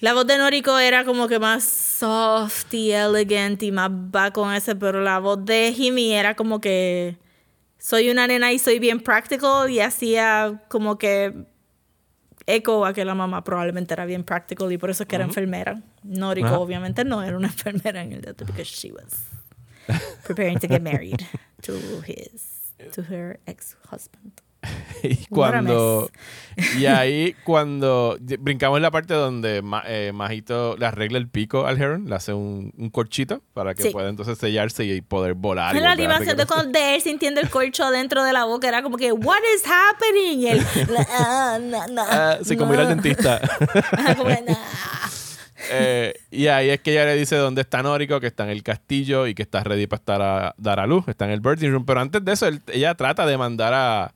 La 0.00 0.12
voz 0.12 0.26
de 0.26 0.36
Noriko 0.38 0.78
era 0.78 1.04
como 1.04 1.28
que 1.28 1.38
más 1.38 1.64
soft 1.64 2.74
y 2.74 2.90
elegant 2.90 3.62
y 3.62 3.70
más 3.70 3.90
va 3.90 4.32
con 4.32 4.52
ese, 4.52 4.74
pero 4.74 5.00
la 5.02 5.20
voz 5.20 5.44
de 5.44 5.68
Himi 5.76 6.12
era 6.12 6.34
como 6.34 6.60
que 6.60 7.16
soy 7.78 8.10
una 8.10 8.26
nena 8.26 8.52
y 8.52 8.58
soy 8.58 8.80
bien 8.80 9.00
practical 9.00 9.70
y 9.70 9.80
hacía 9.80 10.62
como 10.68 10.98
que 10.98 11.46
eco 12.46 12.84
a 12.84 12.92
que 12.92 13.04
la 13.04 13.14
mamá 13.14 13.44
probablemente 13.44 13.94
era 13.94 14.04
bien 14.04 14.24
practical 14.24 14.70
y 14.72 14.78
por 14.78 14.90
eso 14.90 15.04
es 15.04 15.08
que 15.08 15.16
era 15.16 15.24
enfermera. 15.24 15.80
Noriko 16.02 16.60
obviamente 16.60 17.04
no 17.04 17.22
era 17.22 17.36
una 17.36 17.48
enfermera 17.54 18.02
en 18.02 18.12
el 18.12 18.20
dato 18.20 18.44
porque 18.44 18.64
she 18.64 18.90
was 18.92 19.26
preparing 20.24 20.58
to 20.58 20.66
get 20.66 20.82
married 20.82 21.20
to 21.62 21.72
his 22.06 22.74
to 22.92 23.02
her 23.02 23.38
ex-husband. 23.46 24.43
y 25.02 25.26
cuando 25.26 26.10
y 26.78 26.86
ahí 26.86 27.34
cuando 27.44 28.16
brincamos 28.38 28.78
en 28.78 28.82
la 28.82 28.90
parte 28.90 29.14
donde 29.14 29.62
eh, 29.86 30.12
Majito 30.14 30.76
le 30.76 30.86
arregla 30.86 31.18
el 31.18 31.28
pico 31.28 31.66
al 31.66 31.80
Heron, 31.80 32.08
le 32.08 32.14
hace 32.14 32.32
un, 32.32 32.72
un 32.76 32.90
corchito 32.90 33.42
para 33.54 33.74
que 33.74 33.90
pueda 33.90 34.08
entonces 34.08 34.38
sellarse 34.38 34.84
y 34.84 35.00
poder 35.00 35.34
volar. 35.34 35.74
la 35.74 35.92
animación 35.92 36.36
de, 36.36 36.46
de 36.68 36.94
él 36.94 37.00
sintiendo 37.00 37.40
el 37.40 37.50
corcho 37.50 37.90
dentro 37.90 38.22
de 38.24 38.32
la 38.32 38.44
boca 38.44 38.68
era 38.68 38.82
como 38.82 38.96
que 38.96 39.12
what 39.12 39.40
is 39.54 39.64
happening 39.66 40.40
y 40.40 40.46
él 40.48 40.66
ah, 41.10 41.58
ah, 41.98 42.38
como 42.56 42.74
ir 42.74 42.80
al 42.80 42.88
dentista. 42.88 43.40
Eh, 45.70 46.14
y 46.30 46.48
ahí 46.48 46.70
es 46.70 46.80
que 46.80 46.92
ella 46.92 47.06
le 47.06 47.16
dice 47.16 47.36
dónde 47.36 47.62
está 47.62 47.82
Nórico, 47.82 48.20
que 48.20 48.26
está 48.26 48.44
en 48.44 48.50
el 48.50 48.62
castillo 48.62 49.26
y 49.26 49.34
que 49.34 49.42
está 49.42 49.62
ready 49.62 49.86
para 49.86 50.00
estar 50.00 50.22
a, 50.22 50.54
dar 50.58 50.80
a 50.80 50.86
luz, 50.86 51.08
está 51.08 51.24
en 51.24 51.30
el 51.30 51.40
birthing 51.40 51.70
room. 51.70 51.84
Pero 51.86 52.00
antes 52.00 52.24
de 52.24 52.32
eso, 52.32 52.48
ella 52.72 52.94
trata 52.94 53.26
de 53.26 53.36
mandar 53.38 53.72
a, 53.74 54.14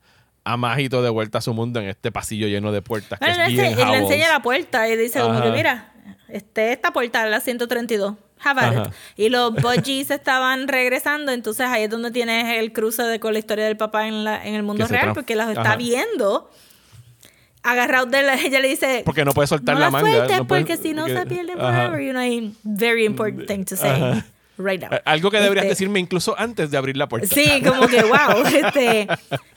a 0.51 0.57
Magito 0.57 1.01
de 1.01 1.09
vuelta 1.09 1.37
a 1.37 1.41
su 1.41 1.53
mundo 1.53 1.79
en 1.79 1.87
este 1.87 2.11
pasillo 2.11 2.47
lleno 2.47 2.71
de 2.71 2.81
puertas. 2.81 3.19
que 3.19 3.29
es 3.29 3.47
bien 3.47 3.79
él 3.79 3.91
le 3.91 3.97
enseña 3.97 4.29
la 4.29 4.41
puerta 4.41 4.87
y 4.89 4.97
dice 4.97 5.21
como 5.21 5.41
que 5.41 5.51
mira, 5.51 5.93
este, 6.27 6.71
esta 6.71 6.91
puerta 6.91 7.25
la 7.27 7.39
132. 7.39 8.15
Have 8.41 8.89
Y 9.17 9.27
los 9.29 9.53
Budgies 9.53 10.11
estaban 10.11 10.69
regresando, 10.69 11.33
entonces 11.33 11.67
ahí 11.67 11.83
es 11.83 11.89
donde 11.89 12.09
tienes 12.09 12.57
el 12.57 12.71
cruce 12.71 13.03
de, 13.03 13.19
con 13.19 13.33
la 13.33 13.39
historia 13.39 13.65
del 13.65 13.75
papá 13.75 14.07
en, 14.07 14.23
la, 14.23 14.45
en 14.45 14.55
el 14.55 14.63
mundo 14.63 14.87
real, 14.87 15.11
porque 15.13 15.35
las 15.35 15.49
está 15.49 15.75
viendo 15.75 16.49
agarrado 17.61 18.05
de 18.05 18.23
la, 18.23 18.35
ella 18.41 18.59
le 18.61 18.69
dice 18.69 19.01
porque 19.05 19.25
no 19.25 19.33
puede 19.33 19.47
soltar 19.47 19.77
la 19.77 19.89
manga 19.89 20.37
no 20.37 20.47
porque 20.47 20.77
si 20.77 20.93
no 20.93 21.07
se 21.07 21.25
pierde 21.25 21.57
forever 21.57 21.99
you 21.99 22.13
know 22.13 22.53
very 22.63 23.03
important 23.03 23.47
thing 23.47 23.65
to 23.65 23.75
say 23.75 24.23
right 24.59 24.81
now. 24.81 24.89
Algo 25.05 25.31
que 25.31 25.39
deberías 25.39 25.65
este, 25.65 25.73
decirme 25.73 25.99
incluso 25.99 26.35
antes 26.37 26.69
de 26.69 26.77
abrir 26.77 26.97
la 26.97 27.07
puerta. 27.07 27.33
Sí, 27.33 27.61
como 27.65 27.87
que 27.87 28.03
wow. 28.03 28.43
Este, 28.59 29.07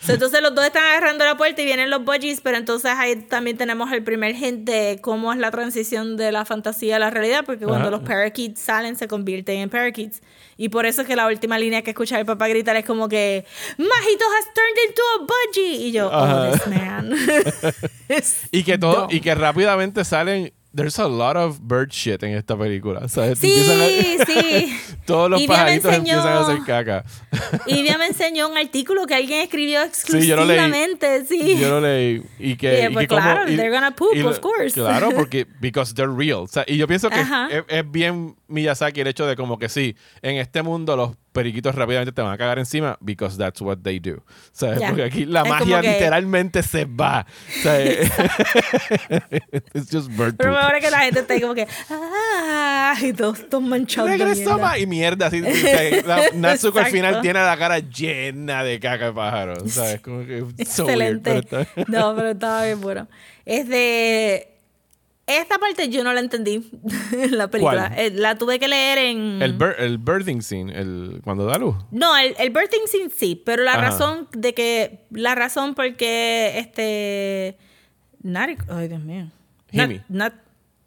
entonces 0.08 0.42
los 0.42 0.54
dos 0.54 0.64
están 0.64 0.84
agarrando 0.84 1.24
la 1.24 1.36
puerta 1.36 1.60
y 1.60 1.64
vienen 1.64 1.90
los 1.90 2.04
budgies, 2.04 2.40
pero 2.40 2.56
entonces 2.56 2.92
ahí 2.96 3.16
también 3.16 3.56
tenemos 3.56 3.90
el 3.92 4.02
primer 4.04 4.34
hint 4.34 4.64
de 4.64 4.98
cómo 5.02 5.32
es 5.32 5.38
la 5.38 5.50
transición 5.50 6.16
de 6.16 6.30
la 6.30 6.44
fantasía 6.44 6.96
a 6.96 6.98
la 6.98 7.10
realidad, 7.10 7.44
porque 7.44 7.64
cuando 7.64 7.90
los 7.90 8.02
parakeets 8.02 8.60
salen 8.60 8.96
se 8.96 9.08
convierten 9.08 9.58
en 9.58 9.70
parakeets. 9.70 10.22
Y 10.56 10.68
por 10.68 10.86
eso 10.86 11.02
es 11.02 11.08
que 11.08 11.16
la 11.16 11.26
última 11.26 11.58
línea 11.58 11.82
que 11.82 11.90
escucha 11.90 12.20
el 12.20 12.26
papá 12.26 12.46
gritar 12.48 12.76
es 12.76 12.84
como 12.84 13.08
que 13.08 13.44
Majito 13.78 14.24
has 14.38 14.46
turned 14.54 14.78
into 14.86 15.02
a 15.02 15.26
budgie. 15.26 15.88
Y 15.88 15.92
yo, 15.92 16.10
oh, 16.12 16.52
this 16.52 16.66
man. 16.68 17.12
y 18.52 18.62
que 18.62 18.78
todo, 18.78 19.08
y 19.10 19.20
que 19.20 19.34
rápidamente 19.34 20.04
salen 20.04 20.52
There's 20.74 20.98
a 20.98 21.06
lot 21.06 21.36
of 21.36 21.60
bird 21.60 21.90
shit 21.92 22.22
en 22.22 22.34
esta 22.34 22.56
película. 22.56 23.08
¿sabes? 23.08 23.38
Sí, 23.38 23.50
sí. 24.26 24.78
Todos 25.06 25.30
los 25.30 25.42
pajaritos 25.42 25.92
empiezan 25.92 26.26
a 26.26 26.40
hacer 26.40 26.58
caca. 26.64 27.04
Y 27.66 27.82
me 27.82 28.06
enseñó 28.06 28.48
un 28.48 28.56
artículo 28.56 29.06
que 29.06 29.14
alguien 29.14 29.40
escribió 29.40 29.82
exclusivamente. 29.82 31.24
Sí, 31.26 31.56
yo 31.58 31.68
lo 31.68 31.80
leí. 31.80 32.22
Y 32.38 32.56
que, 32.56 32.90
pues 32.92 33.06
claro, 33.06 33.46
they're 33.46 33.70
gonna 33.70 33.94
poop, 33.94 34.16
of 34.24 34.40
course. 34.40 34.74
Claro, 34.74 35.10
porque 35.14 35.46
because 35.60 35.94
they're 35.94 36.12
real. 36.12 36.40
O 36.40 36.46
sea, 36.46 36.64
y 36.66 36.76
yo 36.76 36.86
pienso 36.86 37.10
que 37.10 37.20
es, 37.20 37.28
es, 37.68 37.90
bien 37.90 38.36
Miyazaki 38.48 39.00
el 39.00 39.06
hecho 39.06 39.26
de 39.26 39.36
como 39.36 39.58
que 39.58 39.68
sí, 39.68 39.96
en 40.22 40.36
este 40.36 40.62
mundo 40.62 40.96
los 40.96 41.16
periquitos 41.32 41.74
rápidamente 41.74 42.12
te 42.12 42.22
van 42.22 42.32
a 42.32 42.38
cagar 42.38 42.58
encima 42.58 42.96
because 43.00 43.36
that's 43.36 43.60
what 43.60 43.78
they 43.82 43.98
do. 43.98 44.22
¿Sabes? 44.52 44.80
Porque 44.82 45.02
aquí 45.02 45.24
la 45.24 45.44
magia 45.44 45.80
literalmente 45.80 46.62
se 46.62 46.84
va. 46.84 47.26
¿sabes? 47.62 48.10
It's 49.74 49.90
just 49.90 50.08
bird 50.10 50.36
Pero 50.36 50.56
ahora 50.56 50.80
que 50.80 50.90
la 50.90 51.00
gente 51.00 51.20
está 51.20 51.34
ahí 51.34 51.40
como 51.40 51.54
que 51.54 51.66
¡ah! 51.90 52.94
y 53.00 53.12
todos, 53.12 53.48
todos 53.48 53.64
manchados 53.64 54.10
Regresó 54.10 54.58
más 54.58 54.78
y 54.78 54.86
mierda. 54.86 55.26
Así, 55.26 55.42
Natsuko 56.34 56.78
al 56.78 56.86
final 56.86 57.20
tiene 57.20 57.40
la 57.40 57.56
cara 57.56 57.78
llena 57.78 58.62
de 58.62 58.78
caca 58.78 59.06
de 59.06 59.12
pájaro. 59.12 59.68
¿Sabes? 59.68 60.00
Como 60.00 60.24
que 60.26 60.44
Excelente. 60.58 61.42
no, 61.88 62.14
pero 62.14 62.30
estaba 62.30 62.64
bien 62.64 62.80
bueno. 62.80 63.08
Es 63.44 63.68
de 63.68 64.51
esta 65.40 65.58
parte 65.58 65.88
yo 65.88 66.04
no 66.04 66.12
la 66.12 66.20
entendí 66.20 66.68
en 67.12 67.38
la 67.38 67.48
película. 67.48 67.92
Eh, 67.96 68.10
la 68.14 68.36
tuve 68.36 68.58
que 68.58 68.68
leer 68.68 68.98
en. 68.98 69.42
El, 69.42 69.56
el 69.78 69.98
birthing 69.98 70.40
scene, 70.40 70.72
el, 70.78 71.20
cuando 71.24 71.46
da 71.46 71.58
luz. 71.58 71.74
No, 71.90 72.16
el, 72.16 72.34
el 72.38 72.50
birthing 72.50 72.86
scene 72.86 73.10
sí, 73.10 73.40
pero 73.44 73.62
la 73.62 73.76
razón 73.76 74.28
de 74.32 74.54
que. 74.54 75.06
La 75.10 75.34
razón 75.34 75.74
por 75.74 75.96
qué 75.96 76.58
este. 76.58 77.58
Nariko. 78.22 78.64
Ay, 78.68 78.88
Dios 78.88 79.02
mío. 79.02 79.26
Himi. 79.70 80.00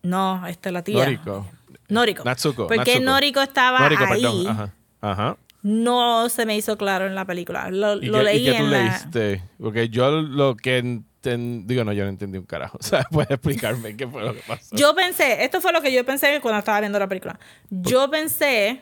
no, 0.03 0.47
esta 0.47 0.71
la 0.71 0.83
tía. 0.83 1.03
Noriko. 1.03 1.45
Noriko. 1.89 2.23
Natsuko. 2.23 2.67
Porque 2.67 2.99
Noriko 2.99 3.41
estaba 3.41 3.79
Noriko, 3.79 4.03
ahí. 4.05 4.21
Perdón. 4.21 4.47
Ajá. 4.47 4.73
Ajá. 5.01 5.37
No 5.61 6.29
se 6.29 6.45
me 6.45 6.55
hizo 6.55 6.77
claro 6.77 7.07
en 7.07 7.15
la 7.15 7.25
película. 7.25 7.71
Lo, 7.71 7.95
lo 7.95 8.21
leí 8.21 8.41
¿y 8.47 8.51
qué 8.51 8.57
tú 8.57 8.63
en 8.65 8.71
leíste? 8.71 9.43
Porque 9.59 9.89
yo 9.89 10.11
lo 10.11 10.55
que 10.55 11.01
digo, 11.33 11.83
no, 11.83 11.93
yo 11.93 12.03
no 12.03 12.09
entendí 12.09 12.37
un 12.37 12.45
carajo. 12.45 12.77
O 12.79 12.83
sea, 12.83 13.03
puedes 13.11 13.31
explicarme 13.31 13.95
qué 13.95 14.07
fue 14.07 14.23
lo 14.23 14.33
que 14.33 14.41
pasó. 14.41 14.75
Yo 14.75 14.93
pensé, 14.95 15.43
esto 15.43 15.61
fue 15.61 15.71
lo 15.71 15.81
que 15.81 15.91
yo 15.91 16.05
pensé 16.05 16.39
cuando 16.41 16.59
estaba 16.59 16.79
viendo 16.79 16.99
la 16.99 17.07
película. 17.07 17.39
Yo 17.69 18.09
pensé 18.09 18.81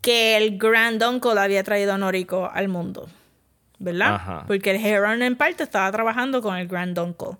que 0.00 0.36
el 0.36 0.58
Grand 0.58 1.02
Uncle 1.02 1.38
había 1.40 1.62
traído 1.62 1.92
a 1.92 1.98
Noriko 1.98 2.50
al 2.52 2.68
mundo. 2.68 3.08
¿Verdad? 3.78 4.44
Porque 4.46 4.70
el 4.70 4.76
Heron 4.76 5.22
en 5.22 5.34
parte 5.34 5.64
estaba 5.64 5.90
trabajando 5.90 6.40
con 6.40 6.56
el 6.56 6.68
Grand 6.68 6.96
Uncle. 6.96 7.36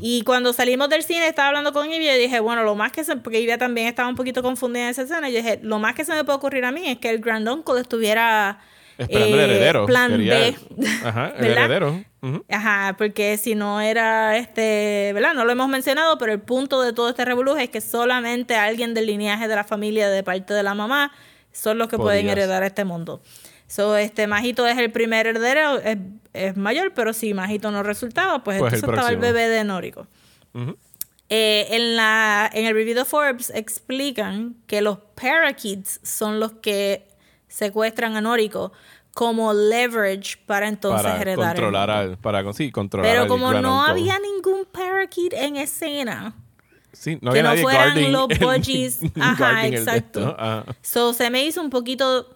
Y 0.00 0.22
cuando 0.24 0.52
salimos 0.52 0.88
del 0.88 1.04
cine, 1.04 1.28
estaba 1.28 1.48
hablando 1.48 1.72
con 1.72 1.86
Ivy 1.88 2.08
y 2.08 2.18
dije, 2.18 2.40
bueno, 2.40 2.64
lo 2.64 2.74
más 2.74 2.90
que 2.90 3.04
se. 3.04 3.14
Porque 3.16 3.40
Ivy 3.40 3.56
también 3.58 3.86
estaba 3.86 4.08
un 4.08 4.16
poquito 4.16 4.42
confundida 4.42 4.84
en 4.84 4.88
esa 4.88 5.02
escena. 5.02 5.30
Y 5.30 5.34
yo 5.34 5.38
dije, 5.38 5.60
lo 5.62 5.78
más 5.78 5.94
que 5.94 6.04
se 6.04 6.12
me 6.14 6.24
puede 6.24 6.38
ocurrir 6.38 6.64
a 6.64 6.72
mí 6.72 6.88
es 6.88 6.98
que 6.98 7.10
el 7.10 7.20
Grand 7.20 7.48
Uncle 7.48 7.80
estuviera 7.80 8.58
Esperando 8.98 9.36
el 9.36 9.50
heredero. 9.50 9.86
Plan 9.86 10.18
B. 10.18 10.56
Ajá, 11.04 11.32
el 11.38 11.46
heredero. 11.46 12.04
Ajá, 12.48 12.96
porque 12.98 13.36
si 13.36 13.54
no 13.54 13.80
era 13.80 14.36
este, 14.36 15.12
¿verdad? 15.14 15.34
No 15.34 15.44
lo 15.44 15.52
hemos 15.52 15.68
mencionado, 15.68 16.18
pero 16.18 16.32
el 16.32 16.40
punto 16.40 16.82
de 16.82 16.92
todo 16.92 17.08
este 17.08 17.24
revolujo 17.24 17.58
es 17.58 17.70
que 17.70 17.80
solamente 17.80 18.56
alguien 18.56 18.94
del 18.94 19.06
lineaje 19.06 19.46
de 19.46 19.54
la 19.54 19.62
familia 19.62 20.10
de 20.10 20.24
parte 20.24 20.52
de 20.52 20.64
la 20.64 20.74
mamá 20.74 21.12
son 21.52 21.78
los 21.78 21.88
que 21.88 21.96
pueden 21.96 22.28
heredar 22.28 22.64
este 22.64 22.84
mundo. 22.84 23.22
So, 23.68 23.96
este 23.96 24.26
Majito 24.26 24.66
es 24.66 24.78
el 24.78 24.90
primer 24.90 25.26
heredero, 25.26 25.78
es, 26.32 26.56
mayor, 26.56 26.92
pero 26.94 27.12
si 27.12 27.34
Majito 27.34 27.70
no 27.70 27.82
resultaba, 27.82 28.42
pues, 28.42 28.58
pues 28.58 28.72
entonces 28.72 28.88
estaba 28.88 29.10
el 29.10 29.18
bebé 29.18 29.48
de 29.48 29.62
Nórico. 29.62 30.08
Eh, 31.28 31.66
en, 31.70 31.94
la, 31.94 32.50
en 32.52 32.64
el 32.66 32.74
review 32.74 32.96
de 32.96 33.04
Forbes 33.04 33.52
explican 33.54 34.56
que 34.66 34.80
los 34.80 34.98
parakeets 35.14 36.00
son 36.02 36.40
los 36.40 36.52
que 36.52 37.06
secuestran 37.48 38.16
a 38.16 38.20
Noriko 38.20 38.72
como 39.14 39.52
leverage 39.52 40.38
para 40.46 40.68
entonces 40.68 41.02
para 41.02 41.20
heredar 41.20 41.56
controlar 41.56 41.90
al, 41.90 42.18
para 42.18 42.52
sí, 42.52 42.70
controlar 42.70 43.10
pero 43.10 43.26
como 43.26 43.52
no 43.52 43.82
había 43.82 44.18
ningún 44.18 44.64
parakeet 44.64 45.32
en 45.32 45.56
escena 45.56 46.34
sí, 46.92 47.18
no 47.20 47.30
había 47.30 47.42
que 47.42 47.56
no 47.56 47.62
fueran 47.62 48.12
los 48.12 48.28
budgies 48.38 49.00
ajá 49.20 49.66
exacto. 49.66 50.36
so 50.82 51.12
se 51.12 51.30
me 51.30 51.44
hizo 51.44 51.60
un 51.60 51.70
poquito 51.70 52.28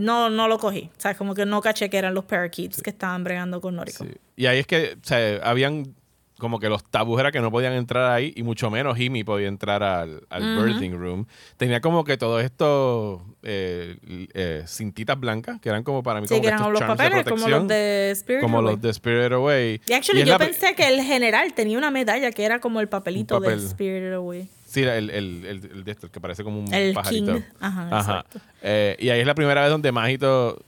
no, 0.00 0.30
no 0.30 0.48
lo 0.48 0.58
cogí. 0.58 0.90
O 0.96 1.00
sea, 1.00 1.14
como 1.14 1.34
que 1.34 1.46
no 1.46 1.60
caché 1.60 1.88
que 1.88 1.96
eran 1.96 2.14
los 2.14 2.24
parakeets 2.24 2.82
que 2.82 2.90
estaban 2.90 3.24
bregando 3.24 3.60
con 3.60 3.76
Noriko. 3.76 4.04
Y 4.36 4.46
ahí 4.46 4.58
es 4.58 4.66
que, 4.66 4.98
o 5.00 5.06
sea, 5.06 5.40
habían 5.42 5.94
como 6.38 6.58
que 6.58 6.68
los 6.68 6.84
tabús 6.84 7.18
era 7.18 7.32
que 7.32 7.40
no 7.40 7.50
podían 7.50 7.72
entrar 7.72 8.12
ahí 8.12 8.32
y 8.36 8.42
mucho 8.42 8.70
menos 8.70 8.96
Jimmy 8.96 9.24
podía 9.24 9.48
entrar 9.48 9.82
al, 9.82 10.22
al 10.28 10.62
birthing 10.62 10.92
room. 10.92 11.26
Tenía 11.56 11.80
como 11.80 12.04
que 12.04 12.16
todos 12.16 12.42
estos 12.42 13.22
eh, 13.42 13.96
eh, 14.34 14.64
cintitas 14.66 15.18
blancas 15.18 15.60
que 15.60 15.68
eran 15.68 15.82
como 15.82 16.02
para 16.02 16.20
mí 16.20 16.26
sí, 16.28 16.34
como 16.34 16.42
que 16.42 16.48
eran 16.48 16.72
los 16.72 16.80
papeles 16.82 17.24
como 17.24 17.48
los 17.48 17.68
de 17.68 18.10
Spirit 18.12 18.42
como 18.42 18.62
los 18.62 18.80
de 18.80 18.90
Spirit 18.90 19.32
Away. 19.32 19.80
Y 19.86 19.92
actually 19.92 20.24
yo 20.24 20.38
pensé 20.38 20.74
que 20.74 20.86
el 20.86 21.00
general 21.02 21.54
tenía 21.54 21.78
una 21.78 21.90
medalla 21.90 22.30
que 22.30 22.44
era 22.44 22.60
como 22.60 22.80
el 22.80 22.88
papelito 22.88 23.40
de 23.40 23.54
Spirit 23.54 24.12
Away. 24.12 24.48
Sí, 24.66 24.82
el, 24.82 25.08
el, 25.10 25.44
el, 25.46 25.84
de 25.84 25.92
esto, 25.92 26.10
que 26.10 26.20
parece 26.20 26.44
como 26.44 26.58
un 26.58 26.74
el 26.74 26.92
pajarito. 26.92 27.34
King. 27.34 27.40
Ajá, 27.60 27.88
Ajá. 27.90 28.26
Eh, 28.60 28.96
y 28.98 29.08
ahí 29.08 29.20
es 29.20 29.26
la 29.26 29.34
primera 29.34 29.62
vez 29.62 29.70
donde 29.70 29.90
Majito 29.92 30.60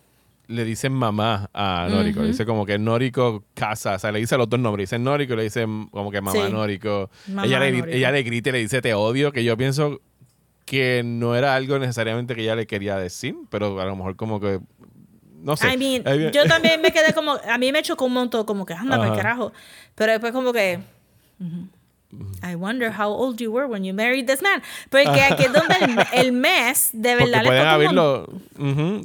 le 0.49 0.65
dicen 0.65 0.93
mamá 0.93 1.49
a 1.53 1.87
Noriko. 1.91 2.23
Dice 2.23 2.45
como 2.45 2.67
que 2.67 2.79
Noriko 2.79 3.45
casa, 3.55 3.95
o 3.95 3.99
sea, 3.99 4.11
le 4.11 4.19
dice 4.19 4.37
los 4.37 4.49
dos 4.49 4.59
nombres. 4.59 4.91
Dice 4.91 4.99
Noriko 4.99 5.35
y 5.35 5.37
le 5.37 5.43
dice 5.45 5.67
como 5.91 6.11
que 6.11 6.21
mamá 6.21 6.49
Noriko. 6.49 7.11
ella, 7.45 7.61
le, 7.61 7.97
ella 7.97 8.11
le 8.11 8.23
grita 8.23 8.49
y 8.49 8.53
le 8.53 8.59
dice 8.59 8.83
te 8.83 8.95
odio, 8.95 9.31
que 9.31 9.45
yo 9.45 9.57
pienso 9.57 10.01
que 10.65 11.03
no 11.05 11.35
era 11.35 11.55
algo 11.55 11.79
necesariamente 11.79 12.35
que 12.35 12.43
ella 12.43 12.57
le 12.57 12.67
quería 12.67 12.97
decir, 12.97 13.35
pero 13.51 13.81
a 13.81 13.85
lo 13.85 13.97
mejor 13.97 14.17
como 14.17 14.41
que 14.41 14.61
no 15.43 15.57
sé. 15.57 15.73
I 15.73 15.77
mean, 15.77 16.33
yo 16.33 16.45
también 16.47 16.81
me 16.83 16.91
quedé 16.91 17.13
como, 17.15 17.33
a 17.33 17.59
mí 17.59 17.73
me 17.73 17.83
chocó 17.83 18.07
un 18.07 18.15
montón, 18.15 18.45
como 18.45 18.67
que 18.67 18.75
anda 18.75 18.99
para 18.99 19.15
carajo. 19.15 19.53
Pero 19.95 20.13
después 20.13 20.33
como 20.33 20.53
que... 20.53 20.81
I 22.43 22.55
wonder 22.55 22.91
how 22.91 23.11
old 23.11 23.39
you 23.39 23.53
were 23.53 23.67
when 23.67 23.85
you 23.85 23.93
married 23.93 24.27
this 24.27 24.41
man. 24.41 24.63
Porque 24.89 25.21
aquí 25.21 25.45
es 25.45 25.53
donde 25.53 26.07
el, 26.15 26.33
mes 26.33 26.91
de 26.93 27.15
verdad 27.15 27.43
le 27.43 27.49
pueden 27.49 27.67
haberlo, 27.67 28.27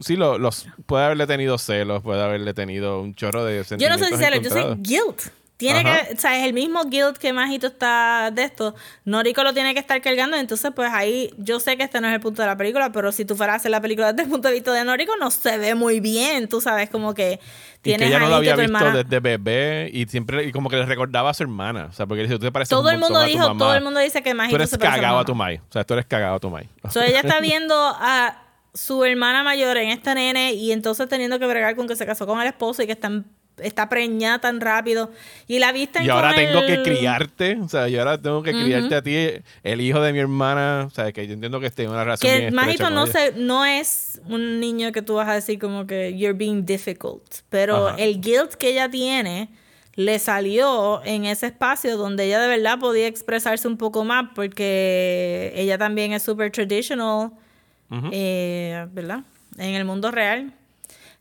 Sí, 0.02 0.16
los, 0.16 0.68
puede 0.86 1.06
haberle 1.06 1.28
tenido 1.28 1.58
celos, 1.58 2.02
puede 2.02 2.24
haberle 2.24 2.54
tenido 2.54 3.02
un 3.02 3.14
chorro 3.14 3.44
de 3.44 3.64
sentimientos 3.66 4.00
Yo 4.00 4.10
no 4.10 4.18
soy 4.18 4.26
celos, 4.26 4.42
yo 4.42 4.50
soy 4.50 4.76
guilt. 4.78 5.32
Tiene 5.72 5.84
que, 5.84 6.14
o 6.14 6.20
sea, 6.20 6.38
es 6.38 6.46
el 6.46 6.54
mismo 6.54 6.84
guilt 6.86 7.18
que 7.18 7.32
Majito 7.32 7.68
está 7.68 8.32
de 8.32 8.44
esto. 8.44 8.76
Noriko 9.06 9.44
lo 9.44 9.54
tiene 9.54 9.74
que 9.74 9.80
estar 9.80 10.02
cargando. 10.02 10.36
Entonces, 10.36 10.72
pues 10.76 10.92
ahí, 10.92 11.34
yo 11.38 11.60
sé 11.60 11.78
que 11.78 11.84
este 11.84 12.02
no 12.02 12.08
es 12.08 12.14
el 12.14 12.20
punto 12.20 12.42
de 12.42 12.48
la 12.48 12.58
película, 12.58 12.92
pero 12.92 13.12
si 13.12 13.24
tú 13.24 13.36
fueras 13.36 13.54
a 13.54 13.58
hacer 13.58 13.72
la 13.72 13.80
película 13.80 14.12
desde 14.12 14.24
el 14.24 14.30
punto 14.30 14.50
de 14.50 14.56
vista 14.56 14.74
de 14.74 14.84
Noriko, 14.84 15.16
no 15.18 15.32
se 15.32 15.58
ve 15.58 15.74
muy 15.76 16.00
bien. 16.00 16.50
Tú 16.50 16.60
sabes, 16.60 16.90
como 16.90 17.14
que 17.14 17.40
tienes 17.82 18.08
y 18.08 18.12
que 18.12 18.18
ella 18.18 18.20
no 18.20 18.30
lo 18.30 18.36
había 18.36 18.56
visto 18.56 18.92
desde 18.92 19.20
bebé 19.20 19.90
y 19.94 20.06
siempre, 20.06 20.44
y 20.46 20.52
como 20.52 20.70
que 20.70 20.76
le 20.76 20.86
recordaba 20.86 21.30
a 21.30 21.34
su 21.34 21.44
hermana. 21.44 21.88
O 21.90 21.94
sea, 21.94 22.06
porque 22.06 22.24
dice, 22.24 22.36
tú 22.36 22.42
te 22.42 22.52
pareces 22.52 22.70
Todo 22.70 22.90
el 22.90 22.98
mundo 22.98 23.22
dijo, 23.24 23.56
todo 23.56 23.74
el 23.74 23.84
mundo 23.84 24.00
dice 24.00 24.22
que 24.22 24.34
Majito 24.34 24.58
Tú 24.58 24.64
eres 24.64 24.78
cagado 24.78 25.20
a, 25.20 25.26
tu 25.26 25.36
mai. 25.36 25.58
O 25.58 25.72
sea, 25.72 25.84
tú 25.84 25.94
eres 25.94 26.06
cagado 26.06 26.36
a 26.36 26.40
tu 26.40 26.50
mai. 26.50 26.70
So, 26.90 27.02
ella 27.02 27.22
está 27.22 27.40
viendo 27.42 27.76
a 27.76 28.40
su 28.74 29.06
hermana 29.06 29.44
mayor 29.44 29.78
en 29.78 29.90
esta 29.90 30.16
nene 30.16 30.54
y 30.54 30.72
entonces 30.72 31.08
teniendo 31.08 31.40
que 31.40 31.46
bregar 31.46 31.76
con 31.76 31.88
que 31.88 31.96
se 31.96 32.06
casó 32.06 32.26
con 32.26 32.42
el 32.42 32.48
esposo 32.48 32.82
y 32.82 32.88
que 32.88 32.92
están 32.94 33.26
está 33.58 33.90
preñada 33.90 34.40
tan 34.40 34.62
rápido. 34.62 35.12
Y 35.48 35.60
la 35.60 35.72
vista 35.72 36.04
Y 36.04 36.10
ahora 36.10 36.34
tengo 36.34 36.62
que 36.66 36.82
criarte, 36.82 37.58
o 37.62 37.70
sea, 37.70 37.88
yo 37.88 38.00
ahora 38.00 38.22
tengo 38.22 38.44
que 38.44 38.52
criarte 38.52 38.96
a 38.96 39.02
ti, 39.02 39.16
el 39.64 39.82
hijo 39.82 40.02
de 40.02 40.14
mi 40.14 40.20
hermana, 40.20 40.86
o 40.88 40.90
sea, 40.90 41.12
que 41.12 41.28
yo 41.28 41.34
entiendo 41.34 41.60
que 41.60 41.68
esté 41.68 41.84
en 41.84 41.92
una 41.92 42.04
relación 42.04 42.40
que 42.40 42.52
Majito 42.52 42.90
no, 42.90 43.08
se, 43.08 43.34
no 43.34 43.66
es 43.66 44.22
un 44.28 44.60
niño 44.60 44.92
que 44.92 45.02
tú 45.02 45.16
vas 45.16 45.28
a 45.28 45.34
decir 45.34 45.60
como 45.60 45.86
que 45.86 46.18
you're 46.18 46.38
being 46.38 46.66
difficult, 46.66 47.24
pero 47.50 47.96
el 47.98 48.20
guilt 48.22 48.54
que 48.54 48.70
ella 48.70 48.90
tiene 48.90 49.50
le 49.96 50.18
salió 50.18 51.04
en 51.04 51.26
ese 51.26 51.48
espacio 51.48 51.98
donde 51.98 52.26
ella 52.26 52.40
de 52.40 52.48
verdad 52.48 52.80
podía 52.80 53.08
expresarse 53.08 53.68
un 53.68 53.78
poco 53.78 54.04
más 54.04 54.30
porque 54.34 55.54
ella 55.56 55.78
también 55.78 56.14
es 56.14 56.24
super 56.24 56.52
traditional, 56.52 57.32
eh, 58.12 58.88
¿verdad? 58.92 59.20
En 59.58 59.76
el 59.76 59.86
mundo 59.86 60.10
real. 60.10 60.52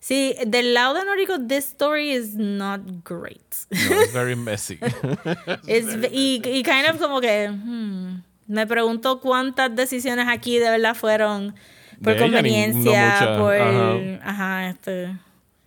Sí, 0.02 0.34
del 0.44 0.74
lado 0.74 0.94
de 0.94 1.04
Noriko, 1.04 1.38
this 1.46 1.66
story 1.66 2.10
is 2.10 2.34
not 2.34 2.80
great. 3.04 3.54
No, 3.70 4.02
it's 4.02 4.12
very 4.12 4.34
messy. 4.34 4.80
y, 5.68 6.42
y 6.44 6.62
kind 6.64 6.88
of 6.90 6.98
como 6.98 7.20
que 7.20 7.48
hmm, 7.48 8.20
me 8.48 8.66
pregunto 8.66 9.20
cuántas 9.20 9.72
decisiones 9.76 10.26
aquí 10.28 10.58
de 10.58 10.70
verdad 10.70 10.96
fueron 10.96 11.54
por 12.02 12.18
conveniencia, 12.18 13.36
por 13.38 13.54
ajá. 13.54 14.70
este 14.70 15.16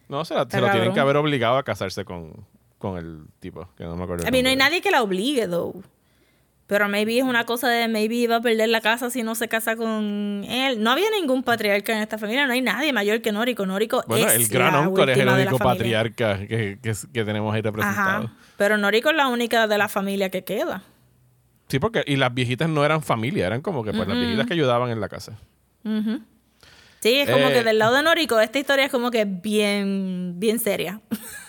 No, 0.09 0.25
se, 0.25 0.33
la, 0.33 0.45
se 0.49 0.59
lo 0.59 0.69
tienen 0.69 0.93
que 0.93 0.99
haber 0.99 1.15
obligado 1.15 1.55
a 1.55 1.63
casarse 1.63 2.03
con, 2.03 2.45
con 2.77 2.97
el 2.97 3.21
tipo, 3.39 3.69
que 3.77 3.85
no 3.85 3.95
me 3.95 4.03
acuerdo. 4.03 4.27
A 4.27 4.31
mí 4.31 4.43
no 4.43 4.49
hay 4.49 4.57
nadie 4.57 4.81
que 4.81 4.91
la 4.91 5.01
obligue, 5.01 5.47
though. 5.47 5.81
Pero 6.67 6.89
maybe 6.89 7.19
es 7.19 7.23
una 7.23 7.45
cosa 7.45 7.69
de 7.69 7.87
maybe 7.87 8.15
iba 8.15 8.37
a 8.37 8.41
perder 8.41 8.69
la 8.69 8.81
casa 8.81 9.11
si 9.11 9.21
no 9.21 9.35
se 9.35 9.47
casa 9.47 9.75
con 9.75 10.43
él. 10.49 10.81
No 10.81 10.89
había 10.89 11.09
ningún 11.11 11.43
patriarca 11.43 11.93
en 11.93 11.99
esta 11.99 12.17
familia, 12.17 12.47
no 12.47 12.53
hay 12.53 12.61
nadie 12.61 12.91
mayor 12.91 13.21
que 13.21 13.31
Noriko. 13.31 13.67
Noriko 13.67 14.03
bueno, 14.07 14.27
el 14.29 14.47
gran 14.47 14.73
oncle 14.73 15.11
es 15.11 15.19
el 15.19 15.29
único 15.29 15.59
patriarca 15.59 16.39
que, 16.39 16.79
que, 16.81 17.25
tenemos 17.25 17.53
ahí 17.53 17.61
representado. 17.61 18.25
Ajá. 18.25 18.33
Pero 18.57 18.77
Noriko 18.77 19.11
es 19.11 19.15
la 19.15 19.27
única 19.27 19.67
de 19.67 19.77
la 19.77 19.87
familia 19.87 20.29
que 20.29 20.43
queda. 20.43 20.81
Sí, 21.67 21.77
porque 21.77 22.03
y 22.07 22.15
las 22.15 22.33
viejitas 22.33 22.67
no 22.67 22.83
eran 22.83 23.03
familia, 23.03 23.45
eran 23.45 23.61
como 23.61 23.83
que 23.83 23.91
pues, 23.91 24.07
las 24.07 24.17
viejitas 24.17 24.47
que 24.47 24.53
ayudaban 24.53 24.89
en 24.89 24.99
la 24.99 25.09
casa. 25.09 25.37
Sí, 26.99 27.15
es 27.19 27.29
como 27.29 27.49
que 27.49 27.59
eh, 27.59 27.63
del 27.63 27.77
lado 27.77 27.95
de 27.95 28.01
Noriko 28.01 28.39
esta 28.39 28.57
historia 28.57 28.85
es 28.85 28.91
como 28.91 29.11
que 29.11 29.25
bien, 29.25 30.33
bien 30.37 30.57
seria. 30.57 30.99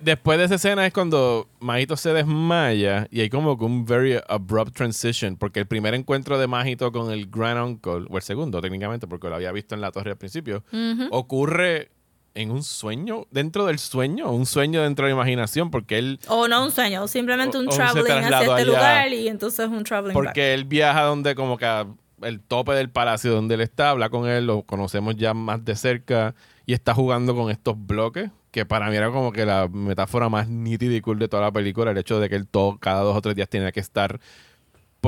después 0.00 0.38
de 0.38 0.44
esa 0.44 0.56
escena 0.56 0.86
es 0.86 0.92
cuando 0.92 1.48
Majito 1.60 1.96
se 1.96 2.12
desmaya 2.12 3.06
y 3.10 3.20
hay 3.20 3.30
como 3.30 3.54
un 3.54 3.84
very 3.84 4.18
abrupt 4.28 4.76
transition 4.76 5.36
porque 5.36 5.60
el 5.60 5.66
primer 5.66 5.94
encuentro 5.94 6.38
de 6.38 6.46
Majito 6.46 6.92
con 6.92 7.10
el 7.10 7.26
Grand 7.26 7.60
Uncle, 7.60 8.06
o 8.08 8.16
el 8.16 8.22
segundo 8.22 8.60
técnicamente 8.60 9.06
porque 9.06 9.28
lo 9.28 9.34
había 9.34 9.52
visto 9.52 9.74
en 9.74 9.80
la 9.80 9.90
torre 9.90 10.10
al 10.12 10.18
principio, 10.18 10.64
ocurre 11.10 11.90
en 12.34 12.52
un 12.52 12.62
sueño, 12.62 13.26
dentro 13.30 13.66
del 13.66 13.80
sueño, 13.80 14.30
un 14.30 14.46
sueño 14.46 14.82
dentro 14.82 15.06
de 15.06 15.12
la 15.12 15.16
imaginación, 15.16 15.70
porque 15.72 15.98
él... 15.98 16.20
O 16.28 16.46
no 16.46 16.64
un 16.64 16.70
sueño, 16.70 17.08
simplemente 17.08 17.58
un 17.58 17.66
traveling 17.66 18.12
hacia 18.12 18.42
este 18.42 18.64
lugar 18.64 19.12
y 19.12 19.26
entonces 19.26 19.66
un 19.66 19.82
traveling 19.82 20.14
Porque 20.14 20.54
él 20.54 20.64
viaja 20.64 21.02
donde 21.02 21.34
como 21.34 21.56
que 21.56 21.86
el 22.22 22.40
tope 22.40 22.72
del 22.72 22.90
palacio 22.90 23.32
donde 23.32 23.56
él 23.56 23.60
está, 23.60 23.90
habla 23.90 24.08
con 24.08 24.28
él, 24.28 24.46
lo 24.46 24.62
conocemos 24.62 25.16
ya 25.16 25.34
más 25.34 25.64
de 25.64 25.74
cerca 25.74 26.34
y 26.64 26.74
está 26.74 26.94
jugando 26.94 27.34
con 27.34 27.50
estos 27.50 27.74
bloques 27.76 28.30
que 28.58 28.66
para 28.66 28.90
mí 28.90 28.96
era 28.96 29.10
como 29.12 29.30
que 29.30 29.46
la 29.46 29.68
metáfora 29.68 30.28
más 30.28 30.48
nítida 30.48 30.92
y 30.92 31.00
cool 31.00 31.20
de 31.20 31.28
toda 31.28 31.44
la 31.44 31.52
película, 31.52 31.92
el 31.92 31.98
hecho 31.98 32.18
de 32.18 32.28
que 32.28 32.34
él 32.34 32.48
todo, 32.48 32.78
cada 32.78 33.02
dos 33.02 33.16
o 33.16 33.22
tres 33.22 33.36
días 33.36 33.48
tiene 33.48 33.70
que 33.70 33.78
estar 33.78 34.18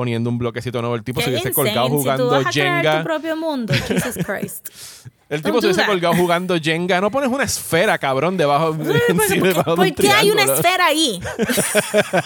poniendo 0.01 0.31
un 0.31 0.39
bloquecito 0.39 0.81
nuevo. 0.81 0.97
El 0.97 1.05
tipo 1.05 1.21
se 1.21 1.29
hubiese 1.29 1.53
colgado 1.53 1.91
jugando 1.91 2.43
si 2.45 2.53
Jenga. 2.53 3.01
Tu 3.01 3.05
propio 3.05 3.37
mundo, 3.37 3.75
Jesus 3.75 4.17
Christ. 4.27 4.71
El 5.29 5.43
tipo 5.43 5.61
se 5.61 5.67
hubiese 5.67 5.85
colgado 5.85 6.15
jugando 6.15 6.59
Jenga. 6.59 7.03
No 7.03 7.11
pones 7.11 7.29
una 7.29 7.45
esfera, 7.45 7.99
cabrón, 7.99 8.39
debajo, 8.39 8.75
¿Por 8.75 9.95
qué 9.95 10.11
hay 10.11 10.31
una 10.31 10.45
esfera 10.45 10.87
ahí? 10.87 11.21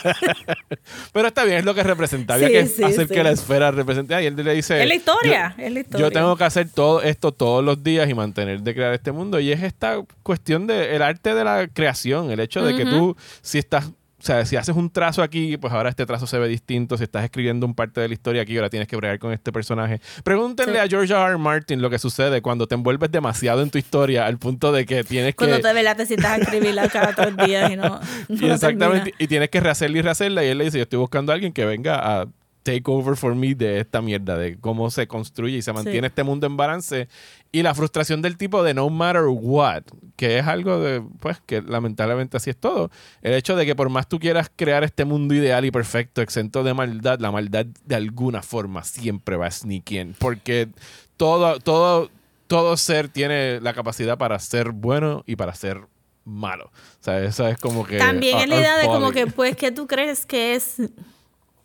Pero 1.12 1.26
está 1.26 1.42
bien, 1.42 1.58
es 1.58 1.64
lo 1.64 1.74
que 1.74 1.82
representa. 1.82 2.34
Había 2.34 2.48
que 2.48 2.60
hacer 2.60 3.08
que 3.08 3.24
la 3.24 3.32
esfera 3.32 3.72
represente. 3.72 4.22
Y 4.22 4.26
él 4.26 4.36
le 4.36 4.54
dice... 4.54 4.80
Es 4.80 4.86
la 4.86 4.94
historia, 4.94 5.56
es 5.58 5.72
la 5.72 5.80
historia. 5.80 6.06
Yo 6.06 6.12
tengo 6.12 6.36
que 6.36 6.44
hacer 6.44 6.68
todo 6.68 7.02
esto 7.02 7.32
todos 7.32 7.64
los 7.64 7.82
días 7.82 8.08
y 8.08 8.14
mantener 8.14 8.60
de 8.60 8.72
crear 8.72 8.94
este 8.94 9.10
mundo. 9.10 9.40
Y 9.40 9.50
es 9.50 9.64
esta 9.64 10.00
cuestión 10.22 10.68
del 10.68 11.02
arte 11.02 11.34
de 11.34 11.42
la 11.42 11.66
creación. 11.66 12.30
El 12.30 12.38
hecho 12.38 12.64
de 12.64 12.76
que 12.76 12.84
tú, 12.84 13.16
si 13.42 13.58
estás 13.58 13.90
o 14.24 14.26
sea, 14.26 14.46
si 14.46 14.56
haces 14.56 14.74
un 14.74 14.88
trazo 14.88 15.22
aquí, 15.22 15.58
pues 15.58 15.70
ahora 15.70 15.90
este 15.90 16.06
trazo 16.06 16.26
se 16.26 16.38
ve 16.38 16.48
distinto. 16.48 16.96
Si 16.96 17.04
estás 17.04 17.24
escribiendo 17.24 17.66
un 17.66 17.74
parte 17.74 18.00
de 18.00 18.08
la 18.08 18.14
historia 18.14 18.40
aquí, 18.40 18.56
ahora 18.56 18.70
tienes 18.70 18.88
que 18.88 18.96
bregar 18.96 19.18
con 19.18 19.32
este 19.32 19.52
personaje. 19.52 20.00
Pregúntenle 20.22 20.80
a 20.80 20.88
George 20.88 21.12
R. 21.12 21.22
R. 21.22 21.36
Martin 21.36 21.82
lo 21.82 21.90
que 21.90 21.98
sucede 21.98 22.40
cuando 22.40 22.66
te 22.66 22.74
envuelves 22.74 23.10
demasiado 23.10 23.60
en 23.60 23.68
tu 23.68 23.76
historia 23.76 24.24
al 24.24 24.38
punto 24.38 24.72
de 24.72 24.86
que 24.86 25.04
tienes 25.04 25.32
que. 25.32 25.36
Cuando 25.36 25.60
te 25.60 25.74
velas, 25.74 25.98
te 25.98 26.06
sientas 26.06 26.30
a 26.30 26.36
escribirla 26.38 26.88
cada 26.88 27.12
tres 27.12 27.36
días 27.36 27.70
y 27.70 27.76
no. 27.76 28.00
exactamente. 28.50 29.12
Y 29.18 29.26
tienes 29.26 29.50
que 29.50 29.60
rehacerla 29.60 29.98
y 29.98 30.00
rehacerla. 30.00 30.42
Y 30.42 30.48
él 30.48 30.56
le 30.56 30.64
dice: 30.64 30.78
Yo 30.78 30.84
estoy 30.84 31.00
buscando 31.00 31.30
a 31.30 31.34
alguien 31.34 31.52
que 31.52 31.66
venga 31.66 31.98
a 32.22 32.26
take 32.62 32.84
over 32.86 33.14
for 33.14 33.34
me 33.34 33.54
de 33.54 33.78
esta 33.78 34.00
mierda, 34.00 34.38
de 34.38 34.56
cómo 34.58 34.90
se 34.90 35.06
construye 35.06 35.58
y 35.58 35.62
se 35.62 35.74
mantiene 35.74 36.06
este 36.06 36.22
mundo 36.22 36.46
en 36.46 36.56
balance. 36.56 37.08
Y 37.54 37.62
la 37.62 37.72
frustración 37.72 38.20
del 38.20 38.36
tipo 38.36 38.64
de 38.64 38.74
no 38.74 38.90
matter 38.90 39.26
what, 39.28 39.84
que 40.16 40.40
es 40.40 40.46
algo 40.48 40.80
de, 40.80 41.00
pues, 41.20 41.40
que 41.46 41.62
lamentablemente 41.62 42.36
así 42.36 42.50
es 42.50 42.56
todo. 42.56 42.90
El 43.22 43.32
hecho 43.34 43.54
de 43.54 43.64
que 43.64 43.76
por 43.76 43.88
más 43.90 44.08
tú 44.08 44.18
quieras 44.18 44.50
crear 44.56 44.82
este 44.82 45.04
mundo 45.04 45.34
ideal 45.34 45.64
y 45.64 45.70
perfecto, 45.70 46.20
exento 46.20 46.64
de 46.64 46.74
maldad, 46.74 47.20
la 47.20 47.30
maldad 47.30 47.64
de 47.64 47.94
alguna 47.94 48.42
forma 48.42 48.82
siempre 48.82 49.36
va 49.36 49.46
a 49.46 49.52
sneak 49.52 49.92
in. 49.92 50.16
Porque 50.18 50.68
todo, 51.16 51.60
todo, 51.60 52.10
todo 52.48 52.76
ser 52.76 53.08
tiene 53.08 53.60
la 53.60 53.72
capacidad 53.72 54.18
para 54.18 54.36
ser 54.40 54.70
bueno 54.72 55.22
y 55.24 55.36
para 55.36 55.54
ser 55.54 55.82
malo. 56.24 56.72
O 56.72 57.04
sea, 57.04 57.22
esa 57.22 57.50
es 57.50 57.58
como 57.58 57.86
que... 57.86 57.98
También 57.98 58.36
es 58.38 58.48
la 58.48 58.56
idea 58.56 58.78
de 58.78 58.86
como 58.86 59.12
que, 59.12 59.28
pues, 59.28 59.54
¿qué 59.54 59.70
tú 59.70 59.86
crees 59.86 60.26
que 60.26 60.56
es 60.56 60.82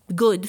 good? 0.07 0.45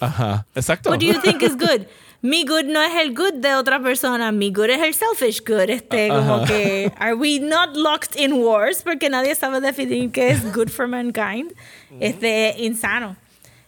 Ajá, 0.00 0.44
exacto. 0.56 0.90
What 0.90 0.98
do 0.98 1.06
you 1.06 1.20
think 1.20 1.40
is 1.40 1.56
good? 1.56 1.86
Mi 2.24 2.44
good 2.44 2.66
no 2.66 2.80
es 2.80 2.94
el 2.94 3.14
good 3.14 3.34
de 3.34 3.54
otra 3.54 3.82
persona, 3.82 4.30
mi 4.30 4.52
good 4.52 4.70
es 4.70 4.80
el 4.80 4.94
selfish 4.94 5.42
good. 5.44 5.68
Este, 5.68 6.06
como 6.08 6.44
que, 6.44 6.92
are 6.96 7.14
we 7.14 7.40
not 7.40 7.76
locked 7.76 8.14
in 8.16 8.34
wars? 8.34 8.82
Porque 8.82 9.10
nadie 9.10 9.34
sabe 9.34 9.60
definir 9.60 10.12
qué 10.12 10.30
es 10.30 10.40
good 10.54 10.68
for 10.70 10.86
mankind. 10.86 11.52
Este, 12.00 12.54
insano. 12.58 13.16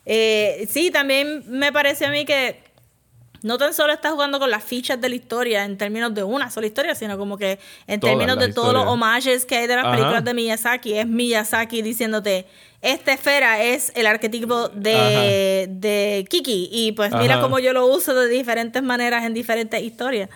Eh, 0.07 0.67
sí, 0.71 0.91
también 0.91 1.43
me 1.47 1.73
parece 1.73 2.07
a 2.07 2.11
mí 2.11 2.25
que 2.25 2.64
no 3.45 3.59
tan 3.59 3.75
solo 3.75 3.93
está 3.93 4.11
jugando 4.11 4.41
con 4.41 4.51
las 4.51 4.65
fichas 4.65 4.99
de 4.99 5.11
la 5.11 5.17
historia 5.17 5.67
en 5.67 5.77
términos 5.77 6.15
de 6.15 6.23
una 6.23 6.51
sola 6.51 6.67
historia, 6.67 6.95
sino 6.95 7.19
como 7.19 7.37
que 7.37 7.59
en 7.87 8.01
términos 8.01 8.39
de 8.39 8.51
todos 8.55 8.73
los 8.73 8.87
homajes 8.87 9.45
que 9.45 9.57
hay 9.59 9.67
de 9.67 9.77
las 9.77 9.85
películas 9.85 10.25
de 10.25 10.33
Miyazaki. 10.33 10.95
Es 10.95 11.07
Miyazaki 11.07 11.83
diciéndote, 11.83 12.47
esta 12.81 13.13
esfera 13.13 13.63
es 13.63 13.93
el 13.97 14.07
arquetipo 14.07 14.71
de, 14.71 15.67
de 15.69 16.27
Kiki. 16.31 16.71
Y 16.73 16.93
pues 16.93 17.13
mira 17.15 17.39
cómo 17.43 17.59
yo 17.59 17.75
lo 17.75 17.87
uso 17.87 18.15
de 18.15 18.29
diferentes 18.29 18.83
maneras 18.83 19.25
en 19.25 19.35
diferentes 19.35 19.83
historias. 19.83 20.31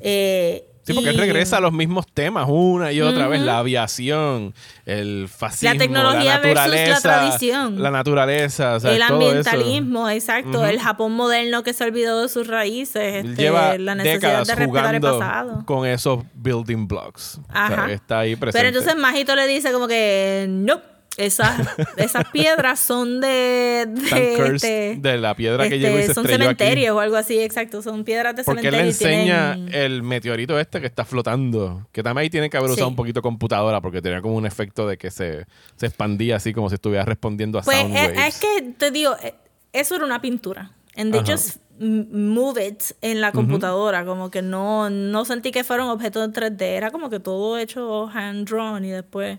Eh, 0.00 0.64
Sí, 0.84 0.92
porque 0.92 1.10
él 1.10 1.18
regresa 1.18 1.56
a 1.56 1.60
los 1.60 1.72
mismos 1.72 2.06
temas 2.12 2.46
una 2.48 2.92
y 2.92 3.00
otra 3.00 3.26
vez. 3.28 3.40
La 3.40 3.58
aviación, 3.58 4.54
el 4.84 5.28
fascismo, 5.28 5.72
la 5.72 5.78
tecnología 5.78 6.34
la 6.34 6.40
versus 6.40 6.88
la 6.88 7.00
tradición. 7.00 7.82
La 7.82 7.90
naturaleza, 7.90 8.76
el 8.76 9.02
ambientalismo, 9.02 10.08
exacto. 10.08 10.64
El 10.64 10.78
Japón 10.78 11.12
moderno 11.12 11.62
que 11.62 11.72
se 11.72 11.84
olvidó 11.84 12.22
de 12.22 12.28
sus 12.28 12.46
raíces. 12.46 13.24
Este, 13.24 13.42
Lleva 13.42 13.78
la 13.78 13.94
necesidad 13.94 14.46
de 14.46 14.54
respetar 14.54 14.94
el 14.94 15.00
pasado. 15.00 15.64
Con 15.64 15.86
esos 15.86 16.22
building 16.34 16.86
blocks. 16.86 17.40
Ajá. 17.48 17.90
está 17.90 18.20
ahí 18.20 18.36
presente. 18.36 18.58
Pero 18.58 18.68
entonces 18.68 19.00
Majito 19.00 19.34
le 19.34 19.46
dice 19.46 19.72
como 19.72 19.88
que, 19.88 20.46
no 20.48 20.80
esas, 21.16 21.60
esas 21.96 22.28
piedras 22.30 22.80
son 22.80 23.20
de. 23.20 23.86
De, 23.86 24.54
este, 24.54 24.96
de 24.98 25.18
la 25.18 25.34
piedra 25.34 25.68
que 25.68 25.78
llegó 25.78 25.98
y 25.98 26.02
se 26.02 26.14
Son 26.14 26.26
cementerios 26.26 26.96
o 26.96 27.00
algo 27.00 27.16
así, 27.16 27.38
exacto. 27.38 27.82
Son 27.82 28.04
piedras 28.04 28.34
de 28.36 28.44
cementerio. 28.44 28.70
Porque 28.70 28.82
él 28.82 28.88
enseña 28.88 29.54
el 29.72 30.02
meteorito 30.02 30.58
este 30.58 30.80
que 30.80 30.86
está 30.86 31.04
flotando. 31.04 31.86
Que 31.92 32.02
también 32.02 32.24
ahí 32.24 32.30
tiene 32.30 32.50
que 32.50 32.56
haber 32.56 32.70
usado 32.70 32.88
un 32.88 32.96
poquito 32.96 33.22
computadora 33.22 33.80
porque 33.80 34.02
tenía 34.02 34.20
como 34.20 34.34
un 34.36 34.46
efecto 34.46 34.86
de 34.86 34.96
que 34.96 35.10
se, 35.10 35.46
se 35.76 35.86
expandía 35.86 36.36
así 36.36 36.52
como 36.52 36.68
si 36.68 36.74
estuviera 36.74 37.04
respondiendo 37.04 37.58
a 37.58 37.62
pues 37.62 37.78
sound 37.78 37.96
es, 37.96 38.18
es, 38.18 38.40
que 38.40 38.72
te 38.76 38.90
digo, 38.90 39.14
eh, 39.22 39.34
eso 39.72 39.96
era 39.96 40.04
una 40.04 40.20
pintura. 40.20 40.72
And 40.96 41.12
they 41.12 41.22
just 41.26 41.58
move 41.78 42.64
it 42.64 42.82
en 43.00 43.20
la 43.20 43.32
computadora. 43.32 44.04
Como 44.04 44.30
que 44.30 44.42
no, 44.42 44.90
no 44.90 45.24
sentí 45.24 45.50
que 45.50 45.64
fuera 45.64 45.84
un 45.84 45.90
objeto 45.90 46.22
en 46.22 46.32
3D. 46.32 46.60
Era 46.60 46.90
como 46.90 47.10
que 47.10 47.20
todo 47.20 47.58
hecho 47.58 48.08
hand 48.08 48.48
drawn 48.48 48.84
y 48.84 48.90
después. 48.90 49.38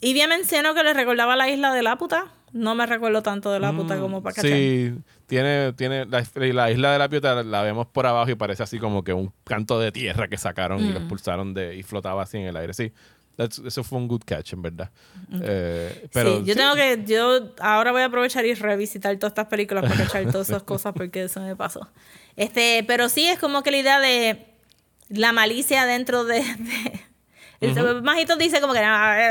Y 0.00 0.12
bien 0.12 0.28
mencionó 0.28 0.74
que 0.74 0.82
le 0.82 0.94
recordaba 0.94 1.36
la 1.36 1.48
isla 1.48 1.72
de 1.72 1.82
Laputa. 1.82 2.26
No 2.52 2.74
me 2.74 2.86
recuerdo 2.86 3.22
tanto 3.22 3.52
de 3.52 3.60
Laputa 3.60 3.96
mm, 3.96 4.00
como 4.00 4.22
para 4.22 4.36
cachar. 4.36 4.50
Sí, 4.50 4.94
tiene, 5.26 5.72
tiene 5.74 6.06
la, 6.06 6.20
isla 6.70 6.92
de 6.92 6.98
Laputa 6.98 7.42
la 7.42 7.62
vemos 7.62 7.86
por 7.86 8.06
abajo 8.06 8.30
y 8.30 8.34
parece 8.36 8.62
así 8.62 8.78
como 8.78 9.04
que 9.04 9.12
un 9.12 9.32
canto 9.44 9.78
de 9.78 9.92
tierra 9.92 10.28
que 10.28 10.38
sacaron 10.38 10.80
y 10.80 10.92
lo 10.92 11.00
mm. 11.00 11.02
expulsaron 11.02 11.54
de 11.54 11.76
y 11.76 11.82
flotaba 11.82 12.22
así 12.22 12.38
en 12.38 12.46
el 12.46 12.56
aire. 12.56 12.72
Sí, 12.72 12.92
eso 13.38 13.84
fue 13.84 13.98
un 13.98 14.08
good 14.08 14.22
catch, 14.24 14.52
en 14.54 14.62
verdad. 14.62 14.90
Eh, 15.42 16.08
pero, 16.12 16.38
sí, 16.38 16.44
yo 16.44 16.56
tengo 16.56 16.74
que, 16.74 17.04
yo 17.06 17.54
ahora 17.60 17.92
voy 17.92 18.02
a 18.02 18.06
aprovechar 18.06 18.44
y 18.44 18.54
revisitar 18.54 19.16
todas 19.16 19.30
estas 19.30 19.46
películas 19.46 19.84
para 19.84 19.96
cachar 20.04 20.30
todas 20.32 20.48
esas 20.48 20.64
cosas 20.64 20.92
porque 20.92 21.24
eso 21.24 21.40
me 21.40 21.54
pasó. 21.54 21.88
Este, 22.36 22.84
pero 22.86 23.08
sí 23.08 23.26
es 23.28 23.38
como 23.38 23.62
que 23.62 23.70
la 23.70 23.76
idea 23.76 24.00
de 24.00 24.46
la 25.08 25.32
malicia 25.32 25.86
dentro 25.86 26.24
de 26.24 26.42
el 27.60 28.02
Majito 28.02 28.36
dice 28.36 28.60
como 28.60 28.72
que, 28.72 28.80
no, 28.80 28.86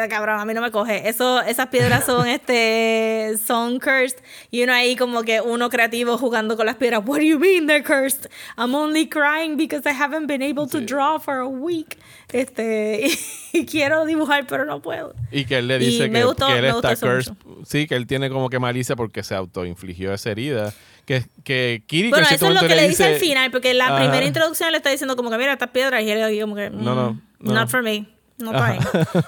cabrón, 0.10 0.40
a 0.40 0.45
mí 0.45 0.54
no 0.54 0.62
me 0.62 0.70
coge. 0.70 1.08
Eso, 1.08 1.41
esas 1.41 1.68
piedras 1.68 2.06
son, 2.06 2.28
este, 2.28 3.36
son 3.45 3.80
cursed. 3.80 4.18
Y 4.52 4.64
uno 4.64 4.74
ahí 4.74 4.95
como 4.95 5.24
que 5.24 5.40
uno 5.40 5.70
creativo 5.70 6.18
jugando 6.18 6.58
con 6.58 6.66
las 6.66 6.76
piedras. 6.76 7.04
What 7.06 7.20
do 7.20 7.24
you 7.24 7.40
mean 7.40 7.68
they're 7.68 7.84
cursed? 7.84 8.30
I'm 8.58 8.76
only 8.76 9.08
crying 9.08 9.56
because 9.56 9.90
I 9.90 9.94
haven't 9.94 10.28
been 10.28 10.41
able 10.41 10.68
to 10.68 10.82
draw 10.82 11.20
for 11.20 11.38
a 11.38 11.48
week. 11.48 11.98
Este, 12.34 13.08
y, 13.54 13.66
quiero 13.66 14.06
dibujar, 14.06 14.45
pero 14.48 14.66
no 14.66 14.82
puedo. 14.82 15.16
Y 15.32 15.45
que 15.45 15.60
él 15.60 15.68
le 15.68 15.80
dice 15.80 16.12
que, 16.12 16.20
él 16.20 16.66
está 16.66 16.95
cursed. 16.98 17.34
Sí, 17.66 17.88
que 17.88 17.95
él 17.95 18.08
tiene 18.08 18.30
como 18.30 18.49
que 18.49 18.60
malicia 18.60 18.98
porque 18.98 19.24
se 19.24 19.36
autoinfligió 19.36 20.14
esa 20.14 20.32
herida 20.32 20.74
que, 21.06 21.24
que 21.45 21.84
Kiri 21.88 22.10
bueno 22.10 22.28
eso 22.30 22.49
es 22.49 22.62
lo 22.62 22.68
que 22.68 22.76
le 22.76 22.90
dice, 22.90 23.06
al 23.06 23.16
final 23.16 23.49
porque 23.49 23.74
la 23.74 23.95
primera 23.95 24.26
introducción 24.26 24.72
le 24.72 24.78
está 24.78 24.90
diciendo 24.90 25.16
como 25.16 25.32
que 25.32 25.38
mira 25.38 25.54
estas 25.54 25.70
piedras 25.70 26.04
y 26.04 26.12
él 26.12 26.41
como 26.41 26.54
que 26.54 26.70
no, 26.70 26.94
no, 26.94 27.14
mm, 27.14 27.22
no, 27.40 27.54
not 27.54 27.70
for 27.70 27.82
me 27.82 28.16
no 28.38 28.51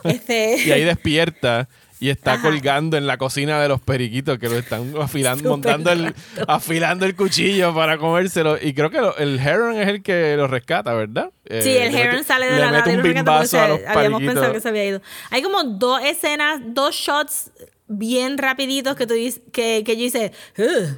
Este... 0.03 0.57
y 0.65 0.71
ahí 0.71 0.83
despierta 0.83 1.67
y 1.99 2.09
está 2.09 2.41
colgando 2.41 2.95
en 2.95 3.07
la 3.07 3.17
cocina 3.17 3.61
de 3.61 3.67
los 3.67 3.81
periquitos 3.81 4.39
que 4.39 4.47
lo 4.47 4.57
están 4.57 4.93
afilando, 5.01 5.49
montando 5.49 5.91
el, 5.91 6.13
afilando 6.47 7.05
el 7.05 7.15
cuchillo 7.15 7.75
para 7.75 7.97
comérselo. 7.97 8.57
Y 8.61 8.73
creo 8.73 8.89
que 8.89 8.99
el 9.21 9.37
Heron 9.39 9.75
es 9.75 9.87
el 9.87 10.01
que 10.01 10.35
lo 10.37 10.47
rescata, 10.47 10.93
¿verdad? 10.93 11.31
Sí, 11.45 11.75
el 11.75 11.93
eh, 11.93 12.01
Heron 12.01 12.23
sale 12.23 12.45
de 12.45 12.59
la 12.59 12.71
nada. 12.71 12.83
Habíamos 13.87 14.21
pensado 14.21 14.53
que 14.53 14.61
se 14.61 14.69
había 14.69 14.85
ido. 14.85 15.01
Hay 15.29 15.41
como 15.41 15.63
dos 15.63 16.01
escenas, 16.03 16.61
dos 16.67 16.95
shots 16.95 17.51
bien 17.89 18.37
rapiditos 18.37 18.95
que 18.95 19.07
tú 19.07 19.15
que, 19.51 19.83
que 19.83 19.97
yo 19.97 20.05
hice, 20.05 20.31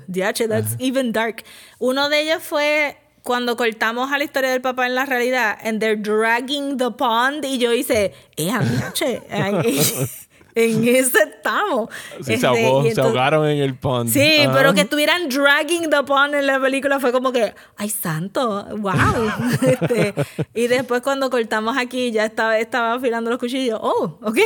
DH, 0.08 0.48
that's 0.48 0.76
even 0.78 1.12
dark. 1.14 1.44
Uno 1.80 2.10
de 2.10 2.22
ellos 2.22 2.44
fue 2.44 2.98
cuando 3.24 3.56
cortamos 3.56 4.12
a 4.12 4.18
la 4.18 4.24
historia 4.24 4.52
del 4.52 4.62
papá 4.62 4.88
en 4.88 4.96
la 4.96 5.06
realidad, 5.06 5.58
and 5.64 5.80
they're 5.80 5.96
dragging 5.96 6.78
the 6.78 6.92
pond, 6.92 7.46
y 7.46 7.58
yo 7.58 7.74
hice, 7.74 8.14
eh, 8.38 8.52
che, 8.94 9.22
en 10.56 10.88
ese 10.88 11.24
estamos. 11.24 11.90
se, 12.22 12.34
este, 12.34 13.02
ahogaron 13.02 13.48
en 13.48 13.60
el 13.60 13.76
pond. 13.76 14.10
Sí, 14.10 14.42
pero 14.54 14.74
que 14.74 14.82
estuvieran 14.82 15.30
dragging 15.30 15.90
the 15.90 16.04
pond 16.06 16.36
en 16.36 16.48
la 16.48 16.60
película 16.60 17.00
fue 17.00 17.12
como 17.12 17.32
que, 17.32 17.54
ay 17.78 17.90
santo, 17.90 18.66
wow. 18.78 18.92
este, 19.62 20.14
y 20.54 20.68
después 20.68 21.02
cuando 21.02 21.30
cortamos 21.30 21.78
aquí 21.78 22.12
ya 22.12 22.26
estaba, 22.26 22.58
estaba 22.60 22.94
afilando 22.94 23.30
los 23.30 23.40
cuchillos. 23.40 23.80
Oh, 23.82 24.18
ok. 24.22 24.38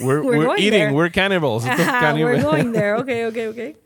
We're, 0.00 0.22
we're, 0.22 0.58
eating, 0.58 0.92
we're 0.92 1.10
cannibals. 1.10 1.64
we're 1.64 2.42
going 2.42 2.72
there, 2.72 2.94
ok, 2.94 3.08
ok, 3.28 3.50
ok. 3.50 3.76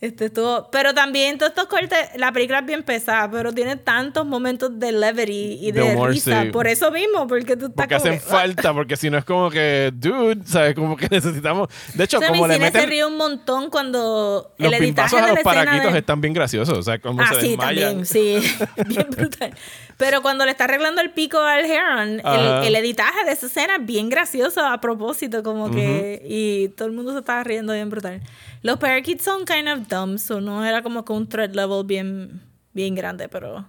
Este 0.00 0.26
estuvo, 0.26 0.70
pero 0.70 0.94
también 0.94 1.38
todos 1.38 1.50
estos 1.50 1.66
cortes, 1.66 1.98
la 2.14 2.30
película 2.30 2.60
es 2.60 2.66
bien 2.66 2.84
pesada, 2.84 3.28
pero 3.28 3.52
tiene 3.52 3.74
tantos 3.74 4.24
momentos 4.24 4.78
de 4.78 4.92
levity 4.92 5.58
y 5.60 5.72
de, 5.72 6.06
risa. 6.06 6.44
Por 6.52 6.68
eso 6.68 6.92
mismo, 6.92 7.26
porque 7.26 7.56
tú 7.56 7.66
estás 7.66 7.74
Porque 7.74 7.94
hacen 7.96 8.20
falta, 8.20 8.72
porque 8.72 8.96
si 8.96 9.10
no 9.10 9.18
es 9.18 9.24
como 9.24 9.50
que, 9.50 9.90
dude, 9.92 10.46
¿sabes? 10.46 10.76
Como 10.76 10.96
que 10.96 11.08
necesitamos. 11.10 11.68
De 11.94 12.04
hecho, 12.04 12.20
como 12.20 12.46
le 12.46 12.60
meten. 12.60 12.80
se 12.80 12.86
ríe 12.86 13.04
un 13.04 13.16
montón 13.16 13.70
cuando 13.70 14.54
los 14.56 14.72
el 14.72 14.82
editaje 14.84 15.18
a 15.18 15.34
los 15.34 15.40
paraquitos 15.40 15.92
están 15.92 16.20
bien 16.20 16.32
graciosos. 16.32 16.78
O 16.78 16.82
sea, 16.84 17.00
como 17.00 17.20
ah, 17.20 17.34
se 17.34 17.40
sí, 17.40 17.56
también, 17.56 18.06
sí. 18.06 18.38
bien 18.86 19.08
brutal. 19.10 19.52
Pero 19.98 20.22
cuando 20.22 20.44
le 20.44 20.52
está 20.52 20.64
arreglando 20.64 21.00
el 21.00 21.10
pico 21.10 21.38
al 21.40 21.64
Heron, 21.64 22.20
el, 22.64 22.76
editaje 22.76 23.24
de 23.24 23.32
esa 23.32 23.46
escena 23.46 23.76
es 23.80 23.84
bien 23.84 24.08
gracioso 24.08 24.64
a 24.64 24.80
propósito, 24.80 25.42
como 25.42 25.72
que. 25.72 26.22
Y 26.24 26.68
todo 26.68 26.86
el 26.86 26.94
mundo 26.94 27.12
se 27.12 27.18
estaba 27.18 27.42
riendo 27.42 27.72
bien 27.72 27.90
brutal. 27.90 28.22
Los 28.62 28.78
parakeets 28.78 29.24
son 29.24 29.44
kind 29.44 29.68
of 29.68 29.88
dumb, 29.88 30.18
so 30.18 30.40
no 30.40 30.64
era 30.64 30.82
como 30.82 31.04
que 31.04 31.12
un 31.12 31.28
threat 31.28 31.52
level 31.52 31.84
bien, 31.84 32.40
bien 32.72 32.94
grande, 32.94 33.28
pero. 33.28 33.68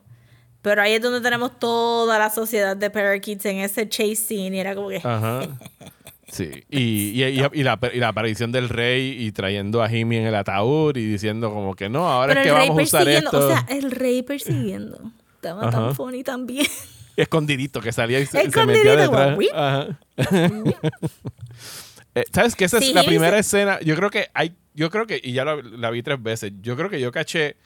Pero 0.62 0.84
ahí 0.84 0.94
es 0.94 1.02
donde 1.02 1.22
tenemos 1.22 1.58
toda 1.58 2.20
la 2.20 2.30
sociedad 2.30 2.78
de 2.78 2.92
parakeets 2.92 3.46
en 3.46 3.58
ese 3.58 3.90
chase 3.90 4.16
scene 4.16 4.56
y 4.56 4.60
era 4.60 4.76
como 4.76 4.90
que. 4.90 4.98
Ajá. 5.04 5.48
Sí, 6.28 6.64
y, 6.70 7.24
y, 7.24 7.24
y, 7.24 7.64
la, 7.64 7.80
y, 7.92 7.98
la, 7.98 8.10
aparición 8.10 8.52
del 8.52 8.70
rey 8.70 9.16
y 9.18 9.32
trayendo 9.32 9.82
a 9.82 9.90
Jimmy 9.90 10.18
en 10.18 10.28
el 10.28 10.36
ataúd 10.36 10.96
y 10.96 11.06
diciendo 11.08 11.52
como 11.52 11.74
que 11.74 11.90
no, 11.90 12.08
ahora 12.08 12.34
es 12.34 12.46
que 12.46 12.52
vamos 12.52 12.78
a 12.78 12.84
usar 12.84 13.10
esto. 13.10 13.36
O 13.36 13.48
sea, 13.48 13.66
el 13.68 13.90
rey 13.90 14.22
persiguiendo. 14.22 15.12
Estaba 15.40 15.70
tan 15.70 15.96
funny 15.96 16.24
también. 16.24 16.68
Escondidito, 17.16 17.82
que 17.82 17.92
salía 17.92 18.20
y 18.20 18.26
se, 18.26 18.44
metía 18.66 18.96
detrás. 18.96 19.38
Ajá. 19.54 20.00
Eh, 22.16 22.24
¿Sabes 22.34 22.56
qué? 22.56 22.66
Esa 22.66 22.80
es 22.80 22.92
la 22.92 23.04
primera 23.04 23.38
escena. 23.38 23.80
Yo 23.82 23.96
creo 23.96 24.10
que 24.10 24.30
hay 24.34 24.56
yo 24.80 24.90
creo 24.90 25.06
que, 25.06 25.20
y 25.22 25.34
ya 25.34 25.44
la 25.44 25.92
vi 25.92 26.02
tres 26.02 26.24
veces, 26.24 26.54
yo 26.62 26.78
creo 26.78 26.90
que 26.90 27.02
yo 27.02 27.12
caché 27.12 27.58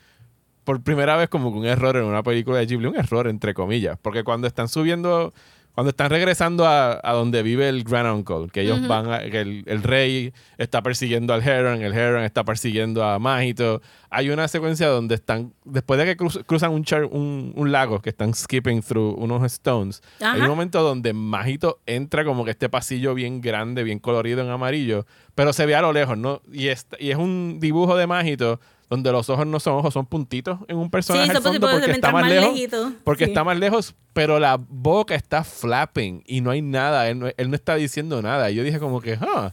por 0.63 0.81
primera 0.81 1.15
vez 1.15 1.29
como 1.29 1.49
un 1.49 1.63
error 1.63 1.95
en 1.97 2.05
una 2.05 2.23
película 2.23 2.57
de 2.57 2.65
Ghibli, 2.65 2.87
un 2.87 2.95
error 2.95 3.27
entre 3.27 3.53
comillas, 3.53 3.99
porque 4.01 4.23
cuando 4.23 4.47
están 4.47 4.67
subiendo, 4.67 5.31
cuando 5.73 5.89
están 5.89 6.11
regresando 6.11 6.67
a, 6.67 6.99
donde 7.13 7.41
vive 7.41 7.67
el 7.67 7.83
Grand 7.83 8.07
Uncle, 8.07 8.47
que 8.51 8.61
ellos 8.61 8.87
van, 8.87 9.11
a, 9.11 9.19
que 9.21 9.41
el, 9.41 9.83
rey 9.83 10.31
está 10.57 10.83
persiguiendo 10.83 11.33
al 11.33 11.41
Heron, 11.41 11.81
el 11.81 11.93
Heron 11.93 12.23
está 12.23 12.43
persiguiendo 12.43 13.03
a 13.03 13.17
Majito, 13.17 13.81
hay 14.11 14.29
una 14.29 14.47
secuencia 14.47 14.87
donde 14.87 15.15
están, 15.15 15.53
después 15.65 15.99
de 15.99 16.05
que 16.05 16.15
cruzan 16.15 16.71
un, 16.71 17.53
un, 17.55 17.71
lago, 17.71 18.01
que 18.01 18.09
están 18.09 18.35
skipping 18.35 18.83
through 18.83 19.15
unos 19.17 19.43
stones, 19.51 20.03
hay 20.19 20.41
un 20.41 20.47
momento 20.47 20.83
donde 20.83 21.11
Majito 21.13 21.79
entra 21.87 22.23
como 22.23 22.45
que 22.45 22.51
este 22.51 22.69
pasillo 22.69 23.15
bien 23.15 23.41
grande, 23.41 23.83
bien 23.83 23.97
colorido 23.97 24.41
en 24.41 24.49
amarillo, 24.49 25.07
pero 25.33 25.53
se 25.53 25.65
ve 25.65 25.73
a 25.73 25.81
lo 25.81 25.91
lejos, 25.91 26.17
¿no? 26.17 26.43
Y 26.51 26.67
es, 26.67 26.85
y 26.99 27.09
es 27.09 27.17
un 27.17 27.57
dibujo 27.59 27.97
de 27.97 28.05
Majito 28.05 28.59
donde 28.93 29.11
los 29.11 29.27
ojos 29.29 29.47
no 29.47 29.59
son 29.59 29.73
ojos, 29.73 29.91
son 29.91 30.05
puntitos 30.05 30.59
en 30.67 30.77
un 30.77 30.91
personaje 30.91 31.31
al 31.31 31.41
fondo 31.41 31.67
porque 31.67 31.91
está 31.91 32.11
más, 32.11 32.29
lejos. 32.29 32.93
Porque 33.03 33.23
está 33.23 33.43
más 33.43 33.57
lejos, 33.57 33.95
pero 34.13 34.39
la 34.39 34.57
boca 34.59 35.15
está 35.15 35.43
flapping 35.43 36.23
y 36.27 36.41
no 36.41 36.51
hay 36.51 36.61
nada. 36.61 37.09
Él 37.09 37.17
no, 37.17 37.27
él 37.35 37.49
no 37.49 37.55
está 37.55 37.73
diciendo 37.73 38.21
nada. 38.21 38.51
Y 38.51 38.55
yo 38.55 38.63
dije 38.63 38.77
como 38.77 39.01
que, 39.01 39.17
ah, 39.19 39.51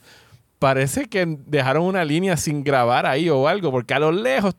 parece 0.59 1.09
que 1.09 1.25
dejaron 1.47 1.85
una 1.85 2.05
línea 2.05 2.37
sin 2.37 2.63
grabar 2.63 3.07
ahí 3.07 3.31
o 3.31 3.49
algo, 3.49 3.71
porque 3.71 3.95
a 3.95 3.99
lo 3.99 4.13
lejos 4.13 4.55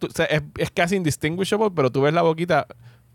es, 0.58 0.72
casi 0.72 0.96
indistinguishable, 0.96 1.70
pero 1.76 1.92
tú 1.92 2.02
ves 2.02 2.14
la 2.14 2.24
boquita 2.24 2.66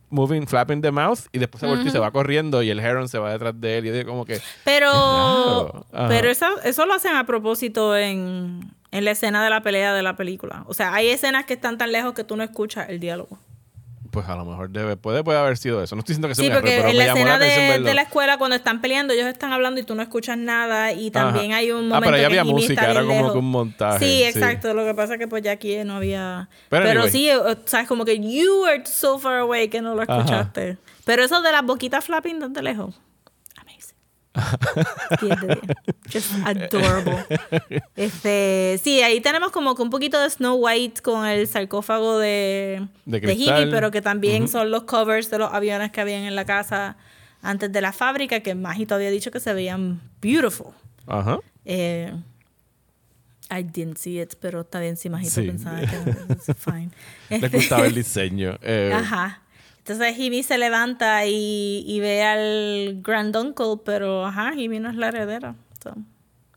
moving, 0.08 0.46
flapping 0.46 0.80
the 0.80 0.92
mouth 0.92 1.18
y 1.32 1.40
después 1.40 1.60
se 1.60 1.66
vuelve 1.66 1.88
y 1.88 1.90
se 1.90 1.98
va 1.98 2.12
corriendo 2.12 2.62
y 2.62 2.70
el 2.70 2.78
heron 2.78 3.08
se 3.08 3.18
va 3.18 3.32
detrás 3.32 3.60
de 3.60 3.78
él 3.78 3.86
y 3.86 3.98
yo 3.98 4.06
como 4.06 4.24
que... 4.24 4.40
Pero, 4.64 5.84
pero 5.90 6.30
eso, 6.30 6.46
eso 6.62 6.86
lo 6.86 6.94
hacen 6.94 7.16
a 7.16 7.26
propósito 7.26 7.96
en, 7.96 8.60
en 8.90 9.04
la 9.04 9.12
escena 9.12 9.42
de 9.42 9.50
la 9.50 9.62
pelea 9.62 9.94
de 9.94 10.02
la 10.02 10.16
película. 10.16 10.64
O 10.66 10.74
sea, 10.74 10.94
hay 10.94 11.08
escenas 11.08 11.44
que 11.44 11.54
están 11.54 11.78
tan 11.78 11.92
lejos 11.92 12.14
que 12.14 12.24
tú 12.24 12.36
no 12.36 12.42
escuchas 12.42 12.88
el 12.88 13.00
diálogo 13.00 13.38
pues 14.16 14.30
a 14.30 14.34
lo 14.34 14.46
mejor 14.46 14.70
debe, 14.70 14.96
puede, 14.96 15.22
puede 15.22 15.38
haber 15.38 15.58
sido 15.58 15.82
eso. 15.82 15.94
No 15.94 16.00
estoy 16.00 16.14
diciendo 16.14 16.28
que 16.28 16.34
sea 16.34 16.44
sí, 16.44 16.48
un 16.48 16.56
porque 16.56 16.78
en 16.78 16.96
la 16.96 17.04
escena 17.04 17.38
de, 17.38 17.94
la 17.94 18.00
escuela, 18.00 18.38
cuando 18.38 18.56
están 18.56 18.80
peleando, 18.80 19.12
ellos 19.12 19.26
están 19.26 19.52
hablando 19.52 19.78
y 19.78 19.84
tú 19.84 19.94
no 19.94 20.00
escuchas 20.00 20.38
nada. 20.38 20.92
Y 20.92 21.10
también 21.10 21.52
hay 21.52 21.70
un 21.70 21.88
momento. 21.88 21.96
Ah, 21.96 22.00
pero 22.02 22.16
ya 22.16 22.26
había 22.26 22.42
música, 22.42 22.90
era 22.90 23.04
como 23.04 23.32
que 23.32 23.38
un 23.38 23.50
montaje. 23.50 23.98
Sí, 23.98 24.22
exacto. 24.22 24.72
Lo 24.72 24.86
que 24.86 24.94
pasa 24.94 25.12
es 25.14 25.18
que 25.18 25.28
pues 25.28 25.42
ya 25.42 25.52
aquí 25.52 25.76
no 25.84 25.96
había. 25.96 26.48
Pero, 26.70 27.08
sí, 27.08 27.28
sabes, 27.66 27.86
como 27.86 28.06
que 28.06 28.18
you 28.18 28.64
are 28.64 28.86
so 28.86 29.18
far 29.18 29.40
away 29.40 29.68
que 29.68 29.82
no 29.82 29.94
lo 29.94 30.00
escuchaste. 30.00 30.78
Pero 31.04 31.22
eso 31.22 31.42
de 31.42 31.52
las 31.52 31.62
boquitas 31.62 32.02
flapping, 32.02 32.40
¿dónde 32.40 32.62
lejos? 32.62 32.98
Just 36.12 36.32
adorable. 36.44 37.24
Este, 37.96 38.80
sí, 38.82 39.02
ahí 39.02 39.20
tenemos 39.20 39.50
como 39.52 39.74
que 39.74 39.82
un 39.82 39.90
poquito 39.90 40.20
de 40.20 40.28
Snow 40.30 40.56
White 40.56 41.02
con 41.02 41.26
el 41.26 41.46
sarcófago 41.46 42.18
de, 42.18 42.86
de, 43.04 43.68
pero 43.70 43.90
que 43.90 44.02
también 44.02 44.48
son 44.48 44.70
los 44.70 44.84
covers 44.84 45.30
de 45.30 45.38
los 45.38 45.52
aviones 45.52 45.90
que 45.90 46.00
habían 46.00 46.22
en 46.22 46.34
la 46.36 46.44
casa 46.44 46.96
antes 47.42 47.72
de 47.72 47.80
la 47.80 47.92
fábrica, 47.92 48.40
que 48.40 48.54
Magito 48.54 48.94
había 48.94 49.10
dicho 49.10 49.30
que 49.30 49.40
se 49.40 49.52
veían 49.54 50.00
beautiful. 50.20 50.72
Ajá. 51.06 51.38
Eh, 51.64 52.12
I 53.50 53.62
didn't 53.62 53.96
see 53.96 54.20
it, 54.20 54.34
pero 54.40 54.62
está 54.62 54.80
bien 54.80 54.96
si 54.96 55.08
Magito 55.08 55.36
pensaba 55.36 55.80
que 55.80 55.96
era 55.96 56.54
fine. 56.56 56.90
Le 57.30 57.48
gustaba 57.48 57.86
el 57.86 57.94
diseño. 58.02 58.58
Eh, 58.62 58.92
Ajá. 58.92 59.42
Entonces 59.88 60.16
Jimmy 60.16 60.42
se 60.42 60.58
levanta 60.58 61.26
y, 61.26 62.00
ve 62.00 62.24
al 62.24 63.02
Grand 63.02 63.36
Uncle, 63.36 63.76
pero 63.84 64.26
ajá, 64.26 64.52
Jimmy 64.52 64.80
no 64.80 64.90
es 64.90 64.96
la 64.96 65.08
heredera. 65.08 65.54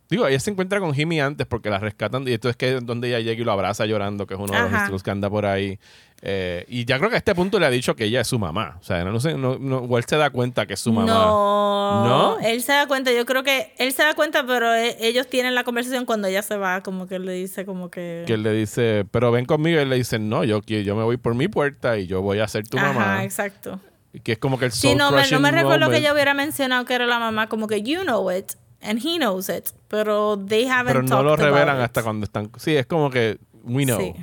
Digo, 0.10 0.26
ella 0.26 0.40
se 0.40 0.50
encuentra 0.50 0.80
con 0.80 0.96
Jimmy 0.96 1.20
antes 1.20 1.46
porque 1.46 1.70
la 1.70 1.78
rescatan 1.78 2.28
y 2.28 2.32
esto 2.32 2.50
es 2.50 2.56
que 2.56 2.80
donde 2.82 3.10
ella 3.10 3.20
llega 3.20 3.40
y 3.40 3.46
lo 3.46 3.52
abraza 3.52 3.86
llorando, 3.86 4.26
que 4.26 4.34
es 4.34 4.40
uno 4.40 4.52
de 4.52 4.90
los 4.90 5.04
que 5.04 5.12
anda 5.12 5.30
por 5.30 5.46
ahí. 5.46 5.78
Eh, 6.22 6.66
y 6.68 6.86
ya 6.86 6.98
creo 6.98 7.10
que 7.10 7.16
a 7.16 7.20
este 7.20 7.34
punto 7.34 7.60
le 7.60 7.66
ha 7.66 7.70
dicho 7.70 7.96
que 7.96 8.06
ella 8.06 8.22
es 8.22 8.28
su 8.28 8.38
mamá. 8.40 8.78
O 8.80 8.84
sea, 8.84 9.04
no 9.04 9.20
sé, 9.20 9.36
no, 9.36 9.58
no, 9.58 9.98
él 9.98 10.04
se 10.06 10.18
da 10.18 10.30
cuenta 10.30 10.66
que 10.66 10.74
es 10.74 10.80
su 10.80 10.92
mamá. 10.92 11.08
No, 11.08 12.06
no, 12.06 12.40
él 12.40 12.62
se 12.62 12.74
da 12.74 12.88
cuenta. 12.88 13.12
Yo 13.14 13.26
creo 13.26 13.44
que 13.44 13.74
él 13.78 13.94
se 13.94 14.04
da 14.04 14.14
cuenta, 14.16 14.46
pero 14.46 14.74
e, 14.74 14.98
ellos 15.00 15.28
tienen 15.28 15.56
la 15.56 15.64
conversación 15.64 16.06
cuando 16.06 16.28
ella 16.28 16.42
se 16.42 16.58
va, 16.58 16.82
como 16.82 17.08
que 17.08 17.16
él 17.16 17.26
le 17.26 17.34
dice, 17.34 17.66
como 17.66 17.90
que. 17.90 18.24
Que 18.28 18.34
él 18.34 18.44
le 18.44 18.52
dice, 18.52 19.06
pero 19.12 19.32
ven 19.32 19.46
conmigo. 19.46 19.80
Y 19.80 19.82
él 19.82 19.90
le 19.90 19.96
dice, 19.96 20.20
no, 20.20 20.44
yo, 20.44 20.62
yo 20.62 20.96
me 20.96 21.04
voy 21.04 21.18
por 21.18 21.36
mi 21.36 21.48
puerta 21.48 21.98
y 21.98 22.08
yo 22.08 22.22
voy 22.22 22.40
a 22.40 22.48
ser 22.48 22.68
tu 22.68 22.78
mamá. 22.78 23.16
Ajá, 23.16 23.24
exacto. 23.24 23.80
Y 24.12 24.20
que 24.20 24.34
es 24.34 24.40
como 24.40 24.58
que 24.58 24.66
el 24.66 24.72
Sí, 24.72 24.96
no 24.96 25.12
me, 25.12 25.30
no 25.30 25.40
me 25.40 25.52
recuerdo 25.52 25.90
que 25.90 25.98
ella 25.98 26.14
hubiera 26.14 26.34
mencionado 26.34 26.84
que 26.86 26.96
era 26.96 27.06
la 27.06 27.20
mamá, 27.20 27.48
como 27.48 27.68
que 27.68 27.82
you 27.82 28.02
know 28.02 28.30
it. 28.32 28.54
And 28.82 29.00
he 29.00 29.18
knows 29.18 29.50
it. 29.50 29.70
Pero 29.90 30.38
they 30.38 30.66
haven't 30.66 30.88
Pero 30.88 31.04
no 31.04 31.22
lo 31.22 31.36
revelan 31.36 31.82
hasta 31.82 32.02
cuando 32.02 32.24
están. 32.24 32.50
Sí, 32.58 32.76
es 32.76 32.86
como 32.86 33.10
que 33.10 33.38
we 33.64 33.84
know. 33.86 34.00
Sí. 34.00 34.14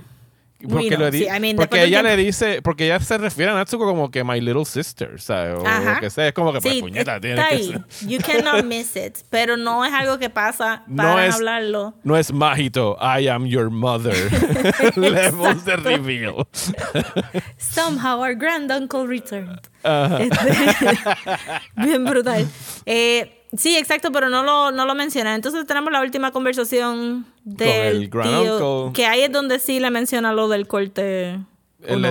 Porque, 0.69 0.97
lo 0.97 1.57
porque 1.57 1.85
ella 1.85 2.03
le 2.03 2.17
dice, 2.17 2.63
porque 2.63 2.87
ella 2.87 3.01
se 3.01 3.19
refiere 3.19 3.51
a 3.51 3.55
Natsuko 3.55 3.87
como 3.87 4.11
que 4.11 4.25
my 4.25 4.41
little 4.41 4.65
sister, 4.65 5.21
¿sabes? 5.21 5.59
O 5.59 5.63
lo 5.63 6.01
que 6.01 6.11
sea, 6.11 6.29
es 6.29 6.33
como 6.33 6.53
que 6.53 6.61
pues, 6.61 6.81
puñeta, 6.81 7.21
tiene 7.21 7.43
que 7.49 7.63
ser. 7.63 7.85
You 8.07 8.19
cannot 8.19 8.65
miss 8.67 8.97
it, 8.97 9.19
pero 9.31 9.57
no 9.57 9.85
es 9.85 9.93
algo 9.93 10.19
que 10.19 10.31
pasa 10.31 10.85
para 10.97 11.13
no 11.13 11.21
es, 11.21 11.35
hablarlo. 11.35 11.95
No 12.05 12.17
es 12.17 12.33
mágico, 12.33 12.97
I 13.01 13.29
am 13.29 13.47
your 13.47 13.71
mother. 13.71 14.15
Levels 14.97 15.65
de 15.65 15.77
reveal. 15.77 16.47
Somehow 17.59 18.21
our 18.21 18.35
grand 18.35 18.71
uncle 18.71 19.07
returned. 19.07 19.61
Este, 19.85 20.69
bien 21.77 22.05
brutal. 22.05 22.47
Eh, 22.85 23.36
Sí, 23.57 23.77
exacto, 23.77 24.11
pero 24.13 24.29
no 24.29 24.43
lo, 24.43 24.73
no 24.73 24.87
lo 24.87 24.95
menciona. 24.95 25.35
Entonces 25.35 25.67
tenemos 25.67 25.93
la 25.93 26.01
última 26.01 26.33
conversación 26.33 27.27
del 27.45 28.11
tío, 28.11 28.93
que 28.93 29.07
ahí 29.07 29.23
es 29.23 29.33
donde 29.33 29.59
sí 29.59 29.81
le 29.81 29.91
menciona 29.91 30.33
lo 30.33 30.49
del 30.49 30.67
corte. 30.67 31.39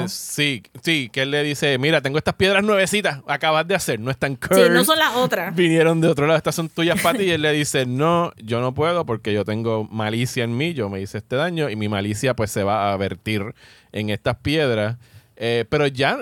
sí, 0.08 0.64
sí, 0.82 1.10
que 1.12 1.24
él 1.24 1.32
le 1.32 1.44
dice, 1.44 1.78
mira, 1.78 2.02
tengo 2.02 2.18
estas 2.18 2.36
piedras 2.36 2.64
nuevecitas, 2.64 3.22
acabas 3.28 3.68
de 3.68 3.76
hacer, 3.76 4.00
no 4.00 4.12
están 4.12 4.36
curved. 4.36 4.68
Sí, 4.68 4.70
no 4.72 4.86
son 4.86 4.98
las 4.98 5.16
otras. 5.16 5.54
Vinieron 5.56 6.00
de 6.00 6.08
otro 6.08 6.26
lado, 6.26 6.38
estas 6.38 6.56
son 6.56 6.70
tuyas 6.70 7.02
para 7.02 7.18
ti. 7.18 7.26
Y 7.26 7.32
él 7.32 7.42
le 7.42 7.52
dice, 7.52 7.86
no, 7.86 8.32
yo 8.38 8.62
no 8.62 8.74
puedo 8.74 9.06
porque 9.06 9.34
yo 9.34 9.44
tengo 9.44 9.84
malicia 9.84 10.46
en 10.46 10.56
mí, 10.56 10.74
yo 10.74 10.90
me 10.90 11.02
hice 11.02 11.18
este 11.18 11.36
daño 11.36 11.70
y 11.70 11.76
mi 11.76 11.90
malicia 11.90 12.36
pues 12.36 12.50
se 12.50 12.64
va 12.64 12.94
a 12.94 12.98
vertir 12.98 13.54
en 13.92 14.10
estas 14.10 14.38
piedras. 14.38 14.98
Eh, 15.36 15.66
pero 15.70 15.88
ya, 15.88 16.20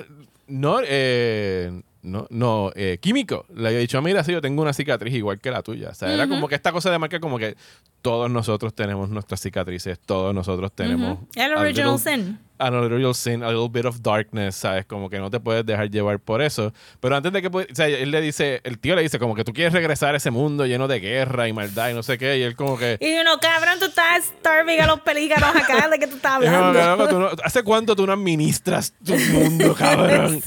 no, 0.47 0.79
eh, 0.83 1.83
no, 2.03 2.27
no, 2.29 2.71
eh, 2.75 2.99
químico. 3.01 3.45
Le 3.55 3.69
había 3.69 3.79
dicho, 3.79 4.01
mira, 4.01 4.23
sí, 4.23 4.33
yo 4.33 4.41
tengo 4.41 4.61
una 4.61 4.73
cicatriz 4.73 5.13
igual 5.13 5.39
que 5.39 5.49
la 5.49 5.63
tuya. 5.63 5.89
O 5.89 5.93
sea, 5.93 6.13
era 6.13 6.27
como 6.27 6.47
que 6.47 6.55
esta 6.55 6.71
cosa 6.71 6.91
de 6.91 6.99
marca 6.99 7.19
como 7.19 7.39
que 7.39 7.55
todos 8.01 8.29
nosotros 8.29 8.75
tenemos 8.75 9.09
nuestras 9.09 9.39
cicatrices, 9.41 9.99
todos 9.99 10.35
nosotros 10.35 10.71
tenemos... 10.73 11.19
El 11.35 11.53
original 11.55 11.97
sin 11.97 12.39
a 12.57 12.69
little 12.69 13.13
sin, 13.13 13.43
a 13.43 13.49
little 13.49 13.69
bit 13.69 13.85
of 13.85 14.01
darkness, 14.01 14.55
¿sabes? 14.55 14.85
Como 14.85 15.09
que 15.09 15.19
no 15.19 15.29
te 15.29 15.39
puedes 15.39 15.65
dejar 15.65 15.89
llevar 15.89 16.19
por 16.19 16.41
eso. 16.41 16.73
Pero 16.99 17.15
antes 17.15 17.31
de 17.33 17.41
que, 17.41 17.47
o 17.47 17.65
sea, 17.73 17.87
él 17.87 18.11
le 18.11 18.21
dice, 18.21 18.61
el 18.63 18.79
tío 18.79 18.95
le 18.95 19.01
dice 19.01 19.19
como 19.19 19.35
que 19.35 19.43
tú 19.43 19.53
quieres 19.53 19.73
regresar 19.73 20.13
a 20.13 20.17
ese 20.17 20.31
mundo 20.31 20.65
lleno 20.65 20.87
de 20.87 20.99
guerra 20.99 21.47
y 21.47 21.53
maldad 21.53 21.89
y 21.89 21.93
no 21.93 22.03
sé 22.03 22.17
qué, 22.17 22.37
y 22.37 22.43
él 22.43 22.55
como 22.55 22.77
que... 22.77 22.97
Y 22.99 23.13
uno, 23.19 23.37
cabrón, 23.39 23.79
tú 23.79 23.85
estás 23.85 24.25
starving 24.39 24.79
a 24.79 24.87
los 24.87 25.01
pelícanos 25.01 25.55
acá, 25.55 25.87
¿de 25.89 25.99
qué 25.99 26.07
tú 26.07 26.15
estás 26.15 26.33
hablando? 26.47 27.31
¿Hace 27.43 27.63
cuánto 27.63 27.95
tú 27.95 28.05
no 28.05 28.13
administras 28.13 28.93
tu 29.03 29.15
mundo, 29.15 29.75
cabrón? 29.77 30.41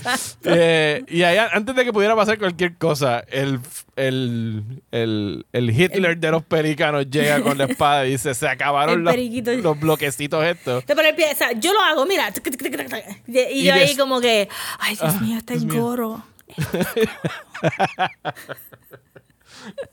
eh, 0.45 1.05
y 1.09 1.23
allá, 1.23 1.51
antes 1.53 1.74
de 1.74 1.85
que 1.85 1.93
pudiera 1.93 2.15
pasar 2.15 2.39
cualquier 2.39 2.77
cosa, 2.77 3.24
el, 3.28 3.61
el, 3.97 4.83
el, 4.91 5.47
el 5.53 5.70
Hitler 5.70 6.19
de 6.19 6.31
los 6.31 6.45
pelícanos 6.45 7.11
llega 7.11 7.41
con 7.41 7.59
la 7.59 7.65
espada 7.65 8.07
y 8.07 8.12
dice, 8.12 8.35
se 8.35 8.49
acabaron 8.49 9.05
los, 9.05 9.15
los, 9.62 9.81
bloquecitos 9.81 10.45
estos. 10.45 10.85
Pero 10.85 11.03
yo 11.59 11.73
lo 11.73 11.81
hago 11.81 11.95
mira. 12.05 12.32
Y, 13.27 13.62
yo 13.62 13.74
ahí 13.74 13.97
como 13.97 14.20
que, 14.20 14.48
ay, 14.78 14.97
Dios 14.97 15.14
ah, 15.16 15.20
mío, 15.20 15.39
está 15.39 15.55
en 15.55 15.68
coro. 15.68 16.23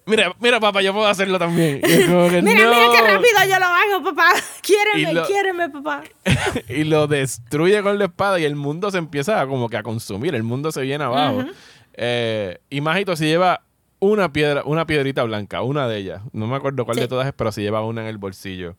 mira, 0.06 0.34
mira, 0.40 0.60
papá, 0.60 0.82
yo 0.82 0.94
puedo 0.94 1.08
hacerlo 1.08 1.40
también. 1.40 1.82
mira, 1.84 2.30
mira 2.30 2.72
qué 2.92 3.02
rápido 3.02 3.40
yo 3.50 3.60
lo 3.60 3.66
hago, 3.66 4.04
papá. 4.04 4.34
Quiéreme, 4.62 5.70
papá. 5.70 6.04
y 6.68 6.84
lo 6.84 7.08
destruye 7.08 7.82
con 7.82 7.98
la 7.98 8.06
espada 8.06 8.40
y 8.40 8.46
el 8.46 8.56
mundo 8.56 8.92
se 8.92 8.98
empieza 8.98 9.42
a, 9.42 9.48
como 9.48 9.70
que 9.70 9.78
a 9.78 9.84
consumir. 9.84 10.36
El 10.36 10.44
mundo 10.44 10.72
se 10.72 10.82
viene 10.82 11.04
abajo. 11.04 11.46
Eh, 11.94 12.60
y 12.70 12.82
Mágito 12.82 13.16
se 13.16 13.26
lleva 13.26 13.64
una 14.00 14.34
piedra, 14.34 14.64
una 14.66 14.86
piedrita 14.86 15.24
blanca, 15.24 15.62
una 15.62 15.88
de 15.88 15.98
ellas. 15.98 16.22
No 16.34 16.48
me 16.48 16.56
acuerdo 16.56 16.86
cuál 16.86 16.98
de 16.98 17.08
todas 17.08 17.28
es, 17.28 17.34
pero 17.34 17.52
se 17.52 17.62
lleva 17.62 17.86
una 17.86 18.02
en 18.02 18.08
el 18.08 18.18
bolsillo. 18.18 18.76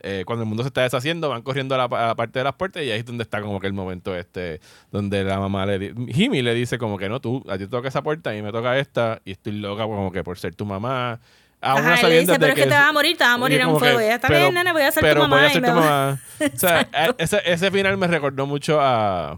Eh, 0.00 0.22
cuando 0.26 0.44
el 0.44 0.48
mundo 0.48 0.62
se 0.62 0.68
está 0.68 0.82
deshaciendo, 0.82 1.28
van 1.28 1.42
corriendo 1.42 1.74
a 1.74 1.78
la, 1.78 2.14
parte 2.14 2.38
de 2.38 2.44
las 2.44 2.54
puertas 2.54 2.84
y 2.84 2.90
ahí 2.90 3.00
es 3.00 3.04
donde 3.04 3.24
está 3.24 3.40
como 3.40 3.58
que 3.58 3.66
el 3.66 3.72
momento 3.72 4.14
este, 4.14 4.60
donde 4.92 5.24
la 5.24 5.40
mamá 5.40 5.66
le 5.66 5.92
Jimmy 6.08 6.40
le 6.40 6.54
dice 6.54 6.78
como 6.78 6.98
que 6.98 7.08
no, 7.08 7.20
tú, 7.20 7.44
a 7.48 7.58
ti 7.58 7.64
te 7.64 7.68
toca 7.68 7.88
esa 7.88 8.02
puerta 8.02 8.34
y 8.36 8.42
me 8.42 8.52
toca 8.52 8.78
esta 8.78 9.20
y 9.24 9.32
estoy 9.32 9.54
loca 9.54 9.82
como 9.84 10.12
que 10.12 10.22
por 10.22 10.38
ser 10.38 10.54
tu 10.54 10.64
mamá. 10.64 11.20
Aún 11.60 11.84
Ajá, 11.84 12.08
le 12.08 12.20
dice, 12.20 12.38
pero 12.38 12.52
es 12.52 12.54
que, 12.54 12.62
te 12.62 12.68
vas 12.68 12.88
a 12.88 12.92
morir, 12.92 13.16
te 13.16 13.24
vas 13.24 13.34
a 13.34 13.38
morir 13.38 13.60
en 13.60 13.66
un 13.66 13.80
fuego. 13.80 14.00
ya 14.00 14.14
está 14.14 14.28
bien, 14.28 14.54
nene, 14.54 14.72
voy 14.72 14.82
a 14.82 14.92
ser 14.92 15.12
tu 15.12 15.20
mamá. 15.20 15.36
Voy 15.38 15.46
a 15.46 15.50
ser 15.50 15.62
tu 15.62 15.72
mamá. 15.72 16.20
o 16.40 16.56
sea, 16.56 16.88
ese, 17.18 17.42
ese 17.44 17.70
final 17.72 17.96
me 17.96 18.06
recordó 18.06 18.46
mucho 18.46 18.78
a 18.80 19.36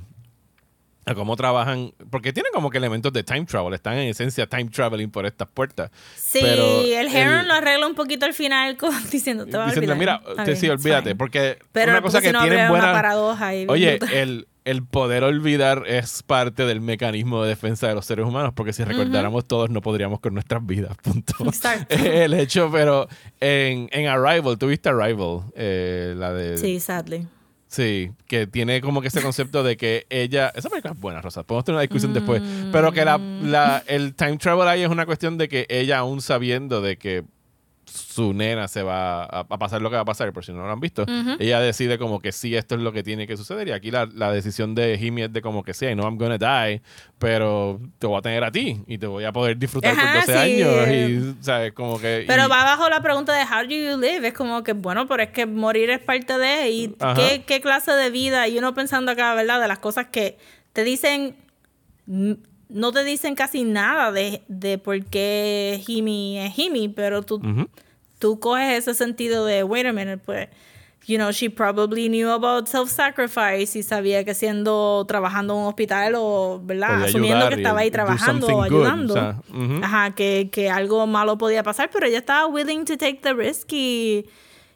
a 1.06 1.14
cómo 1.14 1.34
trabajan, 1.34 1.92
porque 2.10 2.32
tienen 2.32 2.52
como 2.52 2.70
que 2.70 2.78
elementos 2.78 3.12
de 3.12 3.24
time 3.24 3.44
travel, 3.46 3.74
están 3.74 3.94
en 3.94 4.08
esencia 4.08 4.46
time 4.46 4.66
traveling 4.66 5.10
por 5.10 5.26
estas 5.26 5.48
puertas. 5.48 5.90
Sí, 6.16 6.40
el 6.40 7.08
Heron 7.08 7.48
lo 7.48 7.54
arregla 7.54 7.86
un 7.86 7.94
poquito 7.94 8.26
al 8.26 8.34
final 8.34 8.76
diciendo, 9.10 9.46
te 9.46 9.56
olvidar. 9.56 9.96
Mira, 9.96 10.22
sí, 10.56 10.68
olvídate, 10.68 11.14
porque 11.14 11.58
pero 11.72 11.92
una 11.92 12.02
cosa 12.02 12.20
que 12.20 12.32
no 12.32 12.42
tienen 12.42 12.68
buena... 12.68 12.92
paradoja 12.92 13.50
Oye, 13.68 13.98
el, 14.12 14.46
el 14.64 14.84
poder 14.84 15.24
olvidar 15.24 15.84
es 15.86 16.22
parte 16.22 16.64
del 16.66 16.80
mecanismo 16.80 17.42
de 17.42 17.48
defensa 17.48 17.88
de 17.88 17.94
los 17.94 18.04
seres 18.04 18.26
humanos, 18.26 18.52
porque 18.54 18.72
si 18.72 18.84
recordáramos 18.84 19.46
todos 19.46 19.70
no 19.70 19.80
podríamos 19.80 20.20
con 20.20 20.34
nuestras 20.34 20.64
vidas, 20.64 20.96
punto. 21.02 21.34
el 21.88 22.34
hecho, 22.34 22.70
pero 22.70 23.08
en, 23.40 23.88
en 23.92 24.06
Arrival, 24.06 24.58
¿tuviste 24.58 24.90
Arrival? 24.90 25.44
Eh, 25.54 26.14
la 26.16 26.32
de... 26.32 26.58
Sí, 26.58 26.78
sadly. 26.78 27.26
Sí, 27.70 28.10
que 28.26 28.48
tiene 28.48 28.80
como 28.80 29.00
que 29.00 29.06
ese 29.06 29.22
concepto 29.22 29.62
de 29.62 29.76
que 29.76 30.04
ella. 30.10 30.52
Esa 30.56 30.68
película 30.68 30.92
es 30.92 31.00
buena, 31.00 31.22
Rosa. 31.22 31.44
Podemos 31.44 31.64
tener 31.64 31.76
una 31.76 31.82
discusión 31.82 32.12
después. 32.12 32.42
Pero 32.72 32.90
que 32.90 33.04
la, 33.04 33.84
el 33.86 34.16
time 34.16 34.38
travel 34.38 34.66
ahí 34.66 34.82
es 34.82 34.88
una 34.88 35.06
cuestión 35.06 35.38
de 35.38 35.48
que 35.48 35.66
ella, 35.68 35.98
aún 35.98 36.20
sabiendo 36.20 36.80
de 36.82 36.96
que 36.96 37.22
su 37.90 38.32
nena 38.32 38.68
se 38.68 38.82
va 38.82 39.24
a, 39.24 39.44
pasar 39.44 39.82
lo 39.82 39.90
que 39.90 39.96
va 39.96 40.02
a 40.02 40.04
pasar, 40.04 40.32
por 40.32 40.44
si 40.44 40.52
no 40.52 40.64
lo 40.64 40.70
han 40.70 40.80
visto, 40.80 41.04
ella 41.38 41.60
decide 41.60 41.98
como 41.98 42.20
que 42.20 42.32
sí, 42.32 42.54
esto 42.54 42.74
es 42.76 42.80
lo 42.80 42.92
que 42.92 43.02
tiene 43.02 43.26
que 43.26 43.36
suceder. 43.36 43.68
Y 43.68 43.72
aquí 43.72 43.90
la, 43.90 44.06
decisión 44.30 44.74
de 44.74 44.96
Jimmy 44.98 45.22
es 45.22 45.32
de 45.32 45.42
como 45.42 45.62
que 45.62 45.74
sí, 45.74 45.86
know 45.92 46.04
I'm 46.04 46.16
gonna 46.16 46.38
die, 46.38 46.82
pero 47.18 47.80
te 47.98 48.06
voy 48.06 48.18
a 48.18 48.22
tener 48.22 48.44
a 48.44 48.52
ti 48.52 48.82
y 48.86 48.98
te 48.98 49.06
voy 49.06 49.24
a 49.24 49.32
poder 49.32 49.56
disfrutar 49.56 49.94
por 49.94 50.26
12 50.26 50.38
años. 50.38 50.88
Y, 50.88 51.42
¿sabes? 51.42 51.72
Como 51.72 51.98
que, 51.98 52.24
pero 52.26 52.48
va 52.48 52.64
bajo 52.64 52.88
la 52.88 53.02
pregunta 53.02 53.32
de 53.34 53.42
how 53.42 53.62
do 53.64 53.74
you 53.74 54.00
live. 54.00 54.26
Es 54.26 54.34
como 54.34 54.62
que, 54.62 54.72
bueno, 54.72 55.06
pero 55.08 55.22
es 55.22 55.30
que 55.30 55.46
morir 55.46 55.90
es 55.90 56.00
parte 56.00 56.38
de. 56.38 56.70
¿Y 56.70 56.94
qué, 57.16 57.44
qué 57.46 57.60
clase 57.60 57.92
de 57.92 58.10
vida? 58.10 58.46
Y 58.48 58.58
uno 58.58 58.74
pensando 58.74 59.12
acá, 59.12 59.34
¿verdad? 59.34 59.60
De 59.60 59.68
las 59.68 59.78
cosas 59.78 60.06
que 60.06 60.38
te 60.72 60.84
dicen 60.84 61.36
no 62.70 62.92
te 62.92 63.04
dicen 63.04 63.34
casi 63.34 63.64
nada 63.64 64.12
de, 64.12 64.42
de 64.48 64.78
por 64.78 65.04
qué 65.04 65.82
Jimmy 65.84 66.38
es 66.38 66.54
Jimmy, 66.54 66.88
pero 66.88 67.22
tú, 67.22 67.40
tú 68.18 68.38
coges 68.38 68.78
ese 68.78 68.94
sentido 68.94 69.44
de, 69.44 69.64
wait 69.64 69.86
a 69.86 69.92
minute, 69.92 70.18
pues, 70.18 70.48
you 71.06 71.16
know, 71.16 71.32
she 71.32 71.48
probably 71.48 72.08
knew 72.08 72.30
about 72.30 72.68
self-sacrifice 72.68 73.78
y 73.78 73.82
sabía 73.82 74.24
que 74.24 74.34
siendo, 74.34 75.04
trabajando 75.06 75.54
en 75.54 75.60
un 75.60 75.66
hospital 75.66 76.14
o, 76.16 76.60
¿verdad? 76.62 77.04
Asumiendo 77.04 77.48
que 77.48 77.56
estaba 77.56 77.80
ahí 77.80 77.90
trabajando 77.90 78.46
o 78.46 78.62
ayudando, 78.62 79.16
ajá, 79.82 80.14
que, 80.14 80.50
que, 80.52 80.70
algo 80.70 81.06
malo 81.06 81.38
podía 81.38 81.62
pasar, 81.62 81.90
pero 81.92 82.06
ella 82.06 82.18
estaba 82.18 82.46
willing 82.46 82.84
to 82.84 82.96
take 82.96 83.20
the 83.22 83.32
risk 83.32 83.72
y, 83.72 84.26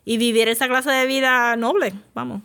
y 0.05 0.17
vivir 0.19 0.49
esa 0.49 0.69
clase 0.69 0.91
de 0.91 1.07
vida 1.07 1.57
noble, 1.57 1.95
vamos. 2.15 2.43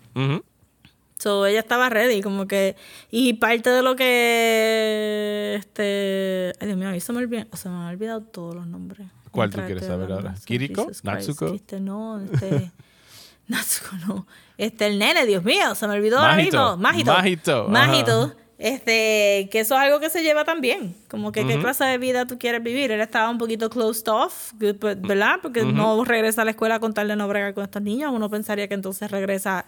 So, 1.19 1.45
ella 1.45 1.59
estaba 1.59 1.89
ready, 1.89 2.21
como 2.21 2.47
que. 2.47 2.77
Y 3.11 3.33
parte 3.33 3.69
de 3.69 3.81
lo 3.81 3.95
que. 3.97 5.55
Este. 5.59 6.53
Ay, 6.59 6.67
Dios 6.67 6.77
mío, 6.77 6.87
a 6.87 6.91
mí 6.93 7.01
se 7.01 7.11
me, 7.11 7.19
olvidó, 7.19 7.45
se 7.55 7.67
me 7.67 7.75
han 7.75 7.87
olvidado 7.87 8.21
todos 8.21 8.55
los 8.55 8.65
nombres. 8.65 9.07
¿Cuál 9.31 9.49
tú 9.49 9.61
quieres 9.65 9.85
saber 9.85 10.11
ahora? 10.11 10.33
¿Kiriko? 10.45 10.89
¿Natsuko? 11.03 11.53
Este, 11.53 11.81
no, 11.81 12.21
este. 12.21 12.71
Natsuko, 13.47 13.97
no. 14.07 14.27
Este, 14.57 14.87
el 14.87 14.97
nene, 14.97 15.25
Dios 15.25 15.43
mío, 15.43 15.75
se 15.75 15.87
me 15.87 15.95
olvidó 15.95 16.19
ahora 16.19 16.37
mismo. 16.37 16.77
Mágito. 16.77 17.11
Mágito. 17.11 17.67
Mágito. 17.67 18.35
Este, 18.57 19.47
que 19.51 19.61
eso 19.61 19.75
es 19.75 19.81
algo 19.81 19.99
que 19.99 20.09
se 20.09 20.23
lleva 20.23 20.45
también. 20.45 20.95
Como 21.09 21.31
que 21.31 21.45
qué 21.45 21.59
clase 21.59 21.83
de 21.85 21.97
vida 21.97 22.27
tú 22.27 22.37
quieres 22.37 22.63
vivir. 22.63 22.91
Él 22.91 23.01
estaba 23.01 23.29
un 23.29 23.37
poquito 23.37 23.69
closed 23.69 24.07
off, 24.07 24.53
¿verdad? 24.53 25.39
Porque 25.41 25.63
no 25.63 26.03
regresa 26.05 26.43
a 26.43 26.45
la 26.45 26.51
escuela 26.51 26.75
a 26.75 26.79
contarle 26.79 27.15
no 27.15 27.27
bregar 27.27 27.53
con 27.53 27.63
estos 27.63 27.81
niños. 27.81 28.11
Uno 28.13 28.29
pensaría 28.29 28.67
que 28.67 28.73
entonces 28.73 29.11
regresa 29.11 29.65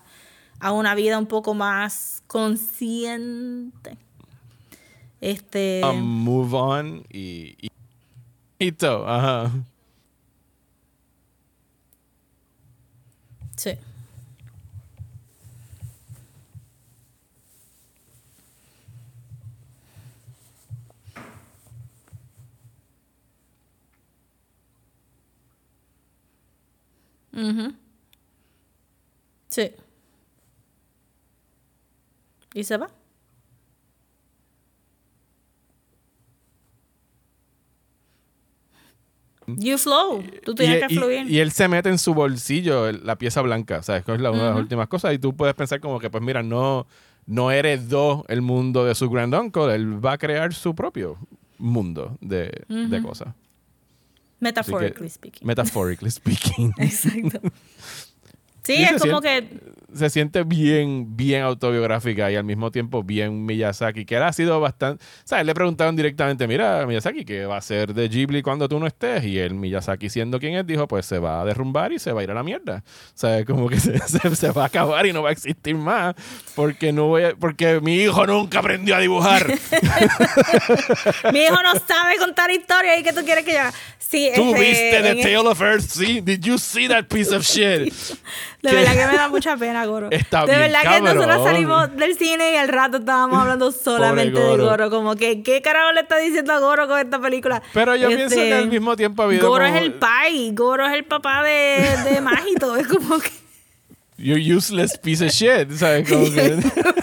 a 0.61 0.71
una 0.71 0.95
vida 0.95 1.17
un 1.17 1.25
poco 1.25 1.53
más 1.53 2.23
consciente. 2.27 3.97
Este. 5.19 5.81
move 5.93 6.55
on 6.55 7.03
y. 7.11 7.69
y, 8.59 8.71
todo, 8.71 9.07
ajá. 9.07 9.51
Sí. 13.57 13.77
Sí. 29.49 29.80
Y 32.53 32.63
se 32.63 32.77
va. 32.77 32.89
You 39.47 39.77
flow. 39.77 40.23
Tú 40.43 40.55
tienes 40.55 40.87
que 40.87 40.95
fluir. 40.95 41.29
Y, 41.29 41.39
él 41.39 41.51
se 41.51 41.67
mete 41.67 41.89
en 41.89 41.97
su 41.97 42.13
bolsillo 42.13 42.91
la 42.91 43.17
pieza 43.17 43.41
blanca. 43.41 43.83
¿Sabes? 43.83 44.03
Que 44.03 44.13
es 44.13 44.21
la, 44.21 44.31
una 44.31 44.43
de 44.43 44.49
las 44.51 44.59
últimas 44.59 44.87
cosas. 44.87 45.13
Y 45.13 45.19
tú 45.19 45.35
puedes 45.35 45.55
pensar 45.55 45.79
como 45.79 45.99
que, 45.99 46.09
pues 46.09 46.23
mira, 46.23 46.43
no, 46.43 46.87
no 47.25 47.51
heredó 47.51 48.25
el 48.27 48.41
mundo 48.41 48.85
de 48.85 48.95
su 48.95 49.09
grand 49.09 49.33
uncle. 49.33 49.73
Él 49.73 50.03
va 50.03 50.13
a 50.13 50.17
crear 50.17 50.53
su 50.53 50.75
propio 50.75 51.17
mundo 51.57 52.17
de, 52.21 52.63
de 52.67 53.01
cosas. 53.01 53.29
Metaphorically 54.39 55.09
speaking. 55.09 55.47
Metaphorically 55.47 56.11
speaking. 56.11 56.73
Exacto. 56.77 57.39
Sí, 58.63 58.83
es 58.83 59.01
como 59.01 59.21
que 59.21 59.47
se 59.93 60.09
siente 60.09 60.43
bien, 60.43 61.15
bien 61.15 61.43
autobiográfica 61.43 62.31
y 62.31 62.35
al 62.35 62.43
mismo 62.43 62.71
tiempo 62.71 63.03
bien 63.03 63.45
Miyazaki, 63.45 64.05
que 64.05 64.15
él 64.15 64.23
ha 64.23 64.33
sido 64.33 64.59
bastante... 64.59 65.03
¿Sabes? 65.23 65.45
Le 65.45 65.53
preguntaron 65.53 65.95
directamente, 65.95 66.47
mira, 66.47 66.85
Miyazaki, 66.85 67.25
¿qué 67.25 67.45
va 67.45 67.57
a 67.57 67.61
ser 67.61 67.93
de 67.93 68.07
Ghibli 68.07 68.41
cuando 68.41 68.69
tú 68.69 68.79
no 68.79 68.87
estés? 68.87 69.23
Y 69.25 69.39
el 69.39 69.53
Miyazaki, 69.53 70.09
siendo 70.09 70.39
quien 70.39 70.55
es, 70.55 70.65
dijo, 70.65 70.87
pues 70.87 71.05
se 71.05 71.19
va 71.19 71.41
a 71.41 71.45
derrumbar 71.45 71.91
y 71.91 71.99
se 71.99 72.11
va 72.11 72.21
a 72.21 72.23
ir 72.23 72.31
a 72.31 72.33
la 72.33 72.43
mierda. 72.43 72.83
O 72.85 73.17
sea, 73.17 73.43
como 73.45 73.67
que 73.67 73.79
se, 73.79 73.99
se, 74.35 74.51
va 74.51 74.63
a 74.63 74.67
acabar 74.67 75.05
y 75.05 75.13
no 75.13 75.23
va 75.23 75.29
a 75.29 75.33
existir 75.33 75.75
más 75.75 76.15
porque, 76.55 76.91
no 76.91 77.07
voy 77.07 77.23
porque 77.39 77.79
mi 77.81 77.95
hijo 77.95 78.25
nunca 78.25 78.59
aprendió 78.59 78.95
a 78.95 78.99
dibujar. 78.99 79.47
mi 81.33 81.39
hijo 81.39 81.61
no 81.61 81.73
sabe 81.87 82.17
contar 82.17 82.51
historias 82.51 82.99
y 82.99 83.03
que 83.03 83.13
tú 83.13 83.23
quieres 83.25 83.43
que 83.43 83.53
yo 83.53 83.59
Sí, 84.11 84.29
Tú 84.35 84.53
este, 84.55 84.59
viste 84.59 85.01
The 85.01 85.15
Tale 85.23 85.47
of 85.47 85.61
Earth, 85.61 85.85
sí. 85.87 86.19
Did 86.19 86.43
you 86.43 86.57
see 86.57 86.89
that 86.89 87.05
piece 87.07 87.33
of 87.33 87.43
shit? 87.47 87.93
De 88.61 88.73
verdad 88.73 88.91
que 88.91 89.07
me 89.07 89.17
da 89.17 89.27
mucha 89.27 89.57
pena, 89.57 89.85
Goro. 89.85 90.09
Está 90.11 90.45
de 90.45 90.57
verdad 90.57 90.81
que 90.83 91.01
nosotros 91.01 91.43
salimos 91.43 91.95
del 91.95 92.15
cine 92.15 92.53
y 92.53 92.55
al 92.55 92.67
rato 92.67 92.97
estábamos 92.97 93.37
hablando 93.41 93.71
solamente 93.71 94.39
de 94.39 94.57
Goro. 94.57 94.89
Como 94.89 95.15
que, 95.15 95.41
¿qué 95.41 95.61
carajo 95.61 95.91
le 95.93 96.01
está 96.01 96.17
diciendo 96.17 96.53
a 96.53 96.59
Goro 96.59 96.87
con 96.87 96.99
esta 96.99 97.19
película? 97.19 97.61
Pero 97.73 97.95
yo 97.95 98.07
pienso 98.09 98.35
que 98.35 98.53
al 98.53 98.59
este, 98.63 98.69
mismo 98.69 98.95
tiempo 98.95 99.23
ha 99.23 99.25
habido. 99.25 99.47
Goro 99.49 99.65
es 99.65 99.75
el 99.75 99.93
pai, 99.93 100.51
Goro 100.53 100.85
es 100.85 100.93
el 100.93 101.05
papá 101.05 101.43
de, 101.43 101.85
de 102.05 102.21
Mágito. 102.21 102.75
Es 102.75 102.87
como 102.87 103.19
que. 103.19 103.29
You're 104.17 104.39
useless 104.39 104.99
piece 104.99 105.25
of 105.25 105.31
shit. 105.31 105.71
¿Sabes? 105.71 106.07
Como 106.07 106.25
que... 106.25 106.59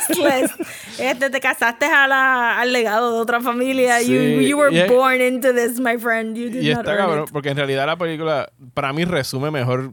useless. 0.09 0.53
Este, 0.99 1.31
te 1.31 1.41
casaste 1.41 1.87
a 1.87 2.07
la, 2.07 2.61
al 2.61 2.73
legado 2.73 3.13
de 3.15 3.21
otra 3.21 3.41
familia. 3.41 4.01
you, 4.01 4.41
you, 4.41 4.57
were 4.57 4.87
born 4.87 5.21
into 5.21 5.53
this, 5.53 5.81
my 5.81 5.99
friend. 5.99 6.37
You 6.37 6.49
did 6.49 6.63
y 6.63 6.71
está 6.71 6.97
cabrón, 6.97 7.27
porque 7.33 7.49
en 7.49 7.57
realidad 7.57 7.87
la 7.87 7.97
película, 7.97 8.53
para 8.73 8.93
mí, 8.93 9.05
resume 9.05 9.51
mejor 9.51 9.93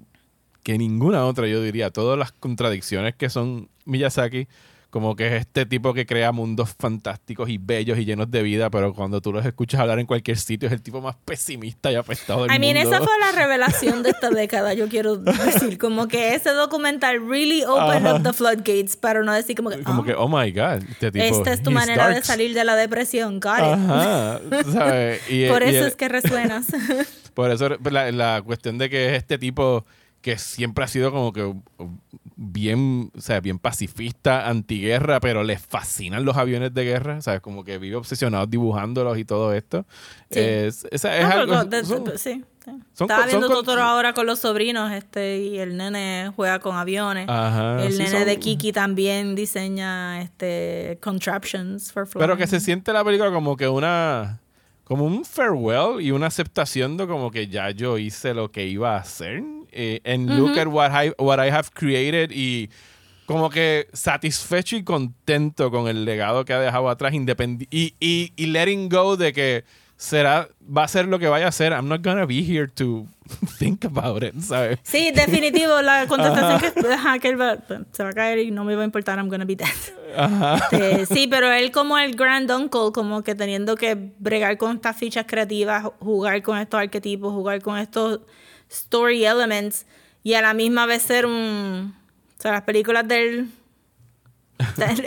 que 0.66 0.80
ninguna 0.80 1.24
otra, 1.26 1.48
yo 1.48 1.62
diría. 1.62 1.92
Todas 1.92 2.18
las 2.18 2.32
contradicciones 2.32 3.14
que 3.16 3.30
son 3.30 3.70
Miyazaki 3.86 4.48
como 4.96 5.18
que 5.18 5.28
es 5.28 5.34
este 5.42 5.66
tipo 5.66 5.94
que 5.94 6.06
crea 6.06 6.32
mundos 6.32 6.74
fantásticos 6.80 7.50
y 7.50 7.58
bellos 7.58 8.00
y 8.00 8.06
llenos 8.06 8.32
de 8.32 8.42
vida, 8.42 8.70
pero 8.70 8.94
cuando 8.94 9.20
tú 9.20 9.34
los 9.34 9.46
escuchas 9.46 9.82
hablar 9.82 10.00
en 10.00 10.06
cualquier 10.06 10.38
sitio 10.38 10.68
es 10.68 10.74
el 10.74 10.82
tipo 10.82 11.02
más 11.02 11.18
pesimista 11.26 11.92
y 11.92 11.96
apestado 11.96 12.44
del 12.44 12.56
I 12.56 12.60
mean, 12.60 12.78
esa 12.78 13.00
fue 13.00 13.12
la 13.20 13.32
revelación 13.38 14.04
de 14.04 14.12
esta 14.12 14.30
década, 14.30 14.74
yo 14.74 14.88
quiero 14.88 15.18
decir. 15.18 15.78
Como 15.78 16.08
que 16.08 16.34
ese 16.34 16.52
documental 16.52 17.28
really 17.28 17.64
opened 17.66 18.08
up 18.10 18.24
the 18.24 18.32
floodgates, 18.32 18.96
pero 18.96 19.24
no 19.26 19.34
decir 19.34 19.58
como 19.58 19.70
que... 19.70 19.84
Como 19.84 20.06
que, 20.06 20.14
oh 20.14 20.30
my 20.30 20.50
God, 20.52 20.82
este 20.90 21.12
tipo... 21.12 21.26
Esta 21.26 21.52
es 21.52 21.62
tu 21.62 21.72
manera 21.72 22.08
de 22.08 22.24
salir 22.24 22.54
de 22.54 22.64
la 22.64 22.78
depresión. 22.78 23.42
Ajá, 23.44 24.40
¿sabes? 24.72 25.22
por 25.50 25.62
eso 25.62 25.86
es 25.86 25.96
que 25.98 26.08
resuenas. 26.08 26.68
por 27.34 27.52
eso 27.52 27.68
la, 27.92 28.14
la 28.14 28.42
cuestión 28.44 28.78
de 28.78 28.90
que 28.90 29.08
es 29.08 29.18
este 29.18 29.38
tipo 29.38 29.86
que 30.26 30.40
siempre 30.40 30.84
ha 30.84 30.88
sido 30.88 31.12
como 31.12 31.32
que 31.32 31.54
bien, 32.36 33.12
o 33.16 33.22
sea, 33.22 33.42
bien 33.42 33.60
pacifista, 33.60 34.50
antiguerra, 34.50 35.20
pero 35.20 35.44
le 35.44 35.60
fascinan 35.60 36.26
los 36.26 36.36
aviones 36.36 36.74
de 36.74 36.84
guerra, 36.84 37.22
¿sabes? 37.22 37.42
Como 37.42 37.64
que 37.64 37.78
vive 37.78 37.96
obsesionado 37.96 38.48
dibujándolos 38.48 39.20
y 39.20 39.24
todo 39.24 39.54
esto. 39.54 39.86
Sí. 40.32 40.40
Es, 40.40 40.88
es, 40.90 41.06
algo, 41.06 41.70
sí, 42.18 42.44
Estaba 43.00 43.28
viendo 43.28 43.50
Totoro 43.50 43.84
ahora 43.84 44.14
con 44.14 44.26
los 44.26 44.40
sobrinos, 44.40 44.92
este, 44.94 45.44
y 45.44 45.60
el 45.60 45.78
nene 45.78 46.32
juega 46.36 46.58
con 46.58 46.76
aviones. 46.76 47.30
el 47.30 47.96
nene 47.96 48.26
de 48.26 48.40
Kiki 48.40 48.72
también 48.72 49.36
diseña 49.36 50.24
este 50.24 50.98
contraptions 51.04 51.92
for 51.92 52.08
flying. 52.08 52.24
Pero 52.24 52.36
que 52.36 52.48
se 52.48 52.60
siente 52.60 52.92
la 52.92 53.04
película 53.04 53.32
como 53.32 53.56
que 53.56 53.68
una 53.68 54.40
como 54.86 55.06
un 55.06 55.24
farewell 55.24 56.02
y 56.02 56.10
una 56.10 56.26
aceptación 56.26 56.98
de 56.98 57.06
como 57.06 57.30
que 57.30 57.48
ya 57.48 57.70
yo 57.70 58.00
hice 58.00 58.34
lo 58.34 58.50
que 58.50 58.66
iba 58.66 58.96
a 58.96 59.02
hacer 59.02 59.44
eh, 59.76 60.02
and 60.06 60.30
look 60.30 60.58
at 60.58 60.68
what 60.68 60.92
I, 60.92 61.12
what 61.18 61.40
I 61.40 61.52
have 61.52 61.70
created 61.74 62.32
y 62.32 62.70
como 63.26 63.50
que 63.50 63.88
satisfecho 63.94 64.76
y 64.76 64.84
contento 64.84 65.72
con 65.72 65.88
el 65.88 66.06
legado 66.06 66.46
que 66.46 66.54
ha 66.54 66.60
dejado 66.60 66.90
atrás 66.90 67.14
y, 67.14 67.96
y, 68.00 68.34
y 68.36 68.46
letting 68.48 68.90
go 68.90 69.18
de 69.18 69.34
que 69.34 69.64
será 69.98 70.50
va 70.66 70.84
a 70.84 70.88
ser 70.88 71.08
lo 71.08 71.20
que 71.20 71.28
vaya 71.28 71.48
a 71.48 71.52
ser. 71.52 71.72
I'm 71.72 71.88
not 71.88 72.04
gonna 72.04 72.26
be 72.26 72.44
here 72.44 72.68
to 72.68 73.08
think 73.58 73.86
about 73.86 74.24
it 74.24 74.36
¿sabes? 74.42 74.80
sí 74.84 75.12
definitivo 75.12 75.82
la 75.82 76.06
contestación 76.08 76.60
que, 76.60 77.20
que 77.22 77.28
él 77.28 77.42
va, 77.42 77.58
se 77.92 78.04
va 78.04 78.10
a 78.10 78.14
caer 78.14 78.40
y 78.40 78.52
no 78.52 78.64
me 78.64 78.76
va 78.76 78.82
a 78.82 78.86
importar 78.86 79.18
I'm 79.18 79.30
gonna 79.30 79.46
be 79.46 79.56
dead. 79.56 79.70
Este, 80.72 81.06
sí 81.06 81.28
pero 81.28 81.52
él 81.52 81.72
como 81.72 81.98
el 81.98 82.16
grand 82.16 82.50
uncle 82.52 82.92
como 82.94 83.24
que 83.24 83.36
teniendo 83.36 83.76
que 83.76 83.96
bregar 84.20 84.58
con 84.58 84.76
estas 84.76 84.96
fichas 84.98 85.26
creativas 85.28 85.84
jugar 86.00 86.42
con 86.42 86.58
estos 86.58 86.80
arquetipos 86.80 87.34
jugar 87.34 87.62
con 87.62 87.78
estos 87.78 88.22
story 88.76 89.26
elements 89.26 89.86
y 90.24 90.34
a 90.34 90.42
la 90.42 90.54
misma 90.54 90.86
vez 90.86 91.02
ser 91.02 91.26
un... 91.26 91.96
O 92.38 92.42
sea, 92.42 92.52
las 92.52 92.64
películas 92.64 93.08
del 93.08 93.50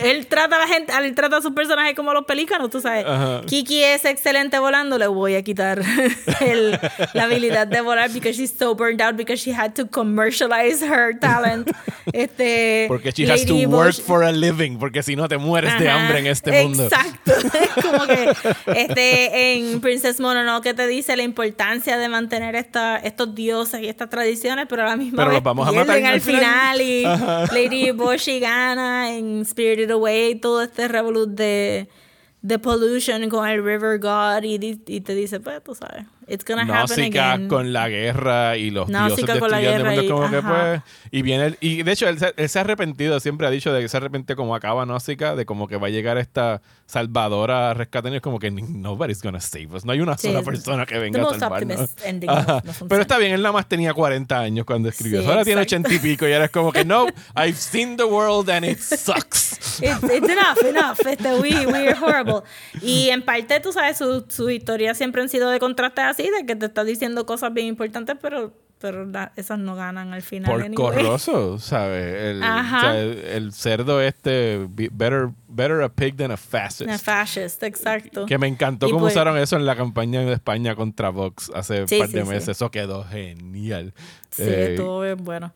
él 0.02 0.26
trata 0.26 0.56
a 0.56 0.58
la 0.60 0.66
gente, 0.66 0.92
él 0.92 1.14
trata 1.14 1.38
a 1.38 1.42
sus 1.42 1.52
personajes 1.52 1.94
como 1.94 2.12
los 2.12 2.24
pelícanos, 2.24 2.70
tú 2.70 2.80
sabes. 2.80 3.06
Kiki 3.46 3.82
es 3.82 4.04
excelente 4.04 4.58
volando, 4.58 4.98
le 4.98 5.06
voy 5.06 5.36
a 5.36 5.42
quitar 5.42 5.80
la 7.14 7.22
habilidad 7.24 7.66
de 7.66 7.80
volar 7.80 8.10
because 8.10 8.36
she's 8.36 8.52
so 8.52 8.74
burned 8.74 9.00
out 9.00 9.16
because 9.16 9.40
she 9.42 9.52
had 9.52 9.72
to 9.74 9.86
commercialize 9.86 10.82
her 10.84 11.18
talent. 11.18 11.70
Este, 12.10 12.86
porque 12.88 13.12
she 13.12 13.30
has 13.30 13.44
to 13.44 13.54
work 13.68 13.94
for 13.94 14.24
a 14.24 14.32
living, 14.32 14.78
porque 14.78 15.02
si 15.02 15.14
no 15.14 15.28
te 15.28 15.36
mueres 15.36 15.78
de 15.78 15.90
hambre 15.90 16.20
en 16.20 16.26
este 16.26 16.64
mundo. 16.64 16.84
Exacto. 16.84 17.32
como 17.82 18.06
que 18.06 18.32
este 18.74 19.52
en 19.52 19.80
Princess 19.82 20.18
Mononoke 20.18 20.72
te 20.72 20.86
dice 20.86 21.16
la 21.18 21.22
importancia 21.22 21.98
de 21.98 22.08
mantener 22.08 22.56
esta, 22.56 22.96
estos 22.96 23.34
dioses 23.34 23.82
y 23.82 23.88
estas 23.88 24.08
tradiciones, 24.08 24.64
pero 24.70 24.84
a 24.84 24.86
la 24.86 24.96
misma 24.96 25.18
pero 25.18 25.28
vez 25.28 25.34
los 25.34 25.42
vamos 25.42 25.68
a 25.68 25.72
matar 25.72 26.02
al 26.02 26.20
final, 26.22 26.80
y 26.80 27.02
Lady 27.52 27.90
Boshi 27.90 28.40
gana 28.40 29.10
en 29.10 29.37
Spirited 29.44 29.90
Away, 29.90 30.34
todo 30.36 30.62
este 30.62 30.88
revolut 30.88 31.30
de, 31.30 31.88
pollution 32.62 33.28
con 33.28 33.48
el 33.48 33.64
River 33.64 33.98
God 33.98 34.44
y, 34.44 34.80
y 34.86 35.00
te 35.00 35.14
dice, 35.14 35.40
pues 35.40 35.62
tú 35.62 35.74
sabes. 35.74 36.06
It's 36.28 36.44
gonna 36.44 36.62
happen 36.62 37.00
again. 37.00 37.48
con 37.48 37.72
la 37.72 37.88
guerra 37.88 38.56
y 38.56 38.70
los 38.70 38.88
dioses 38.88 39.24
destruyendo 39.24 39.90
el 39.90 39.96
mundo. 39.96 40.14
Como 40.14 40.30
que 40.30 40.42
pues, 40.42 40.82
y 41.10 41.22
viene 41.22 41.56
y 41.60 41.82
de 41.82 41.92
hecho 41.92 42.08
él, 42.08 42.18
se 42.18 42.58
ha 42.58 42.62
arrepentido, 42.62 43.18
siempre 43.20 43.46
ha 43.46 43.50
dicho 43.50 43.72
de 43.72 43.80
que 43.80 43.88
se 43.88 43.96
arrepiente 43.96 44.36
como 44.36 44.54
acaba 44.54 44.84
Náusica, 44.84 45.34
de 45.34 45.46
como 45.46 45.68
que 45.68 45.76
va 45.76 45.86
a 45.86 45.90
llegar 45.90 46.18
esta 46.18 46.60
salvadora 46.86 47.70
a 47.70 47.74
rescatarnos, 47.74 48.20
como 48.20 48.38
que 48.38 48.50
nobody's 48.50 49.22
gonna 49.22 49.40
save 49.40 49.68
us. 49.72 49.84
No 49.84 49.92
hay 49.92 50.00
una 50.00 50.16
sola 50.18 50.42
persona 50.42 50.86
que 50.86 50.98
venga 50.98 51.22
a 51.22 51.38
salvarnos. 51.38 51.90
Pero 52.88 53.02
está 53.02 53.18
bien, 53.18 53.32
él 53.32 53.42
nada 53.42 53.52
más 53.52 53.68
tenía 53.68 53.94
40 53.94 54.38
años 54.38 54.66
cuando 54.66 54.88
escribió. 54.88 55.26
Ahora 55.28 55.44
tiene 55.44 55.62
80 55.62 55.92
y 55.94 55.98
pico 55.98 56.26
y 56.26 56.32
ahora 56.32 56.46
es 56.46 56.50
como 56.50 56.72
que 56.72 56.84
no, 56.84 57.06
I've 57.36 57.56
seen 57.56 57.96
the 57.96 58.04
world 58.04 58.50
and 58.50 58.64
it 58.64 58.78
sucks. 58.78 59.58
it's, 59.80 60.02
enough, 60.28 60.58
enough. 60.64 60.98
Este, 61.06 61.34
we, 61.34 61.66
we 61.66 61.88
are 61.88 61.94
horrible. 61.94 62.42
Y 62.82 63.10
en 63.10 63.22
parte, 63.22 63.60
tú 63.60 63.72
sabes, 63.72 63.98
su, 63.98 64.24
su 64.28 64.50
historia 64.50 64.94
siempre 64.94 65.22
han 65.22 65.28
sido 65.28 65.50
de 65.50 65.58
contrastes 66.18 66.40
de 66.40 66.46
que 66.46 66.56
te 66.56 66.66
está 66.66 66.84
diciendo 66.84 67.26
cosas 67.26 67.52
bien 67.52 67.66
importantes, 67.66 68.16
pero 68.20 68.52
pero 68.80 69.10
esas 69.34 69.58
no 69.58 69.74
ganan 69.74 70.12
al 70.12 70.22
final. 70.22 70.52
Por 70.52 70.74
corroso, 70.74 71.58
¿sabes? 71.58 72.40
El, 72.40 73.52
cerdo 73.52 74.00
este, 74.00 74.68
better, 74.68 75.30
better 75.48 75.82
a 75.82 75.88
pig 75.88 76.16
than 76.16 76.30
a 76.30 76.36
fascist. 76.36 76.88
A 76.88 76.96
fascist, 76.96 77.60
exacto. 77.64 78.24
Que 78.26 78.38
me 78.38 78.46
encantó 78.46 78.86
cómo 78.86 79.00
pues 79.00 79.14
usaron 79.14 79.36
eso 79.36 79.56
en 79.56 79.66
la 79.66 79.74
campaña 79.74 80.20
de 80.20 80.32
España 80.32 80.76
contra 80.76 81.10
Vox 81.10 81.50
hace 81.56 81.82
un 81.82 81.98
par 81.98 82.08
de 82.08 82.24
meses. 82.24 82.50
Eso 82.50 82.70
quedó 82.70 83.02
genial. 83.02 83.94
Sí, 84.30 84.44
eh, 84.44 84.74
estuvo 84.74 85.00
bien 85.00 85.24
bueno. 85.24 85.52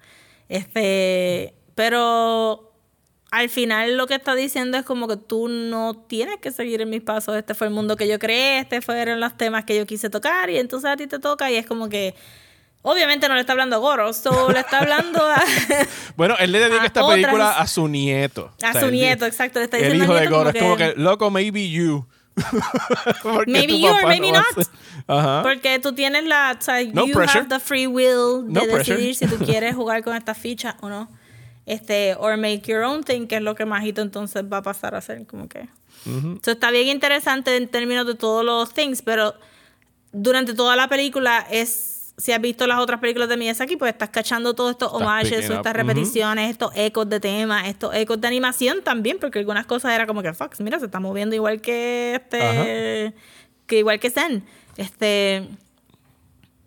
Este, 0.49 1.55
pero 1.77 2.72
al 3.33 3.49
final 3.49 3.97
lo 3.97 4.07
que 4.07 4.15
está 4.15 4.35
diciendo 4.35 4.77
es 4.77 4.85
como 4.85 5.09
que 5.09 5.17
tú 5.17 5.49
no 5.49 5.95
tienes 6.07 6.37
que 6.37 6.53
seguir 6.53 6.83
en 6.83 6.91
mis 6.91 7.01
pasos. 7.01 7.35
Este 7.35 7.55
fue 7.55 7.67
el 7.67 7.73
mundo 7.73 7.97
que 7.97 8.07
yo 8.07 8.19
creé, 8.19 8.59
este 8.59 8.83
fueron 8.83 9.21
los 9.21 9.39
temas 9.39 9.65
que 9.65 9.75
yo 9.75 9.87
quise 9.87 10.11
tocar 10.11 10.51
y 10.51 10.59
entonces 10.59 10.91
a 10.91 10.97
ti 10.99 11.07
te 11.07 11.19
toca 11.19 11.51
y 11.51 11.57
es 11.57 11.67
como 11.67 11.89
que... 11.89 12.15
Obviamente 12.85 13.29
no 13.29 13.35
le 13.35 13.41
está 13.41 13.53
hablando 13.53 13.77
a 13.77 13.79
Goro, 13.79 14.13
solo 14.13 14.51
le 14.53 14.59
está 14.59 14.81
hablando 14.81 15.25
a. 15.25 15.41
bueno, 16.17 16.35
él 16.41 16.51
le 16.51 16.59
dedica 16.59 16.85
esta 16.85 17.07
película 17.07 17.53
a 17.53 17.67
su 17.69 17.87
nieto. 17.87 18.53
A 18.61 18.79
su 18.79 18.91
nieto, 18.91 19.25
exacto. 19.25 19.61
Le 19.61 19.67
está 19.67 19.77
diciendo 19.77 20.03
el 20.03 20.11
hijo 20.11 20.15
de 20.15 20.27
Goro. 20.27 20.51
Es 20.51 20.61
como 20.61 20.77
que, 20.77 20.93
loco, 20.97 21.31
maybe 21.31 21.71
you. 21.71 22.05
maybe 23.47 23.79
you 23.79 23.89
or 23.89 24.05
maybe 24.09 24.33
not. 24.33 25.45
Porque 25.45 25.79
tú 25.79 25.93
tienes 25.93 26.25
la. 26.25 26.57
O 26.59 26.61
sea, 26.61 26.83
you 26.83 27.21
have 27.21 27.47
the 27.49 27.61
free 27.61 27.87
will 27.87 28.53
de 28.53 28.67
decidir 28.67 29.15
si 29.15 29.29
tú 29.29 29.39
quieres 29.45 29.77
jugar 29.77 30.03
con 30.03 30.17
esta 30.17 30.35
ficha 30.35 30.77
o 30.81 30.89
no 30.89 31.09
este, 31.67 32.17
or 32.19 32.37
make 32.37 32.63
your 32.67 32.83
own 32.83 33.05
thing, 33.05 33.27
que 33.27 33.37
es 33.37 33.43
lo 33.43 33.55
que 33.55 33.65
Majito 33.65 34.03
entonces 34.03 34.45
va 34.51 34.59
a 34.59 34.63
pasar 34.63 34.95
a 34.95 34.99
hacer, 34.99 35.27
como 35.27 35.49
que. 35.49 35.69
Eso 36.05 36.51
está 36.51 36.71
bien 36.71 36.89
interesante 36.89 37.57
en 37.57 37.69
términos 37.69 38.07
de 38.07 38.15
todos 38.15 38.45
los 38.45 38.75
things, 38.75 39.03
pero 39.03 39.35
durante 40.13 40.53
toda 40.55 40.75
la 40.75 40.89
película 40.89 41.47
es, 41.49 42.13
si 42.17 42.33
has 42.33 42.41
visto 42.41 42.67
las 42.67 42.81
otras 42.81 42.99
películas 42.99 43.29
de 43.29 43.37
Miyazaki, 43.37 43.77
pues 43.77 43.93
estás 43.93 44.09
cachando 44.09 44.55
todos 44.55 44.73
estos 44.73 44.93
homages, 44.93 45.49
estas 45.49 45.73
repeticiones, 45.73 46.51
estos 46.51 46.73
ecos 46.75 47.09
de 47.09 47.21
temas, 47.21 47.69
estos 47.69 47.95
ecos 47.95 48.21
de 48.21 48.27
animación 48.27 48.83
también, 48.83 49.19
porque 49.21 49.39
algunas 49.39 49.67
cosas 49.67 49.93
era 49.93 50.07
como 50.07 50.23
que, 50.23 50.33
Fox, 50.33 50.61
mira, 50.61 50.81
se 50.81 50.87
está 50.87 50.99
moviendo 50.99 51.37
igual 51.37 51.61
que 51.61 52.17
este, 52.17 53.15
que 53.67 53.79
igual 53.79 54.01
que 54.01 54.11
Zen. 54.11 54.45
Este, 54.77 55.49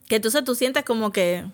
que 0.07 0.15
entonces 0.15 0.43
tú 0.43 0.55
sientes 0.55 0.85
como 0.85 1.11
que 1.11 1.45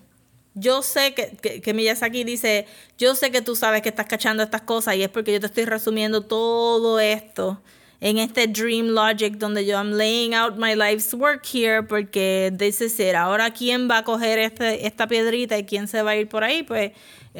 yo 0.54 0.82
sé 0.82 1.14
que, 1.14 1.36
que, 1.40 1.60
que, 1.60 1.74
Miyazaki 1.74 2.24
dice, 2.24 2.66
yo 2.98 3.14
sé 3.14 3.30
que 3.30 3.42
tú 3.42 3.56
sabes 3.56 3.82
que 3.82 3.88
estás 3.88 4.06
cachando 4.06 4.42
estas 4.42 4.62
cosas 4.62 4.96
y 4.96 5.02
es 5.02 5.08
porque 5.08 5.32
yo 5.32 5.40
te 5.40 5.46
estoy 5.46 5.64
resumiendo 5.64 6.22
todo 6.22 7.00
esto 7.00 7.62
en 8.02 8.18
este 8.18 8.48
dream 8.48 8.88
logic 8.88 9.38
donde 9.38 9.64
yo 9.64 9.78
am 9.78 9.92
laying 9.92 10.34
out 10.34 10.56
my 10.56 10.74
life's 10.74 11.14
work 11.14 11.46
here 11.46 11.84
porque 11.84 12.52
dice 12.52 12.88
ser 12.88 13.14
ahora 13.14 13.52
quién 13.52 13.88
va 13.88 13.98
a 13.98 14.02
coger 14.02 14.40
este, 14.40 14.88
esta 14.88 15.06
piedrita 15.06 15.56
y 15.56 15.64
quién 15.64 15.86
se 15.86 16.02
va 16.02 16.10
a 16.10 16.16
ir 16.16 16.28
por 16.28 16.42
ahí 16.42 16.64
pues 16.64 16.90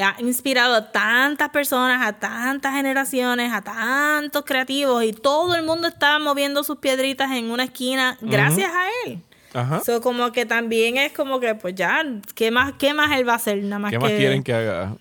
ha 0.00 0.14
inspirado 0.20 0.76
a 0.76 0.92
tantas 0.92 1.48
personas 1.48 2.06
a 2.06 2.12
tantas 2.12 2.74
generaciones 2.74 3.52
a 3.52 3.60
tantos 3.60 4.44
creativos 4.44 5.02
y 5.02 5.12
todo 5.12 5.56
el 5.56 5.64
mundo 5.64 5.88
está 5.88 6.20
moviendo 6.20 6.62
sus 6.62 6.78
piedritas 6.78 7.32
en 7.32 7.50
una 7.50 7.64
esquina 7.64 8.16
gracias 8.20 8.70
a 8.72 8.86
él 9.04 9.20
Ajá. 9.54 9.82
como 10.00 10.32
que 10.32 10.46
también 10.46 10.96
es 10.96 11.12
como 11.12 11.38
que, 11.40 11.54
pues 11.54 11.74
ya, 11.74 12.04
¿qué 12.34 12.50
más, 12.50 12.72
qué 12.78 12.94
más 12.94 13.16
él 13.18 13.28
va 13.28 13.34
a 13.34 13.36
hacer? 13.36 13.62
Nada 13.62 13.78
más 13.78 13.90
¿Qué 13.90 13.98
más 13.98 14.10
quieren 14.12 14.42
que 14.42 14.52
haga? 14.52 14.96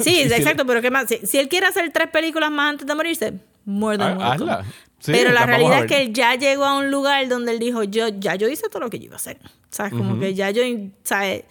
sí, 0.00 0.20
exacto, 0.30 0.64
pero 0.66 0.80
¿qué 0.80 0.90
más? 0.90 1.06
Si, 1.08 1.38
él 1.38 1.48
quiere 1.48 1.66
hacer 1.66 1.90
tres 1.92 2.08
películas 2.08 2.50
más 2.50 2.70
antes 2.70 2.86
de 2.86 2.94
morirse, 2.94 3.34
more 3.64 3.98
than 3.98 4.18
pero 5.06 5.32
la 5.32 5.46
realidad 5.46 5.80
es 5.80 5.86
que 5.86 6.02
él 6.02 6.12
ya 6.12 6.34
llegó 6.34 6.64
a 6.64 6.78
un 6.78 6.90
lugar 6.90 7.26
donde 7.28 7.52
él 7.52 7.58
dijo, 7.58 7.84
yo 7.84 8.08
ya 8.08 8.34
yo 8.34 8.48
hice 8.48 8.68
todo 8.68 8.80
lo 8.80 8.90
que 8.90 8.98
yo 8.98 9.06
iba 9.06 9.14
a 9.14 9.16
hacer. 9.16 9.38
¿Sabes? 9.70 9.92
Como 9.92 10.18
que 10.18 10.34
ya 10.34 10.50
yo, 10.50 10.62
¿sabes? 11.04 11.44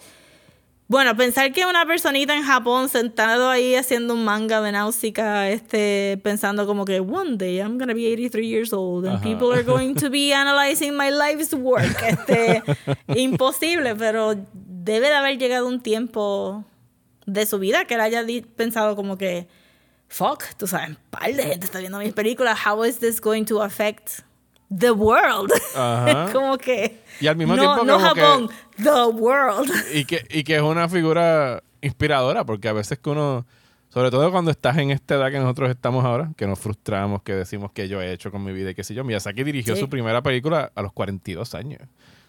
Bueno, 0.90 1.16
pensar 1.16 1.52
que 1.52 1.64
una 1.66 1.86
personita 1.86 2.34
en 2.34 2.42
Japón 2.42 2.88
sentado 2.88 3.48
ahí 3.48 3.76
haciendo 3.76 4.14
un 4.14 4.24
manga 4.24 4.60
de 4.60 4.72
Náusica, 4.72 5.48
este, 5.48 6.18
pensando 6.24 6.66
como 6.66 6.84
que 6.84 6.98
one 6.98 7.36
day 7.36 7.58
I'm 7.58 7.78
gonna 7.78 7.94
be 7.94 8.12
83 8.12 8.44
years 8.44 8.72
old 8.72 9.06
and 9.06 9.22
people 9.22 9.52
are 9.52 9.62
going 9.62 9.94
to 9.94 10.10
be 10.10 10.32
analyzing 10.34 10.96
my 10.96 11.12
life's 11.12 11.54
work. 11.54 11.96
Este, 12.02 12.64
imposible, 13.06 13.94
pero 13.94 14.34
debe 14.52 15.06
de 15.06 15.14
haber 15.14 15.38
llegado 15.38 15.68
un 15.68 15.80
tiempo 15.80 16.64
de 17.24 17.46
su 17.46 17.60
vida 17.60 17.84
que 17.84 17.94
él 17.94 18.00
haya 18.00 18.24
pensado 18.56 18.96
como 18.96 19.16
que, 19.16 19.46
fuck, 20.08 20.42
tú 20.56 20.66
sabes, 20.66 20.88
un 20.88 20.98
par 21.10 21.32
de 21.32 21.44
gente 21.44 21.66
está 21.66 21.78
viendo 21.78 21.98
mis 21.98 22.14
películas, 22.14 22.58
how 22.66 22.84
is 22.84 22.98
this 22.98 23.20
going 23.20 23.44
to 23.44 23.62
affect 23.62 24.22
the 24.76 24.90
world. 24.90 25.52
como 26.32 26.56
que. 26.58 27.00
Y 27.20 27.26
al 27.26 27.36
mismo 27.36 27.56
tiempo. 27.56 27.84
No 27.84 27.98
Japón, 27.98 28.48
the 28.76 29.06
world. 29.12 29.70
Y 29.94 30.04
que, 30.04 30.24
y 30.30 30.44
que 30.44 30.56
es 30.56 30.62
una 30.62 30.88
figura 30.88 31.62
inspiradora, 31.80 32.44
porque 32.44 32.68
a 32.68 32.72
veces 32.72 32.98
que 32.98 33.10
uno. 33.10 33.46
Sobre 33.88 34.12
todo 34.12 34.30
cuando 34.30 34.52
estás 34.52 34.78
en 34.78 34.92
esta 34.92 35.16
edad 35.16 35.32
que 35.32 35.40
nosotros 35.40 35.68
estamos 35.68 36.04
ahora, 36.04 36.30
que 36.36 36.46
nos 36.46 36.60
frustramos, 36.60 37.22
que 37.22 37.34
decimos 37.34 37.72
que 37.72 37.88
yo 37.88 38.00
he 38.00 38.12
hecho 38.12 38.30
con 38.30 38.44
mi 38.44 38.52
vida 38.52 38.70
y 38.70 38.74
qué 38.74 38.84
sé 38.84 38.94
yo. 38.94 39.02
Miyazaki 39.02 39.42
dirigió 39.42 39.74
su 39.74 39.88
primera 39.88 40.22
película 40.22 40.70
a 40.76 40.82
los 40.82 40.92
42 40.92 41.56
años. 41.56 41.80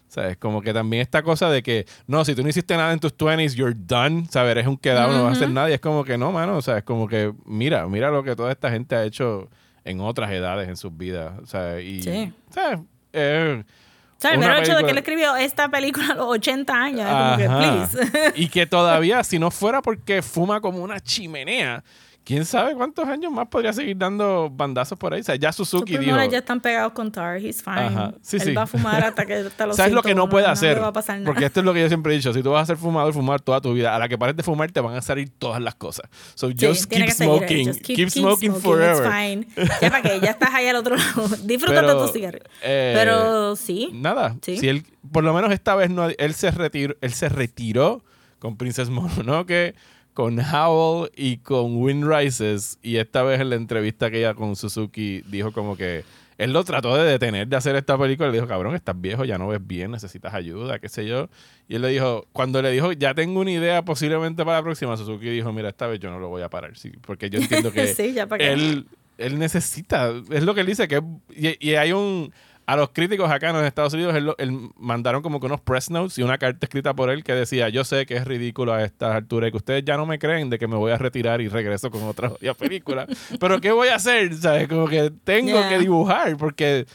¿Sabes? 0.08 0.36
Como 0.38 0.60
que 0.60 0.74
también 0.74 1.02
esta 1.02 1.22
cosa 1.22 1.48
de 1.48 1.62
que, 1.62 1.86
no, 2.08 2.24
si 2.24 2.34
tú 2.34 2.42
no 2.42 2.48
hiciste 2.48 2.76
nada 2.76 2.92
en 2.92 2.98
tus 2.98 3.16
20s, 3.16 3.54
you're 3.54 3.76
done, 3.78 4.26
¿sabes? 4.28 4.50
Eres 4.50 4.66
un 4.66 4.76
quedado, 4.76 5.12
no 5.12 5.22
vas 5.22 5.34
a 5.34 5.36
hacer 5.36 5.50
nada. 5.50 5.70
Y 5.70 5.74
es 5.74 5.80
como 5.80 6.02
que 6.04 6.18
no, 6.18 6.32
mano, 6.32 6.56
o 6.56 6.62
sea, 6.62 6.78
es 6.78 6.84
como 6.84 7.06
que, 7.06 7.32
mira, 7.46 7.86
mira 7.86 8.10
lo 8.10 8.24
que 8.24 8.34
toda 8.34 8.50
esta 8.50 8.68
gente 8.68 8.96
ha 8.96 9.04
hecho 9.04 9.48
en 9.84 10.00
otras 10.00 10.30
edades 10.30 10.68
en 10.68 10.76
sus 10.76 10.96
vidas. 10.96 11.32
O 11.42 11.46
sea, 11.46 11.80
y, 11.80 12.02
sí. 12.02 12.32
¿sabes? 12.50 12.80
Eh, 13.12 13.62
o 13.64 14.20
sea, 14.22 14.34
el 14.34 14.38
mero 14.38 14.56
hecho 14.56 14.76
de 14.76 14.84
que 14.84 14.90
él 14.92 14.98
escribió 14.98 15.34
esta 15.34 15.68
película 15.68 16.12
a 16.12 16.14
los 16.14 16.26
80 16.26 16.72
años, 16.72 17.08
como 17.10 17.36
que, 17.36 17.48
please. 17.48 18.32
y 18.36 18.48
que 18.48 18.66
todavía, 18.66 19.24
si 19.24 19.38
no 19.38 19.50
fuera 19.50 19.82
porque 19.82 20.22
fuma 20.22 20.60
como 20.60 20.78
una 20.78 21.00
chimenea, 21.00 21.82
quién 22.24 22.44
sabe 22.44 22.74
cuántos 22.74 23.06
años 23.08 23.32
más 23.32 23.48
podría 23.48 23.72
seguir 23.72 23.96
dando 23.96 24.50
bandazos 24.50 24.98
por 24.98 25.14
ahí. 25.14 25.20
O 25.20 25.24
sea, 25.24 25.36
ya 25.36 25.52
Suzuki 25.52 25.98
dijo. 25.98 26.16
ya 26.24 26.38
están 26.38 26.60
pegados 26.60 26.92
con 26.92 27.10
Tar, 27.10 27.38
he's 27.38 27.62
fine. 27.62 27.80
Ajá. 27.80 28.14
Sí, 28.22 28.38
Él 28.40 28.56
va 28.56 28.62
a 28.62 28.66
fumar 28.66 29.04
hasta 29.04 29.26
que 29.26 29.44
te 29.56 29.66
lo 29.66 29.74
¿Sabes 29.74 29.92
lo 29.92 30.02
que 30.02 30.14
no 30.14 30.28
puede 30.28 30.46
hacer? 30.46 30.80
Porque 31.24 31.46
esto 31.46 31.60
es 31.60 31.66
lo 31.66 31.74
que 31.74 31.80
yo 31.80 31.88
siempre 31.88 32.12
he 32.12 32.16
dicho. 32.16 32.32
Si 32.32 32.42
tú 32.42 32.50
vas 32.50 32.62
a 32.62 32.66
ser 32.66 32.76
fumador, 32.76 33.12
fumar 33.12 33.40
toda 33.40 33.60
tu 33.60 33.72
vida, 33.72 33.94
a 33.94 33.98
la 33.98 34.08
que 34.08 34.16
pares 34.16 34.36
de 34.36 34.42
fumar 34.42 34.70
te 34.70 34.80
van 34.80 34.94
a 34.94 35.02
salir 35.02 35.30
todas 35.38 35.60
las 35.60 35.74
cosas. 35.74 36.08
So 36.34 36.48
just 36.50 36.90
keep 36.90 37.10
smoking. 37.10 37.74
keep, 37.80 38.10
smoking, 38.10 38.54
forever. 38.54 39.06
It's 39.06 39.14
fine. 39.14 39.46
Ya 39.80 39.90
para 39.90 40.02
que 40.02 40.20
ya 40.20 40.30
estás 40.32 40.54
ahí 40.54 40.68
al 40.68 40.76
otro 40.76 40.96
lado. 40.96 41.28
Disfrútate 41.42 41.86
de 41.86 41.92
tu 41.92 42.08
cigarrillo. 42.08 42.44
Eh, 42.62 42.92
Pero 42.96 43.56
sí. 43.56 43.90
Nada. 43.92 44.36
Si 44.42 44.68
él, 44.68 44.84
por 45.10 45.24
lo 45.24 45.32
menos 45.34 45.52
esta 45.52 45.74
vez 45.74 45.90
no, 45.90 46.08
él 46.08 46.34
se 46.34 46.50
retiró, 46.50 46.96
él 47.00 47.12
se 47.12 47.28
retiró 47.28 48.02
con 48.38 48.56
Princess 48.56 48.90
Mononoke 48.90 49.74
con 50.14 50.38
Howl 50.38 51.10
y 51.16 51.38
con 51.38 51.76
Wind 51.76 52.04
Rises. 52.04 52.78
Y 52.82 52.96
esta 52.96 53.22
vez 53.22 53.40
en 53.40 53.50
la 53.50 53.56
entrevista 53.56 54.10
que 54.10 54.18
ella 54.18 54.34
con 54.34 54.56
Suzuki 54.56 55.22
dijo 55.28 55.52
como 55.52 55.76
que 55.76 56.04
él 56.38 56.52
lo 56.52 56.64
trató 56.64 56.96
de 56.96 57.04
detener 57.04 57.46
de 57.46 57.56
hacer 57.56 57.76
esta 57.76 57.96
película. 57.96 58.28
Le 58.28 58.34
dijo, 58.34 58.48
cabrón, 58.48 58.74
estás 58.74 59.00
viejo, 59.00 59.24
ya 59.24 59.38
no 59.38 59.48
ves 59.48 59.64
bien, 59.64 59.90
necesitas 59.90 60.34
ayuda, 60.34 60.78
qué 60.78 60.88
sé 60.88 61.06
yo. 61.06 61.28
Y 61.68 61.76
él 61.76 61.82
le 61.82 61.88
dijo, 61.88 62.26
cuando 62.32 62.60
le 62.60 62.70
dijo, 62.70 62.92
ya 62.92 63.14
tengo 63.14 63.40
una 63.40 63.52
idea 63.52 63.84
posiblemente 63.84 64.44
para 64.44 64.58
la 64.58 64.62
próxima, 64.62 64.96
Suzuki 64.96 65.28
dijo, 65.30 65.52
mira, 65.52 65.68
esta 65.68 65.86
vez 65.86 66.00
yo 66.00 66.10
no 66.10 66.18
lo 66.18 66.28
voy 66.28 66.42
a 66.42 66.48
parar. 66.48 66.76
Sí, 66.76 66.92
porque 67.06 67.30
yo 67.30 67.38
entiendo 67.38 67.70
que 67.72 67.94
él, 68.38 68.86
él 69.18 69.38
necesita, 69.38 70.12
es 70.30 70.42
lo 70.42 70.54
que 70.54 70.62
él 70.62 70.66
dice, 70.66 70.88
que 70.88 71.02
y 71.30 71.74
hay 71.74 71.92
un 71.92 72.32
a 72.72 72.76
los 72.76 72.88
críticos 72.88 73.30
acá 73.30 73.50
en 73.50 73.56
los 73.56 73.66
Estados 73.66 73.92
Unidos, 73.92 74.14
él, 74.38 74.70
mandaron 74.78 75.20
como 75.20 75.40
que 75.40 75.46
unos 75.46 75.60
press 75.60 75.90
notes 75.90 76.16
y 76.16 76.22
una 76.22 76.38
carta 76.38 76.64
escrita 76.64 76.94
por 76.94 77.10
él 77.10 77.22
que 77.22 77.34
decía, 77.34 77.68
yo 77.68 77.84
sé 77.84 78.06
que 78.06 78.16
es 78.16 78.24
ridículo 78.24 78.72
a 78.72 78.82
estas 78.82 79.14
alturas 79.14 79.48
y 79.48 79.50
que 79.50 79.56
ustedes 79.58 79.84
ya 79.84 79.98
no 79.98 80.06
me 80.06 80.18
creen 80.18 80.48
de 80.48 80.58
que 80.58 80.66
me 80.66 80.76
voy 80.76 80.90
a 80.90 80.96
retirar 80.96 81.42
y 81.42 81.48
regreso 81.48 81.90
con 81.90 82.02
otra 82.04 82.30
película. 82.58 83.06
Pero 83.38 83.60
¿qué 83.60 83.72
voy 83.72 83.88
a 83.88 83.96
hacer? 83.96 84.34
¿Sabes? 84.34 84.68
Como 84.68 84.88
que 84.88 85.12
tengo 85.22 85.68
que 85.68 85.78
dibujar 85.80 86.34
porque 86.38 86.86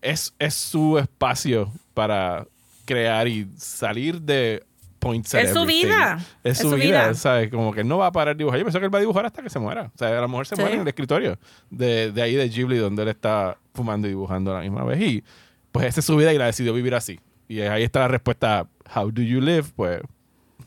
es, 0.00 0.34
es 0.38 0.54
su 0.54 0.96
espacio 0.96 1.70
para 1.92 2.46
crear 2.86 3.28
y 3.28 3.46
salir 3.58 4.22
de 4.22 4.64
es 5.00 5.52
su 5.52 5.64
vida. 5.64 6.18
Es, 6.42 6.58
su, 6.58 6.70
vida, 6.70 7.14
¿sabes? 7.14 7.50
Como 7.50 7.72
que 7.72 7.84
no 7.84 7.98
va 7.98 8.08
a 8.08 8.12
parar 8.12 8.36
de 8.36 8.38
dibujar. 8.38 8.58
Yo 8.58 8.64
pensé 8.64 8.78
que 8.78 8.86
él 8.86 8.94
va 8.94 8.98
a 8.98 9.00
dibujar 9.00 9.26
hasta 9.26 9.42
que 9.42 9.50
se 9.50 9.58
muera. 9.58 9.90
O 9.94 9.98
sea, 9.98 10.16
a 10.16 10.20
lo 10.20 10.28
mejor 10.28 10.46
se 10.46 10.56
muere 10.56 10.74
en 10.74 10.80
el 10.80 10.88
escritorio 10.88 11.38
de, 11.70 12.12
de, 12.12 12.22
ahí 12.22 12.34
de 12.34 12.48
Ghibli, 12.48 12.78
donde 12.78 13.02
él 13.02 13.08
está 13.08 13.58
fumando 13.74 14.06
y 14.08 14.10
dibujando 14.10 14.52
a 14.52 14.56
la 14.56 14.60
misma 14.62 14.84
vez. 14.84 15.00
Y 15.00 15.24
pues 15.72 15.86
esa 15.86 16.00
es 16.00 16.06
su 16.06 16.16
vida 16.16 16.32
y 16.32 16.38
la 16.38 16.46
decidió 16.46 16.72
vivir 16.74 16.94
así. 16.94 17.20
Y 17.48 17.60
ahí 17.60 17.82
está 17.82 18.00
la 18.00 18.08
respuesta, 18.08 18.66
how 18.94 19.10
do 19.10 19.22
you 19.22 19.40
live? 19.40 19.64
Pues... 19.74 20.00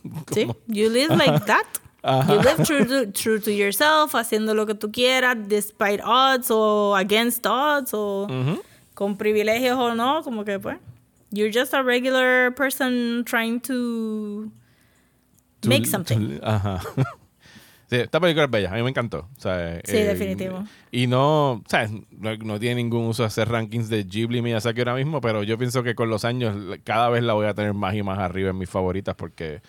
Sí, 0.33 0.47
you 0.67 0.89
live 0.89 1.15
like 1.15 1.45
that. 1.45 1.65
You 2.27 2.41
live 2.41 2.65
true 2.65 2.85
to, 2.85 3.11
true 3.11 3.39
to, 3.39 3.51
yourself, 3.51 4.15
haciendo 4.15 4.55
lo 4.55 4.65
que 4.65 4.73
tú 4.73 4.91
quieras, 4.91 5.37
despite 5.47 6.01
odds 6.03 6.49
o 6.49 6.95
against 6.95 7.45
odds 7.45 7.91
o 7.93 8.27
con 8.95 9.15
privilegios 9.15 9.77
o 9.77 9.93
no, 9.93 10.23
como 10.23 10.43
que 10.43 10.57
pues... 10.57 10.77
You're 11.31 11.51
just 11.51 11.73
a 11.73 11.81
regular 11.81 12.51
person 12.51 13.23
trying 13.25 13.61
to, 13.61 14.51
make 15.65 15.85
something. 15.85 16.39
ajá. 16.41 16.81
Sí, 17.91 17.97
esta 17.97 18.21
película 18.21 18.45
es 18.45 18.49
bella, 18.49 18.71
a 18.71 18.75
mí 18.75 18.83
me 18.83 18.89
encantó. 18.89 19.27
sí, 19.37 19.49
eh, 19.49 20.05
definitivo. 20.05 20.63
Y 20.91 21.07
no, 21.07 21.61
¿sabes? 21.67 21.91
No, 22.09 22.37
no, 22.37 22.57
tiene 22.57 22.75
ningún 22.75 23.05
uso 23.05 23.25
hacer 23.25 23.49
rankings 23.49 23.89
de 23.89 24.05
Ghibli 24.05 24.41
Miyazaki 24.41 24.79
ahora 24.79 24.95
mismo, 24.95 25.19
pero 25.19 25.43
yo 25.43 25.57
pienso 25.57 25.83
que 25.83 25.93
con 25.93 26.09
los 26.09 26.23
años 26.23 26.55
cada 26.85 27.09
vez 27.09 27.21
la 27.21 27.33
voy 27.33 27.47
a 27.47 27.53
tener 27.53 27.73
más 27.73 27.93
y 27.93 28.01
más 28.01 28.17
arriba 28.17 28.51
en 28.51 28.57
mis 28.57 28.69
favoritas 28.69 29.13
porque 29.15 29.61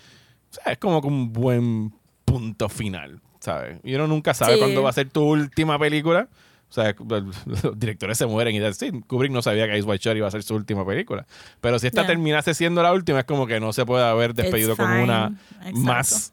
es 0.64 0.78
como 0.78 1.00
un 1.00 1.32
buen 1.32 1.92
punto 2.24 2.68
final, 2.68 3.20
¿sabes? 3.40 3.80
Y 3.82 3.96
uno 3.96 4.06
nunca 4.06 4.34
sabe 4.34 4.56
cuándo 4.56 4.84
va 4.84 4.90
a 4.90 4.92
ser 4.92 5.10
tu 5.10 5.24
última 5.24 5.76
película. 5.76 6.28
O 6.72 6.74
sea, 6.74 6.94
los 7.62 7.78
directores 7.78 8.16
se 8.16 8.24
mueren 8.24 8.54
y 8.54 8.58
dicen, 8.58 8.74
sí, 8.74 9.00
Kubrick 9.06 9.30
no 9.30 9.42
sabía 9.42 9.66
que 9.66 9.76
Ice 9.76 9.86
White 9.86 10.02
Shot 10.02 10.16
iba 10.16 10.26
a 10.26 10.30
ser 10.30 10.42
su 10.42 10.54
última 10.54 10.86
película. 10.86 11.26
Pero 11.60 11.78
si 11.78 11.86
esta 11.86 12.06
terminase 12.06 12.54
siendo 12.54 12.82
la 12.82 12.94
última, 12.94 13.18
es 13.20 13.24
como 13.26 13.46
que 13.46 13.60
no 13.60 13.74
se 13.74 13.84
puede 13.84 14.04
haber 14.04 14.32
despedido 14.32 14.74
con 14.74 14.90
una 14.90 15.38
más, 15.74 16.32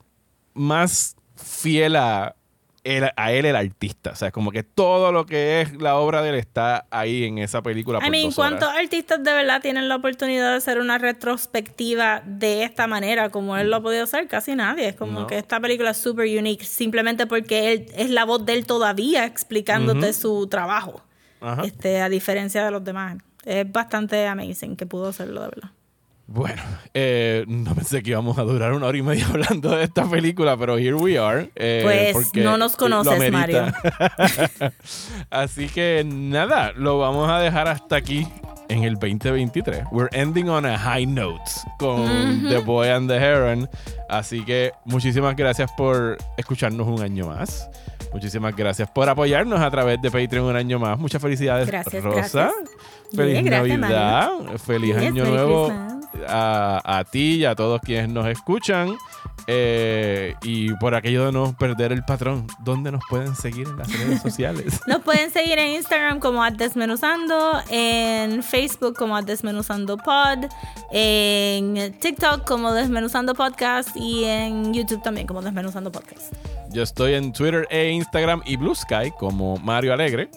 más 0.54 1.18
fiel 1.36 1.98
a, 1.98 2.38
a 3.16 3.32
él 3.32 3.46
el 3.46 3.56
artista. 3.56 4.12
O 4.12 4.16
sea, 4.16 4.32
como 4.32 4.52
que 4.52 4.64
todo 4.64 5.12
lo 5.12 5.26
que 5.26 5.62
es 5.62 5.82
la 5.82 5.96
obra 5.98 6.22
de 6.22 6.30
él 6.30 6.36
está 6.36 6.86
ahí 6.92 7.26
en 7.26 7.38
esa 7.38 7.62
película. 7.62 8.00
I 8.06 8.10
mean, 8.10 8.32
¿cuántos 8.32 8.70
artistas 8.70 9.24
de 9.24 9.34
verdad 9.34 9.62
tienen 9.62 9.90
la 9.90 9.98
oportunidad 9.98 10.52
de 10.52 10.58
hacer 10.58 10.80
una 10.80 10.98
retrospectiva 10.98 12.22
de 12.26 12.64
esta 12.64 12.88
manera 12.88 13.30
como 13.30 13.58
él 13.58 13.70
lo 13.70 13.78
ha 13.78 13.82
podido 13.82 14.04
hacer? 14.04 14.28
Casi 14.28 14.56
nadie. 14.56 14.90
Es 14.90 14.96
como 14.96 15.28
que 15.28 15.38
esta 15.38 15.60
película 15.60 15.92
es 15.92 15.98
súper 15.98 16.28
unique 16.38 16.66
simplemente 16.66 17.28
porque 17.28 17.74
él 17.74 17.86
es 17.96 18.10
la 18.10 18.26
voz 18.26 18.46
de 18.46 18.54
él 18.54 18.66
todavía 18.66 19.26
explicándote 19.26 20.14
su 20.14 20.48
trabajo. 20.48 21.04
Este, 21.64 22.02
a 22.02 22.10
diferencia 22.10 22.66
de 22.66 22.72
los 22.72 22.84
demás. 22.84 23.18
Es 23.46 23.70
bastante 23.72 24.28
amazing 24.28 24.76
que 24.76 24.86
pudo 24.86 25.08
hacerlo 25.08 25.42
de 25.42 25.48
verdad. 25.48 25.72
Bueno, 26.32 26.62
eh, 26.94 27.44
no 27.48 27.74
pensé 27.74 28.04
que 28.04 28.12
íbamos 28.12 28.38
a 28.38 28.44
durar 28.44 28.74
una 28.74 28.86
hora 28.86 28.96
y 28.96 29.02
media 29.02 29.26
hablando 29.30 29.76
de 29.76 29.84
esta 29.84 30.08
película, 30.08 30.56
pero 30.58 30.78
here 30.78 30.94
we 30.94 31.18
are. 31.18 31.50
Eh, 31.56 32.12
pues 32.14 32.36
no 32.36 32.56
nos 32.56 32.76
conoces, 32.76 33.32
Mario. 33.32 33.66
Así 35.32 35.68
que 35.70 36.04
nada, 36.06 36.72
lo 36.76 37.00
vamos 37.00 37.32
a 37.32 37.40
dejar 37.40 37.68
hasta 37.68 37.96
aquí 37.96 38.28
en 38.70 38.84
el 38.84 38.94
2023. 38.94 39.86
We're 39.92 40.10
ending 40.12 40.50
on 40.50 40.68
a 40.68 40.78
high 40.78 41.08
note 41.08 41.50
con 41.80 42.48
The 42.48 42.60
Boy 42.60 42.90
and 42.90 43.10
the 43.10 43.18
Heron. 43.18 43.68
Así 44.08 44.46
que 44.46 44.72
muchísimas 44.86 45.36
gracias 45.36 45.72
por 45.76 46.20
escucharnos 46.38 46.88
un 46.88 47.02
año 47.02 47.26
más. 47.26 47.72
Muchísimas 48.14 48.56
gracias 48.56 48.88
por 48.92 49.10
apoyarnos 49.10 49.60
a 49.62 49.72
través 49.72 50.00
de 50.00 50.12
Patreon 50.12 50.46
un 50.46 50.56
año 50.56 50.78
más. 50.78 51.00
Muchas 51.00 51.24
felicidades, 51.24 51.68
gracias, 51.68 52.04
Rosa. 52.04 52.52
Feliz 53.16 53.44
Navidad. 53.44 54.30
Feliz 54.64 54.96
Año 54.96 55.26
Nuevo 55.26 55.99
a, 56.28 57.04
ti 57.10 57.36
y 57.36 57.46
a 57.46 57.56
todos 57.56 57.82
quienes 57.82 58.10
nos 58.10 58.28
escuchan. 58.28 58.96
Eh, 59.52 60.36
y 60.44 60.72
por 60.76 60.94
aquello 60.94 61.26
de 61.26 61.32
no 61.32 61.56
perder 61.58 61.92
el 61.92 62.04
patrón, 62.04 62.46
¿dónde 62.60 62.92
nos 62.92 63.02
pueden 63.10 63.36
seguir 63.36 63.68
en 63.68 63.78
las 63.78 63.92
redes 63.92 64.22
sociales? 64.22 64.80
Nos 64.88 65.02
pueden 65.02 65.32
seguir 65.32 65.58
en 65.58 65.72
Instagram 65.72 66.20
como 66.20 66.48
Desmenuzando, 66.52 67.60
en 67.72 68.44
Facebook 68.44 68.96
como 68.96 69.20
Desmenuzando 69.24 69.98
Pod, 69.98 70.46
en 70.92 71.98
TikTok 72.00 72.46
como 72.48 72.74
Desmenuzando 72.74 73.34
Podcast 73.34 73.96
y 73.96 74.26
en 74.26 74.72
YouTube 74.72 75.02
también 75.02 75.26
como 75.26 75.42
Desmenuzando 75.42 75.92
Podcast. 75.92 76.32
Yo 76.70 76.84
estoy 76.84 77.16
en 77.16 77.34
Twitter 77.34 77.68
e 77.72 77.90
Instagram 77.90 78.44
y 78.46 78.56
Blue 78.56 78.76
Sky 78.76 79.12
como 79.18 79.58
Mario 79.58 79.94
Alegre. 79.94 80.30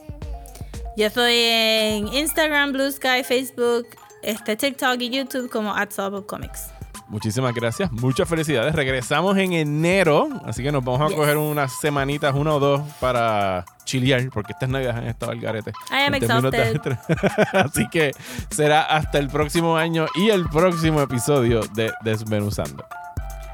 Yo 0.97 1.07
estoy 1.07 1.35
en 1.35 2.09
Instagram, 2.09 2.73
Blue 2.73 2.91
Sky, 2.91 3.25
Facebook, 3.25 3.87
este, 4.23 4.57
TikTok 4.57 5.01
y 5.01 5.11
YouTube 5.11 5.51
como 5.51 5.75
at 5.75 5.91
Comics. 6.27 6.71
Muchísimas 7.09 7.55
gracias, 7.55 7.93
muchas 7.93 8.27
felicidades. 8.27 8.75
Regresamos 8.75 9.37
en 9.37 9.53
enero, 9.53 10.29
así 10.47 10.63
que 10.63 10.73
nos 10.73 10.83
vamos 10.83 11.13
a 11.13 11.15
coger 11.15 11.37
unas 11.37 11.79
semanitas, 11.79 12.35
una 12.35 12.55
o 12.55 12.61
dos, 12.61 12.81
para 13.01 13.67
chilear, 13.85 14.31
porque 14.31 14.53
estas 14.53 14.71
navidades 14.71 14.97
han 14.97 15.09
estado 15.09 15.33
al 15.33 15.41
garete. 15.41 15.73
I 15.91 16.07
am 16.07 16.15
exhausted. 16.15 16.81
así 17.53 17.87
que 17.89 18.13
será 18.51 18.83
hasta 18.83 19.19
el 19.19 19.29
próximo 19.29 19.77
año 19.77 20.07
y 20.15 20.31
el 20.31 20.49
próximo 20.49 21.03
episodio 21.03 21.61
de 21.75 21.93
Desmenuzando. 22.03 22.87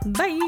Bye. 0.05 0.39